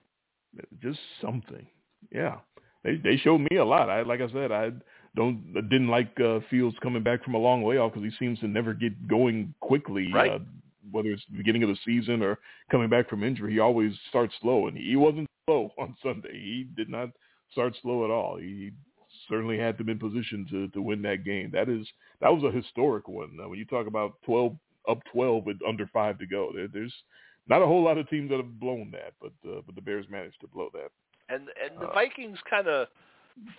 just 0.83 0.99
something. 1.21 1.67
Yeah, 2.11 2.39
they 2.85 2.97
they 2.97 3.17
showed 3.17 3.39
me 3.39 3.57
a 3.57 3.65
lot. 3.65 3.91
I 3.91 4.03
like 4.03 4.21
I 4.21 4.31
said, 4.33 4.53
I 4.53 4.73
don't 5.15 5.53
didn't 5.55 5.89
like 5.89 6.19
uh, 6.21 6.41
Fields 6.51 6.77
coming 6.83 7.03
back 7.03 7.25
from 7.25 7.35
a 7.35 7.39
long 7.39 7.65
layoff 7.65 7.95
because 7.95 8.09
he 8.09 8.25
seems 8.25 8.39
to 8.41 8.49
never 8.49 8.75
get 8.75 9.09
going 9.09 9.55
quickly. 9.61 10.13
Right. 10.13 10.33
Uh, 10.33 10.39
whether 10.91 11.11
it's 11.11 11.23
the 11.31 11.37
beginning 11.37 11.63
of 11.63 11.69
the 11.69 11.79
season 11.85 12.23
or 12.23 12.39
coming 12.71 12.89
back 12.89 13.09
from 13.09 13.23
injury, 13.23 13.53
he 13.53 13.61
always 13.61 13.93
starts 14.09 14.35
slow, 14.41 14.67
and 14.67 14.77
he 14.77 14.97
wasn't 14.97 15.29
slow 15.47 15.71
on 15.79 15.97
Sunday. 16.03 16.33
He 16.33 16.67
did 16.77 16.89
not 16.89 17.11
start 17.53 17.77
slow 17.83 18.05
at 18.05 18.11
all. 18.11 18.37
He 18.37 18.73
certainly 19.29 19.59
had 19.59 19.79
them 19.79 19.89
in 19.89 19.99
position 19.99 20.47
to 20.51 20.69
to 20.69 20.83
win 20.83 21.03
that 21.03 21.25
game. 21.25 21.51
That 21.53 21.69
is 21.69 21.87
that 22.21 22.33
was 22.33 22.43
a 22.43 22.57
historic 22.57 23.09
one. 23.09 23.37
Now, 23.37 23.49
when 23.49 23.59
you 23.59 23.67
talk 23.67 23.87
about 23.87 24.15
twelve 24.25 24.57
up 24.89 25.01
twelve 25.13 25.45
with 25.45 25.59
under 25.67 25.87
five 25.89 26.19
to 26.19 26.27
go, 26.27 26.51
there, 26.55 26.69
there's 26.69 26.95
not 27.49 27.63
a 27.63 27.67
whole 27.67 27.85
lot 27.85 27.99
of 27.99 28.09
teams 28.09 28.31
that 28.31 28.39
have 28.39 28.61
blown 28.61 28.93
that, 28.93 29.15
but 29.21 29.33
uh, 29.49 29.61
but 29.67 29.75
the 29.75 29.83
Bears 29.83 30.07
managed 30.11 30.41
to 30.41 30.49
blow 30.49 30.69
that. 30.73 30.91
And 31.33 31.49
and 31.63 31.81
the 31.81 31.89
Uh, 31.89 31.95
Vikings 31.95 32.39
kind 32.49 32.69
of 32.69 32.89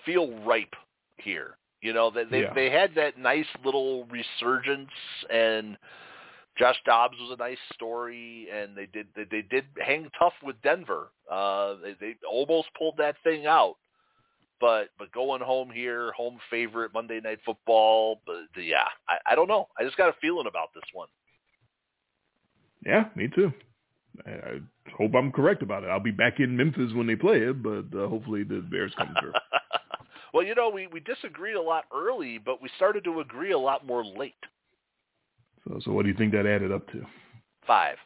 feel 0.06 0.32
ripe 0.46 0.76
here. 1.18 1.58
You 1.82 1.94
know, 1.94 2.10
they 2.12 2.24
they, 2.26 2.42
Yeah. 2.42 2.54
they 2.54 2.70
had 2.70 2.96
that 2.96 3.18
nice 3.18 3.48
little 3.66 4.06
resurgence 4.06 4.92
and 5.30 5.78
Josh 6.58 6.78
Dobbs 6.86 7.18
was 7.20 7.32
a 7.32 7.38
nice 7.42 7.58
story, 7.74 8.48
and 8.54 8.78
they 8.78 8.86
did 8.86 9.08
they, 9.16 9.24
they 9.24 9.42
did 9.42 9.66
hang 9.84 10.10
tough 10.20 10.34
with 10.44 10.62
Denver. 10.62 11.10
Uh, 11.30 11.76
they, 11.82 11.94
they 12.00 12.16
almost 12.30 12.68
pulled 12.78 12.98
that 12.98 13.16
thing 13.24 13.48
out, 13.48 13.76
but 14.62 14.90
but 15.00 15.12
going 15.12 15.42
home 15.42 15.72
here, 15.72 16.12
home 16.12 16.38
favorite 16.52 16.94
Monday 16.94 17.20
Night 17.20 17.40
Football. 17.44 18.22
But 18.26 18.62
yeah, 18.62 18.88
I, 19.10 19.32
I 19.32 19.36
don't 19.36 19.48
know. 19.48 19.68
I 19.80 19.84
just 19.84 19.98
got 19.98 20.10
a 20.10 20.16
feeling 20.22 20.48
about 20.48 20.70
this 20.76 20.84
one. 20.94 21.08
Yeah, 22.86 23.06
me 23.16 23.30
too. 23.34 23.52
I, 24.26 24.30
I 24.32 24.60
hope 24.98 25.16
I'm 25.16 25.32
correct 25.32 25.62
about 25.64 25.84
it. 25.84 25.88
I'll 25.88 26.00
be 26.00 26.12
back 26.12 26.40
in 26.40 26.56
Memphis 26.56 26.92
when 26.94 27.08
they 27.08 27.16
play 27.16 27.38
it, 27.40 27.64
but 27.64 27.86
uh, 27.98 28.08
hopefully 28.08 28.44
the 28.44 28.60
Bears 28.62 28.94
come 28.98 29.14
through. 29.20 29.34
well, 30.34 30.44
you 30.44 30.56
know, 30.56 30.70
we 30.70 30.88
we 30.88 31.00
disagreed 31.00 31.56
a 31.56 31.62
lot 31.62 31.86
early, 31.94 32.38
but 32.38 32.62
we 32.62 32.70
started 32.78 33.04
to 33.06 33.20
agree 33.22 33.52
a 33.52 33.58
lot 33.60 33.86
more 33.86 34.04
late. 34.06 34.36
so, 35.68 35.80
so 35.84 35.92
what 35.92 36.04
do 36.04 36.10
you 36.12 36.18
think 36.18 36.32
that 36.34 36.46
added 36.46 36.72
up 36.72 36.88
to? 36.92 37.06
Five. 37.66 37.98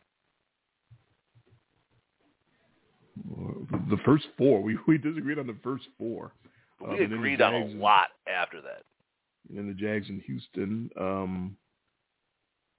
The 3.90 3.98
first 4.06 4.26
four. 4.38 4.62
We 4.62 4.78
we 4.88 4.98
disagreed 4.98 5.40
on 5.40 5.48
the 5.48 5.58
first 5.64 5.86
four. 5.98 6.32
But 6.80 6.90
Um, 6.90 6.98
we 7.00 7.06
the 7.08 7.16
agreed 7.16 7.42
on 7.42 7.54
a 7.54 7.58
and- 7.58 7.80
lot 7.80 8.10
after 8.28 8.62
that. 8.62 8.84
And 9.50 9.58
then 9.58 9.68
the 9.68 9.74
Jags 9.74 10.10
in 10.10 10.20
Houston. 10.22 10.90
Um, 10.98 11.58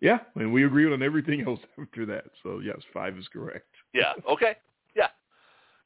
yeah, 0.01 0.19
and 0.37 0.53
we 0.53 0.65
agreed 0.65 0.93
on 0.93 1.03
everything 1.03 1.41
else 1.47 1.61
after 1.81 2.07
that. 2.07 2.25
So 2.43 2.61
yes, 2.61 2.79
five 2.93 3.17
is 3.19 3.27
correct. 3.29 3.67
Yeah. 3.95 4.13
Okay. 4.31 4.57
Yeah. 4.97 5.09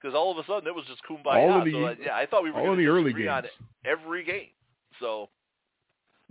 Because 0.01 0.15
all 0.17 0.33
of 0.33 0.39
a 0.39 0.45
sudden 0.47 0.67
it 0.67 0.75
was 0.75 0.85
just 0.87 1.01
kumbaya. 1.09 1.37
All 1.51 1.59
of 1.61 1.65
the- 1.65 1.73
so 1.73 1.85
I, 1.87 1.97
yeah, 2.05 2.17
I 2.17 2.27
thought 2.27 2.43
we 2.43 2.51
were 2.51 2.61
all 2.61 2.73
in 2.73 2.79
the 2.79 2.87
early 2.87 3.13
games. 3.13 3.29
on 3.31 3.45
every 3.85 4.25
game. 4.25 4.49
So 5.01 5.29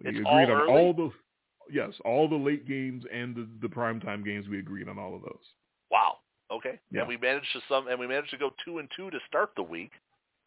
We 0.03 0.09
It's 0.09 0.19
agreed 0.19 0.27
all 0.27 0.39
on 0.43 0.49
early? 0.61 0.71
all 0.73 0.93
the 0.93 1.09
yes, 1.71 1.91
all 2.03 2.27
the 2.27 2.35
late 2.35 2.67
games 2.67 3.03
and 3.11 3.33
the, 3.35 3.47
the 3.61 3.67
primetime 3.73 4.25
games. 4.25 4.47
We 4.49 4.59
agreed 4.59 4.87
on 4.89 4.99
all 4.99 5.15
of 5.15 5.21
those. 5.21 5.45
wow. 5.89 6.17
Okay. 6.51 6.77
Yeah. 6.91 6.99
And 7.01 7.07
we 7.07 7.15
managed 7.15 7.47
to 7.53 7.61
some, 7.69 7.87
and 7.87 7.97
we 7.97 8.07
managed 8.07 8.31
to 8.31 8.37
go 8.37 8.51
two 8.65 8.79
and 8.79 8.89
two 8.97 9.09
to 9.09 9.17
start 9.25 9.51
the 9.55 9.63
week. 9.63 9.91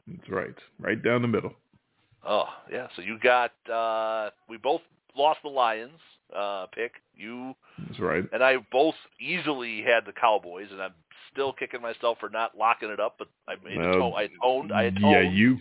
That's 0.07 0.29
right, 0.29 0.55
right 0.79 1.03
down 1.03 1.23
the 1.23 1.29
middle. 1.29 1.55
Oh 2.27 2.45
yeah. 2.71 2.89
So 2.95 3.01
you 3.03 3.19
got 3.19 3.53
uh 3.73 4.31
we 4.49 4.59
both 4.59 4.83
lost 5.17 5.39
the 5.43 5.49
Lions 5.49 5.99
uh 6.37 6.67
pick. 6.75 6.93
You 7.17 7.55
That's 7.87 8.01
right. 8.01 8.25
and 8.33 8.43
I 8.43 8.57
both 8.73 8.95
easily 9.21 9.83
had 9.83 10.05
the 10.07 10.13
Cowboys, 10.13 10.69
and 10.71 10.81
I'm 10.83 10.95
still 11.33 11.53
kicking 11.53 11.83
myself 11.83 12.19
for 12.21 12.29
not 12.29 12.57
locking 12.57 12.91
it 12.91 13.01
up. 13.01 13.17
But 13.19 13.29
I 13.49 13.55
made 13.65 13.79
Well, 13.79 13.91
a 13.91 13.93
tone. 13.99 14.13
I 14.17 14.29
toned. 14.43 14.73
I. 14.73 14.93
Yeah, 15.01 15.21
you 15.21 15.59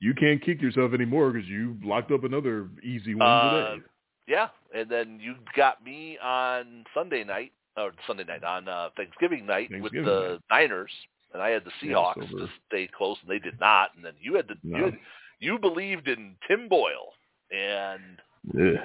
you 0.00 0.14
can't 0.14 0.42
kick 0.42 0.60
yourself 0.60 0.92
anymore 0.94 1.30
because 1.30 1.48
you 1.48 1.76
locked 1.84 2.10
up 2.10 2.24
another 2.24 2.68
easy 2.82 3.14
one 3.14 3.26
Uh, 3.28 3.70
today. 3.74 3.82
Yeah, 4.28 4.48
and 4.74 4.88
then 4.88 5.18
you 5.20 5.34
got 5.56 5.84
me 5.84 6.18
on 6.22 6.84
Sunday 6.94 7.24
night 7.24 7.52
or 7.76 7.92
Sunday 8.06 8.24
night 8.24 8.44
on 8.44 8.68
uh, 8.68 8.90
Thanksgiving 8.96 9.46
night 9.46 9.70
with 9.80 9.92
the. 9.92 10.38
Niners, 10.50 10.90
and 11.32 11.42
I 11.42 11.50
had 11.50 11.64
the 11.64 11.72
Seahawks 11.82 12.18
over- 12.18 12.46
to 12.46 12.48
stay 12.68 12.88
close, 12.96 13.16
and 13.22 13.30
they 13.30 13.38
did 13.40 13.58
not. 13.60 13.90
And 13.96 14.04
then 14.04 14.12
you 14.20 14.34
had 14.34 14.46
the 14.48 14.54
you, 14.62 14.84
had, 14.84 14.98
you 15.40 15.58
believed 15.58 16.06
in 16.06 16.36
Tim 16.46 16.68
Boyle 16.68 17.14
and 17.50 18.18
Ugh. 18.54 18.80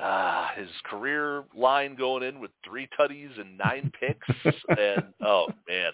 Ah, 0.00 0.52
his 0.56 0.68
career 0.84 1.44
line 1.54 1.94
going 1.94 2.22
in 2.22 2.40
with 2.40 2.50
three 2.64 2.88
tutties 2.98 3.38
and 3.40 3.58
nine 3.58 3.92
picks, 4.00 4.28
and 4.68 5.04
oh 5.24 5.46
man, 5.68 5.92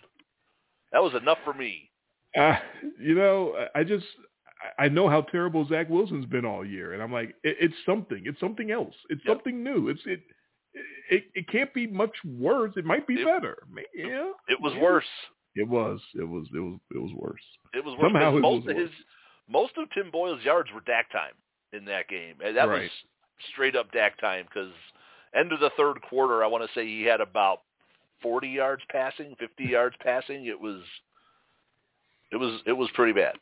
that 0.93 1.03
was 1.03 1.15
enough 1.15 1.39
for 1.45 1.53
me. 1.55 1.91
Uh, 2.37 2.57
you 3.01 3.15
know, 3.15 3.55
I 3.75 3.83
just 3.85 4.07
I- 4.79 4.89
know 4.89 5.09
how 5.09 5.23
terrible 5.23 5.67
Zach 5.69 5.89
Wilson's 5.89 6.27
been 6.27 6.45
all 6.45 6.65
year, 6.65 6.93
and 6.93 7.03
I'm 7.03 7.13
like, 7.13 7.31
it, 7.43 7.57
it's 7.61 7.75
something. 7.85 8.23
It's 8.27 8.41
something 8.41 8.71
else. 8.71 8.95
It's 9.11 9.23
Yep. 9.25 9.37
something 9.37 9.63
new. 9.63 9.89
It's 9.89 10.01
it. 10.07 10.21
It, 11.11 11.25
it 11.35 11.49
can't 11.49 11.73
be 11.73 11.87
much 11.87 12.15
worse. 12.25 12.73
It 12.77 12.85
might 12.85 13.07
be 13.07 13.15
It- 13.15 13.25
better. 13.25 13.57
Yeah, 13.95 14.33
It 14.49 14.61
was 14.61 14.73
Yeah. 14.75 14.83
worse. 14.83 15.07
It 15.55 15.67
was. 15.67 16.01
It 16.15 16.25
was. 16.29 16.47
It 16.55 16.59
was. 16.61 16.79
It 16.95 16.99
was 16.99 17.13
worse. 17.15 17.43
It 17.73 17.83
was 17.85 17.95
worse 17.97 18.03
Somehow 18.13 18.37
it 18.37 18.41
most 18.41 18.67
was 18.67 18.73
of 18.77 18.77
his 18.83 18.91
most 19.49 19.73
of 19.79 19.89
Tim 19.95 20.11
Boyle's 20.11 20.43
yards 20.45 20.69
were 20.75 20.83
Dak 20.83 21.11
time 21.11 21.33
in 21.73 21.85
that 21.87 22.09
game, 22.09 22.35
and 22.45 22.57
that 22.59 22.69
was 22.69 22.81
Right. 22.81 22.91
Straight 23.53 23.77
up 23.77 23.91
Dak 23.93 24.19
time. 24.21 24.47
Because 24.47 24.73
end 25.35 25.53
of 25.53 25.61
the 25.61 25.71
third 25.77 26.01
quarter, 26.03 26.43
I 26.45 26.47
want 26.47 26.65
to 26.65 26.75
say 26.79 26.87
he 26.87 27.03
had 27.03 27.21
about 27.21 27.61
forty 28.23 28.49
yards 28.49 28.83
passing, 28.91 29.35
fifty 29.39 29.65
yards 29.71 29.97
passing. 30.03 30.47
It 30.47 30.61
was 30.61 30.81
it 32.33 32.37
was 32.37 32.61
it 32.67 32.73
was 32.73 32.89
pretty 32.95 33.13
bad. 33.13 33.35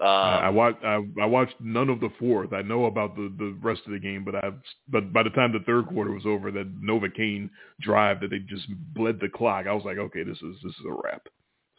Um, 0.00 0.08
I, 0.08 0.40
I 0.46 0.48
watched. 0.48 0.84
I, 0.84 1.00
I 1.20 1.26
watched 1.26 1.54
none 1.60 1.90
of 1.90 2.00
the 2.00 2.08
fourth. 2.18 2.52
I 2.52 2.62
know 2.62 2.86
about 2.86 3.14
the 3.14 3.32
the 3.38 3.56
rest 3.60 3.82
of 3.86 3.92
the 3.92 3.98
game, 3.98 4.24
but 4.24 4.34
I. 4.34 4.50
But 4.88 5.12
by 5.12 5.22
the 5.22 5.30
time 5.30 5.52
the 5.52 5.60
third 5.60 5.86
quarter 5.86 6.10
was 6.12 6.24
over, 6.26 6.50
that 6.50 6.80
Novocaine 6.82 7.50
drive 7.80 8.20
that 8.20 8.30
they 8.30 8.38
just 8.38 8.66
bled 8.94 9.20
the 9.20 9.28
clock. 9.28 9.66
I 9.66 9.72
was 9.72 9.84
like, 9.84 9.98
okay, 9.98 10.24
this 10.24 10.38
is 10.38 10.56
this 10.64 10.72
is 10.72 10.86
a 10.88 10.92
wrap. 11.04 11.22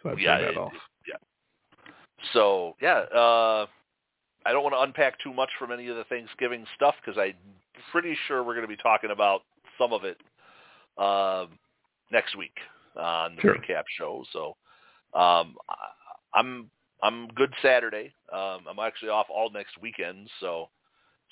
So 0.01 0.09
I 0.09 0.11
turned 0.11 0.21
Yeah, 0.21 0.37
that 0.41 0.51
it- 0.51 0.57
off. 0.57 0.73
So 2.31 2.75
yeah, 2.81 2.99
uh, 3.13 3.65
I 4.45 4.51
don't 4.53 4.63
want 4.63 4.75
to 4.75 4.79
unpack 4.81 5.19
too 5.19 5.33
much 5.33 5.49
from 5.59 5.71
any 5.71 5.87
of 5.87 5.97
the 5.97 6.05
Thanksgiving 6.05 6.65
stuff 6.75 6.95
because 7.03 7.19
I'm 7.19 7.33
pretty 7.91 8.15
sure 8.27 8.43
we're 8.43 8.55
going 8.55 8.67
to 8.67 8.75
be 8.75 8.81
talking 8.81 9.11
about 9.11 9.41
some 9.77 9.93
of 9.93 10.03
it 10.03 10.17
um, 10.97 11.57
next 12.11 12.37
week 12.37 12.55
on 12.99 13.35
the 13.35 13.41
Sure. 13.41 13.55
recap 13.55 13.83
show. 13.97 14.23
So 14.31 14.55
um, 15.17 15.55
I'm 16.33 16.69
I'm 17.01 17.27
good 17.29 17.53
Saturday. 17.61 18.13
Um, 18.31 18.61
I'm 18.69 18.79
actually 18.81 19.09
off 19.09 19.27
all 19.29 19.49
next 19.51 19.79
weekend, 19.81 20.29
so 20.39 20.69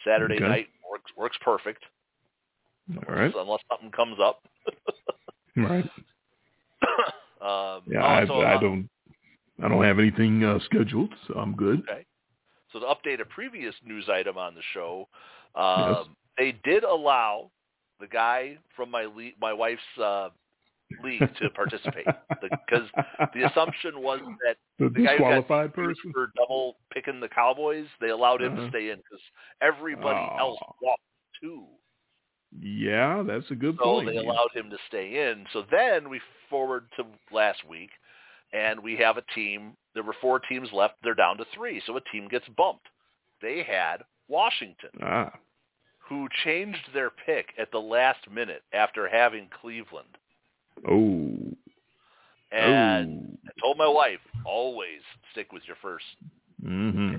Saturday 0.05 0.35
Okay. 0.35 0.45
night 0.47 0.67
works 0.89 1.11
works 1.15 1.37
perfect 1.43 1.83
All 3.07 3.15
right. 3.15 3.33
unless 3.35 3.61
something 3.69 3.91
comes 3.91 4.17
up. 4.21 4.43
Right. 5.57 5.83
um, 7.41 7.81
Yeah, 7.85 8.01
oh, 8.29 8.39
I, 8.39 8.53
I 8.53 8.55
uh, 8.55 8.59
don't. 8.61 8.89
I 9.61 9.67
don't 9.67 9.83
have 9.83 9.99
anything 9.99 10.43
uh, 10.43 10.59
scheduled, 10.65 11.13
so 11.27 11.35
I'm 11.35 11.55
good. 11.55 11.83
Okay. 11.89 12.05
So 12.71 12.79
to 12.79 12.85
update 12.85 13.19
a 13.21 13.25
previous 13.25 13.75
news 13.85 14.09
item 14.09 14.37
on 14.37 14.55
the 14.55 14.61
show, 14.73 15.07
um, 15.55 15.85
Yes. 15.87 16.05
They 16.41 16.51
did 16.63 16.83
allow 16.83 17.51
the 17.99 18.07
guy 18.07 18.57
from 18.75 18.89
my 18.89 19.03
le- 19.05 19.37
my 19.39 19.53
wife's 19.53 19.91
uh, 20.01 20.29
league 21.03 21.19
to 21.41 21.49
participate 21.51 22.07
because 22.41 22.87
the 23.35 23.43
assumption 23.49 24.01
was 24.01 24.19
that 24.45 24.55
the 24.79 24.89
the 24.89 25.05
guy 25.05 25.17
who 25.17 25.23
got 25.23 25.35
disqualified 25.39 25.73
person. 25.73 26.11
for 26.11 26.31
double 26.35 26.75
picking 26.93 27.19
the 27.19 27.29
Cowboys, 27.29 27.85
they 28.01 28.09
allowed 28.09 28.41
him 28.41 28.53
Uh-huh. 28.53 28.63
to 28.63 28.69
stay 28.69 28.89
in 28.89 28.97
because 28.97 29.23
everybody 29.61 30.19
Oh. 30.31 30.37
else 30.39 30.59
walked 30.81 31.01
too. 31.41 31.65
Yeah, 32.59 33.23
that's 33.25 33.49
a 33.51 33.55
good 33.55 33.77
So 33.79 33.83
point. 33.85 34.09
they 34.09 34.17
allowed 34.17 34.49
him 34.53 34.69
to 34.71 34.77
stay 34.87 35.29
in. 35.31 35.45
So 35.53 35.63
then 35.71 36.09
we 36.09 36.19
forward 36.49 36.85
to 36.97 37.05
last 37.31 37.59
week, 37.69 37.91
and 38.51 38.79
we 38.81 38.97
have 38.97 39.17
a 39.17 39.23
team. 39.33 39.73
There 39.93 40.03
were 40.03 40.15
four 40.19 40.39
teams 40.39 40.67
left. 40.73 40.95
They're 41.03 41.13
down 41.15 41.37
to 41.37 41.45
three. 41.55 41.81
So 41.85 41.95
a 41.95 42.01
team 42.11 42.27
gets 42.27 42.47
bumped. 42.57 42.87
They 43.41 43.63
had 43.63 43.97
Washington, 44.27 44.89
ah, 45.01 45.31
who 46.11 46.27
changed 46.43 46.89
their 46.93 47.09
pick 47.09 47.53
at 47.57 47.71
the 47.71 47.79
last 47.79 48.19
minute 48.29 48.63
after 48.73 49.07
having 49.07 49.47
Cleveland. 49.61 50.17
Oh. 50.85 51.37
And 52.51 53.37
oh. 53.37 53.47
I 53.47 53.61
told 53.61 53.77
my 53.77 53.87
wife, 53.87 54.19
always 54.45 54.99
stick 55.31 55.53
with 55.53 55.63
your 55.65 55.77
first. 55.81 56.03
Mm-hmm. 56.61 57.15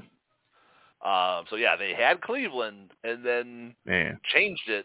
Um, 1.09 1.45
so 1.49 1.57
yeah, 1.57 1.75
they 1.75 1.95
had 1.95 2.21
Cleveland 2.21 2.91
and 3.03 3.25
then 3.25 3.75
Man. 3.87 4.21
changed 4.31 4.69
it 4.69 4.85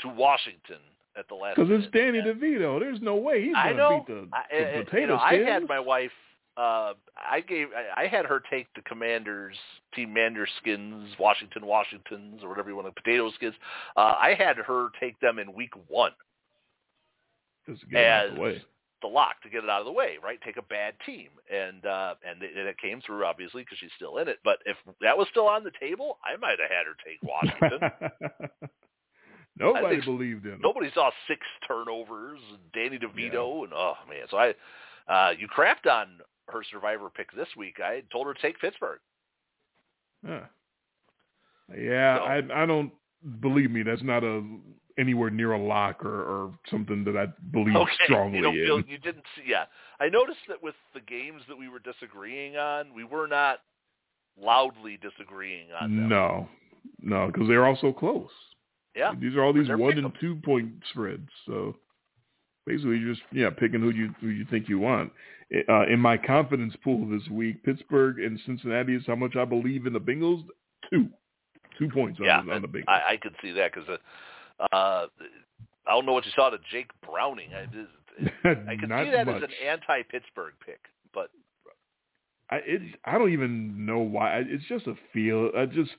to 0.00 0.08
Washington 0.08 0.80
at 1.18 1.26
the 1.28 1.34
last. 1.34 1.56
Because 1.56 1.82
it's. 1.82 1.90
Danny 1.94 2.20
DeVito. 2.20 2.78
There's 2.78 3.00
no 3.00 3.16
way 3.16 3.42
he's 3.42 3.54
going 3.54 3.76
to 3.78 4.02
beat 4.06 4.14
the, 4.14 4.28
I, 4.34 4.78
the 4.80 4.84
potato 4.84 5.00
you 5.00 5.06
know, 5.06 5.16
I 5.16 5.50
had 5.50 5.66
my 5.66 5.80
wife. 5.80 6.10
Uh, 6.56 6.94
I 7.16 7.40
gave. 7.40 7.68
I, 7.76 8.04
I 8.04 8.06
had 8.06 8.24
her 8.24 8.42
take 8.50 8.66
the 8.74 8.82
Commanders 8.82 9.56
Team 9.94 10.12
Mander 10.12 10.46
skins, 10.60 11.10
Washington 11.18 11.66
Washingtons, 11.66 12.42
or 12.42 12.48
whatever 12.48 12.70
you 12.70 12.76
want 12.76 12.88
to 12.88 13.02
potato 13.02 13.30
skins. 13.32 13.54
Uh, 13.96 14.14
I 14.18 14.34
had 14.38 14.56
her 14.56 14.88
take 14.98 15.18
them 15.20 15.38
in 15.38 15.52
week 15.52 15.72
one. 15.88 16.12
Just 17.68 17.82
to 17.82 17.86
get 17.88 18.00
it 18.00 18.06
out 18.06 18.26
of 18.26 18.32
as 18.32 18.38
the 18.38 18.60
the 19.02 19.08
lock 19.08 19.42
to 19.42 19.50
get 19.50 19.62
it 19.62 19.70
out 19.70 19.80
of 19.80 19.86
the 19.86 19.92
way, 19.92 20.16
right? 20.22 20.38
Take 20.44 20.56
a 20.56 20.62
bad 20.62 20.94
team, 21.04 21.28
and 21.52 21.84
uh, 21.84 22.14
and, 22.26 22.42
it, 22.42 22.56
and 22.56 22.66
it 22.66 22.78
came 22.78 23.00
through 23.02 23.24
obviously 23.24 23.62
because 23.62 23.78
she's 23.78 23.90
still 23.96 24.16
in 24.18 24.28
it. 24.28 24.38
But 24.44 24.58
if 24.64 24.76
that 25.02 25.16
was 25.16 25.26
still 25.30 25.46
on 25.46 25.64
the 25.64 25.72
table, 25.78 26.18
I 26.24 26.36
might 26.36 26.56
have 26.58 26.70
had 26.70 26.86
her 26.86 26.96
take 27.04 27.20
Washington. 27.22 28.70
Nobody 29.58 30.00
believed 30.02 30.44
in 30.44 30.52
him. 30.52 30.60
Nobody 30.62 30.90
saw 30.94 31.10
six 31.28 31.40
turnovers 31.66 32.40
Danny 32.74 32.98
DeVito, 32.98 33.64
and 33.64 33.72
oh 33.74 33.94
man, 34.08 34.26
so 34.30 34.36
I 34.38 34.54
uh, 35.12 35.32
you 35.38 35.48
crapped 35.48 35.90
on 35.90 36.20
her 36.48 36.62
survivor 36.70 37.10
pick 37.10 37.32
this 37.32 37.48
week. 37.56 37.76
I 37.82 38.02
told 38.12 38.26
her 38.26 38.34
to 38.34 38.40
take 38.42 38.60
Pittsburgh. 38.60 39.00
Huh. 40.26 40.40
Yeah, 41.76 42.18
So- 42.18 42.24
I 42.24 42.62
I 42.62 42.66
don't 42.66 42.92
believe 43.40 43.70
me. 43.70 43.82
That's 43.82 44.02
not 44.02 44.22
a 44.24 44.42
anywhere 44.98 45.30
near 45.30 45.52
a 45.52 45.58
lock 45.58 46.04
or, 46.04 46.22
or 46.22 46.58
something 46.70 47.04
that 47.04 47.16
I 47.16 47.26
believe 47.52 47.76
Okay, 47.76 47.92
strongly 48.04 48.38
you 48.38 48.42
don't 48.44 48.54
feel 48.54 48.80
you 48.80 48.98
didn't 48.98 49.24
see. 49.36 49.42
Yeah, 49.46 49.64
I 50.00 50.08
noticed 50.08 50.40
that 50.48 50.62
with 50.62 50.74
the 50.94 51.00
games 51.00 51.42
that 51.48 51.56
we 51.56 51.68
were 51.68 51.80
disagreeing 51.80 52.56
on, 52.56 52.94
we 52.94 53.04
were 53.04 53.26
not 53.26 53.60
loudly 54.40 54.98
disagreeing 55.02 55.68
on 55.78 55.96
them. 55.96 56.08
No, 56.08 56.48
no, 57.00 57.26
because 57.26 57.48
they're 57.48 57.66
all 57.66 57.76
so 57.80 57.92
close. 57.92 58.30
Yeah, 58.94 59.12
These 59.20 59.34
are 59.36 59.42
all 59.42 59.52
these 59.52 59.68
one 59.68 59.98
and 59.98 60.12
two 60.18 60.36
point 60.36 60.70
spreads. 60.90 61.28
So 61.44 61.76
basically, 62.64 62.96
you're 62.96 63.12
just 63.12 63.26
yeah 63.32 63.50
picking 63.50 63.80
who 63.80 63.90
you 63.90 64.14
who 64.20 64.28
you 64.28 64.46
think 64.50 64.68
you 64.68 64.78
want. 64.78 65.12
Uh, 65.68 65.86
in 65.86 66.00
my 66.00 66.16
confidence 66.16 66.74
pool 66.82 67.08
this 67.08 67.28
week, 67.30 67.62
Pittsburgh 67.62 68.18
and 68.18 68.38
Cincinnati 68.46 68.96
is 68.96 69.04
how 69.06 69.14
much 69.14 69.36
I 69.36 69.44
believe 69.44 69.86
in 69.86 69.92
the 69.92 70.00
Bengals. 70.00 70.44
Two, 70.90 71.08
two 71.78 71.88
points 71.88 72.18
yeah, 72.20 72.38
on, 72.38 72.46
the, 72.46 72.52
on 72.54 72.62
the 72.62 72.68
Bengals. 72.68 72.88
I, 72.88 73.12
I 73.12 73.16
could 73.16 73.34
see 73.40 73.52
that 73.52 73.72
because 73.72 73.88
uh, 73.88 74.66
uh, 74.74 75.06
I 75.86 75.90
don't 75.90 76.04
know 76.04 76.12
what 76.12 76.26
you 76.26 76.32
saw 76.34 76.50
to 76.50 76.58
Jake 76.72 76.90
Browning. 77.08 77.50
I, 77.54 77.62
I 77.62 78.76
could 78.76 78.88
see 79.04 79.10
that 79.10 79.26
much. 79.26 79.36
as 79.36 79.42
an 79.44 79.68
anti-Pittsburgh 79.68 80.54
pick, 80.64 80.80
but 81.14 81.30
I 82.50 82.56
it, 82.56 82.82
I 83.04 83.18
don't 83.18 83.32
even 83.32 83.86
know 83.86 83.98
why. 83.98 84.42
It's 84.46 84.64
just 84.68 84.86
a 84.86 84.94
feel. 85.12 85.50
I 85.56 85.66
just 85.66 85.90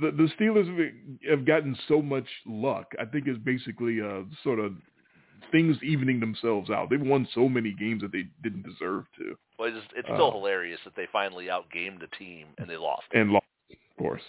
the 0.00 0.10
the 0.10 0.28
Steelers 0.38 0.92
have- 1.28 1.44
gotten 1.44 1.76
so 1.88 2.00
much 2.00 2.26
luck. 2.46 2.92
I 3.00 3.04
think 3.04 3.26
it's 3.26 3.38
basically 3.38 4.00
uh 4.00 4.22
sort 4.42 4.58
of 4.58 4.74
things 5.52 5.76
evening 5.82 6.18
themselves 6.18 6.70
out. 6.70 6.90
They've 6.90 7.00
won 7.00 7.28
so 7.34 7.48
many 7.48 7.72
games 7.72 8.02
that 8.02 8.10
they 8.12 8.24
didn't 8.42 8.62
deserve 8.64 9.04
to 9.18 9.36
well, 9.58 9.68
it's, 9.68 9.86
it's 9.94 10.08
still 10.08 10.28
Uh, 10.28 10.32
hilarious 10.32 10.80
that 10.84 10.96
they 10.96 11.06
finally 11.12 11.46
outgamed 11.46 12.00
the 12.00 12.08
team 12.18 12.48
and 12.58 12.68
they 12.68 12.76
lost. 12.76 13.04
and 13.12 13.30
lost, 13.30 13.46
of 13.70 13.76
course, 13.98 14.22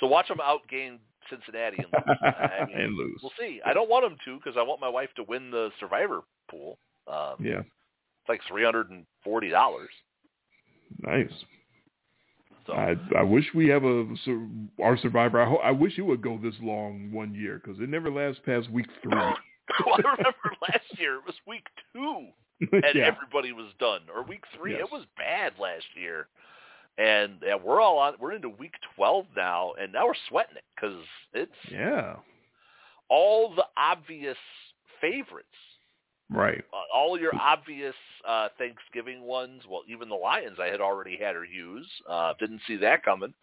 So 0.00 0.06
watch 0.06 0.28
them 0.28 0.38
outgame 0.38 0.98
Cincinnati 1.28 1.76
and 1.78 1.86
lose. 1.92 2.16
I 2.22 2.64
mean, 2.66 2.76
and 2.80 2.94
lose. 2.96 3.20
We'll 3.22 3.32
see. 3.38 3.60
I 3.66 3.72
don't 3.74 3.90
want 3.90 4.04
them 4.06 4.16
to 4.24 4.36
because 4.36 4.56
I 4.56 4.62
want 4.62 4.80
my 4.80 4.88
wife 4.88 5.10
to 5.16 5.22
win 5.24 5.50
the 5.50 5.70
Survivor 5.78 6.20
pool. 6.50 6.78
Um, 7.06 7.36
Yeah, 7.44 7.60
It's 7.60 8.28
like 8.28 8.40
three 8.48 8.64
hundred 8.64 8.90
and 8.90 9.04
forty 9.22 9.50
dollars. 9.50 9.90
nice. 11.00 11.32
So 12.66 12.74
I 12.74 12.96
I 13.18 13.22
wish 13.22 13.44
we 13.54 13.68
have 13.68 13.84
a 13.84 14.14
our 14.80 14.96
survivor. 14.96 15.40
I, 15.42 15.48
ho- 15.48 15.60
I 15.64 15.70
wish 15.72 15.98
it 15.98 16.02
would 16.02 16.22
go 16.22 16.38
this 16.38 16.54
long 16.60 17.10
one 17.12 17.34
year 17.34 17.60
because 17.62 17.80
it 17.80 17.88
never 17.88 18.10
lasts 18.10 18.40
past 18.46 18.70
week 18.70 18.86
three. 19.02 19.12
well, 19.86 19.96
I 19.96 20.10
remember 20.18 20.56
last 20.62 20.98
year 20.98 21.16
it 21.16 21.24
was 21.26 21.34
week 21.46 21.66
two 21.92 22.26
and 22.72 22.94
yeah, 22.94 23.06
everybody 23.06 23.52
was 23.52 23.72
done, 23.80 24.02
or 24.14 24.22
week 24.22 24.44
three. 24.56 24.72
Yes. 24.72 24.82
It 24.86 24.92
was 24.92 25.04
bad 25.16 25.52
last 25.58 25.86
year, 25.96 26.28
and 26.98 27.34
yeah, 27.44 27.56
we're 27.56 27.80
all 27.80 27.98
on. 27.98 28.14
We're 28.20 28.32
into 28.32 28.48
week 28.50 28.74
twelve 28.94 29.26
now, 29.36 29.72
and 29.80 29.92
now 29.92 30.06
we're 30.06 30.14
sweating 30.28 30.56
it 30.56 30.64
because 30.76 31.02
it's 31.32 31.50
yeah, 31.70 32.16
all 33.08 33.54
the 33.54 33.64
obvious 33.76 34.36
favorites. 35.00 35.48
right. 36.30 36.62
uh, 36.72 36.96
all 36.96 37.18
your 37.18 37.34
obvious 37.34 37.94
uh, 38.28 38.48
Thanksgiving 38.58 39.22
ones. 39.22 39.62
Well, 39.68 39.82
even 39.88 40.08
the 40.08 40.14
Lions, 40.14 40.58
I 40.60 40.66
had 40.66 40.80
already 40.80 41.16
had 41.16 41.34
her 41.34 41.44
use. 41.44 41.88
Uh, 42.08 42.34
didn't 42.38 42.60
see 42.66 42.76
that 42.76 43.04
coming, 43.04 43.34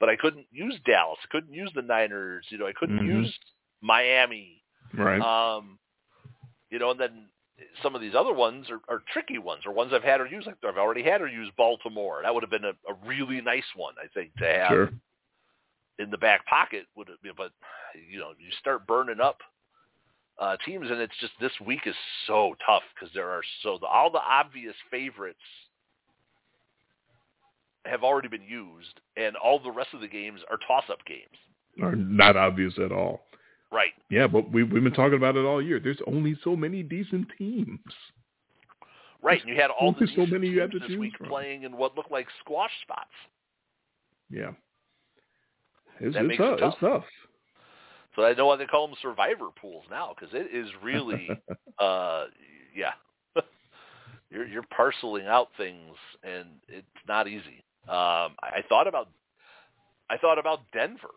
but 0.00 0.08
I 0.10 0.16
couldn't 0.16 0.46
use 0.52 0.74
Dallas. 0.84 1.18
Couldn't 1.30 1.54
use 1.54 1.70
the 1.74 1.82
Niners. 1.82 2.44
You 2.50 2.58
know, 2.58 2.66
I 2.66 2.72
couldn't 2.78 2.98
Mhm. 3.00 3.06
use 3.06 3.38
Miami. 3.80 4.62
Right. 4.94 5.20
Um, 5.20 5.78
you 6.70 6.78
know, 6.78 6.90
and 6.90 7.00
then 7.00 7.26
some 7.82 7.94
of 7.94 8.00
these 8.00 8.14
other 8.14 8.34
ones 8.34 8.66
are, 8.70 8.80
are 8.88 9.02
tricky 9.12 9.38
ones, 9.38 9.62
or 9.64 9.72
ones 9.72 9.92
I've 9.94 10.02
had 10.02 10.20
her 10.20 10.26
use. 10.26 10.44
Like 10.46 10.56
I've 10.66 10.76
already 10.76 11.02
had 11.02 11.20
her 11.20 11.28
use 11.28 11.50
Baltimore. 11.56 12.20
That 12.22 12.34
would 12.34 12.42
have 12.42 12.50
been 12.50 12.64
a, 12.64 12.72
a 12.88 12.94
really 13.06 13.40
nice 13.40 13.64
one, 13.74 13.94
I 14.02 14.08
think, 14.12 14.34
to 14.36 14.44
have 14.44 14.70
sure. 14.70 14.90
in 15.98 16.10
the 16.10 16.18
back 16.18 16.46
pocket. 16.46 16.86
Would 16.96 17.08
have 17.08 17.22
been, 17.22 17.32
but 17.36 17.52
you 18.10 18.18
know, 18.18 18.30
you 18.38 18.50
start 18.60 18.86
burning 18.86 19.20
up 19.20 19.38
uh, 20.38 20.56
teams, 20.64 20.90
and 20.90 21.00
it's 21.00 21.16
just 21.20 21.32
this 21.40 21.52
week 21.64 21.80
is 21.86 21.94
so 22.26 22.54
tough 22.64 22.82
because 22.94 23.12
there 23.14 23.30
are 23.30 23.42
so 23.62 23.78
the, 23.80 23.86
all 23.86 24.10
the 24.10 24.18
obvious 24.18 24.74
favorites 24.90 25.38
have 27.86 28.02
already 28.02 28.28
been 28.28 28.42
used, 28.42 29.00
and 29.16 29.36
all 29.36 29.58
the 29.58 29.70
rest 29.70 29.90
of 29.94 30.00
the 30.00 30.08
games 30.08 30.40
are 30.50 30.58
toss-up 30.66 30.98
games. 31.06 31.38
Are 31.82 31.94
not 31.94 32.36
obvious 32.36 32.74
at 32.82 32.90
all. 32.90 33.20
Right. 33.72 33.92
Yeah, 34.10 34.26
but 34.26 34.52
we, 34.52 34.62
we've 34.62 34.84
been 34.84 34.92
talking 34.92 35.16
about 35.16 35.36
it 35.36 35.44
all 35.44 35.60
year. 35.60 35.80
There's 35.80 36.00
only 36.06 36.36
so 36.44 36.54
many 36.54 36.82
decent 36.82 37.26
teams. 37.36 37.80
Right, 39.22 39.40
and 39.40 39.48
you 39.48 39.56
had 39.60 39.70
all 39.70 39.92
the 39.92 40.06
so 40.14 40.26
many 40.26 40.48
you 40.48 40.60
have 40.60 40.70
teams 40.70 40.82
to 40.82 40.86
this 40.86 40.94
choose 40.94 41.00
week 41.00 41.18
from. 41.18 41.28
playing 41.28 41.64
in 41.64 41.76
what 41.76 41.96
looked 41.96 42.12
like 42.12 42.28
squash 42.40 42.70
spots. 42.82 43.10
Yeah. 44.30 44.50
It's, 46.00 46.14
That 46.14 46.20
it's 46.24 46.28
makes 46.28 46.40
it 46.42 46.56
tough. 46.58 46.72
It's 46.72 46.80
tough. 46.80 47.04
So 48.14 48.22
I 48.24 48.32
know 48.34 48.46
why 48.46 48.56
they 48.56 48.66
call 48.66 48.86
them 48.86 48.96
survivor 49.02 49.48
pools 49.60 49.84
now 49.90 50.14
because 50.18 50.34
it 50.34 50.54
is 50.54 50.68
really, 50.82 51.28
uh, 51.78 52.24
yeah, 52.74 52.92
you're 54.30 54.46
you're 54.46 54.64
parceling 54.74 55.26
out 55.26 55.48
things 55.56 55.94
and 56.22 56.48
it's 56.68 56.86
not 57.06 57.28
easy. 57.28 57.64
Um, 57.88 58.34
I, 58.42 58.58
I 58.58 58.62
thought 58.68 58.86
about 58.86 59.08
I 60.08 60.16
thought 60.16 60.38
about 60.38 60.60
Denver 60.72 61.14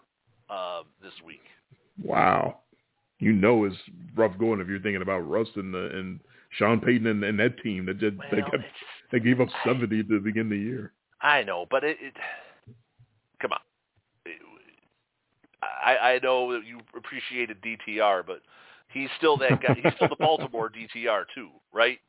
uh, 0.49 0.81
this 1.01 1.13
week. 1.25 1.41
Wow. 2.03 2.59
You 3.19 3.33
know 3.33 3.65
it's 3.65 3.75
rough 4.15 4.37
going 4.37 4.61
if 4.61 4.67
you're 4.67 4.79
thinking 4.79 5.01
about 5.01 5.29
Russ 5.29 5.47
and, 5.55 5.73
the, 5.73 5.89
and 5.97 6.19
Sean 6.51 6.79
Payton 6.79 7.05
and, 7.07 7.23
and 7.23 7.37
that 7.39 7.61
team 7.61 7.85
that 7.87 7.99
just, 7.99 8.15
they, 8.31 8.37
kept, 8.41 8.63
they 9.11 9.19
gave 9.19 9.41
up 9.41 9.49
I- 9.63 9.67
70 9.67 10.03
to 10.03 10.19
begin 10.19 10.49
the 10.49 10.57
year. 10.57 10.93
I 11.21 11.43
know, 11.43 11.65
but 11.69 11.83
it, 11.83 11.97
it 11.99 12.13
come 13.41 13.51
on. 13.51 13.59
I, 15.61 15.97
I 16.13 16.19
know 16.23 16.53
that 16.53 16.65
you 16.65 16.79
appreciated 16.95 17.57
DTR, 17.61 18.25
but 18.25 18.41
he's 18.87 19.09
still 19.17 19.35
that 19.37 19.61
guy. 19.61 19.75
He's 19.83 19.93
still 19.95 20.07
the 20.09 20.15
Baltimore 20.19 20.69
DTR 20.71 21.23
too, 21.35 21.49
right? 21.73 21.99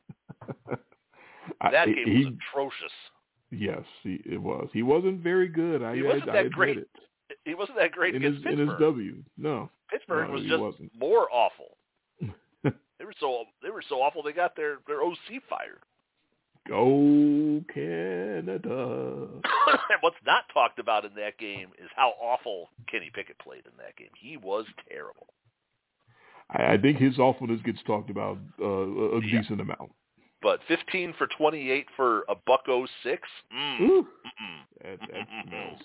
I- 1.59 1.71
That 1.71 1.87
game 1.87 2.05
he, 2.07 2.25
was 2.25 2.33
atrocious. 2.49 2.91
yes, 3.51 3.83
he, 4.03 4.21
it 4.25 4.41
was. 4.41 4.69
He 4.71 4.83
wasn't 4.83 5.19
very 5.21 5.49
good. 5.49 5.83
I, 5.83 5.95
He 5.95 6.01
wasn't 6.03 6.29
I 6.29 6.33
that 6.33 6.39
admit 6.45 6.51
great 6.53 6.77
it. 6.77 6.89
He 7.45 7.55
wasn't 7.55 7.77
that 7.79 7.91
great 7.91 8.15
In 8.15 8.23
against 8.23 8.45
his, 8.45 8.53
in 8.53 8.59
Pittsburgh. 8.67 8.79
his 8.79 8.79
W. 8.87 9.15
No. 9.37 9.69
Pittsburgh 9.89 10.27
No, 10.27 10.33
was 10.33 10.43
just 10.43 10.59
wasn't. 10.61 10.91
more 10.97 11.27
awful. 11.31 11.77
they 12.63 13.05
were 13.05 13.13
so 13.19 13.45
they 13.63 13.69
were 13.69 13.83
so 13.89 13.95
awful 14.01 14.21
they 14.23 14.31
got 14.33 14.55
their 14.55 14.77
their 14.87 15.01
OC 15.03 15.41
fired. 15.49 15.81
Go 16.67 17.63
Canada. 17.73 19.27
what's 20.01 20.15
not 20.25 20.43
talked 20.53 20.77
about 20.79 21.05
in 21.05 21.13
that 21.15 21.37
game 21.39 21.69
is 21.83 21.89
how 21.95 22.13
awful 22.21 22.69
Kenny 22.89 23.09
Pickett 23.13 23.39
played 23.39 23.65
in 23.65 23.71
that 23.77 23.95
game. 23.97 24.09
He 24.19 24.37
was 24.37 24.65
terrible. 24.89 25.27
I, 26.51 26.73
I 26.73 26.77
think 26.77 26.97
his 26.99 27.17
awfulness 27.17 27.59
gets 27.65 27.79
talked 27.87 28.09
about 28.11 28.37
uh, 28.61 28.65
a, 28.65 29.21
Yeah. 29.25 29.41
decent 29.41 29.61
amount. 29.61 29.91
But 30.43 30.59
15 30.67 31.13
for 31.17 31.27
28 31.37 31.85
for 31.95 32.19
a 32.29 32.35
buck 32.47 32.61
06? 33.03 33.21
Mm. 33.55 33.79
Ooh, 33.81 34.07
that, 34.83 34.99
that 34.99 35.27
smells. 35.47 35.81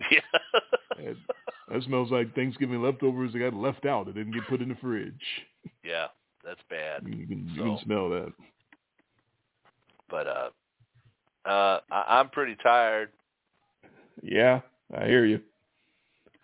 Yeah. 0.10 0.20
That, 0.96 1.16
that 1.68 1.82
smells 1.84 2.10
like 2.10 2.34
Thanksgiving 2.34 2.82
leftovers 2.82 3.32
that 3.32 3.38
got 3.38 3.54
left 3.54 3.86
out. 3.86 4.08
It 4.08 4.14
didn't 4.14 4.32
get 4.32 4.46
put 4.48 4.60
in 4.60 4.68
the 4.68 4.74
fridge. 4.76 5.12
yeah, 5.84 6.06
that's 6.44 6.60
bad. 6.68 7.02
You 7.06 7.26
can, 7.26 7.48
you 7.54 7.62
can 7.62 7.78
smell 7.84 8.10
that. 8.10 8.32
But 10.10 10.26
uh 10.26 10.48
uh 11.46 11.80
I, 11.90 12.18
I'm 12.18 12.28
pretty 12.30 12.56
tired. 12.62 13.10
Yeah, 14.22 14.60
I 14.94 15.06
hear 15.06 15.24
you. 15.24 15.40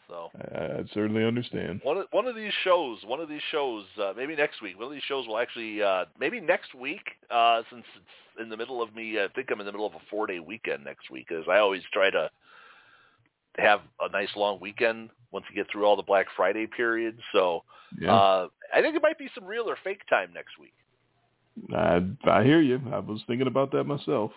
So 0.09 0.31
I, 0.55 0.65
I 0.65 0.85
certainly 0.95 1.25
understand. 1.25 1.81
one 1.83 1.99
of 1.99 2.07
one 2.13 2.27
of 2.27 2.37
these 2.37 2.53
shows, 2.63 2.99
one 3.05 3.21
of 3.21 3.29
these 3.29 3.43
shows, 3.51 3.85
uh, 4.01 4.13
maybe 4.17 4.37
next 4.37 4.63
week. 4.63 4.79
One 4.79 4.87
of 4.87 4.93
these 4.93 5.03
shows 5.09 5.27
will 5.27 5.39
actually, 5.39 5.83
uh, 5.83 6.05
maybe 6.19 6.41
next 6.41 6.75
week, 6.75 7.03
uh, 7.31 7.63
since 7.71 7.85
it's 7.97 8.41
in 8.41 8.49
the 8.49 8.57
middle 8.57 8.81
of 8.81 8.95
me. 8.95 9.19
I 9.19 9.27
think 9.35 9.51
I'm 9.51 9.61
in 9.61 9.67
the 9.67 9.73
middle 9.73 9.87
of 9.87 9.95
a 9.95 10.01
four 10.09 10.27
day 10.27 10.39
weekend 10.39 10.85
next 10.85 11.11
week, 11.11 11.33
as 11.33 11.45
I 11.51 11.59
always 11.59 11.83
try 11.93 12.11
to 12.11 12.31
have 13.59 13.81
a 14.01 14.09
nice 14.11 14.31
long 14.37 14.61
weekend 14.61 15.11
once 15.33 15.47
you 15.51 15.57
get 15.57 15.71
through 15.71 15.85
all 15.85 15.97
the 15.97 16.03
Black 16.03 16.27
Friday 16.37 16.67
period. 16.67 17.19
So 17.33 17.63
Yeah, 17.99 18.13
uh, 18.15 18.49
I 18.75 18.81
think 18.83 18.97
it 18.97 19.03
might 19.03 19.19
be 19.19 19.29
some 19.35 19.45
real 19.45 19.69
or 19.69 19.77
fake 19.85 20.03
time 20.09 20.33
next 20.35 20.59
week. 20.59 20.75
I 21.75 22.03
I 22.31 22.45
hear 22.45 22.61
you. 22.61 22.81
I 22.93 22.99
was 22.99 23.23
thinking 23.27 23.47
about 23.47 23.73
that 23.73 23.85
myself. 23.85 24.33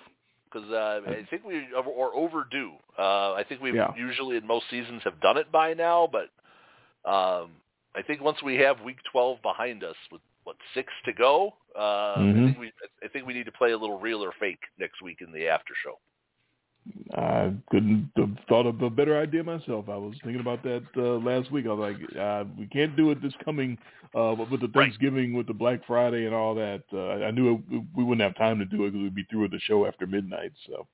because 0.51 0.69
uh, 0.71 1.01
I 1.07 1.25
think 1.29 1.43
we 1.45 1.57
are 1.75 2.13
overdue. 2.15 2.71
Uh, 2.97 3.33
I 3.33 3.43
think 3.47 3.61
we 3.61 3.73
Yeah. 3.73 3.93
usually 3.95 4.37
in 4.37 4.47
most 4.47 4.69
seasons 4.69 5.03
have 5.03 5.19
done 5.21 5.37
it 5.37 5.51
by 5.51 5.73
now, 5.73 6.07
but 6.11 6.29
um, 7.09 7.51
I 7.95 8.01
think 8.05 8.21
once 8.21 8.41
we 8.43 8.55
have 8.55 8.81
Week 8.81 8.97
12 9.11 9.41
behind 9.41 9.83
us 9.83 9.95
with 10.11 10.21
what 10.43 10.55
six 10.73 10.91
to 11.05 11.13
go, 11.13 11.53
uh, 11.77 11.79
I 11.79 12.33
Mhm. 12.33 12.45
think 12.45 12.57
we 12.59 12.71
I 13.03 13.07
think 13.09 13.25
we 13.27 13.33
need 13.33 13.45
to 13.45 13.51
play 13.51 13.71
a 13.71 13.77
little 13.77 13.99
real 13.99 14.23
or 14.23 14.31
fake 14.39 14.61
next 14.79 15.01
week 15.01 15.21
in 15.21 15.31
the 15.31 15.47
after 15.47 15.73
show. 15.83 15.99
I 17.15 17.53
couldn't 17.71 18.11
have 18.15 18.31
thought 18.47 18.65
of 18.65 18.81
a 18.81 18.89
better 18.89 19.19
idea 19.19 19.43
myself. 19.43 19.89
I 19.89 19.97
was 19.97 20.15
thinking 20.23 20.41
about 20.41 20.63
that 20.63 20.83
uh, 20.97 21.17
last 21.17 21.51
week. 21.51 21.65
I 21.65 21.73
was 21.73 21.93
like, 21.93 22.17
uh, 22.17 22.45
we 22.57 22.67
can't 22.67 22.95
do 22.95 23.11
it 23.11 23.21
this 23.21 23.33
coming 23.43 23.77
uh, 24.15 24.35
with 24.37 24.61
the 24.61 24.67
Right. 24.67 24.85
Thanksgiving, 24.85 25.33
with 25.33 25.47
the 25.47 25.53
Black 25.53 25.85
Friday 25.85 26.25
and 26.25 26.33
all 26.33 26.55
that. 26.55 26.83
Uh, 26.93 27.23
I 27.25 27.31
knew 27.31 27.55
it, 27.55 27.83
we 27.95 28.03
wouldn't 28.03 28.21
have 28.21 28.37
time 28.37 28.59
to 28.59 28.65
do 28.65 28.85
it 28.85 28.91
because 28.91 29.03
we'd 29.03 29.15
be 29.15 29.25
through 29.29 29.41
with 29.41 29.51
the 29.51 29.59
show 29.59 29.85
after 29.85 30.07
midnight. 30.07 30.51
So, 30.67 30.87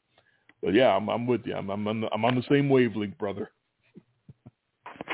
but 0.61 0.73
yeah, 0.73 0.95
I'm, 0.95 1.09
I'm 1.09 1.27
with 1.27 1.41
you. 1.45 1.55
I'm, 1.55 1.69
I'm, 1.69 1.87
on 1.87 2.01
the, 2.01 2.13
I'm 2.13 2.25
on 2.25 2.35
the 2.35 2.43
same 2.49 2.69
wavelength, 2.69 3.17
brother. 3.17 3.51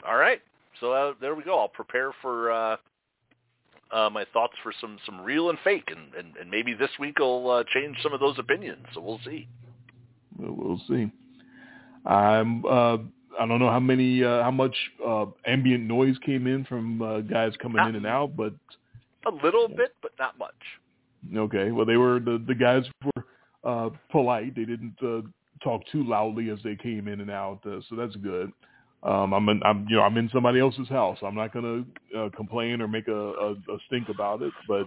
All 0.07 0.17
right, 0.17 0.41
so 0.79 0.93
uh, 0.93 1.13
there 1.19 1.35
we 1.35 1.43
go. 1.43 1.59
I'll 1.59 1.67
prepare 1.67 2.11
for 2.21 2.51
uh, 2.51 2.77
uh, 3.91 4.09
my 4.09 4.25
thoughts 4.33 4.53
for 4.63 4.73
some 4.79 4.97
some 5.05 5.21
real 5.21 5.49
and 5.49 5.59
fake, 5.63 5.89
and 5.89 6.13
and, 6.15 6.37
and 6.37 6.49
maybe 6.49 6.73
this 6.73 6.89
week 6.99 7.19
will 7.19 7.51
uh, 7.51 7.63
change 7.73 7.97
some 8.01 8.13
of 8.13 8.19
those 8.19 8.39
opinions. 8.39 8.85
So 8.93 9.01
we'll 9.01 9.19
see. 9.25 9.47
We'll, 10.37 10.81
see. 10.87 11.11
I'm. 12.05 12.65
Uh, 12.65 12.97
I 13.39 13.45
don't 13.47 13.59
know 13.59 13.69
how 13.69 13.79
many, 13.79 14.23
uh, 14.23 14.43
how 14.43 14.51
much 14.51 14.75
uh, 15.05 15.25
ambient 15.45 15.85
noise 15.85 16.17
came 16.25 16.47
in 16.47 16.65
from 16.65 17.01
uh, 17.01 17.21
guys 17.21 17.53
coming 17.61 17.87
in 17.87 17.95
and 17.95 18.05
out, 18.05 18.35
but 18.35 18.53
A 19.25 19.31
little 19.43 19.67
bit, 19.67 19.95
but 20.01 20.11
not 20.19 20.37
much. 20.37 20.53
Okay. 21.35 21.71
Well, 21.71 21.85
they 21.85 21.97
were 21.97 22.19
the 22.19 22.43
the 22.45 22.55
guys 22.55 22.83
were 23.03 23.25
uh, 23.63 23.89
polite. 24.11 24.55
They 24.55 24.65
didn't 24.65 24.95
uh, 25.03 25.21
talk 25.63 25.83
too 25.91 26.03
loudly 26.03 26.49
as 26.49 26.59
they 26.63 26.75
came 26.75 27.07
in 27.07 27.21
and 27.21 27.31
out, 27.31 27.59
uh, 27.65 27.79
so 27.89 27.95
that's 27.95 28.15
good. 28.17 28.51
Um, 29.03 29.33
I'm 29.33 29.47
in, 29.49 29.61
I'm 29.63 29.85
you 29.89 29.97
know 29.97 30.03
I'm 30.03 30.17
in 30.17 30.29
somebody 30.33 30.59
else's 30.59 30.89
house. 30.89 31.17
I'm 31.21 31.35
not 31.35 31.53
gonna 31.53 31.83
uh, 32.17 32.29
complain 32.35 32.81
or 32.81 32.87
make 32.87 33.07
a, 33.07 33.13
a, 33.13 33.51
a 33.51 33.77
stink 33.87 34.09
about 34.09 34.41
it, 34.41 34.53
but 34.67 34.85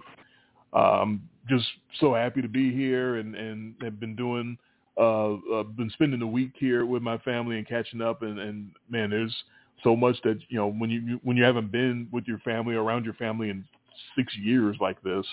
I'm 0.77 1.27
just 1.49 1.65
so 1.99 2.13
happy 2.13 2.41
to 2.41 2.49
be 2.49 2.73
here 2.73 3.15
and 3.15 3.35
and 3.35 3.75
have 3.81 3.99
been 3.99 4.15
doing 4.15 4.57
uh, 4.97 5.33
uh 5.33 5.63
been 5.63 5.89
spending 5.93 6.19
the 6.19 6.27
week 6.27 6.51
here 6.57 6.85
with 6.85 7.01
my 7.01 7.17
family 7.19 7.57
and 7.57 7.67
catching 7.67 8.01
up 8.01 8.21
and 8.21 8.39
and 8.39 8.71
man, 8.89 9.09
there's 9.09 9.35
so 9.83 9.95
much 9.95 10.15
that 10.23 10.39
you 10.49 10.57
know 10.57 10.71
when 10.71 10.89
you 10.89 11.19
when 11.23 11.37
you 11.37 11.43
haven't 11.43 11.71
been 11.71 12.07
with 12.11 12.25
your 12.25 12.39
family 12.39 12.75
around 12.75 13.05
your 13.05 13.13
family 13.15 13.49
in 13.49 13.63
six 14.15 14.35
years 14.37 14.77
like 14.79 15.01
this 15.03 15.25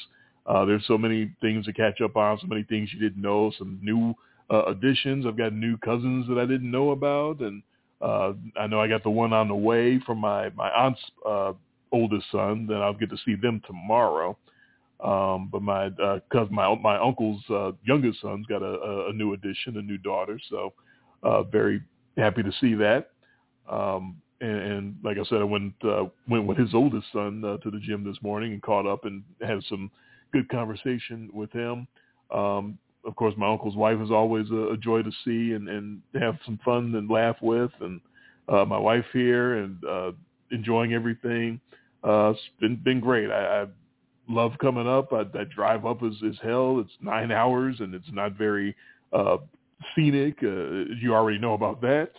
uh, 0.47 0.65
there's 0.65 0.87
so 0.87 0.99
many 0.99 1.31
things 1.41 1.67
to 1.67 1.73
catch 1.73 2.01
up 2.01 2.17
on, 2.17 2.39
so 2.41 2.47
many 2.47 2.65
things 2.65 2.91
you 2.93 2.99
didn't 2.99 3.23
know, 3.23 3.53
some 3.59 3.79
new 3.83 4.15
uh, 4.51 4.65
additions. 4.65 5.25
I've 5.27 5.37
got 5.37 5.53
new 5.53 5.77
cousins 5.79 6.27
that 6.29 6.39
I 6.39 6.47
didn't 6.47 6.71
know 6.71 6.91
about, 6.91 7.41
and 7.41 7.63
uh, 8.01 8.33
I 8.59 8.67
know 8.67 8.81
I 8.81 8.89
got 8.89 9.05
the 9.05 9.11
one 9.11 9.33
on 9.33 9.49
the 9.49 9.55
way 9.55 10.01
from 10.05 10.19
my 10.19 10.51
my 10.51 10.69
aunt's 10.71 11.01
uh, 11.27 11.53
oldest 11.93 12.27
son. 12.33 12.67
Then 12.69 12.79
I'll 12.79 12.95
get 12.95 13.11
to 13.11 13.17
see 13.25 13.37
them 13.37 13.63
tomorrow. 13.67 14.37
Um, 15.03 15.49
but 15.51 15.63
my 15.63 15.87
uh, 15.87 16.21
cousin, 16.33 16.55
my 16.55 16.75
my 16.77 16.97
uncle's 16.97 17.43
uh, 17.51 17.73
youngest 17.85 18.21
son's 18.21 18.47
got 18.47 18.63
a, 18.63 18.79
a, 18.81 19.11
a 19.11 19.13
new 19.13 19.33
addition, 19.33 19.77
a 19.77 19.83
new 19.83 19.99
daughter. 19.99 20.39
So 20.49 20.73
uh, 21.23 21.43
very 21.43 21.83
happy 22.17 22.43
to 22.43 22.53
see 22.61 22.75
that. 22.75 23.11
Um, 23.69 24.17
and, 24.41 24.59
and 24.59 24.97
like 25.03 25.19
I 25.19 25.25
said, 25.25 25.39
I 25.39 25.45
went 25.45 25.75
uh, 25.85 26.05
went 26.29 26.47
with 26.47 26.59
his 26.59 26.75
oldest 26.75 27.07
son 27.13 27.45
uh, 27.45 27.57
to 27.59 27.71
the 27.71 27.79
gym 27.81 28.05
this 28.05 28.21
morning 28.23 28.53
and 28.53 28.63
caught 28.63 28.87
up 28.87 29.05
and 29.05 29.23
had 29.41 29.63
some 29.69 29.91
good 30.33 30.49
conversation 30.49 31.31
with 31.33 31.53
him. 31.53 31.87
Um, 32.33 32.79
of 33.05 33.17
course, 33.17 33.35
my 33.37 33.51
uncle's 33.51 33.77
wife 33.77 33.99
is 34.01 34.11
always 34.11 34.49
a, 34.51 34.73
a 34.73 34.77
joy 34.77 35.03
to 35.03 35.11
see 35.25 35.55
and, 35.55 35.69
and 35.69 36.01
have 36.21 36.37
some 36.45 36.59
fun 36.65 36.95
and 36.95 37.11
laugh 37.11 37.37
with, 37.43 37.71
and 37.81 38.01
uh, 38.49 38.65
my 38.65 38.79
wife 38.79 39.05
here 39.13 39.59
and 39.59 39.85
uh, 39.85 40.13
enjoying 40.51 40.93
everything. 40.93 41.61
Uh, 42.05 42.31
it's 42.31 42.41
been 42.61 42.77
been 42.77 43.01
great. 43.01 43.31
I, 43.31 43.63
I 43.63 43.67
love 44.29 44.53
coming 44.61 44.89
up. 44.89 45.13
I, 45.13 45.25
that 45.25 45.51
drive 45.51 45.85
up 45.87 46.03
is, 46.03 46.15
is 46.23 46.37
hell. 46.43 46.81
It's 46.81 46.93
nine 47.01 47.31
hours 47.31 47.77
and 47.81 47.95
it's 47.95 48.11
not 48.13 48.33
very 48.33 48.75
uh, 49.13 49.39
scenic. 49.95 50.39
Uh, 50.43 50.93
you 51.01 51.15
already 51.15 51.39
know 51.39 51.55
about 51.55 51.81
that. 51.83 52.11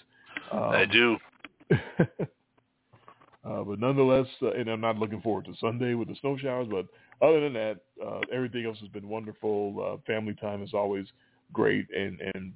Um, 0.51 0.59
I 0.59 0.85
do. 0.85 1.17
uh, 1.71 3.63
but 3.63 3.79
nonetheless, 3.79 4.27
uh, 4.41 4.51
and 4.51 4.69
I'm 4.69 4.81
not 4.81 4.97
looking 4.97 5.21
forward 5.21 5.45
to 5.45 5.53
Sunday 5.59 5.93
with 5.93 6.07
the 6.07 6.15
snow 6.21 6.37
showers. 6.37 6.67
But 6.69 6.85
other 7.25 7.39
than 7.41 7.53
that, 7.53 7.77
uh, 8.05 8.19
everything 8.31 8.65
else 8.65 8.77
has 8.79 8.89
been 8.89 9.07
wonderful. 9.07 9.99
Uh, 9.99 10.01
family 10.05 10.35
time 10.39 10.61
is 10.61 10.73
always 10.73 11.07
great, 11.51 11.87
and 11.95 12.19
and 12.33 12.53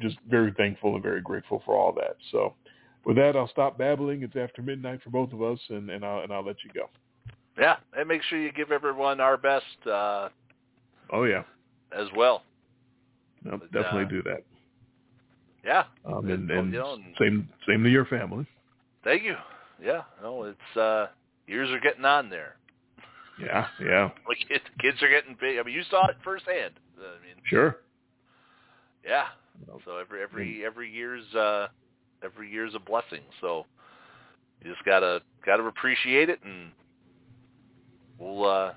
just 0.00 0.16
very 0.28 0.52
thankful 0.56 0.94
and 0.94 1.02
very 1.02 1.20
grateful 1.20 1.62
for 1.64 1.76
all 1.76 1.92
that. 1.94 2.16
So, 2.30 2.54
with 3.04 3.16
that, 3.16 3.36
I'll 3.36 3.48
stop 3.48 3.78
babbling. 3.78 4.22
It's 4.22 4.36
after 4.36 4.62
midnight 4.62 5.02
for 5.02 5.10
both 5.10 5.32
of 5.32 5.42
us, 5.42 5.58
and 5.68 5.90
and 5.90 6.04
I'll 6.04 6.20
and 6.20 6.32
I'll 6.32 6.44
let 6.44 6.56
you 6.64 6.70
go. 6.74 6.88
Yeah, 7.60 7.76
and 7.96 8.08
make 8.08 8.22
sure 8.22 8.40
you 8.40 8.52
give 8.52 8.72
everyone 8.72 9.20
our 9.20 9.36
best 9.36 9.64
uh, 9.86 10.30
Oh 11.12 11.24
yeah, 11.24 11.42
as 11.96 12.06
well. 12.16 12.42
no, 13.44 13.58
But, 13.58 13.70
definitely 13.72 14.04
uh, 14.04 14.08
do 14.08 14.22
that. 14.22 14.42
Yeah. 15.64 15.84
Um, 16.06 16.30
and, 16.30 16.50
and, 16.50 16.50
and 16.50 16.72
you 16.72 16.78
know, 16.78 16.98
same 17.18 17.48
same 17.68 17.84
to 17.84 17.90
your 17.90 18.06
family. 18.06 18.46
Thank 19.04 19.22
you. 19.24 19.34
Yeah. 19.82 20.02
No, 20.22 20.44
it's 20.44 20.76
uh 20.76 21.08
years 21.46 21.68
are 21.70 21.80
getting 21.80 22.04
on 22.04 22.30
there. 22.30 22.56
Yeah, 23.38 23.66
yeah, 23.82 24.10
Like 24.28 24.38
kids, 24.48 24.64
kids 24.80 25.02
are 25.02 25.08
getting 25.08 25.36
big. 25.40 25.58
I 25.58 25.62
mean, 25.62 25.74
you 25.74 25.82
saw 25.90 26.06
it 26.08 26.16
firsthand. 26.24 26.74
I 26.98 27.24
mean, 27.26 27.36
sure. 27.44 27.76
yeah. 29.04 29.26
So 29.84 29.98
every 29.98 30.22
every 30.22 30.64
every 30.64 30.90
year's 30.90 31.24
uh 31.34 31.68
every 32.24 32.50
year's 32.50 32.74
a 32.74 32.78
blessing. 32.78 33.22
So 33.40 33.66
you 34.62 34.70
just 34.72 34.84
gotta 34.84 35.20
gotta 35.44 35.64
appreciate 35.64 36.28
it, 36.30 36.40
and 36.44 36.70
we'll 38.20 38.48
uh 38.48 38.72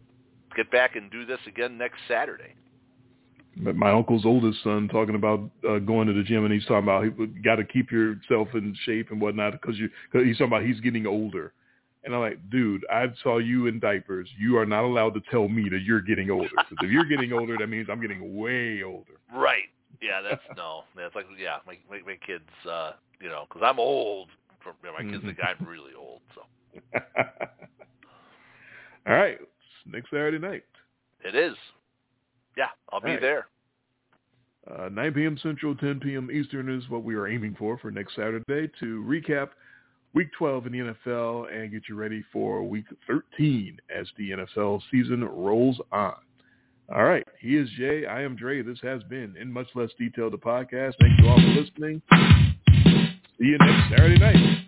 get 0.56 0.72
back 0.72 0.96
and 0.96 1.12
do 1.12 1.26
this 1.26 1.40
again 1.48 1.78
next 1.78 1.98
Saturday. 2.08 2.56
But 3.58 3.76
my 3.76 3.92
uncle's 3.92 4.26
oldest 4.26 4.64
son 4.64 4.88
talking 4.88 5.14
about 5.14 5.42
uh, 5.70 5.78
going 5.78 6.08
to 6.08 6.14
the 6.14 6.24
gym, 6.24 6.44
and 6.44 6.54
he's 6.54 6.66
talking 6.66 6.84
about 6.84 7.04
he 7.04 7.10
got 7.42 7.58
to 7.58 7.64
keep 7.64 7.92
yourself 7.92 8.48
in 8.56 8.76
shape 8.84 9.12
and 9.12 9.22
whatnot 9.22 9.54
because 9.54 9.78
you. 9.78 9.90
Cause 10.12 10.24
he's 10.26 10.38
talking 10.38 10.48
about 10.48 10.64
he's 10.64 10.80
getting 10.80 11.06
older, 11.06 11.54
and 12.04 12.16
I'm 12.16 12.22
like, 12.22 12.40
dude, 12.50 12.84
I 12.92 13.06
saw 13.22 13.38
you 13.38 13.68
in 13.68 13.80
diapers. 13.80 14.28
You 14.40 14.58
are 14.58 14.66
not 14.66 14.84
allowed 14.84 15.14
to 15.14 15.22
tell 15.30 15.48
me 15.48 15.70
that 15.70 15.82
you're 15.84 16.02
getting 16.02 16.32
older. 16.32 16.50
If 16.82 16.90
you're 16.90 17.06
getting 17.06 17.32
older, 17.32 17.56
that 17.60 17.68
means 17.68 17.90
I'm 17.92 18.02
getting 18.02 18.36
way 18.36 18.82
older. 18.84 19.14
Right. 19.34 19.70
Yeah. 20.02 20.22
That's 20.22 20.42
no. 20.58 20.84
That's 20.96 21.14
like 21.14 21.28
yeah. 21.40 21.58
My 21.68 21.78
my, 21.90 22.00
my 22.06 22.18
kids. 22.26 22.50
uh 22.68 22.94
You 23.22 23.30
know, 23.30 23.46
because 23.48 23.62
I'm 23.64 23.80
old. 23.80 24.30
From, 24.64 24.74
you 24.82 24.90
know, 24.90 24.96
my 24.98 25.12
kids 25.12 25.24
think 25.24 25.38
I'm 25.44 25.68
really 25.68 25.94
old. 25.94 26.22
So 26.34 26.42
All 29.08 29.14
right, 29.14 29.38
it's 29.40 29.94
next 29.94 30.10
Saturday 30.10 30.40
night, 30.40 30.64
it 31.24 31.36
is. 31.36 31.56
Yeah, 32.58 32.68
I'll 32.92 33.02
be 33.02 33.12
right. 33.12 33.22
there. 33.22 33.48
uh, 34.72 34.90
9 34.90 35.14
p.m. 35.14 35.38
Central, 35.42 35.76
10 35.76 36.00
p.m. 36.00 36.30
Eastern 36.32 36.70
is 36.74 36.88
what 36.90 37.04
we 37.04 37.16
are 37.16 37.28
aiming 37.28 37.56
for 37.58 37.78
for 37.78 37.92
next 37.92 38.16
Saturday 38.16 38.72
to 38.80 39.04
recap 39.04 39.50
Week 40.14 40.30
12 40.38 40.68
in 40.68 40.72
the 40.72 40.80
NFL 40.80 41.54
and 41.54 41.72
get 41.72 41.84
you 41.90 41.96
ready 41.96 42.24
for 42.32 42.62
Week 42.64 42.86
13 43.08 43.80
as 43.94 44.08
the 44.18 44.32
NFL 44.32 44.82
season 44.92 45.24
rolls 45.24 45.80
on. 45.92 46.14
All 46.94 47.06
right, 47.06 47.26
he 47.40 47.58
is 47.58 47.68
Jay. 47.78 48.06
I 48.06 48.22
am 48.22 48.36
Dre. 48.36 48.62
This 48.62 48.78
has 48.84 49.02
been 49.04 49.36
in 49.40 49.52
much 49.52 49.68
less 49.74 49.90
detail 49.98 50.30
the 50.30 50.38
podcast. 50.38 50.94
Thank 51.00 51.20
you 51.20 51.28
all 51.28 51.38
for 51.38 51.62
listening. 51.62 52.02
See 53.40 53.46
you 53.46 53.58
next 53.58 53.90
Saturday 53.90 54.20
night. 54.20 54.68